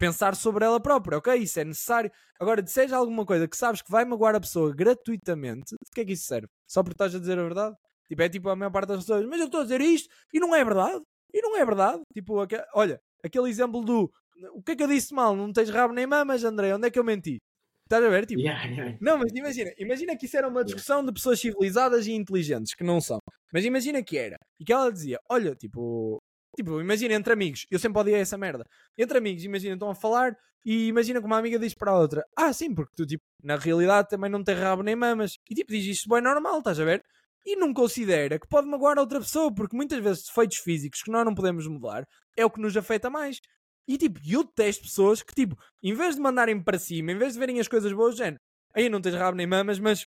[0.02, 1.32] pensar sobre ela própria, ok?
[1.36, 2.10] Isso é necessário.
[2.40, 6.04] Agora, disseres alguma coisa que sabes que vai magoar a pessoa gratuitamente, de que é
[6.04, 6.48] que isso serve?
[6.66, 7.76] Só porque estás a dizer a verdade?
[8.08, 10.40] Tipo, é tipo a maior parte das pessoas, mas eu estou a dizer isto e
[10.40, 11.00] não é verdade.
[11.32, 12.02] E não é verdade.
[12.12, 14.10] Tipo, aque- olha, aquele exemplo do
[14.54, 15.36] o que é que eu disse mal?
[15.36, 17.38] Não tens rabo nem mamas, André, onde é que eu menti?
[17.84, 18.26] Estás a ver?
[18.26, 18.98] Tipo, Yeah, yeah.
[19.00, 22.82] não, mas imagina, imagina que isso era uma discussão de pessoas civilizadas e inteligentes, que
[22.82, 23.18] não são.
[23.52, 24.36] Mas imagina que era.
[24.58, 26.18] E que ela dizia, olha, tipo,
[26.56, 28.66] tipo, imagina entre amigos, eu sempre odiei essa merda.
[28.96, 32.24] Entre amigos, imagina, estão a falar e imagina que uma amiga diz para a outra,
[32.36, 35.38] ah, sim, porque tu, tipo, na realidade também não tens rabo nem mamas.
[35.50, 37.04] E tipo, diz isto bem normal, estás a ver?
[37.44, 41.10] E não considera que pode magoar a outra pessoa, porque muitas vezes defeitos físicos que
[41.10, 42.06] nós não podemos mudar
[42.36, 43.40] é o que nos afeta mais.
[43.88, 47.32] E tipo, eu detesto pessoas que, tipo, em vez de mandarem para cima, em vez
[47.32, 48.40] de verem as coisas boas, género,
[48.74, 50.06] aí não tens rabo nem mamas, mas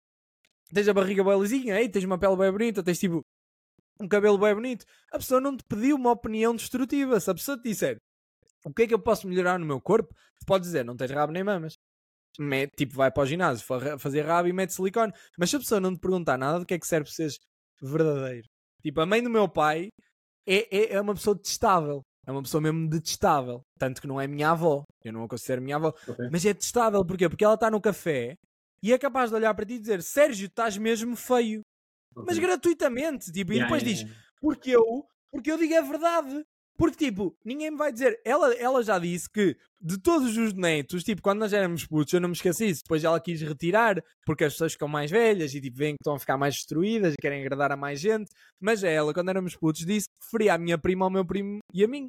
[0.74, 3.26] tens a barriga bem lisinha, aí tens uma pele bem bonita, tens tipo
[4.00, 4.86] um cabelo bem bonito.
[5.12, 7.20] A pessoa não te pediu uma opinião destrutiva.
[7.20, 7.98] Se a pessoa te disser
[8.66, 11.12] o que é que eu posso melhorar no meu corpo, tu podes dizer não tens
[11.12, 11.74] rabo nem mamas.
[12.40, 15.12] Mete, tipo, vai para o ginásio fa- fazer rabo e mete silicone.
[15.38, 17.38] Mas se a pessoa não te perguntar nada, do que é que serve seres
[17.82, 18.48] verdadeiro?
[18.82, 19.90] Tipo, a mãe do meu pai
[20.48, 22.02] é, é, é uma pessoa detestável.
[22.26, 23.62] É uma pessoa mesmo detestável.
[23.80, 24.84] Tanto que não é minha avó.
[25.04, 25.92] Eu não a considero minha avó.
[26.08, 26.30] Ok.
[26.32, 27.28] Mas é detestável, porquê?
[27.28, 28.36] Porque ela está no café
[28.84, 31.62] e é capaz de olhar para ti e dizer Sérgio, estás mesmo feio.
[32.16, 34.32] Mas gratuitamente, tipo, e Yeah, depois yeah, diz yeah.
[34.42, 36.46] porque eu, porque eu digo a verdade.
[36.78, 38.20] Porque, tipo, ninguém me vai dizer.
[38.26, 42.20] Ela, ela já disse que de todos os netos, tipo, quando nós éramos putos, eu
[42.20, 42.82] não me esqueci isso.
[42.84, 46.16] Depois ela quis retirar porque as pessoas ficam mais velhas e, tipo, veem que estão
[46.16, 48.32] a ficar mais destruídas e querem agradar a mais gente.
[48.60, 51.84] Mas ela, quando éramos putos, disse que preferia a minha prima ao meu primo e
[51.84, 52.08] a mim.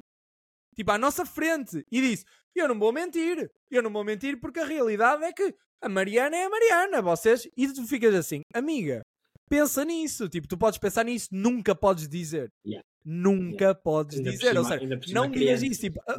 [0.75, 1.85] Tipo, à nossa frente.
[1.91, 2.25] E disse:
[2.55, 3.51] Eu não vou mentir.
[3.69, 7.01] Eu não vou mentir porque a realidade é que a Mariana é a Mariana.
[7.01, 7.47] Vocês.
[7.55, 9.03] E tu ficas assim, amiga,
[9.49, 10.27] pensa nisso.
[10.29, 12.51] Tipo, tu podes pensar nisso, nunca podes dizer.
[12.65, 12.85] Yeah.
[13.05, 13.79] Nunca Yeah.
[13.79, 14.57] podes Ainda dizer.
[14.57, 15.81] Ou cima- seja, por cima não digas isso.
[15.81, 16.15] Tipo, ah,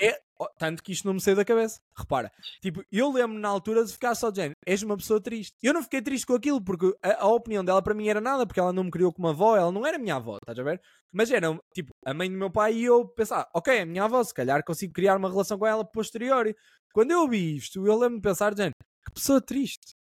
[0.00, 0.18] é,
[0.58, 1.78] tanto que isto não me saiu da cabeça.
[1.96, 5.54] Repara, tipo, eu lembro na altura de ficar só de género, és uma pessoa triste.
[5.62, 8.44] Eu não fiquei triste com aquilo porque a, a opinião dela para mim era nada,
[8.46, 10.80] porque ela não me criou como avó, ela não era minha avó, estás a ver?
[11.12, 14.22] Mas era, tipo, a mãe do meu pai e eu pensar, ok, é minha avó,
[14.24, 16.52] se calhar consigo criar uma relação com ela posterior.
[16.92, 18.74] Quando eu vi isto, eu lembro de pensar, de género,
[19.06, 19.94] que pessoa triste.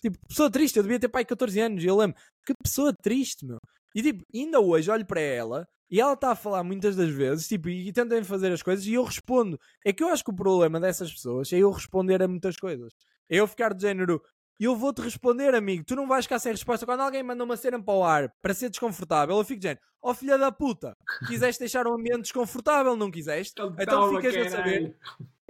[0.00, 2.16] Tipo, pessoa triste, eu devia ter pai 14 anos e eu lembro,
[2.46, 3.58] que pessoa triste, meu.
[3.94, 7.48] E tipo, ainda hoje olho para ela e ela está a falar muitas das vezes,
[7.48, 9.58] tipo, e, e tentem fazer as coisas e eu respondo.
[9.84, 12.92] É que eu acho que o problema dessas pessoas é eu responder a muitas coisas.
[13.28, 14.22] É eu ficar de género,
[14.60, 16.84] eu vou-te responder, amigo, tu não vais ficar sem resposta.
[16.84, 19.80] Quando alguém manda uma cena para o ar para ser desconfortável, eu fico de género,
[20.02, 20.94] ó filha da puta,
[21.26, 23.54] quiseste deixar um ambiente desconfortável, não quiseste?
[23.80, 24.96] Então Toma, ficas a saber.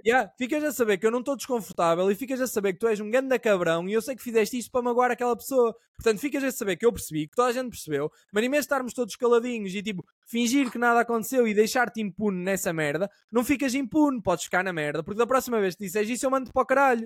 [0.03, 2.87] Yeah, ficas a saber que eu não estou desconfortável e ficas a saber que tu
[2.87, 5.75] és um ganda cabrão e eu sei que fizeste isto para magoar aquela pessoa.
[5.95, 8.61] Portanto, ficas a saber que eu percebi, que toda a gente percebeu, mas em vez
[8.61, 13.09] de estarmos todos caladinhos e tipo fingir que nada aconteceu e deixar-te impune nessa merda,
[13.31, 16.31] não ficas impune, podes ficar na merda, porque da próxima vez que disseres isso eu
[16.31, 17.03] mando para o caralho.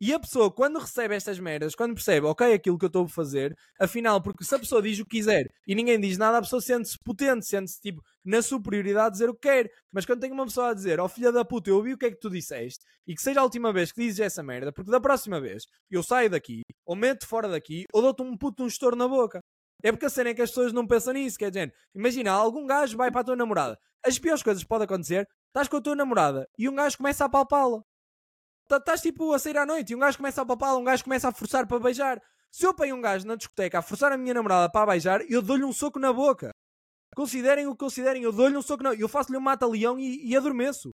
[0.00, 3.08] E a pessoa, quando recebe estas merdas, quando percebe, ok, aquilo que eu estou a
[3.08, 6.42] fazer, afinal, porque se a pessoa diz o que quiser e ninguém diz nada, a
[6.42, 9.70] pessoa sente-se potente, sente-se tipo na superioridade de dizer o que quer.
[9.92, 12.06] Mas quando tem uma pessoa a dizer, oh filha da puta, eu ouvi o que
[12.06, 14.90] é que tu disseste e que seja a última vez que dizes essa merda, porque
[14.90, 18.66] da próxima vez eu saio daqui, ou meto fora daqui, ou dou-te um puto um
[18.66, 19.40] estouro na boca.
[19.82, 22.66] É porque a cena é que as pessoas não pensam nisso, quer dizer, imagina, algum
[22.66, 23.78] gajo vai para a tua namorada.
[24.04, 27.24] As piores coisas que podem acontecer, estás com a tua namorada e um gajo começa
[27.24, 27.82] a palpá-la.
[28.68, 31.02] Tá- Estás tipo a sair à noite e um gajo começa a papá um gajo
[31.02, 32.22] começa a forçar para beijar.
[32.50, 35.42] Se eu apanho um gajo na discoteca a forçar a minha namorada para beijar, eu
[35.42, 36.50] dou-lhe um soco na boca.
[37.16, 40.36] Considerem o que considerem, eu dou-lhe um soco na Eu faço-lhe um mata-leão e, e
[40.36, 40.90] adormeço.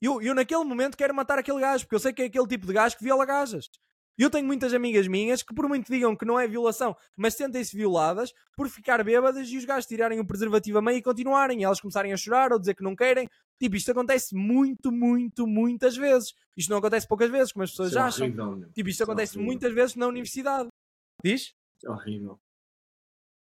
[0.00, 2.66] Eu, eu naquele momento quero matar aquele gajo, porque eu sei que é aquele tipo
[2.66, 3.66] de gajo que viola gajas.
[4.18, 7.74] Eu tenho muitas amigas minhas que, por muito digam que não é violação, mas sentem-se
[7.74, 11.64] violadas por ficar bêbadas e os gajos tirarem o preservativo a meio e continuarem, e
[11.64, 13.28] elas começarem a chorar ou dizer que não querem.
[13.60, 16.32] Tipo, isto acontece muito, muito, muitas vezes.
[16.56, 18.26] Isto não acontece poucas vezes, como as pessoas é acham.
[18.26, 18.70] horrível.
[18.72, 19.52] Tipo, isto é acontece horrível.
[19.52, 20.68] muitas vezes na universidade.
[21.22, 21.52] Diz?
[21.84, 22.38] É horrível.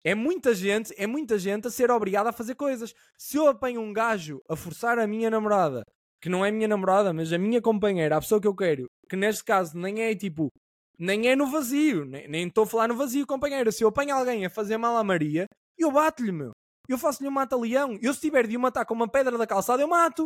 [0.02, 2.94] É muita gente, é muita gente a ser obrigada a fazer coisas.
[3.18, 5.82] Se eu apanho um gajo a forçar a minha namorada,
[6.22, 9.16] que não é minha namorada, mas a minha companheira, a pessoa que eu quero, que
[9.16, 10.48] neste caso nem é tipo,
[10.98, 13.70] nem é no vazio, nem nem estou a falar no vazio, companheira.
[13.70, 15.44] Se eu apanho alguém a fazer mal à Maria,
[15.78, 16.52] eu bato-lhe, meu.
[16.90, 17.96] Eu faço-lhe um mata-leão.
[18.02, 20.24] Eu, se tiver de o matar com uma pedra da calçada, eu mato.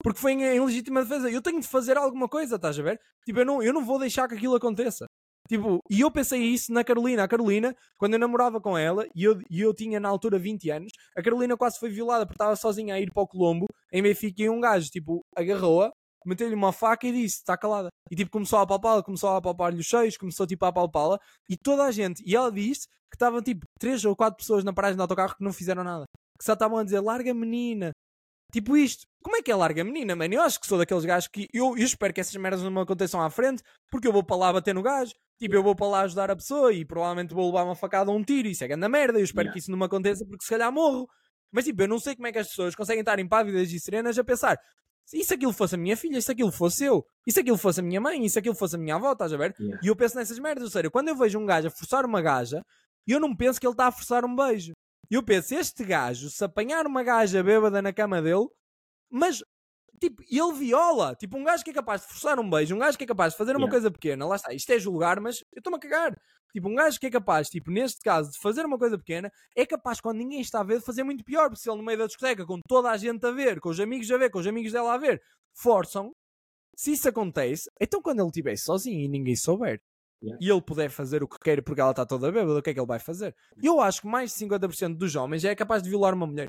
[0.00, 1.28] Porque foi em, legítima defesa.
[1.28, 3.00] Eu tenho de fazer alguma coisa, estás a ver?
[3.26, 5.06] Tipo, eu não, eu não vou deixar que aquilo aconteça.
[5.48, 7.24] Tipo, e eu pensei isso na Carolina.
[7.24, 10.70] A Carolina, quando eu namorava com ela, e eu, e eu tinha na altura 20
[10.70, 14.00] anos, a Carolina quase foi violada porque estava sozinha a ir para o Colombo, em
[14.00, 15.90] Benfica, e um gajo, tipo, agarrou-a,
[16.24, 17.88] meteu-lhe uma faca e disse, está calada.
[18.10, 21.18] E tipo, começou a apalpá-la, começou a apalpar-lhe os cheios, começou tipo a apalpá-la,
[21.48, 24.72] e toda a gente, e ela disse que estavam tipo, três ou quatro pessoas na
[24.72, 26.04] paragem de autocarro que não fizeram nada.
[26.38, 27.92] Que só estavam a dizer, larga a menina.
[28.52, 29.02] Tipo isto.
[29.22, 30.34] Como é que é larga a menina, mano?
[30.34, 32.80] Eu acho que sou daqueles gajos que eu, eu espero que essas merdas não me
[32.80, 35.12] aconteçam à frente, porque eu vou para lá bater no gajo.
[35.38, 38.16] Tipo, eu vou para lá ajudar a pessoa e provavelmente vou levar uma facada ou
[38.16, 38.46] um tiro.
[38.46, 39.18] Isso é grande merda.
[39.18, 39.52] Eu espero Yeah.
[39.52, 41.08] que isso não me aconteça porque se calhar morro.
[41.52, 44.18] Mas tipo, eu não sei como é que as pessoas conseguem estar impávidas e serenas
[44.18, 44.58] a pensar
[45.12, 47.58] e se aquilo fosse a minha filha, e se aquilo fosse eu, e se aquilo
[47.58, 49.54] fosse a minha mãe, e se aquilo fosse a minha avó, estás a ver?
[49.58, 49.80] Yeah.
[49.82, 50.64] E eu penso nessas merdas.
[50.64, 52.62] Ou seja, quando eu vejo um gajo a forçar uma gaja,
[53.06, 54.72] eu não penso que ele está a forçar um beijo.
[55.10, 58.46] Eu penso, este gajo, se apanhar uma gaja bêbada na cama dele,
[59.10, 59.42] mas
[60.00, 61.14] tipo, ele viola.
[61.14, 63.32] Tipo, um gajo que é capaz de forçar um beijo, um gajo que é capaz
[63.32, 63.70] de fazer uma Yeah.
[63.70, 66.16] coisa pequena, lá está, isto é julgar, mas eu estou-me a cagar.
[66.52, 69.66] Tipo, um gajo que é capaz, tipo, neste caso, de fazer uma coisa pequena, é
[69.66, 71.48] capaz, quando ninguém está a ver, de fazer muito pior.
[71.48, 73.80] Porque se ele no meio da discoteca, com toda a gente a ver, com os
[73.80, 75.20] amigos a ver, com os amigos dela a ver,
[75.52, 76.12] forçam,
[76.76, 79.80] se isso acontece, então quando ele estiver sozinho e ninguém souber,
[80.22, 80.38] Yeah.
[80.40, 82.72] e ele puder fazer o que quer porque ela está toda bêbada, o que é
[82.72, 83.34] que ele vai fazer?
[83.62, 86.46] Eu acho que mais de 50% dos homens é capaz de violar uma mulher.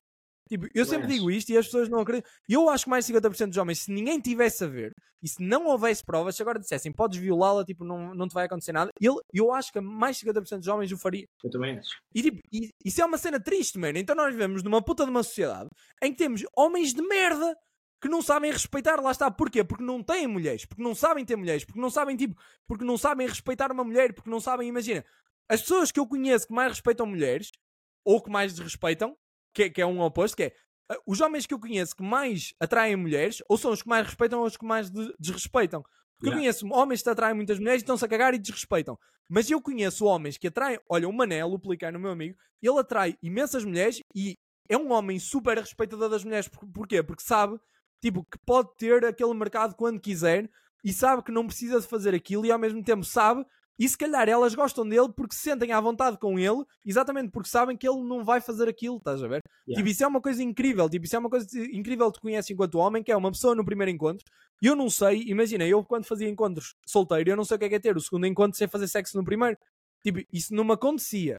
[0.48, 2.32] Tipo, eu sempre digo isto e as pessoas não acreditam.
[2.48, 4.94] Eu acho que mais de 50% dos homens, se ninguém tivesse a ver
[5.24, 8.46] e se não houvesse provas, se agora dissessem podes violá-la, tipo, não, não te vai
[8.46, 11.26] acontecer nada, ele, eu acho que mais de 50% dos homens o faria.
[11.44, 11.90] Eu também acho.
[12.14, 13.98] E tipo, e- isso é uma cena triste, mano.
[13.98, 15.70] Então nós vivemos numa puta de uma sociedade
[16.04, 17.58] em que temos homens de merda
[18.00, 19.64] que não sabem respeitar, lá está, porquê?
[19.64, 22.98] Porque não têm mulheres, porque não sabem ter mulheres, porque não sabem, tipo, porque não
[23.00, 25.04] sabem respeitar uma mulher, porque não sabem, imagina,
[25.50, 27.50] as pessoas que eu conheço que mais respeitam mulheres,
[28.04, 29.18] ou que mais desrespeitam,
[29.56, 30.54] que, é- que é um oposto, que é
[30.92, 34.06] ah, os homens que eu conheço que mais atraem mulheres, ou são os que mais
[34.06, 35.82] respeitam ou os que mais de- desrespeitam.
[35.82, 36.42] Porque eu Yeah.
[36.42, 38.98] conheço homens que atraem muitas mulheres e estão-se a cagar e desrespeitam.
[39.28, 40.80] Mas eu conheço homens que atraem.
[40.88, 44.36] Olha, o Manel, o Pelicano, o meu amigo, ele atrai imensas mulheres e
[44.70, 46.48] é um homem super respeitador das mulheres.
[46.48, 47.02] Por- Porquê?
[47.02, 47.60] Porque sabe,
[48.02, 50.48] tipo, que pode ter aquele mercado quando quiser
[50.84, 53.44] e sabe que não precisa de fazer aquilo e ao mesmo tempo sabe.
[53.78, 57.50] E se calhar elas gostam dele porque se sentem à vontade com ele, exatamente porque
[57.50, 59.42] sabem que ele não vai fazer aquilo, estás a ver?
[59.68, 59.76] Yeah.
[59.76, 60.90] Tipo, isso é uma coisa incrível.
[60.90, 63.54] Tipo, isso é uma coisa incrível que tu conheces enquanto homem, que é uma pessoa
[63.54, 64.24] no primeiro encontro.
[64.62, 67.66] E eu não sei, imagina, eu quando fazia encontros solteiro, eu não sei o que
[67.66, 69.58] é, que é ter o segundo encontro sem fazer sexo no primeiro.
[70.02, 71.38] Tipo, isso não me acontecia.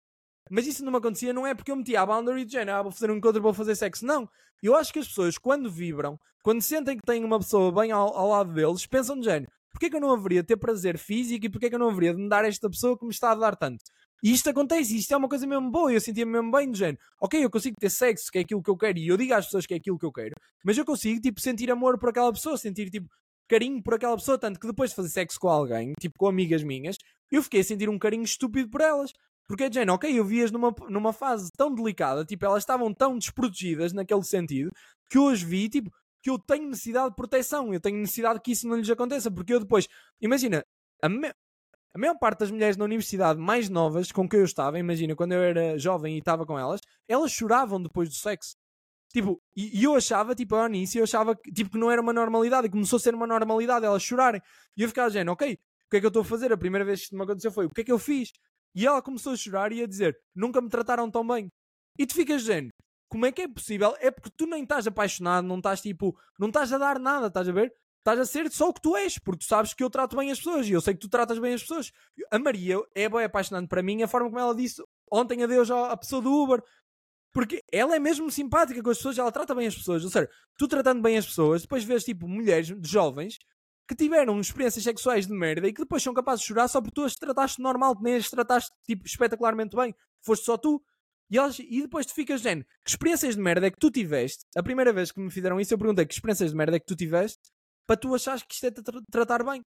[0.51, 2.83] Mas isso não me acontecia não é porque eu metia a boundary de género, ah,
[2.83, 4.05] vou fazer um encontro, vou fazer sexo.
[4.05, 4.29] Não.
[4.63, 8.17] Eu acho que as pessoas, quando vibram, quando sentem que têm uma pessoa bem ao,
[8.17, 11.45] ao lado deles, pensam de género, porquê que eu não haveria de ter prazer físico
[11.45, 13.35] e porquê que eu não haveria de me dar esta pessoa que me está a
[13.35, 13.85] dar tanto?
[14.23, 16.99] E isto acontece, isto é uma coisa mesmo boa, eu sentia-me mesmo bem do género.
[17.21, 19.45] Ok, eu consigo ter sexo, que é aquilo que eu quero, e eu digo às
[19.45, 20.35] pessoas que é aquilo que eu quero,
[20.65, 23.07] mas eu consigo, tipo, sentir amor por aquela pessoa, sentir, tipo,
[23.47, 26.65] carinho por aquela pessoa, tanto que depois de fazer sexo com alguém, tipo, com amigas
[26.65, 26.97] minhas,
[27.31, 29.13] eu fiquei a sentir um carinho estúpido por elas.
[29.47, 33.17] Porque é género, ok, eu vi-as numa, numa fase tão delicada, tipo, elas estavam tão
[33.17, 34.71] desprotegidas naquele sentido,
[35.09, 35.89] que as vi, tipo,
[36.27, 39.55] que eu tenho necessidade de proteção, eu tenho necessidade que isso não lhes aconteça, porque
[39.55, 39.87] eu depois,
[40.21, 40.65] imagina,
[41.01, 41.33] a, me-
[41.95, 45.35] a maior parte das mulheres na universidade mais novas com quem eu estava, imagina, quando
[45.35, 48.57] eu era jovem e estava com elas, elas choravam depois do sexo.
[49.13, 52.03] Tipo, e, e eu achava, tipo, ao início, eu achava que, tipo, que não era
[52.03, 54.43] uma normalidade, e começou a ser uma normalidade elas chorarem.
[54.77, 55.59] E eu ficava dizendo, ok, o
[55.89, 56.53] que é que eu estou a fazer?
[56.53, 58.33] A primeira vez que isto me aconteceu foi, o que é que eu fiz?
[58.75, 61.49] E ela começou a chorar e a dizer, nunca me trataram tão bem.
[61.97, 62.71] E tu ficas dizendo,
[63.09, 63.95] como é que é possível?
[64.01, 67.49] É porque tu nem estás apaixonado, não estás tipo, não estás a dar nada, estás
[67.49, 67.73] a ver?
[67.99, 70.31] Estás a ser só o que tu és, porque tu sabes que eu trato bem
[70.31, 71.91] as pessoas e eu sei que tu tratas bem as pessoas.
[72.31, 74.81] A Maria é bem apaixonante para mim, a forma como ela disse
[75.11, 76.63] ontem adeus à pessoa do Uber.
[77.33, 80.05] Porque ela é mesmo simpática com as pessoas, ela trata bem as pessoas.
[80.05, 83.39] Ou seja, tu tratando bem as pessoas, depois vês tipo mulheres jovens
[83.89, 86.95] que tiveram experiências sexuais de merda e que depois são capazes de chorar só porque
[86.95, 89.95] tu as trataste normal, nem as trataste tipo, espetacularmente bem.
[90.23, 90.83] Foste só tu.
[91.31, 94.45] E, elas, e depois tu ficas, género, que experiências de merda é que tu tiveste?
[94.57, 96.87] A primeira vez que me fizeram isso, eu perguntei que experiências de merda é que
[96.87, 97.39] tu tiveste
[97.87, 99.63] para tu achares que isto é te tra- tratar bem.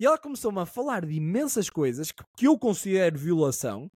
[0.00, 3.90] E ela começou-me a falar de imensas coisas que, que eu considero violação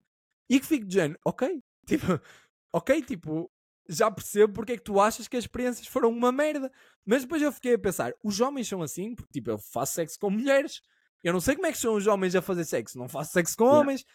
[0.50, 2.06] e que fico de género, ok, tipo,
[2.74, 3.50] ok, tipo,
[3.88, 6.72] já percebo porque é que tu achas que as experiências foram uma merda.
[7.06, 10.20] Mas depois eu fiquei a pensar, os homens são assim, porque tipo, eu faço sexo
[10.20, 10.82] com mulheres.
[11.24, 13.56] Eu não sei como é que são os homens a fazer sexo, não faço sexo
[13.58, 14.06] com homens.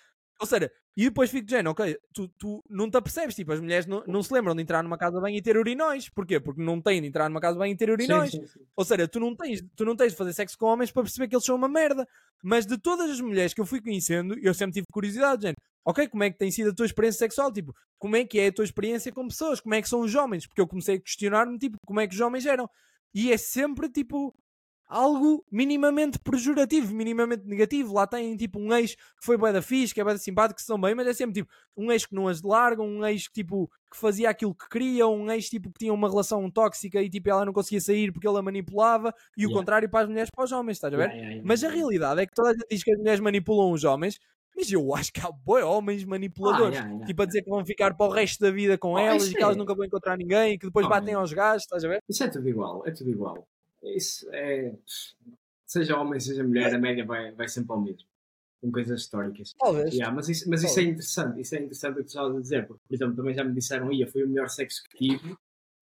[0.40, 0.70] Ou seja,
[1.00, 4.04] e depois fico de género, ok, tu, tu não te apercebes, tipo, as mulheres não,
[4.06, 6.10] não se lembram de entrar numa casa de banho e ter urinóis.
[6.10, 6.38] Porquê?
[6.38, 8.32] Porque não têm de entrar numa casa de banho e ter urinóis.
[8.32, 8.60] Sim, sim, sim.
[8.76, 11.26] Ou seja, tu não, tens, tu não tens de fazer sexo com homens para perceber
[11.26, 12.06] que eles são uma merda.
[12.44, 15.56] Mas de todas as mulheres que eu fui conhecendo, eu sempre tive curiosidade, gente.
[15.86, 17.50] Ok, como é que tem sido a tua experiência sexual?
[17.50, 19.58] Tipo, como é que é a tua experiência com pessoas?
[19.58, 20.46] Como é que são os homens?
[20.46, 22.68] Porque eu comecei a questionar-me, tipo, como é que os homens eram?
[23.14, 24.34] E é sempre, tipo,
[24.90, 27.94] algo minimamente pejorativo, minimamente negativo.
[27.94, 30.56] Lá tem, tipo, um ex que foi bué da fixe, que é bué da simpático,
[30.56, 33.04] que se dão bem, mas é sempre, tipo, um ex que não as largam, um
[33.06, 36.50] ex que, tipo, que fazia aquilo que queria, um ex, tipo, que tinha uma relação
[36.50, 39.58] tóxica e, tipo, ela não conseguia sair porque ele a manipulava, e o Yeah.
[39.60, 41.08] contrário para as mulheres, para os homens, estás a ver?
[41.10, 41.42] Yeah, yeah.
[41.46, 44.18] Mas a realidade é que toda a gente diz que as mulheres manipulam os homens,
[44.56, 46.76] mas eu acho que há boi homens manipuladores.
[46.76, 47.06] Ah, yeah, yeah.
[47.06, 49.34] Tipo a dizer que vão ficar para o resto da vida com Oh, elas e
[49.34, 51.20] que elas é- nunca vão encontrar ninguém e que depois Oh, batem man.
[51.20, 52.00] aos gajos, estás a ver?
[52.08, 53.46] Isso é tudo igual, é tudo igual.
[53.82, 54.74] Isso é.
[55.66, 58.08] Seja homem, seja mulher, a média vai, vai sempre ao mesmo.
[58.60, 59.54] Com coisas históricas.
[59.58, 59.94] Talvez.
[59.94, 62.40] Yeah, mas isso, mas isso é interessante, isso é interessante o que tu estavas a
[62.40, 65.34] dizer, porque, por exemplo, também já me disseram, ia, foi o melhor sexo que tive,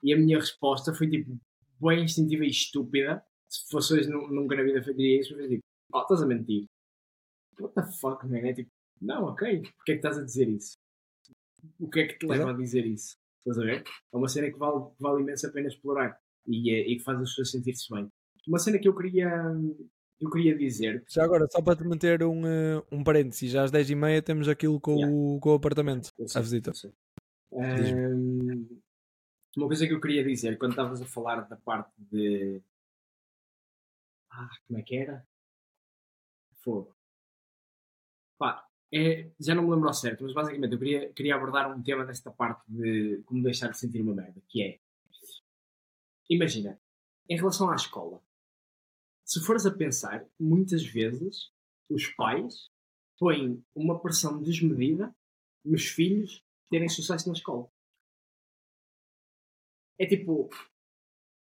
[0.02, 1.36] e a minha resposta foi tipo,
[1.80, 3.24] bem instintiva e estúpida.
[3.48, 5.62] Se fosse hoje, nu- nunca na vida faria isso, mas digo,
[5.92, 6.66] oh, estás a mentir.
[7.58, 8.46] What the fuck, man?
[8.46, 8.70] É tipo,
[9.00, 10.76] não, ok, porque é que estás a dizer isso?
[11.80, 13.16] O que é que te leva a dizer isso?
[13.40, 13.82] Estás a ver?
[14.12, 17.20] É uma cena que vale, que vale imenso a pena explorar e, e que faz
[17.20, 18.10] as pessoas sentir-se bem.
[18.46, 19.30] Uma cena que eu queria,
[20.20, 23.70] eu queria dizer, Já agora, só para te meter um, eh, um parênteses, já às
[23.70, 25.14] 10h30 temos aquilo com, Yeah.
[25.14, 26.72] o, com o apartamento, Eu a sei, visita.
[26.74, 26.92] sei.
[27.52, 28.66] Ahm,
[29.56, 32.62] uma coisa que eu queria dizer, quando estavas a falar da parte de.
[34.30, 35.26] Ah, como é que era?
[36.62, 36.94] Fogo.
[38.38, 41.82] Pá, é, já não me lembro ao certo, mas basicamente eu queria, queria abordar um
[41.82, 44.78] tema desta parte de como deixar de sentir uma merda, que é.
[46.28, 46.80] Imagina,
[47.28, 48.22] em relação à escola,
[49.24, 51.50] se fores a pensar, muitas vezes
[51.88, 52.70] os pais
[53.18, 55.14] põem uma pressão desmedida
[55.64, 57.70] nos filhos terem sucesso na escola.
[59.98, 60.48] É tipo,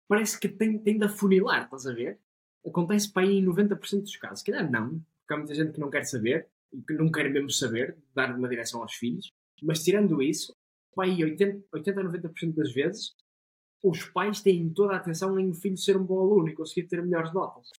[0.09, 2.19] parece que tem, tem de afunilar, estás a ver?
[2.67, 4.41] Acontece para aí em 90% dos casos.
[4.41, 7.31] Se calhar não, porque há muita gente que não quer saber e que não quer
[7.31, 9.33] mesmo saber, dar uma direção aos filhos.
[9.63, 10.57] Mas tirando isso,
[10.95, 13.15] pai, 80, 80 a 90% das vezes,
[13.83, 16.89] os pais têm toda a atenção em o filho ser um bom aluno e conseguir
[16.89, 17.71] ter melhores notas.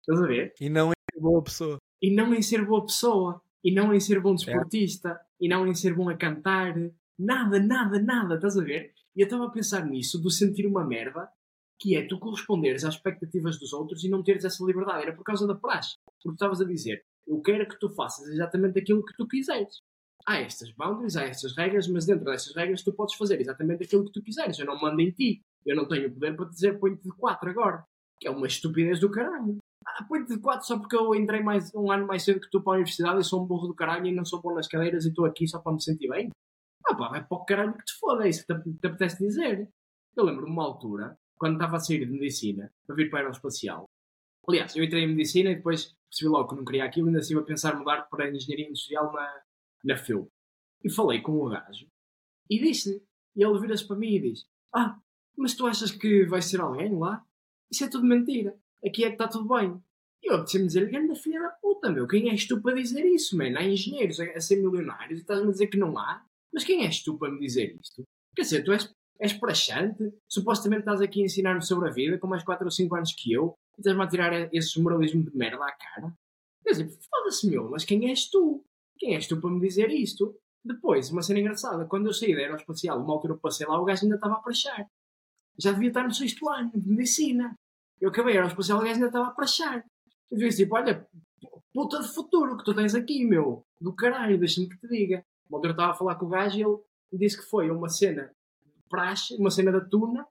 [0.00, 0.54] Estás a ver?
[0.60, 1.78] E não é boa pessoa.
[2.00, 3.42] E não em ser boa pessoa.
[3.62, 5.10] E não em ser bom desportista.
[5.10, 5.20] É.
[5.40, 6.74] E não em ser bom a cantar.
[7.18, 8.36] Nada, nada, nada.
[8.36, 8.92] Estás a ver?
[9.14, 11.28] E eu estava a pensar nisso, do sentir uma merda,
[11.78, 15.02] que é tu corresponderes às expectativas dos outros e não teres essa liberdade.
[15.02, 15.96] Era por causa da praxe.
[16.22, 19.82] Porque estavas a dizer, eu quero que tu faças exatamente aquilo que tu quiseres.
[20.26, 24.04] Há estas boundaries, há estas regras, mas dentro dessas regras tu podes fazer exatamente aquilo
[24.04, 24.58] que tu quiseres.
[24.58, 25.42] Eu não mando em ti.
[25.68, 27.84] Eu não tenho poder para te dizer põe-te de 4 agora.
[28.18, 29.58] Que é uma estupidez do caralho.
[29.86, 32.62] Ah, põe-te de 4 só porque eu entrei mais, um ano mais cedo que tu
[32.62, 35.04] para a universidade e sou um burro do caralho e não sou bom nas cadeiras
[35.04, 36.30] e estou aqui só para me sentir bem.
[36.86, 39.18] Ah pá, vai para o caralho que te foda, é isso que te, te apetece
[39.18, 39.68] dizer.
[40.16, 43.20] Eu lembro de uma altura, quando estava a sair de medicina, para vir para o
[43.20, 43.84] aeroespacial.
[44.48, 47.20] Aliás, eu entrei em medicina e depois percebi logo que não queria aquilo e ainda
[47.20, 49.42] estive a pensar mudar para a engenharia industrial na,
[49.84, 50.28] na FEU.
[50.82, 51.86] E falei com o gajo
[52.48, 53.02] e disse-lhe,
[53.36, 54.98] e ele vira-se para mim e diz: Ah,
[55.38, 57.24] mas tu achas que vai ser alguém lá?
[57.70, 58.54] Isso é tudo mentira.
[58.84, 59.80] Aqui é que está tudo bem.
[60.22, 63.36] E eu apeteci-me dizer, grande filha da puta, meu, quem és tu para dizer isso,
[63.36, 63.56] man?
[63.56, 66.24] Há engenheiros a, ser milionários e estás-me a dizer que não há?
[66.52, 68.02] Mas quem és tu para me dizer isto?
[68.34, 72.26] Quer dizer, tu és, és praxante, supostamente estás aqui a ensinar-me sobre a vida com
[72.26, 75.64] mais 4 ou 5 anos que eu e estás-me a tirar esse moralismo de merda
[75.64, 76.12] à cara?
[76.64, 78.64] Quer dizer, foda-se, meu, mas quem és tu?
[78.98, 80.34] Quem és tu para me dizer isto?
[80.64, 84.02] Depois, uma cena engraçada, quando eu saí da aeroespacial, uma altura passei lá, o gajo
[84.02, 84.86] ainda estava a praxar.
[85.58, 87.54] Já devia estar no sexto ano de medicina.
[88.00, 89.84] Eu acabei aeroespacial, gajo ainda estava a praxar.
[90.30, 91.06] Eu disse tipo, olha,
[91.72, 93.64] puta de futuro que tu tens aqui, meu.
[93.80, 95.24] Do caralho, deixa-me que te diga.
[95.48, 96.80] Uma altura estava a falar com o gajo e ele
[97.12, 98.30] disse que foi uma cena
[98.64, 100.26] de praxe, uma cena da tuna,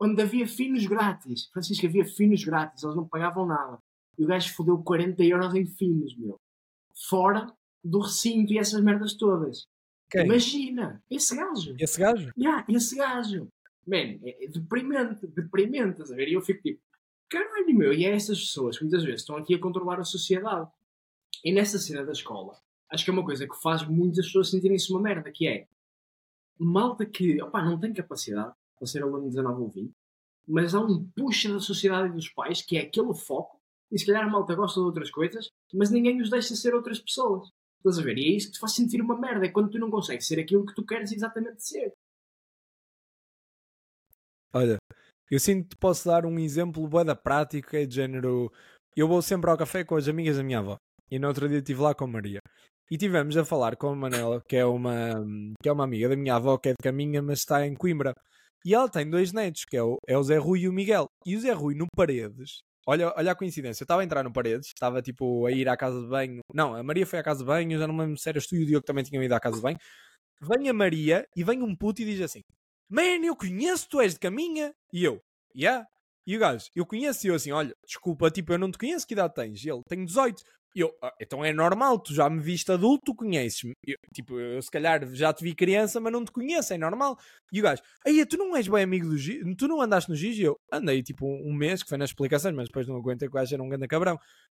[0.00, 1.48] onde havia finos grátis.
[1.52, 3.78] Francisco, havia finos grátis, eles não pagavam nada.
[4.18, 6.36] E o gajo fodeu 40 euros em finos, meu.
[7.08, 7.52] Fora
[7.82, 9.66] do recinto e essas merdas todas.
[10.10, 10.24] Quem?
[10.24, 11.76] Imagina, esse gajo.
[11.78, 12.32] Esse gajo?
[12.36, 13.48] Yeah, esse gajo.
[13.86, 16.28] Man, é deprimente, deprimente, estás a ver?
[16.28, 16.80] E eu fico tipo,
[17.28, 20.70] caralho, meu, e é essas pessoas que muitas vezes estão aqui a controlar a sociedade.
[21.44, 22.58] E nessa cena da escola,
[22.90, 25.66] acho que é uma coisa que faz muitas pessoas sentirem-se uma merda, que é
[26.58, 29.92] malta que, opá, não tem capacidade para ser aluno de 19 ou 20,
[30.46, 34.06] mas há um puxa da sociedade e dos pais que é aquele foco, e se
[34.06, 37.48] calhar a malta gosta de outras coisas, mas ninguém os deixa ser outras pessoas.
[37.78, 38.16] Estás a ver?
[38.18, 40.40] E é isso que te faz sentir uma merda, é quando tu não consegues ser
[40.40, 41.92] aquilo que tu queres exatamente ser.
[44.54, 44.76] Olha,
[45.28, 48.52] eu sinto que posso dar um exemplo bem da prática, é de género.
[48.96, 50.76] Eu vou sempre ao café com as amigas da minha avó.
[51.10, 52.38] E no outro dia estive lá com a Maria.
[52.88, 55.24] E tivemos a falar com a Manela, que é uma,
[55.60, 58.14] que é uma amiga da minha avó, que é de Caminha, mas está em Coimbra.
[58.64, 61.06] E ela tem dois netos, que é o, é o Zé Rui e o Miguel.
[61.26, 64.32] E o Zé Rui, no Paredes, olha, olha a coincidência, eu estava a entrar no
[64.32, 66.40] Paredes, estava tipo a ir à casa de banho.
[66.54, 68.40] Não, a Maria foi à casa de banho, eu já não me lembro se era
[68.40, 69.78] tu e o Diogo também tinham ido à casa de banho.
[70.40, 72.40] Vem a Maria e vem um puto e diz assim:
[72.94, 74.72] Man, eu conheço, tu és de caminha.
[74.92, 75.20] E eu,
[75.52, 75.84] yeah.
[76.24, 79.04] E o gajo, eu conheço, e eu assim, olha, desculpa, tipo, eu não te conheço,
[79.04, 79.64] que idade tens?
[79.64, 80.40] E ele, tenho 18.
[80.76, 83.72] E eu, ah, então é normal, tu já me viste adulto, tu conheces-me.
[84.14, 87.18] Tipo, eu se calhar já te vi criança, mas não te conheço, é normal.
[87.52, 90.14] E o gajo, aí tu não és bem amigo do Giz, tu não andaste no
[90.14, 90.38] Giz?
[90.38, 93.34] E eu, andei tipo um mês, que foi nas explicações, mas depois não aguentei que
[93.34, 94.16] o gajo era um grande cabrão.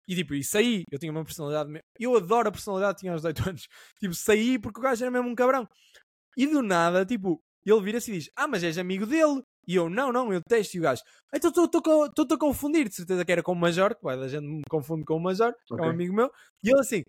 [0.09, 3.49] E tipo, e saí, eu tinha uma personalidade, eu adoro a personalidade, tinha aos 18
[3.49, 3.67] anos.
[3.97, 5.67] Tipo, saí porque o gajo era mesmo um cabrão.
[6.37, 7.41] E do nada, tipo,
[7.71, 9.41] ele vira-se e diz: Ah, mas és amigo dele.
[9.67, 10.75] E eu: Não, não, eu testo.
[10.75, 11.01] E o gajo:
[11.33, 12.87] Então estou-te a confundir.
[12.87, 15.49] De certeza que era com o Major, que a gente me confunde com o Major,
[15.49, 15.77] okay.
[15.77, 16.31] que é um amigo meu.
[16.63, 17.03] E ele assim: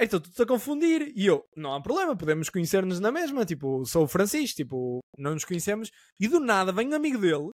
[0.00, 1.12] Então estou-te a confundir.
[1.16, 3.44] E eu: Não há problema, podemos conhecer-nos na mesma.
[3.44, 5.90] Tipo, sou o Francisco, tipo, não nos conhecemos.
[6.20, 7.50] E do nada vem um amigo dele,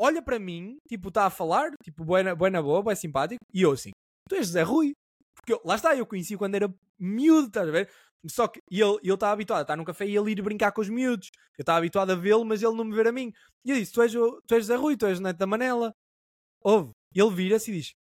[0.00, 3.38] olha para mim, tipo, está a falar, tipo, boa na, boa boa, simpático.
[3.52, 3.90] E eu assim:
[4.28, 4.92] Tu és Zé Rui.
[5.36, 7.90] Porque eu, lá está, eu conheci quando era miúdo, estás a ver?
[8.26, 10.88] Só que ele estava habituado a estar num café e ele ir brincar com os
[10.88, 11.30] miúdos.
[11.58, 13.32] Eu estava habituado a vê-lo, mas ele não me ver a mim.
[13.64, 15.94] E eu disse: Tu és, tu és Zé Rui, tu és neto da Manela.
[16.62, 16.92] Ouve.
[17.14, 17.94] Ele vira-se e diz: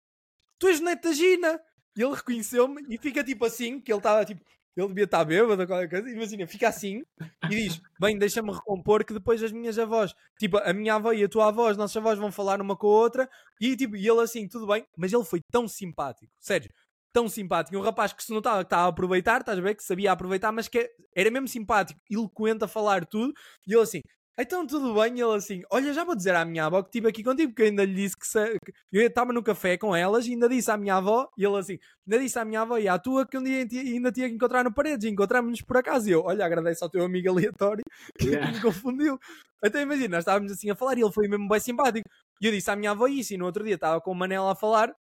[0.59, 1.61] Tu és neto da Gina.
[1.97, 4.41] E ele reconheceu-me e fica tipo assim, que ele estava tipo.
[4.75, 6.09] Ele devia estar bêbado ou qualquer coisa.
[6.09, 7.03] Imagina, fica assim
[7.45, 11.23] e diz: Bem, deixa-me recompor que depois as minhas avós, tipo, a minha avó e
[11.23, 13.29] a tua avó, as nossas avós vão falar uma com a outra.
[13.61, 14.87] E tipo, e ele assim, tudo bem.
[14.97, 16.33] Mas ele foi tão simpático.
[16.41, 16.71] Sério,
[17.13, 17.77] tão simpático.
[17.77, 19.75] Um rapaz que se notava que estava a aproveitar, estás a ver?
[19.75, 23.33] Que sabia aproveitar, mas que era mesmo simpático, eloquente a falar tudo.
[23.67, 24.01] E ele assim,
[24.39, 25.19] então tudo bem?
[25.19, 27.63] E ele assim, olha, já vou dizer à minha avó que estive aqui contigo, porque
[27.63, 28.59] eu ainda lhe disse que, se...
[28.91, 31.79] eu estava no café com elas e ainda disse à minha avó, e ele assim,
[32.07, 34.65] ainda disse à minha avó e à tua que um dia ainda tinha que encontrar
[34.65, 36.09] no paredes, e encontramos-nos por acaso.
[36.09, 37.85] E eu, olha, agradeço ao teu amigo aleatório
[38.19, 38.51] que yeah.
[38.51, 39.19] me confundiu.
[39.63, 42.09] Então imagina, nós estávamos assim a falar e ele foi mesmo bem simpático.
[42.41, 44.53] E eu disse à minha avó isso, e no outro dia estava com o Manela
[44.53, 44.95] a falar,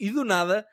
[0.00, 0.66] e do nada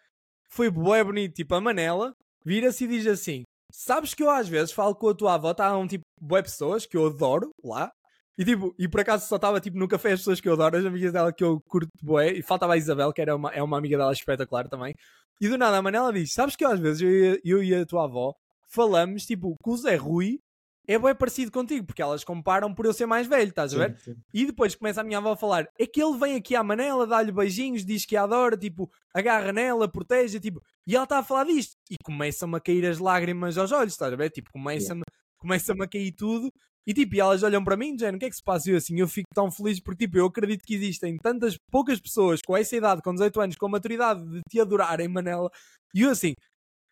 [0.53, 2.15] foi bué bonito, tipo, a Manela
[2.45, 5.87] vira-se e diz assim: Sabes que eu às vezes falo com a tua avó, estavam
[5.87, 7.91] tipo boé pessoas que eu adoro lá.
[8.37, 10.77] E tipo, e por acaso só estava tipo no café as pessoas que eu adoro,
[10.77, 13.61] as amigas dela que eu curto boé, e faltava a Isabel, que era uma, é
[13.63, 14.93] uma amiga dela espetacular também.
[15.41, 17.85] E do nada a Manela diz: Sabes que eu, às vezes eu, eu e a
[17.85, 18.33] tua avó
[18.69, 20.39] falamos tipo que o Zé Rui
[20.87, 23.97] é bem parecido contigo, porque elas comparam por eu ser mais velho, estás a ver?
[23.99, 24.19] Sim, sim.
[24.33, 27.07] E depois começa a minha avó a falar: é que ele vem aqui à Manela,
[27.07, 31.23] dá-lhe beijinhos, diz que a adora, tipo, agarra nela, protege, tipo, e ela está a
[31.23, 31.75] falar disto.
[31.89, 34.29] E começam-me a cair as lágrimas aos olhos, estás a ver?
[34.29, 35.03] Tipo, começa-me
[35.43, 36.49] começa a cair tudo.
[36.85, 38.69] E tipo, e elas olham para mim, Jane, o que é que se passa?
[38.69, 41.99] E eu assim, eu fico tão feliz porque tipo, eu acredito que existem tantas poucas
[41.99, 45.49] pessoas com essa idade, com 18 anos, com maturidade de te adorarem, Manela.
[45.93, 46.33] E eu assim,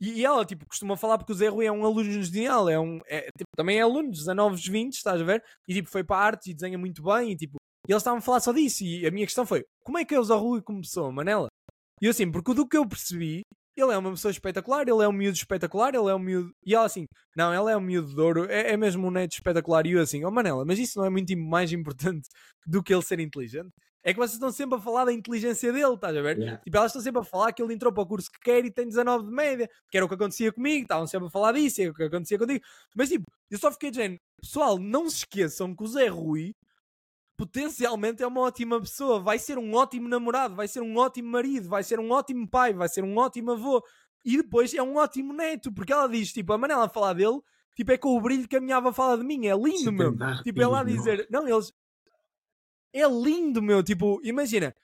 [0.01, 2.99] e, ela, tipo, costuma falar porque o Zé Rui é um aluno genial, é um,
[3.05, 5.43] é, tipo, também é aluno, 19, 20, estás a ver?
[5.67, 7.57] E tipo, foi para a arte e desenha muito bem, e tipo,
[7.87, 8.83] e eles estavam a falar só disso.
[8.83, 11.47] E a minha questão foi: como é que é o Zé Rui como pessoa, Manela?
[12.01, 13.41] E eu assim, porque do que eu percebi,
[13.75, 16.53] ele é uma pessoa espetacular, ele é um miúdo espetacular, ele é um miúdo.
[16.65, 19.33] E ela assim, não, ele é um miúdo de ouro, é, é mesmo um neto
[19.33, 19.85] espetacular.
[19.85, 22.27] E eu assim, oh Manela, mas isso não é muito mais importante
[22.65, 23.71] do que ele ser inteligente?
[24.03, 26.37] É que vocês estão sempre a falar da inteligência dele, estás a ver?
[26.37, 26.61] Yeah.
[26.63, 28.71] Tipo, elas estão sempre a falar que ele entrou para o curso que quer e
[28.71, 31.83] tem 19 de média, que era o que acontecia comigo, estavam sempre a falar disso,
[31.83, 32.65] é o que acontecia contigo.
[32.95, 36.55] Mas tipo, eu só fiquei dizendo, pessoal, não se esqueçam que o Zé Rui
[37.37, 41.67] potencialmente é uma ótima pessoa, vai ser um ótimo namorado, vai ser um ótimo marido,
[41.69, 43.83] vai ser um ótimo pai, vai ser um ótimo avô
[44.23, 47.39] e depois é um ótimo neto, porque ela diz, tipo, a maneira de falar dele,
[47.75, 49.91] tipo, é com o brilho que a minha avó fala de mim, é lindo, Sim,
[49.91, 50.15] meu.
[50.43, 51.73] Tipo, ela a dizer, não, eles.
[52.93, 53.81] É lindo, meu.
[53.81, 54.75] Tipo, imagina,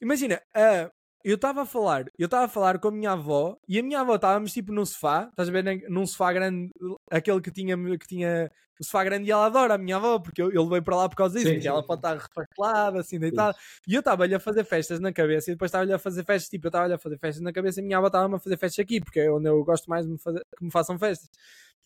[0.00, 0.90] imagina, ah,
[1.24, 4.00] eu estava a falar, eu estava a falar com a minha avó e a minha
[4.00, 6.70] avó estávamos tipo num sofá, estás a ver, né, num sofá grande,
[7.10, 8.50] aquele que tinha, que tinha
[8.80, 11.08] o sofá grande e ela adora a minha avó, porque eu, ele veio para lá
[11.08, 13.56] por causa disso, Sim, porque sim, ela pode estar refastelada, assim, deitada.
[13.86, 16.66] E eu estava-lhe a fazer festas na cabeça e depois estava-lhe a fazer festas, tipo,
[16.66, 18.82] eu estava-lhe a fazer festas na cabeça e a minha avó estava-me a fazer festas
[18.84, 21.28] aqui, porque é onde eu gosto mais de me fazer, que me façam festas.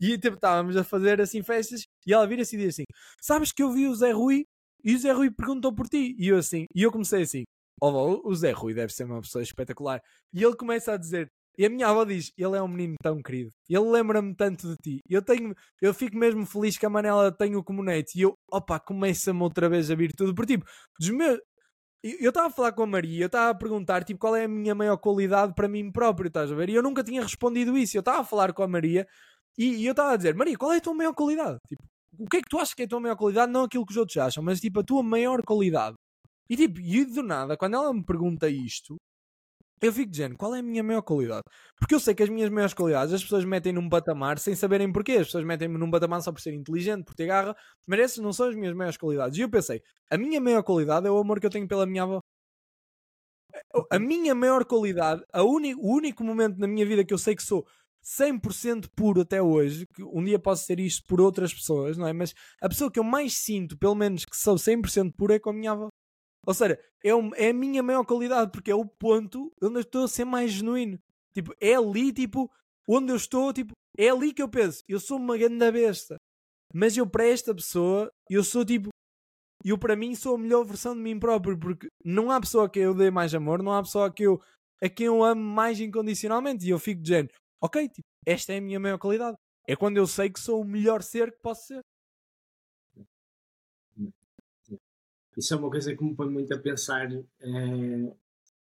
[0.00, 2.84] E tipo, estávamos a fazer assim festas e ela vira-se e diz assim:
[3.20, 4.44] Sabes que eu vi o Zé Rui
[4.84, 6.16] e o Zé Rui perguntou por ti.
[6.18, 7.44] E eu assim, e eu comecei assim:
[7.90, 10.00] Vó, o Zé Rui deve ser uma pessoa espetacular.
[10.32, 11.28] E ele começa a dizer,
[11.58, 14.76] e a minha avó diz: Ele é um menino tão querido, ele lembra-me tanto de
[14.76, 15.00] ti.
[15.08, 18.12] Eu tenho, eu fico mesmo feliz que a Manela tenha como neto.
[18.16, 20.34] E eu, opa, começa-me outra vez a vir tudo.
[20.34, 20.66] Porque tipo,
[20.98, 21.38] dos meus.
[22.02, 24.44] Eu eu estava a falar com a Maria, eu estava a perguntar tipo, qual é
[24.44, 26.68] a minha maior qualidade para mim próprio, estás a ver?
[26.68, 27.96] E eu nunca tinha respondido isso.
[27.96, 29.06] Eu estava a falar com a Maria
[29.56, 31.58] e, e eu estava a dizer, Maria, qual é a tua maior qualidade?
[31.68, 31.84] Tipo,
[32.18, 33.52] o que é que tu achas que é a tua maior qualidade?
[33.52, 35.96] Não aquilo que os outros acham, mas tipo, a tua maior qualidade.
[36.50, 38.96] E tipo, e do nada, quando ela me pergunta isto,
[39.80, 41.42] eu fico dizendo, qual é a minha maior qualidade?
[41.78, 44.92] Porque eu sei que as minhas maiores qualidades as pessoas metem num patamar sem saberem
[44.92, 45.12] porquê.
[45.12, 47.56] As pessoas metem-me num patamar só por ser inteligente, por ter garra,
[47.86, 49.38] mas essas não são as minhas maiores qualidades.
[49.38, 52.04] E eu pensei, a minha maior qualidade é o amor que eu tenho pela minha
[52.04, 52.20] avó.
[53.90, 57.34] A minha maior qualidade, a uni- o único momento na minha vida que eu sei
[57.36, 57.66] que sou
[58.02, 62.12] 100% puro até hoje, que um dia posso ser isto por outras pessoas, não é?
[62.12, 65.50] Mas a pessoa que eu mais sinto, pelo menos que sou 100% puro, é com
[65.50, 65.88] a minha avó.
[66.46, 70.04] Ou seja, é, é a minha maior qualidade, porque é o ponto onde eu estou
[70.04, 70.98] a ser mais genuíno.
[71.32, 72.50] Tipo, é ali, tipo,
[72.88, 76.16] onde eu estou, tipo, é ali que eu penso, eu sou uma grande besta.
[76.74, 78.88] Mas eu para esta pessoa, eu sou tipo,
[79.64, 82.68] eu para mim sou a melhor versão de mim próprio, porque não há pessoa a
[82.68, 84.40] quem eu dê mais amor, não há pessoa a quem eu,
[84.82, 86.66] a quem eu amo mais incondicionalmente.
[86.66, 87.30] E eu fico dizendo,
[87.62, 89.36] ok, tipo, esta é a minha maior qualidade.
[89.68, 91.80] É quando eu sei que sou o melhor ser que posso ser.
[95.36, 98.16] Isso é uma coisa que me põe muito a pensar eh,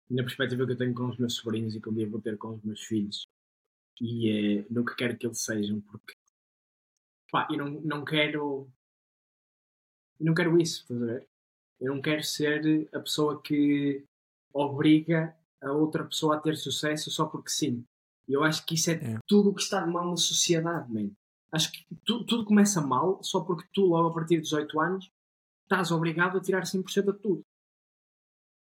[0.09, 2.37] na perspectiva que eu tenho com os meus sobrinhos e que um dia vou ter
[2.37, 3.27] com os meus filhos.
[3.99, 4.29] E
[4.59, 6.13] eh, no que quero que eles sejam, porque
[7.31, 8.69] pá, eu não, não quero.
[10.19, 11.27] Eu não quero isso, estás a ver?
[11.79, 14.03] Eu não quero ser a pessoa que
[14.53, 17.83] obriga a outra pessoa a ter sucesso só porque sim.
[18.27, 19.19] Eu acho que isso é, É.
[19.27, 21.09] tudo o que está de mal na sociedade, man.
[21.51, 25.09] Acho que tu- tudo começa mal só porque tu, logo a partir dos 18 anos,
[25.71, 27.45] estás obrigado a tirar 100% de tudo.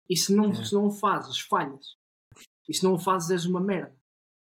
[0.09, 0.65] E se não, É.
[0.65, 1.97] se não o fazes, falhas.
[2.69, 3.95] E se não o fazes, és uma merda.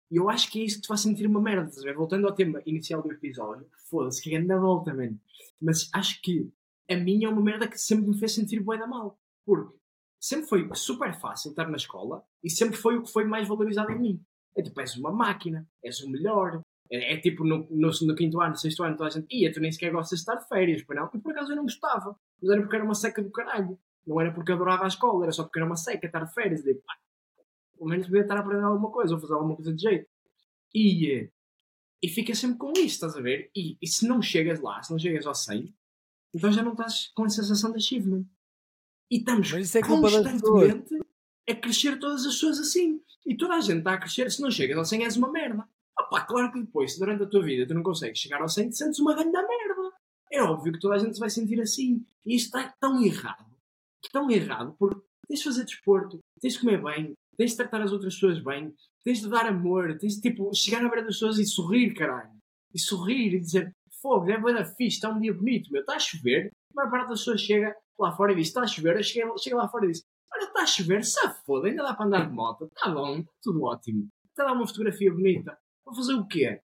[0.10, 1.70] E eu acho que é isso que te faz sentir uma merda.
[1.94, 5.16] Voltando ao tema inicial do episódio, foda-se, que anda volta, man.
[5.62, 6.52] Mas acho que
[6.90, 9.20] a minha é uma merda que sempre me fez sentir bué da mal.
[9.46, 9.76] Porque
[10.20, 13.92] sempre foi super fácil estar na escola e sempre foi o que foi mais valorizado
[13.92, 14.26] em mim.
[14.56, 16.62] É tipo, és uma máquina, és o melhor.
[16.92, 19.60] É, é tipo no, no, no quinto ano, sexto ano, toda a gente, ia, tu
[19.60, 21.10] nem sequer gostas de estar de férias, pois não?
[21.12, 22.16] E por acaso eu não gostava.
[22.44, 23.80] Mas era porque era uma seca do caralho.
[24.06, 26.66] Não era porque adorava a escola, era só porque era uma seca estar de férias.
[26.66, 26.94] E pá,
[27.78, 30.10] pelo menos devia estar a aprender alguma coisa ou fazer alguma coisa de jeito.
[30.76, 31.30] E, eh,
[32.02, 33.50] e fica sempre com isso, estás a ver?
[33.56, 35.74] E, e se não chegas lá, se não chegas ao 100,
[36.34, 38.26] então já não estás com a sensação de achievement.
[39.10, 41.00] E estamos é constantemente
[41.50, 43.00] a crescer todas as pessoas assim.
[43.26, 45.66] E toda a gente está a crescer, se não chegas ao 100 és uma merda.
[46.10, 48.70] Pá, claro que depois, se durante a tua vida tu não consegues chegar ao 100,
[48.70, 49.73] te sentes uma grande merda.
[50.34, 52.04] É óbvio que toda a gente se vai sentir assim.
[52.26, 53.46] E isto está tão errado.
[54.12, 57.92] Tão errado, porque tens de fazer desporto, tens de comer bem, tens de tratar as
[57.92, 58.74] outras pessoas bem,
[59.04, 62.32] tens de dar amor, tens de tipo, chegar à beira das pessoas e sorrir, caralho.
[62.74, 66.00] E sorrir e dizer, fogo, é boa fixe, está um dia bonito, meu, está a
[66.00, 66.52] chover.
[66.72, 69.04] A maior parte das pessoas chega lá fora e diz, está a chover, eu
[69.38, 70.04] chego lá fora e diz,
[70.34, 73.32] olha, está a chover, se foda, ainda dá para andar de moto, está bom, está
[73.42, 74.10] tudo ótimo.
[74.30, 75.58] Está a dar uma fotografia bonita.
[75.86, 76.60] Vou fazer o quê?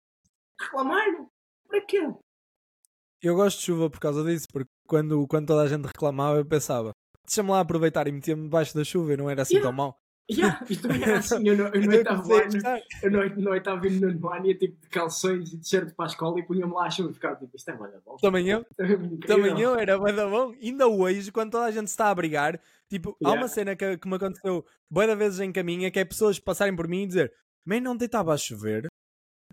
[0.59, 1.07] Reclamar?
[1.69, 2.01] Para quê?
[3.23, 6.45] Eu gosto de chuva por causa disso, porque quando, quando toda a gente reclamava, eu
[6.45, 6.93] pensava,
[7.27, 9.69] deixa-me lá aproveitar e meter-me debaixo da chuva e não era assim Yeah.
[9.69, 9.99] tão mal.
[10.31, 12.83] Yeah, isto também era assim, eu não, eu não Eu estava comecei a lá, gostar.
[13.03, 16.73] eu no nono ano, ia tipo de calções e t-shirt para a escola e punha-me
[16.75, 18.17] lá a chuva e ficava tipo, isto é bué da bom.
[18.17, 20.53] Também eu, é também eu, era bué da bom.
[20.63, 23.41] Ainda hoje, quando toda a gente se está a brigar, tipo, há Yeah.
[23.43, 26.87] uma cena que, que me aconteceu da vezes em caminho, que é pessoas passarem por
[26.87, 27.33] mim e dizer,
[27.65, 28.87] man, não estava a chover?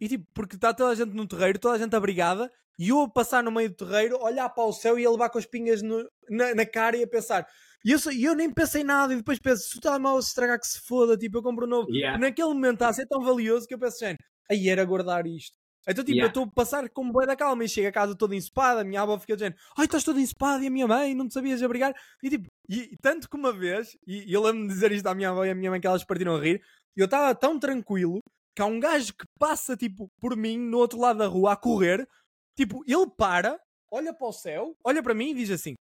[0.02, 3.02] E tipo, porque está toda a gente no terreiro, toda a gente abrigada, e eu
[3.02, 5.46] a passar no meio do terreiro, olhar para o céu e a levar com as
[5.46, 7.48] pingas no- na, na cara e a pensar.
[7.86, 10.68] E eu, eu nem pensei nada, e depois penso, se o telemóvel se estragar que
[10.68, 11.90] se foda, tipo, eu compro um novo.
[11.90, 12.18] Yeah.
[12.18, 14.18] E naquele momento está a ser tão valioso que eu penso, gente,
[14.50, 15.56] aí era guardar isto.
[15.88, 16.26] Então, tipo, Yeah.
[16.26, 18.84] eu estou a passar com boa da calma e chego a casa toda ensopada, a
[18.84, 21.62] minha avó fica dizendo, ai, estás toda ensopada e a minha mãe, não te sabias
[21.62, 21.94] abrigar.
[22.24, 25.06] E tipo, e, e tanto que uma vez, e, e eu lembro-me de dizer isto
[25.08, 26.60] à minha avó e à minha mãe que elas partiram a rir,
[26.98, 28.18] eu estava tão tranquilo
[28.56, 31.58] que há um gajo que passa, tipo, por mim, no outro lado da rua, a
[31.58, 32.08] correr,
[32.56, 33.60] tipo, ele para,
[33.92, 35.74] olha para o céu, olha para mim e diz assim,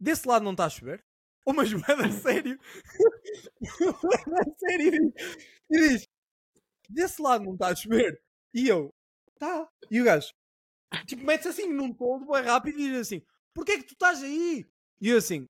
[0.00, 1.04] desse lado não está a chover?
[1.44, 2.58] Oh, mas a sério?
[4.26, 5.12] Da sério?
[5.70, 6.04] E diz,
[6.88, 8.20] desse lado não está a chover?
[8.52, 8.90] E eu,
[9.38, 9.68] tá.
[9.90, 10.30] E o gajo,
[11.06, 13.22] tipo, mete-se assim num toldo bem rápido e diz assim,
[13.54, 14.64] porquê é que tu estás aí?
[15.00, 15.46] E eu assim,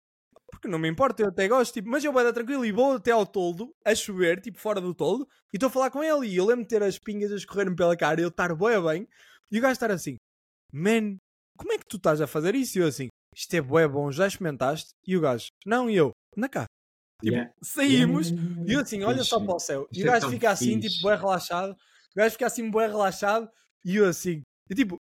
[0.66, 3.10] não me importa, eu até gosto, tipo, mas eu vou dar tranquilo e vou até
[3.10, 6.36] ao toldo, a chover, tipo, fora do toldo, e estou a falar com ele, e
[6.36, 9.06] eu lembro de ter as pingas a escorrer-me pela cara, e ele estar bué bem,
[9.50, 10.16] e o gajo estar assim,
[10.72, 11.16] man,
[11.56, 12.78] como é que tu estás a fazer isso?
[12.78, 14.90] E eu assim, isto é bué bom, já experimentaste?
[15.06, 16.66] E o gajo, não, e eu, na cá.
[17.22, 17.52] Tipo, Yeah.
[17.62, 18.62] saímos, Yeah.
[18.66, 19.88] e eu assim, olha só para o céu.
[19.92, 21.72] E o é gajo fica assim, tipo, bem relaxado.
[21.72, 23.48] O gajo fica assim, bem relaxado.
[23.84, 24.98] E eu assim, e tipo,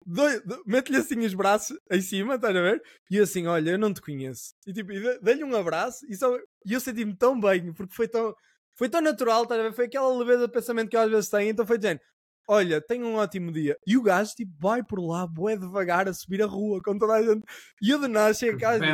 [0.65, 2.81] mete-lhe assim os braços em cima, estás a ver?
[3.09, 4.53] E eu assim, olha, eu não te conheço.
[4.67, 6.35] E tipo, dei- dei-lhe um abraço e, só,
[6.65, 8.33] e eu senti-me tão bem, porque foi tão,
[8.77, 9.73] foi tão natural, estás a ver?
[9.73, 11.49] Foi aquela leveza de pensamento que eu às vezes tenho.
[11.49, 11.99] Então foi dizendo,
[12.49, 13.77] olha, tenho um ótimo dia.
[13.87, 17.13] E o gajo, tipo, vai por lá, bué devagar, a subir a rua com toda
[17.13, 17.43] a gente.
[17.81, 18.87] E eu de nada chego a casa e.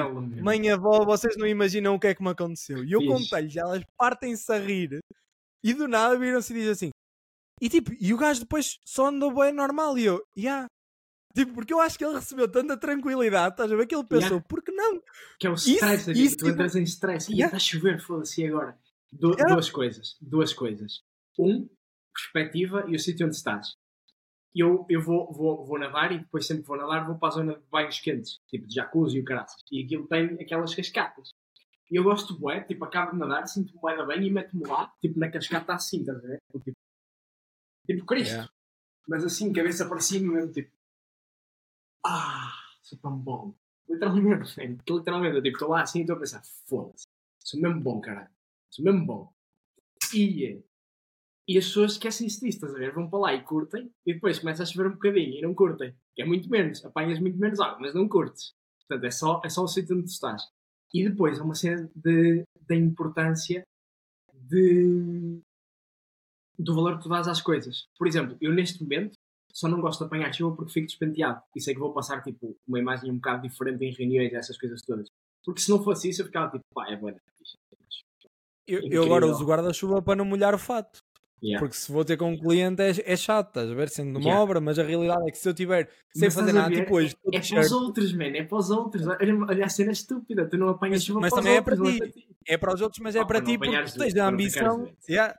[0.43, 2.83] Mãe, avó, vocês não imaginam o que é que me aconteceu.
[2.83, 4.99] E eu contei-lhes, elas partem-se a rir.
[5.63, 6.89] E do nada viram-se e dizem assim.
[7.61, 9.97] E tipo, e o gajo depois só andou bem normal.
[9.97, 10.65] E eu, yeah.
[11.35, 13.85] Tipo, porque eu acho que ele recebeu tanta tranquilidade, estás a ver?
[13.85, 14.45] Que ele pensou, Yeah.
[14.47, 15.01] por que não?
[15.39, 16.23] Que é o Isso- stress aqui.
[16.23, 17.31] isso, tu tipo- entras em stress.
[17.31, 17.45] Yeah.
[17.45, 18.77] está a chover, foda-se, agora?
[19.11, 19.53] Du- Yeah.
[19.53, 20.17] Duas coisas.
[20.21, 21.01] Duas coisas.
[21.37, 21.69] Um,
[22.13, 23.73] perspectiva e o sítio onde estás.
[24.55, 27.53] Eu, eu vou, vou, vou nadar e depois sempre vou nadar vou para a zona
[27.55, 29.61] de banhos quentes, tipo de jacuzzi e o caraças.
[29.71, 31.29] E aquilo tem aquelas cascatas.
[31.91, 34.65] E eu gosto de bué, tipo, acabo de nadar, sinto-me bué da bem e meto-me
[34.67, 36.39] lá, tipo, na cascata assim, estás a ver?
[36.63, 36.71] Tipo,
[37.89, 38.31] tipo Cristo.
[38.31, 38.51] Yeah.
[39.07, 40.71] Mas assim, cabeça para cima mesmo, tipo...
[42.05, 43.55] Ah, sou tão bom.
[43.89, 44.77] Literalmente, man.
[44.87, 47.07] literalmente, eu tipo, estou lá assim e estou a pensar, foda-se,
[47.39, 48.29] sou mesmo bom, caralho.
[48.69, 49.33] Sou mesmo bom.
[50.13, 50.63] E,
[51.47, 52.93] e as pessoas esquecem-se disso, estás a ver?
[52.93, 55.95] Vão para lá e curtem, e depois começa a chover um bocadinho e não curtem.
[56.15, 58.53] Que é muito menos, apanhas muito menos água, mas não curtes.
[58.87, 60.43] Portanto, é só, é só o sítio onde tu estás.
[60.93, 63.63] E depois, é uma cena de, da importância
[64.33, 65.41] de,
[66.61, 67.85] do valor que tu dás às coisas.
[67.97, 69.17] Por exemplo, eu neste momento
[69.53, 71.41] só não gosto de apanhar chuva porque fico despenteado.
[71.55, 74.57] E sei que vou passar tipo, uma imagem um bocado diferente em reuniões e essas
[74.57, 75.07] coisas todas.
[75.43, 77.15] Porque se não fosse isso, eu ficava tipo, pá, é boa.
[78.67, 81.01] Eu, eu agora uso guarda-chuva para não molhar o fato.
[81.41, 81.57] Yeah.
[81.59, 83.87] Porque se vou ter com um cliente é, é chato, estás a ver?
[83.89, 84.43] Sendo uma Yeah.
[84.43, 87.15] obra, mas a realidade é que se eu tiver sem Mas fazer nada, tipo hoje,
[87.33, 89.07] É para os outros, man, é para os outros.
[89.07, 91.91] Olha, a cena estúpida, tu não apanhas Mas- chuva mas os também é outros, para
[91.91, 91.97] ti.
[91.97, 92.27] para ti.
[92.45, 94.91] é para os outros, mas é Oh, para ti porque tu tens a ambição.
[95.09, 95.33] Yeah.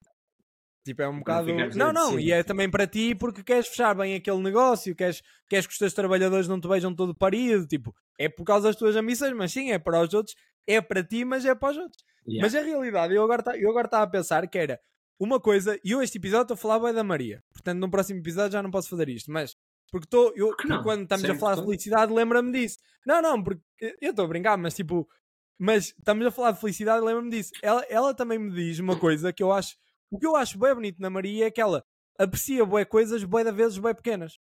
[0.84, 1.48] Tipo, é um bocado.
[1.76, 5.66] Não, não, e é também para ti porque queres fechar bem aquele negócio, queres, queres
[5.66, 7.66] que os teus trabalhadores não te vejam todo parido.
[7.66, 10.34] Tipo, é por causa das tuas ambições, mas sim, é para os outros,
[10.66, 12.02] é para ti, mas é para os outros.
[12.26, 12.42] Yeah.
[12.42, 14.80] Mas a realidade, eu agora tá- estava a pensar que era
[15.18, 18.20] uma coisa, e eu este episódio estou a falar bem da Maria, portanto no próximo
[18.20, 19.54] episódio já não posso fazer isto, mas
[19.90, 20.82] porque estou, eu, não?
[20.82, 21.64] quando estamos a falar de importante.
[21.66, 22.78] felicidade, lembra-me disso.
[23.04, 23.62] Não, não, porque
[24.00, 25.08] eu estou a brincar, mas tipo,
[25.58, 27.52] mas estamos a falar de felicidade, lembra-me disso.
[27.60, 29.76] Ela, ela também me diz uma coisa que eu acho,
[30.10, 31.84] o que eu acho bem bonito na Maria é que ela
[32.18, 34.38] aprecia bué coisas bué de vezes bué pequenas.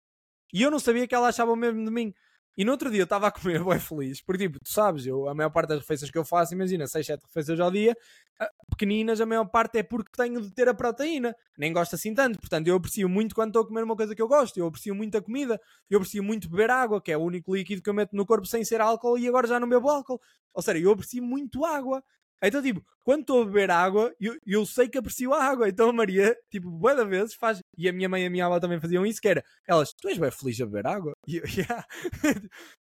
[0.53, 2.15] E eu não sabia que ela achava o mesmo de mim.
[2.57, 5.29] E no outro dia eu estava a comer bem feliz, porque tipo, tu sabes, eu,
[5.29, 7.95] a maior parte das refeições que eu faço, imagina, 6, 7 refeições ao dia,
[8.41, 11.37] ah, pequeninas, a maior parte é porque tenho de ter a proteína.
[11.59, 14.23] Nem gosto assim tanto, portanto eu aprecio muito quando estou a comer uma coisa que
[14.23, 15.61] eu gosto, eu aprecio muito a comida,
[15.91, 18.47] eu aprecio muito beber água, que é o único líquido que eu meto no corpo
[18.47, 20.21] sem ser álcool e agora já não bebo álcool.
[20.55, 22.03] Ou seja, eu aprecio muito água.
[22.43, 25.69] Então, tipo, quando estou a beber água, eu, eu sei que aprecio a água.
[25.69, 27.61] Então a Maria, tipo, boa vezes faz.
[27.79, 30.09] E a minha mãe e a minha avó também faziam isso, que era elas, tu
[30.09, 31.13] és bem feliz a beber água?
[31.27, 31.85] E, eu, yeah.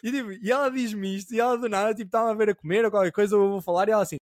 [0.03, 2.55] e, tipo, e ela diz-me isto, e ela do nada, tipo, estava a ver a
[2.55, 4.17] comer ou qualquer coisa, eu vou falar, e ela assim,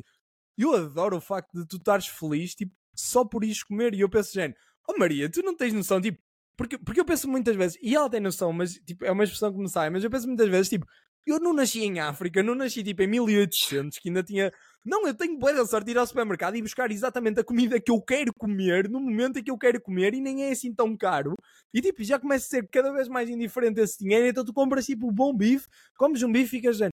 [0.59, 3.94] eu adoro o facto de tu estares feliz, tipo, só por isto comer.
[3.94, 4.57] E eu penso, gente,
[4.89, 6.19] oh Maria, tu não tens noção, tipo,
[6.57, 9.51] porque, porque eu penso muitas vezes, e ela tem noção, mas tipo, é uma expressão
[9.52, 10.86] que me sai, mas eu penso muitas vezes, tipo,
[11.26, 14.52] eu não nasci em África, não nasci tipo em 1800, que ainda tinha.
[14.84, 17.90] Não, eu tenho boa sorte de ir ao supermercado e buscar exatamente a comida que
[17.90, 20.97] eu quero comer no momento em que eu quero comer e nem é assim tão
[20.97, 21.34] caro.
[21.72, 24.86] E tipo, já começa a ser cada vez mais indiferente esse dinheiro, então tu compras
[24.86, 25.68] tipo um bom bife,
[25.98, 26.92] comes um bife e ficas dizendo,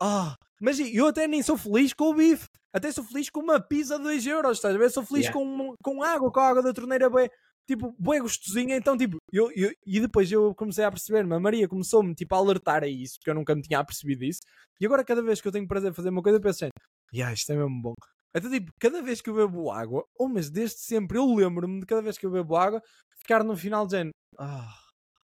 [0.00, 3.60] ah, mas eu até nem sou feliz com o bife, até sou feliz com uma
[3.60, 4.90] pizza de 2 euros, estás a ver?
[4.90, 5.38] Sou feliz yeah.
[5.38, 7.30] com, com água, com a água da torneira bem
[7.68, 11.68] tipo, bem gostosinha, então, tipo, eu, eu, e depois eu comecei a perceber-me, a Maria
[11.68, 14.40] começou-me, tipo, a alertar a isso, porque eu nunca me tinha percebido isso,
[14.80, 16.70] e agora cada vez que eu tenho prazer em fazer uma coisa, eu penso, assim,
[17.14, 17.94] yeah, isto é mesmo bom.
[18.34, 21.80] Então, tipo, cada vez que eu bebo água, ou oh, mas desde sempre, eu lembro-me
[21.80, 22.80] de cada vez que eu bebo água,
[23.20, 24.74] ficar no final dizendo, ah,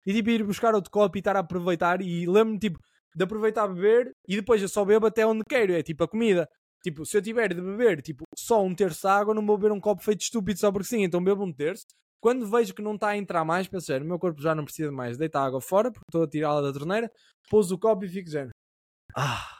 [0.05, 2.77] e tipo, ir buscar outro copo e estar a aproveitar, e lembro-me, tipo,
[3.15, 6.07] de aproveitar a beber, e depois eu só bebo até onde quero, é tipo a
[6.07, 6.47] comida.
[6.83, 9.71] Tipo, se eu tiver de beber, tipo, só um terço de água, não vou beber
[9.71, 11.85] um copo feito estúpido só porque sim, então bebo um terço,
[12.25, 14.91] quando vejo que não está a entrar mais, penso, o meu corpo já não precisa
[14.91, 17.07] mais deitar água fora, porque estou a tirá-la da torneira,
[17.51, 18.49] pôs o copo e fico dizendo,
[19.15, 19.59] ah.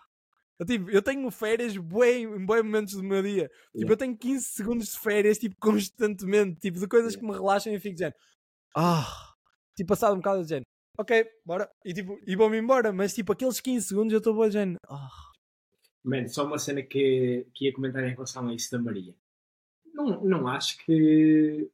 [0.59, 3.49] Eu, tipo, eu tenho férias bem, em bons momentos do meu dia.
[3.49, 3.93] Tipo, yeah.
[3.93, 7.27] eu tenho 15 segundos de férias, tipo, constantemente, tipo, de coisas yeah.
[7.27, 8.15] que me relaxam e fico dizendo,
[8.75, 9.35] ah.
[9.77, 10.63] Tipo, passado um bocado dizendo,
[10.97, 11.69] ok, bora.
[11.85, 15.07] E tipo, e vou-me embora, mas tipo, aqueles 15 segundos eu estou dizendo, ah.
[16.03, 19.13] Mano, só uma cena que, que ia comentar em relação a isso da Maria.
[19.93, 21.69] Não, não acho que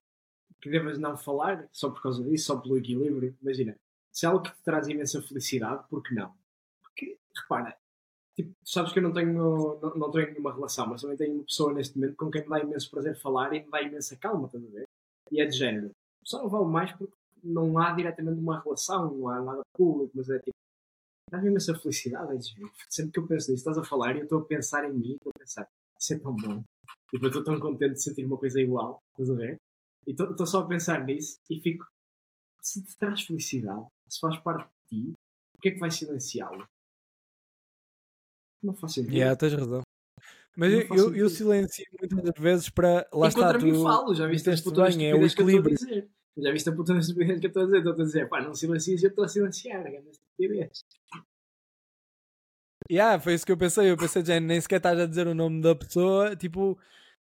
[0.62, 3.36] que devas não falar só por causa disso, só pelo equilíbrio.
[3.42, 3.76] Imagina,
[4.12, 6.34] se é algo que te traz imensa felicidade, por que não?
[6.82, 7.76] Porque, repara,
[8.36, 11.44] tipo, sabes que eu não tenho, não, não tenho nenhuma relação, mas também tenho uma
[11.44, 14.46] pessoa neste momento com quem me dá imenso prazer falar e me dá imensa calma,
[14.46, 14.88] estás a ver?
[15.32, 15.92] E é de género.
[16.24, 17.14] Só não vale mais porque
[17.44, 20.56] não há diretamente uma relação, não há nada público, mas é tipo,
[21.32, 22.36] dá-me imensa felicidade.
[22.36, 22.40] É
[22.90, 25.14] Sempre que eu penso nisso, estás a falar e eu estou a pensar em mim,
[25.14, 25.68] estou a pensar,
[26.00, 26.64] isso é tão bom.
[27.10, 29.58] Tipo, eu estou tão contente de sentir uma coisa igual, estás a ver?
[30.08, 31.86] E estou só a pensar nisso e fico.
[32.62, 35.14] Se te traz felicidade, se faz parte de ti,
[35.58, 36.68] o que é que vai silenciá-lo?
[38.62, 39.14] Não faz sentido.
[39.14, 39.82] Yeah, tens razão.
[40.56, 43.08] Mas eu, eu, eu, silencio muitas vezes para.
[43.14, 45.78] Lá e contra mim falo, já viste as putas é o equilíbrio.
[46.38, 47.78] Já viste a puta estupidez que eu estou a dizer?
[47.78, 49.84] Estou a dizer, pá, não silencies, eu estou a silenciar.
[52.90, 53.90] Yeah, foi isso que eu pensei.
[53.90, 56.36] Eu pensei, Jane, nem sequer estás a dizer o nome da pessoa.
[56.36, 56.78] Tipo,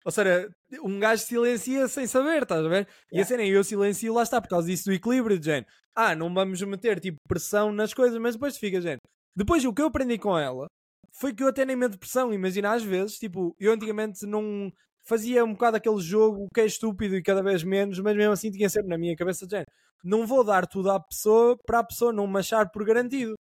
[0.06, 0.48] ou seja,
[0.84, 2.86] um gajo silencia sem saber, estás a ver?
[3.10, 5.66] E a cena é eu silencio, lá está, por causa disso do equilíbrio, de gente.
[5.96, 9.00] Ah, não vamos meter tipo pressão nas coisas, mas depois fica, gente.
[9.34, 10.68] Depois o que eu aprendi com ela
[11.10, 12.32] foi que eu até nem meto pressão.
[12.32, 14.70] Imagina, às vezes, tipo, eu antigamente não
[15.02, 18.52] fazia um bocado aquele jogo que é estúpido e cada vez menos, mas mesmo assim
[18.52, 19.66] tinha sempre na minha cabeça, gente,
[20.04, 23.34] não vou dar tudo à pessoa para a pessoa não me achar por garantido.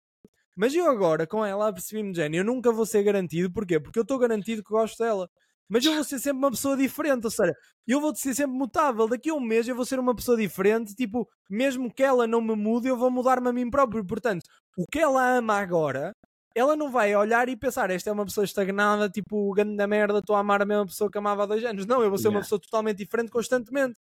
[0.55, 3.51] Mas eu agora, com ela, percebi-me, Jenny, eu nunca vou ser garantido.
[3.51, 3.81] Porquê?
[3.81, 5.27] Porque eu estou garantido que gosto dela
[5.69, 7.53] mas eu vou ser sempre uma pessoa diferente, ou seja,
[7.87, 9.07] eu vou ser sempre mutável.
[9.07, 12.41] Daqui a um mês eu vou ser uma pessoa diferente, tipo, mesmo que ela não
[12.41, 14.05] me mude, eu vou mudar-me a mim próprio.
[14.05, 14.43] Portanto,
[14.77, 16.13] o que ela ama agora,
[16.55, 20.19] ela não vai olhar e pensar, esta é uma pessoa estagnada, tipo, grande da merda,
[20.19, 21.85] estou a amar a mesma pessoa que amava há dois anos.
[21.85, 22.37] Não, eu vou ser yeah.
[22.37, 23.95] uma pessoa totalmente diferente constantemente.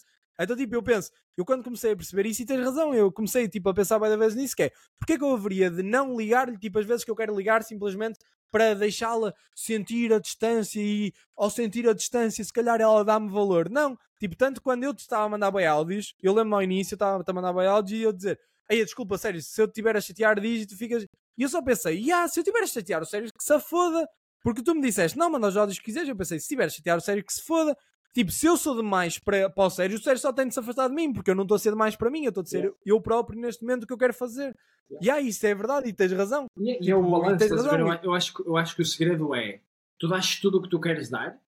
[0.40, 3.48] Então, tipo, eu penso, eu quando comecei a perceber isso, e tens razão, eu comecei,
[3.48, 6.16] tipo, a pensar várias vezes nisso, que é, porque é que eu haveria de não
[6.16, 8.20] ligar-lhe, tipo, as vezes que eu quero ligar, simplesmente
[8.50, 13.68] para deixá-la sentir a distância e ao sentir a distância se calhar ela dá-me valor.
[13.70, 16.94] Não, tipo, tanto quando eu te estava a mandar bem áudios, eu lembro ao início,
[16.94, 18.38] eu estava a mandar bem áudios e eu dizer,
[18.68, 21.04] aí desculpa, sério, se eu te estiver a chatear, diz e tu ficas...
[21.36, 24.08] E eu só pensei, ah, se eu estiver a chatear o sério, que se foda.
[24.42, 26.08] Porque tu me disseste, não, manda os áudios que quiseres.
[26.08, 27.76] Eu pensei, se estiver a chatear o sério, que se foda.
[28.14, 30.60] Tipo, se eu sou demais para, para o Sérgio, o Sérgio só tem de se
[30.60, 32.46] afastar de mim, porque eu não estou a ser demais para mim, eu estou a
[32.46, 32.76] ser yeah.
[32.84, 34.56] eu próprio neste momento o que eu quero fazer.
[34.90, 35.06] Yeah.
[35.06, 36.46] E aí, isso é verdade, e tens razão.
[36.58, 39.34] E, é, e é o tipo, balanço, eu, eu, acho, eu acho que o segredo
[39.34, 39.60] é,
[39.98, 41.38] tu dás tudo o que tu queres dar,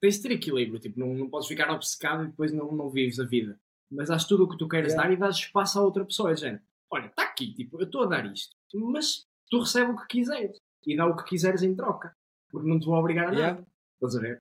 [0.00, 3.18] tens de ter equilíbrio, tipo, não, não podes ficar obcecado e depois não, não vives
[3.18, 3.58] a vida.
[3.90, 5.08] Mas dás tudo o que tu queres yeah.
[5.08, 6.62] dar e dás espaço a outra pessoa, é gente.
[6.90, 10.56] Olha, está aqui, tipo, eu estou a dar isto, mas tu recebes o que quiseres
[10.86, 12.14] e dá o que quiseres em troca,
[12.48, 13.66] porque não te vou obrigar a nada.
[13.94, 14.38] Estás a ver?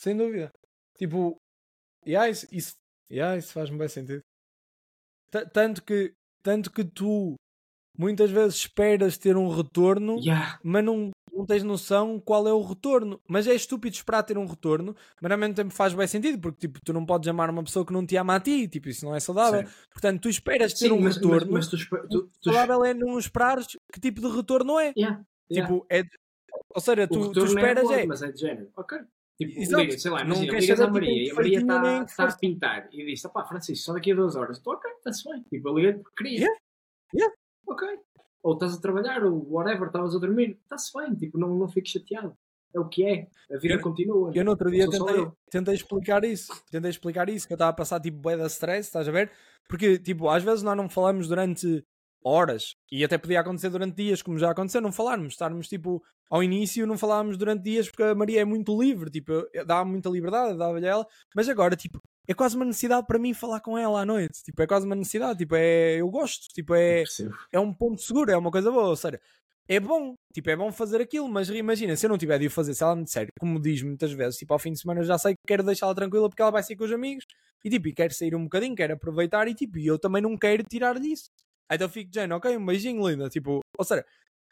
[0.00, 0.50] Sem dúvida.
[0.96, 1.36] Tipo,
[2.06, 2.74] yeah, isso, isso,
[3.12, 4.22] yeah, isso faz-me bem sentido.
[5.30, 7.34] T tanto que tanto que tu
[7.98, 10.58] muitas vezes esperas ter um retorno, Yeah.
[10.62, 13.20] mas não, não tens noção qual é o retorno.
[13.28, 16.66] Mas é estúpido esperar ter um retorno, mas ao mesmo tempo faz bem sentido, porque
[16.66, 19.04] tipo, tu não podes amar uma pessoa que não te ama a ti, tipo, isso
[19.04, 19.60] não é saudável.
[19.60, 19.88] Certo.
[19.92, 22.82] Portanto, tu esperas ter Sim, um mas, mas, retorno, mas tu, espe- tu, tu, saudável
[22.86, 24.94] é não esperares que tipo de retorno é.
[24.96, 25.22] Yeah.
[25.52, 26.04] Tipo, é.
[26.74, 27.96] Ou seja, tu, tu retorno esperas é, é.
[27.96, 28.70] amor, mas é de género.
[28.74, 28.98] Ok.
[29.40, 32.26] Tipo, liga, sei lá, Não imagina, ligas à saber, tipo, Maria e a Maria está
[32.26, 34.58] tá a pintar e diz: pá, Francisco, só daqui a duas horas.
[34.58, 35.42] Estou ok, está-se bem.
[35.44, 36.40] Tipo, eu liguei porque queria.
[36.40, 36.60] Yeah,
[37.14, 37.34] yeah.
[37.66, 37.88] Ok.
[38.42, 40.58] Ou estás a trabalhar, ou whatever, estavas a dormir.
[40.62, 42.36] Está-se bem, tipo, não, não fiques chateado.
[42.74, 43.28] É o que é.
[43.50, 44.30] A vida Eu- continua.
[44.34, 46.52] Eu no outro dia tentei, tentei explicar isso.
[46.70, 49.32] Tentei explicar isso, que eu estava a passar tipo bué da stress, estás a ver?
[49.66, 51.82] Porque, tipo, às vezes nós não falamos durante
[52.22, 56.42] horas e até podia acontecer durante dias, como já aconteceu, não falarmos, estarmos tipo ao
[56.42, 59.32] início não falávamos durante dias porque a Maria é muito livre, tipo,
[59.66, 63.60] dá muita liberdade, dava-lhe ela, mas agora, tipo, é quase uma necessidade para mim falar
[63.60, 67.02] com ela à noite, tipo, é quase uma necessidade, tipo, é, eu gosto, tipo, é,
[67.52, 68.86] é um ponto seguro, é uma coisa boa.
[68.90, 69.20] Ou seja,
[69.68, 72.50] é bom, tipo, é bom fazer aquilo, mas imagina, se eu não tiver de o
[72.50, 75.04] fazer, se ela me disser, como diz muitas vezes, tipo, ao fim de semana eu
[75.04, 77.24] já sei que quero deixá-la tranquila porque ela vai sair com os amigos
[77.64, 80.36] e tipo, e quero sair um bocadinho, quero aproveitar e tipo, e eu também não
[80.36, 81.30] quero tirar disso.
[81.70, 84.04] Então eu fico dizendo, ok, um beijinho, linda, tipo, ou seja,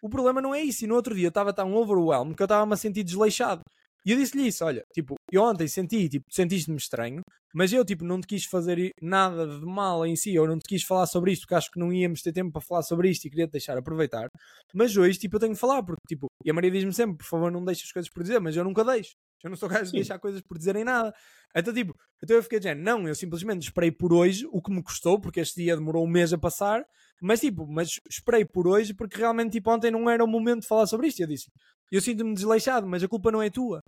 [0.02, 0.84] o problema não é isso.
[0.84, 3.62] E no outro dia eu estava tão overwhelmed que eu estava-me a sentir desleixado.
[4.06, 7.20] E eu disse-lhe isso, olha, tipo, eu ontem senti, tipo, sentiste-me estranho,
[7.52, 10.66] mas eu, tipo, não te quis fazer nada de mal em si, ou não te
[10.66, 13.26] quis falar sobre isto, porque acho que não íamos ter tempo para falar sobre isto
[13.26, 14.28] e queria te deixar aproveitar.
[14.72, 17.26] Mas hoje, tipo, eu tenho que falar, porque, tipo, e a Maria diz-me sempre, por
[17.26, 19.12] favor, não deixes as coisas por dizer, mas eu nunca deixo.
[19.42, 21.12] Eu não sou gajo de deixar coisas por dizerem nada.
[21.54, 24.82] Então, tipo, então eu fiquei dizendo, não, eu simplesmente esperei por hoje, o que me
[24.82, 26.84] custou, porque este dia demorou um mês a passar,
[27.22, 30.68] mas, tipo, mas esperei por hoje, porque realmente, tipo, ontem não era o momento de
[30.68, 31.20] falar sobre isto.
[31.20, 31.50] Eu disse,
[31.90, 33.82] eu sinto-me desleixado, mas a culpa não é tua.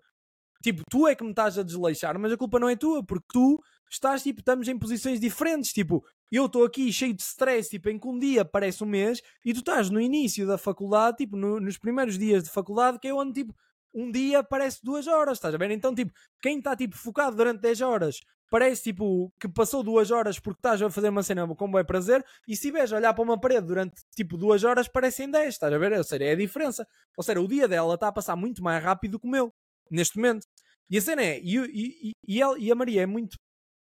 [0.63, 3.27] Tipo, tu é que me estás a desleixar, mas a culpa não é tua, porque
[3.33, 5.73] tu estás, tipo, estamos em posições diferentes.
[5.73, 9.23] Tipo, eu estou aqui cheio de stress, tipo, em que um dia parece um mês,
[9.45, 13.09] e tu estás no início da faculdade, tipo, no- nos primeiros dias de faculdade, que
[13.09, 13.55] é onde, tipo,
[13.95, 15.71] um dia parece duas horas, estás a ver?
[15.71, 16.13] Então, tipo,
[16.43, 18.21] quem está, tipo, focado durante 10 horas,
[18.51, 22.25] parece, tipo, que passou duas horas porque estás a fazer uma cena com bom prazer,
[22.47, 25.79] e se a olhar para uma parede durante, tipo, duas horas, parecem 10, estás a
[25.79, 25.93] ver?
[25.93, 26.87] Ou seja, é a diferença.
[27.17, 29.53] Ou seja, o dia dela está a passar muito mais rápido que o meu,
[29.91, 30.47] neste momento.
[30.91, 33.39] E a cena é, e, e, e, e a Maria é muito,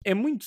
[0.05, 0.47] é muito,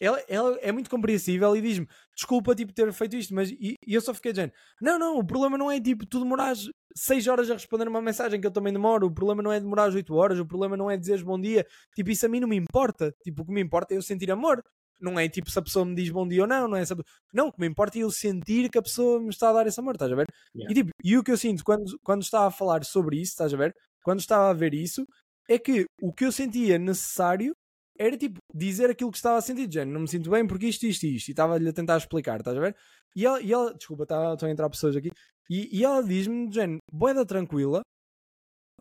[0.00, 3.94] ela, ela é muito compreensível e diz-me, desculpa, tipo, ter feito isto, mas, e, e
[3.94, 7.50] eu só fiquei dizendo, não, não, o problema não é, tipo, tu demorares 6 horas
[7.50, 10.38] a responder uma mensagem que eu também demoro, o problema não é demorar 8 horas,
[10.38, 13.42] o problema não é dizeres bom dia, tipo, isso a mim não me importa, tipo,
[13.42, 14.62] o que me importa é eu sentir amor.
[14.98, 16.96] Não é tipo se a pessoa me diz bom dia ou não, não é essa...
[17.32, 19.66] Não, o que me importa é eu sentir que a pessoa me está a dar
[19.66, 20.26] esse amor, estás a ver?
[20.54, 20.72] Yeah.
[20.72, 23.52] E, tipo, e o que eu sinto quando, quando estava a falar sobre isso, estás
[23.52, 23.74] a ver?
[24.02, 25.06] Quando estava a ver isso,
[25.50, 27.54] é que o que eu sentia necessário
[27.98, 30.86] era tipo dizer aquilo que estava a sentir, género, não me sinto bem porque isto,
[30.86, 32.76] isto isto, e estava-lhe a tentar explicar, estás a ver?
[33.14, 35.10] E ela, e ela desculpa, está- estão a entrar pessoas aqui,
[35.50, 37.80] e, e ela diz-me, género, boeda tranquila,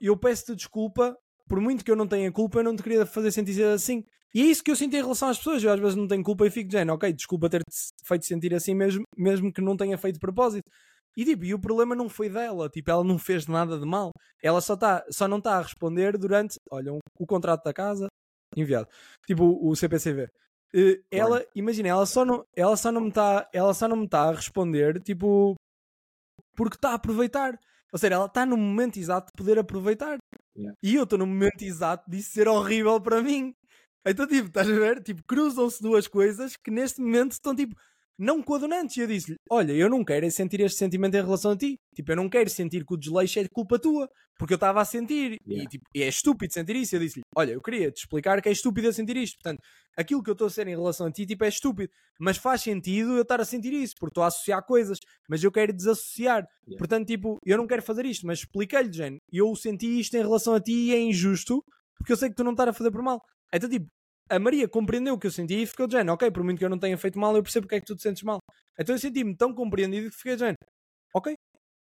[0.02, 3.32] eu peço-te desculpa, por muito que eu não tenha culpa, eu não te queria fazer
[3.32, 4.04] sentir assim.
[4.34, 6.24] E é isso que eu sinto em relação às pessoas, eu às vezes não tenho
[6.24, 7.66] culpa e fico género, ok, desculpa ter-te
[8.06, 10.64] feito sentir assim mesmo, mesmo que não tenha feito propósito.
[11.16, 14.12] E tipo, e o problema não foi dela, tipo, ela não fez nada de mal.
[14.44, 18.08] Ela só, tá, só não está a responder durante, olha, um- o contrato da casa,
[18.56, 18.88] enviado.
[19.26, 20.30] Tipo, o, CPCV.
[20.74, 24.06] Eh, ela, imagina, ela só não, ela só não me está, ela só não me
[24.06, 25.56] está a responder, tipo,
[26.56, 27.60] porque está a aproveitar.
[27.92, 30.18] Ou seja, ela está no momento exato de poder aproveitar.
[30.58, 30.78] Yeah.
[30.84, 33.54] E eu estou no momento exato disso ser horrível para mim.
[34.06, 35.02] Então, tipo, estás a ver?
[35.02, 37.76] Tipo, cruzam-se duas coisas que neste momento estão, tipo,
[38.18, 38.98] não coadunantes.
[38.98, 41.78] E eu disse-lhe: Olha, eu não quero é sentir este sentimento em relação a ti.
[41.96, 44.10] Tipo, eu não quero sentir que o desleixo é culpa tua.
[44.38, 45.38] Porque eu estava a sentir.
[45.46, 45.70] E, Yeah.
[45.70, 46.96] tipo, e é estúpido sentir isso.
[46.96, 49.38] Eu disse-lhe: Olha, eu queria te explicar que é estúpido eu sentir isto.
[49.42, 49.62] Portanto,
[49.98, 51.90] aquilo que eu estou a ser em relação a ti, tipo, é estúpido.
[52.20, 53.94] Mas faz sentido eu estar a sentir isso.
[53.98, 54.98] Porque estou a associar coisas.
[55.30, 56.46] Mas eu quero desassociar.
[56.68, 56.78] Yeah.
[56.78, 58.26] Portanto, tipo, eu não quero fazer isto.
[58.28, 59.20] Mas expliquei-lhe, Jane.
[59.32, 61.64] Eu senti isto em relação a ti e é injusto.
[61.98, 63.22] Porque eu sei que tu não estás a fazer por mal.
[63.54, 63.88] Então, tipo,
[64.30, 66.66] a Maria compreendeu o que eu senti e ficou de género, ok, por muito que
[66.66, 68.40] eu não tenha feito mal, eu percebo porque é que tu te sentes mal.
[68.80, 70.58] Então eu senti-me tão compreendido que fiquei de género,
[71.14, 71.36] ok,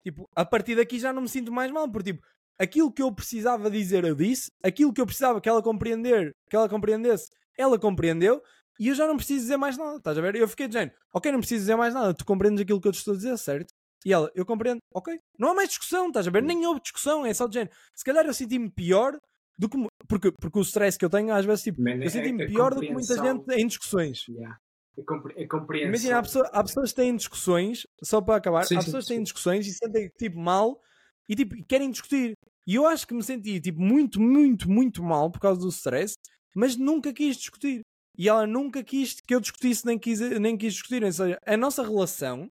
[0.04, 2.26] tipo, a partir daqui já não me sinto mais mal, porque tipo,
[2.58, 6.56] aquilo que eu precisava dizer eu disse, aquilo que eu precisava que ela compreender, que
[6.56, 8.42] ela compreendesse, ela compreendeu,
[8.78, 10.34] e eu já não preciso dizer mais nada, estás a ver?
[10.34, 12.92] Eu fiquei de género, ok, não preciso dizer mais nada, tu compreendes aquilo que eu
[12.92, 13.72] te estou a dizer, certo?
[14.04, 16.42] E ela, eu compreendo, ok, não há mais discussão, estás a ver?
[16.42, 17.74] Nem houve discussão, é só de género.
[17.94, 19.18] Se calhar eu senti-me pior
[19.58, 19.76] do que.
[20.08, 22.46] Porque, porque o stress que eu tenho, às vezes, tipo, Man, eu é- senti-me é
[22.46, 24.26] pior do que muita gente em discussões.
[24.28, 24.58] Yeah.
[24.96, 25.88] É, é compreensão.
[25.88, 29.04] Imagina, há, pessoa- há pessoas que têm discussões, só para acabar, Sim, há sim, pessoas
[29.06, 30.80] que têm discussões e sentem tipo mal
[31.28, 32.34] e tipo querem discutir.
[32.66, 36.14] E eu acho que me senti tipo muito, muito, muito mal por causa do stress,
[36.54, 37.80] mas nunca quis discutir.
[38.16, 41.02] e ela nunca quis que eu discutisse nem quis, nem quis discutir.
[41.02, 42.48] Ou seja, a nossa relação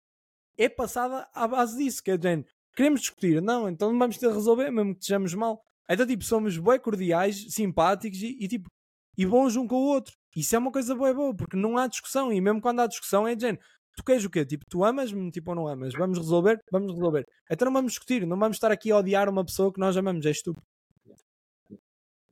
[0.56, 2.42] é passada à base disso, que é de
[2.74, 5.62] queremos discutir, não, então vamos ter de resolver, mesmo que estejamos mal.
[5.90, 8.70] Então, tipo, somos bem cordiais, simpáticos e, e, tipo,
[9.18, 10.14] e bons um com o outro.
[10.36, 13.26] Isso é uma coisa boa boa, porque não há discussão, e mesmo quando há discussão
[13.26, 13.62] é de género,
[13.96, 14.46] tu queres o quê?
[14.46, 15.92] Tipo, tu amas-me, tipo, ou não amas?
[15.94, 16.60] Vamos resolver?
[16.70, 17.26] Vamos resolver.
[17.50, 20.24] Então não vamos discutir, não vamos estar aqui a odiar uma pessoa que nós amamos,
[20.26, 20.64] é estúpido.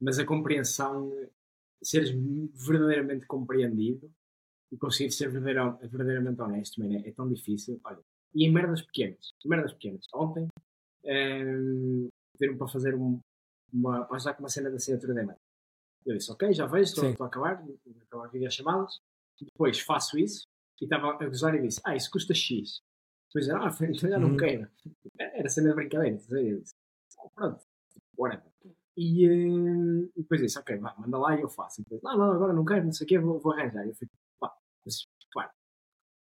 [0.01, 1.11] Mas a compreensão,
[1.83, 2.11] seres
[2.55, 4.09] verdadeiramente compreendido
[4.71, 7.81] e conseguir ser verdadeiramente honesto, man, é, é tão difícil.
[7.83, 7.99] Olha,
[8.33, 10.07] e em merdas pequenas, merdas pequenas.
[10.15, 10.47] Ontem,
[11.05, 13.19] um, ehm, viram para fazer um,
[13.73, 15.39] uma, para ajudar com uma cena da assinatura da e-mail.
[16.07, 19.01] Eu disse, ok, já vejo, estou, estou a acabar, vou acabar videochamadas.
[19.41, 20.47] Depois faço isso
[20.81, 22.81] e estava a gozar e disse, ah, isso custa X.
[23.29, 24.37] Depois era, ah, então já não uhum.
[24.37, 24.69] quero.
[25.19, 26.17] Era cena de brincadeira.
[26.31, 26.75] Eu disse,
[27.19, 27.65] ah, pronto,
[28.17, 28.51] whatever.
[28.97, 31.81] E, uh, e depois disse, ok, vá, manda lá e eu faço.
[31.81, 33.87] E depois, não, não, agora não quero, não sei o quê, vou, vou arranjar.
[33.87, 34.53] E eu fico, pá,
[34.85, 35.07] mas,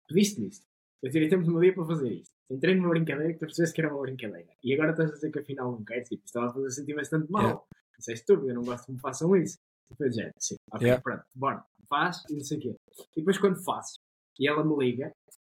[0.07, 0.65] pediste-me isto.
[1.01, 2.36] Eu tirei tempo do meu dia para fazer isto.
[2.49, 4.49] Entrei numa brincadeira que tu percebeste que era uma brincadeira.
[4.63, 6.07] E agora estás a dizer que afinal não queres.
[6.07, 7.43] Tipo, estava a fazer sentir bastante mal.
[7.43, 7.63] Yeah.
[7.99, 9.57] Isso é estúpido, eu não gosto que me façam isso.
[9.89, 11.01] E depois é, sim, ok, yeah.
[11.01, 12.75] pronto, bora, faz e não sei o quê.
[13.15, 13.99] E depois quando faço,
[14.39, 15.11] e ela me liga,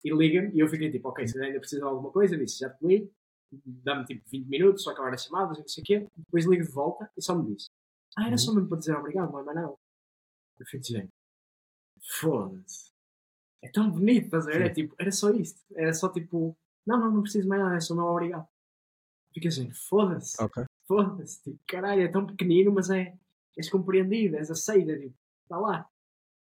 [0.05, 2.61] e liga-me, e eu fiquei tipo, ok, se ainda precisa de alguma coisa, eu disse,
[2.61, 3.13] já te ligo,
[3.67, 6.07] dá-me tipo 20 minutos, só acabar as chamadas e não sei o quê.
[6.17, 7.69] Depois ligo de volta e só me disse,
[8.17, 8.57] ah, era só uhum.
[8.57, 9.75] mesmo para dizer obrigado, não é mais nada.
[10.59, 11.09] Eu fico dizendo,
[12.21, 12.91] foda-se.
[13.63, 14.63] É tão bonito, estás a ver?
[14.63, 15.61] É tipo, era só isto.
[15.75, 16.57] Era só tipo,
[16.87, 18.47] não, não, não preciso mais nada, é só meu obrigado.
[19.33, 20.43] Fica assim, foda-se.
[20.43, 20.65] Okay.
[20.87, 21.43] Foda-se.
[21.43, 23.15] Tipo, caralho, é tão pequenino, mas é,
[23.57, 25.89] és compreendido, és aceita, tipo, está lá.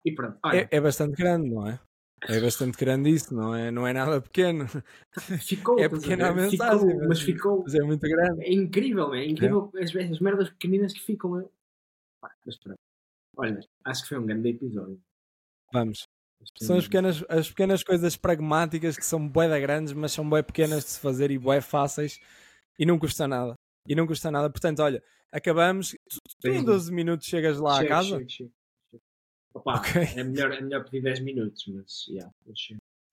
[0.04, 0.38] E pronto.
[0.54, 1.80] É, é, bastante grande, não é?
[2.28, 4.66] É bastante grande isso, não é, não é nada pequeno.
[5.42, 7.64] Ficou, é pequena a mensagem, ficou, mas ficou.
[7.64, 8.44] Mas é muito grande.
[8.44, 9.84] É incrível, é incrível é.
[9.84, 11.40] As, as merdas pequeninas que ficam.
[11.40, 11.46] É...
[12.46, 12.80] Mas pronto.
[13.36, 15.02] Olha, acho que foi um grande episódio.
[15.72, 16.08] Vamos.
[16.60, 20.42] São as pequenas, as pequenas coisas pragmáticas que são bué da grandes, mas são bué
[20.42, 22.20] pequenas de se fazer e bué fáceis
[22.78, 23.56] e não custa nada.
[23.88, 24.50] E não custa nada.
[24.50, 25.92] Portanto, olha, acabamos.
[25.92, 28.10] Tu, tu em 12 minutos chegas lá chego, à casa?
[28.10, 28.52] Chego, chego,
[29.54, 30.04] Opa, okay.
[30.16, 32.32] é, melhor, é melhor pedir 10 minutos, mas yeah,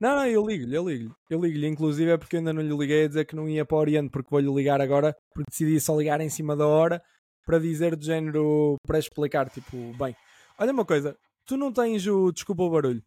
[0.00, 1.12] Não, não, eu ligo-lhe, eu ligo-lhe.
[1.28, 3.76] Eu ligo-lhe, inclusive é porque ainda não lhe liguei a dizer que não ia para
[3.76, 7.02] o Oriente, porque vou-lhe ligar agora, porque decidi só ligar em cima da hora
[7.44, 10.16] para dizer do género, para explicar, tipo, bem.
[10.58, 12.32] Olha uma coisa, tu não tens o.
[12.32, 13.02] Desculpa o barulho.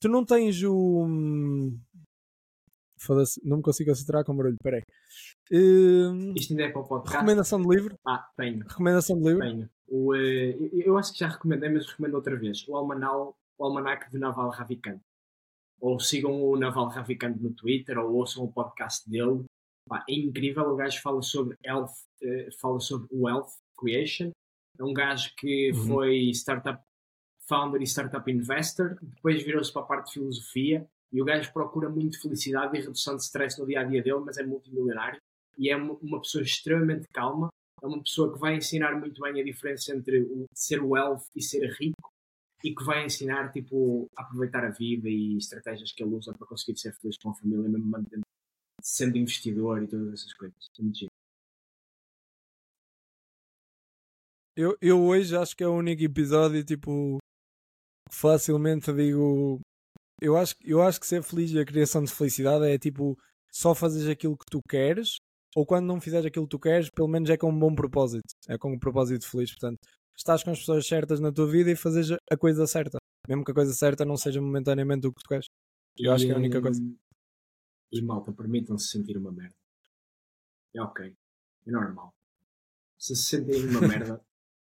[0.00, 1.04] Tu não tens o.
[1.04, 1.78] Hum,
[2.98, 4.82] foda-se, não me consigo concentrar com barulho, peraí.
[5.50, 7.16] Uh, Isto ainda é para o podcast.
[7.16, 7.98] Recomendação de livro?
[8.06, 8.64] Ah, tenho.
[8.66, 9.40] Recomendação de livro?
[9.40, 9.70] Tenho.
[9.88, 12.66] O, uh, eu acho que já recomendei, mas recomendo outra vez.
[12.68, 15.00] O Almanal, o Almanac de Naval Ravikant.
[15.80, 19.44] Ou sigam o Naval Ravikant no Twitter, ou ouçam o podcast dele.
[19.88, 21.92] Pá, é incrível, o gajo fala sobre health,
[22.22, 24.30] uh, fala sobre wealth creation.
[24.78, 25.86] É um gajo que uhum.
[25.86, 26.82] foi startup
[27.48, 31.88] founder e startup investor, depois virou-se para a parte de filosofia e o gajo procura
[31.88, 35.20] muito felicidade e redução de stress no dia a dia dele, mas é multimilionário
[35.56, 37.48] e é uma pessoa extremamente calma.
[37.82, 41.42] É uma pessoa que vai ensinar muito bem a diferença entre o ser wealth e
[41.42, 42.10] ser rico
[42.64, 46.46] e que vai ensinar tipo, a aproveitar a vida e estratégias que ele usa para
[46.46, 48.22] conseguir ser feliz com a família, mesmo mantendo,
[48.80, 50.56] sendo investidor e todas essas coisas.
[50.78, 51.06] É muito.
[54.56, 57.18] Eu, eu hoje acho que é o único episódio tipo
[58.10, 59.60] facilmente digo.
[60.20, 63.18] Eu acho, eu acho que ser feliz e a criação de felicidade é tipo
[63.52, 65.16] só fazes aquilo que tu queres,
[65.54, 68.28] ou quando não fizeres aquilo que tu queres, pelo menos é com um bom propósito.
[68.48, 69.50] É com um propósito feliz.
[69.50, 69.78] Portanto,
[70.14, 72.98] estás com as pessoas certas na tua vida e fazes a coisa certa.
[73.26, 75.46] Mesmo que a coisa certa não seja momentaneamente o que tu queres.
[75.98, 76.80] Eu e, acho que é a única coisa.
[77.92, 79.56] E malta, permitam-se sentir uma merda.
[80.74, 81.16] É ok.
[81.66, 82.14] É normal.
[82.98, 84.20] Se se sentirem uma merda,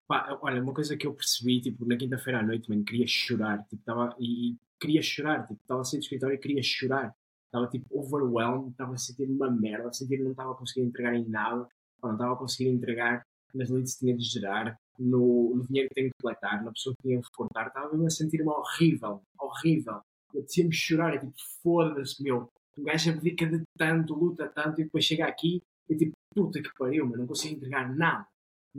[0.09, 3.63] Pá, olha, uma coisa que eu percebi, tipo, na quinta-feira à noite, mano, queria chorar,
[3.69, 7.15] tipo, tava, e, e queria chorar, tipo, estava a sair do escritório e queria chorar.
[7.45, 10.81] Estava, tipo, overwhelmed, estava a sentir uma merda, a sentir que não estava a conseguir
[10.87, 11.69] entregar em nada,
[12.03, 13.23] não estava a conseguir entregar
[13.55, 16.95] nas leads que tinha de gerar, no, no dinheiro que tenho de coletar, na pessoa
[16.97, 20.01] que tinha de recortar, estava a sentir-me horrível, horrível.
[20.33, 24.85] Eu tinha-me chorar, é tipo, foda-se, meu, um gajo abdica de tanto, luta tanto, e
[24.85, 28.27] depois chega aqui e tipo, puta que pariu, mas não consigo entregar nada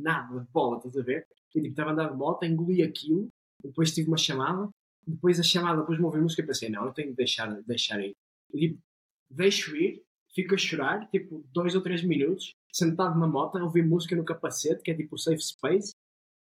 [0.01, 1.27] nada de bola, estás a ver?
[1.53, 3.27] Eu tipo, estava a andar de moto, engoli aquilo,
[3.63, 4.69] depois tive uma chamada,
[5.05, 7.99] depois a chamada, depois me ouvi música e pensei, não, eu tenho que deixar, deixar
[7.99, 8.15] ir.
[8.53, 8.81] E tipo,
[9.29, 10.03] deixo ir,
[10.33, 14.23] fico a chorar, tipo, dois ou três minutos, sentado na moto, a ouvir música no
[14.23, 15.93] capacete, que é tipo o safe space,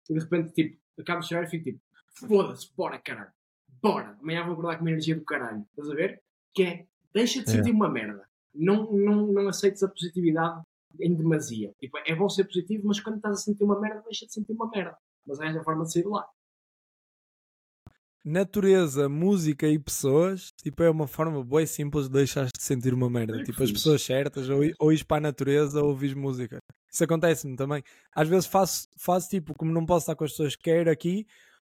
[0.10, 1.80] e de repente, tipo, acabo de chorar e fico tipo,
[2.14, 3.32] foda-se, bora caralho,
[3.82, 6.22] bora, amanhã vou acordar com uma energia do caralho, estás a ver?
[6.54, 7.74] Que é, deixa de sentir é.
[7.74, 8.28] uma merda.
[8.54, 10.62] Não, não, não aceites a positividade
[11.00, 11.74] em demasia.
[11.80, 14.54] Tipo, é bom ser positivo, mas quando estás a sentir uma merda, deixa de sentir
[14.54, 14.98] uma merda.
[15.26, 16.26] Mas arranja a forma de sair de lá.
[18.26, 22.94] natureza, música e pessoas, tipo, é uma forma boa e simples de deixar de sentir
[22.94, 23.40] uma merda.
[23.40, 26.60] É tipo, as pessoas certas, ou, ou ires para a natureza ou ouvires música.
[26.92, 27.82] Isso acontece-me também.
[28.14, 31.26] Às vezes faço, faço tipo, como não posso estar com as pessoas que quero aqui,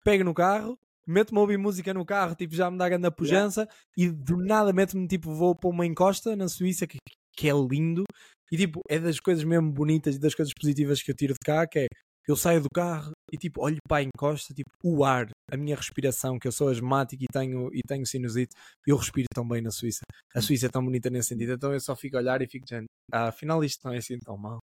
[0.05, 3.69] pego no carro, meto-me a ouvir música no carro, tipo, já me dá grande pujança
[3.97, 6.99] e do nada meto-me, tipo, vou para uma encosta na Suíça que,
[7.37, 8.05] que é lindo
[8.51, 11.41] e tipo, é das coisas mesmo bonitas e das coisas positivas que eu tiro de
[11.45, 11.87] cá, que é
[12.27, 15.77] eu saio do carro e tipo, olho para a encosta, tipo, o ar, a minha
[15.77, 18.55] respiração, que eu sou asmático e tenho, e tenho sinusite,
[18.87, 20.01] eu respiro tão bem na Suíça.
[20.35, 22.65] A Suíça é tão bonita nesse sentido, então eu só fico a olhar e fico
[22.65, 24.59] dizendo, ah, afinal isto não é assim tão mal.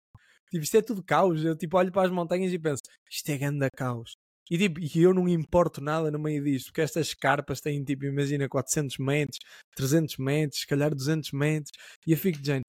[0.50, 1.44] Tipo, isto é tudo caos.
[1.44, 4.12] Eu tipo, olho para as montanhas e penso, isto é grande caos.
[4.50, 8.04] E tipo, e eu não importo nada no meio disto, porque estas carpas têm tipo,
[8.04, 9.38] imagina 400 metros,
[9.74, 11.72] 300 metros, se calhar 200 metros,
[12.06, 12.62] e eu fico dizendo,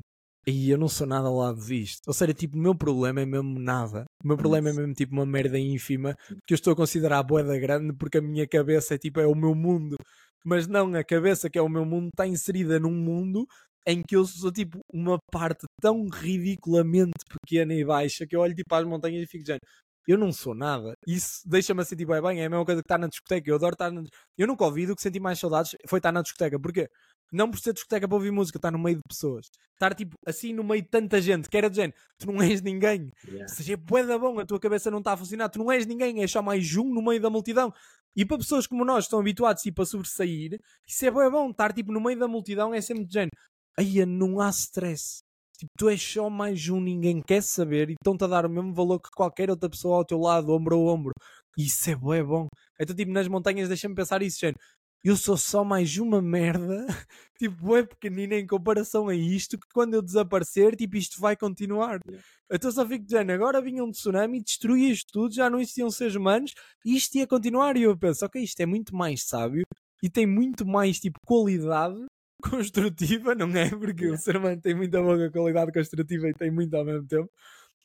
[0.48, 2.08] e eu não sou nada ao lado disto.
[2.08, 4.06] Ou seja, tipo, o meu problema é mesmo nada.
[4.24, 6.16] O meu problema é mesmo tipo uma merda ínfima
[6.48, 9.28] que eu estou a considerar a boeda grande porque a minha cabeça é tipo, é
[9.28, 9.98] o meu mundo.
[10.46, 13.46] Mas não, a cabeça que é o meu mundo está inserida num mundo
[13.86, 18.56] em que eu sou tipo uma parte tão ridiculamente pequena e baixa que eu olho
[18.56, 19.60] tipo às montanhas e fico dizendo,
[20.08, 20.94] eu não sou nada.
[21.06, 22.42] Isso deixa-me sentir bem bem.
[22.42, 23.50] É a mesma coisa que estar na discoteca.
[23.50, 24.04] Eu adoro estar na...
[24.38, 26.58] Eu nunca ouvi do que senti mais saudades foi estar na discoteca.
[26.60, 26.90] Porquê?
[27.32, 29.48] Não por ser discoteca para ouvir música, estar no meio de pessoas.
[29.74, 32.62] Estar tipo assim no meio de tanta gente, que era de género, tu não és
[32.62, 33.12] ninguém.
[33.26, 33.44] Yeah.
[33.44, 35.72] Ou seja, é bué da bom, a tua cabeça não está a funcionar, tu não
[35.72, 37.74] és ninguém, és só mais um no meio da multidão.
[38.16, 41.52] E para pessoas como nós que estão habituados tipo, a sobressair, isso é bué bom,
[41.52, 43.36] estar tipo no meio da multidão é sempre de género.
[43.78, 45.22] Aí não há stress.
[45.58, 48.74] Tipo, tu és só mais um, ninguém quer saber e estão-te a dar o mesmo
[48.74, 51.14] valor que qualquer outra pessoa ao teu lado, ombro a ombro.
[51.58, 52.48] Isso é bué bom.
[52.80, 54.60] Então, tipo, nas montanhas deixa-me pensar isso, género.
[55.04, 56.86] Eu sou só mais uma merda,
[57.40, 62.00] tipo, é pequenina em comparação a isto, que quando eu desaparecer, tipo, isto vai continuar.
[62.08, 62.26] Yeah.
[62.52, 66.16] Então só fico dizendo, agora vinha um tsunami, destruía isto tudo, já não existiam seres
[66.16, 66.54] humanos,
[66.86, 67.78] e isto ia continuar.
[67.78, 69.64] E eu penso, ok, isto é muito mais sábio
[70.04, 72.06] e tem muito mais, tipo, qualidade
[72.42, 73.70] construtiva, não é?
[73.70, 74.16] Porque Yeah.
[74.16, 77.30] o ser humano tem muita boa qualidade construtiva e tem muito ao mesmo tempo.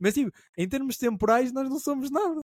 [0.01, 2.41] Mas, tipo, em termos temporais, nós não somos nada.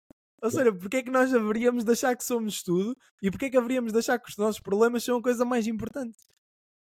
[0.41, 3.49] Ou seja, porque é que nós haveríamos de achar que somos tudo e porque é
[3.49, 6.17] que haveríamos de achar que os nossos problemas são a coisa mais importante?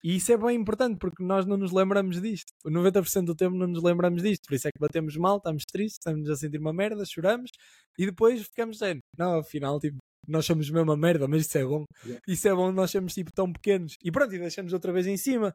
[0.03, 2.51] E isso é bem importante porque nós não nos lembramos disto.
[2.65, 4.43] O 90% do tempo não nos lembramos disto.
[4.47, 7.51] Por isso é que batemos mal, estamos tristes, estamos a sentir uma merda, choramos
[7.97, 11.65] e depois ficamos dizendo: não, afinal, tipo, nós somos mesmo uma merda, mas isso é
[11.65, 11.85] bom.
[12.03, 12.21] Yeah.
[12.27, 13.97] Isso é bom, nós somos tipo tão pequenos.
[14.03, 15.53] E pronto, e deixamos outra vez em cima.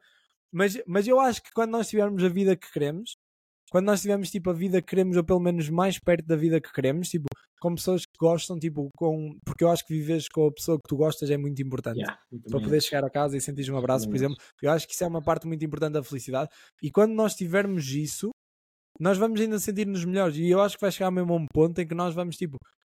[0.53, 3.17] Mas, mas eu acho que quando nós tivermos a vida que queremos,
[3.71, 6.61] quando nós tivermos tipo a vida que queremos, ou pelo menos mais perto da vida
[6.61, 7.27] que queremos, tipo,
[7.61, 9.37] com pessoas que gostam, tipo, com.
[9.45, 11.99] Porque eu acho que viveres com a pessoa que tu gostas é muito importante.
[11.99, 14.95] Yeah, Para poder chegar a casa e sentir um abraço, por exemplo, eu acho que
[14.95, 16.51] isso é uma parte muito importante da felicidade.
[16.83, 18.31] E quando nós tivermos isso,
[19.01, 20.37] nós vamos ainda sentir-nos melhores.
[20.37, 22.57] E eu acho que vai chegar mesmo a um ponto em que nós vamos, tipo,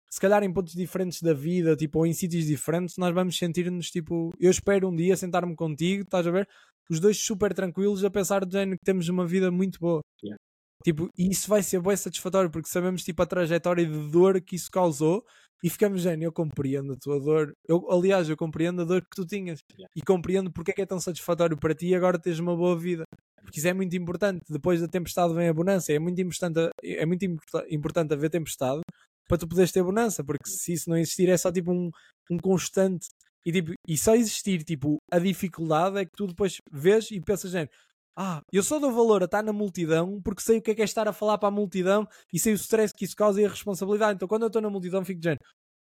[0.09, 3.89] se calhar em pontos diferentes da vida, tipo, ou em sítios diferentes, nós vamos sentir-nos,
[3.91, 6.47] tipo, eu espero um dia sentar-me contigo, estás a ver?
[6.89, 10.01] Os dois super tranquilos a pensar do género que temos uma vida muito boa.
[10.23, 10.37] Yeah.
[10.83, 14.55] Tipo, e isso vai ser bem satisfatório porque sabemos, tipo, a trajetória de dor que
[14.55, 15.23] isso causou
[15.63, 17.53] e ficamos, género, eu compreendo a tua dor.
[17.67, 19.91] Eu, aliás, eu compreendo a dor que tu tinhas Yeah.
[19.95, 23.03] e compreendo porque é que é tão satisfatório para ti agora teres uma boa vida.
[23.43, 24.41] Porque isso é muito importante.
[24.49, 25.93] Depois da tempestade vem a bonança.
[25.93, 28.81] É muito importante, é muito importa- importante haver tempestade
[29.29, 31.91] para tu poderes ter bonança, porque se isso não existir é só tipo um,
[32.31, 33.07] um constante.
[33.45, 37.51] E, tipo, e só existir tipo a dificuldade é que tu depois vês e pensas,
[37.51, 37.71] género,
[38.17, 40.81] ah, eu só dou valor a estar na multidão porque sei o que é que
[40.81, 43.45] é estar a falar para a multidão e sei o stress que isso causa e
[43.45, 44.15] a responsabilidade.
[44.15, 45.39] Então quando eu estou na multidão fico dizendo,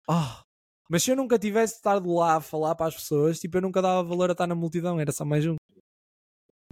[0.08, 0.44] ah,
[0.90, 3.82] mas se eu nunca tivesse estado lá a falar para as pessoas, tipo, eu nunca
[3.82, 5.56] dava valor a estar na multidão, era só mais um.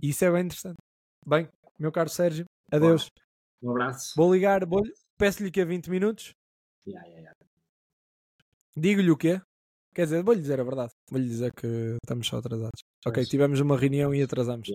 [0.02, 0.78] E isso é bem interessante.
[1.26, 1.48] Bem,
[1.80, 3.10] meu caro Sérgio, adeus.
[3.62, 4.14] Um abraço.
[4.16, 4.82] Vou ligar, vou,
[5.18, 6.34] peço-lhe que a 20 minutos,
[6.88, 7.33] Yeah, yeah, yeah.
[8.75, 9.41] digo-lhe o quê?
[9.93, 10.93] Quer dizer, vou-lhe dizer a verdade.
[11.09, 11.67] Vou-lhe dizer que
[12.03, 12.82] estamos só atrasados.
[13.06, 13.27] Ok, Pois.
[13.27, 14.69] tivemos uma reunião e atrasamos.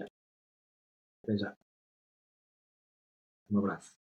[1.22, 1.56] Até já.
[3.50, 4.01] Um abraço.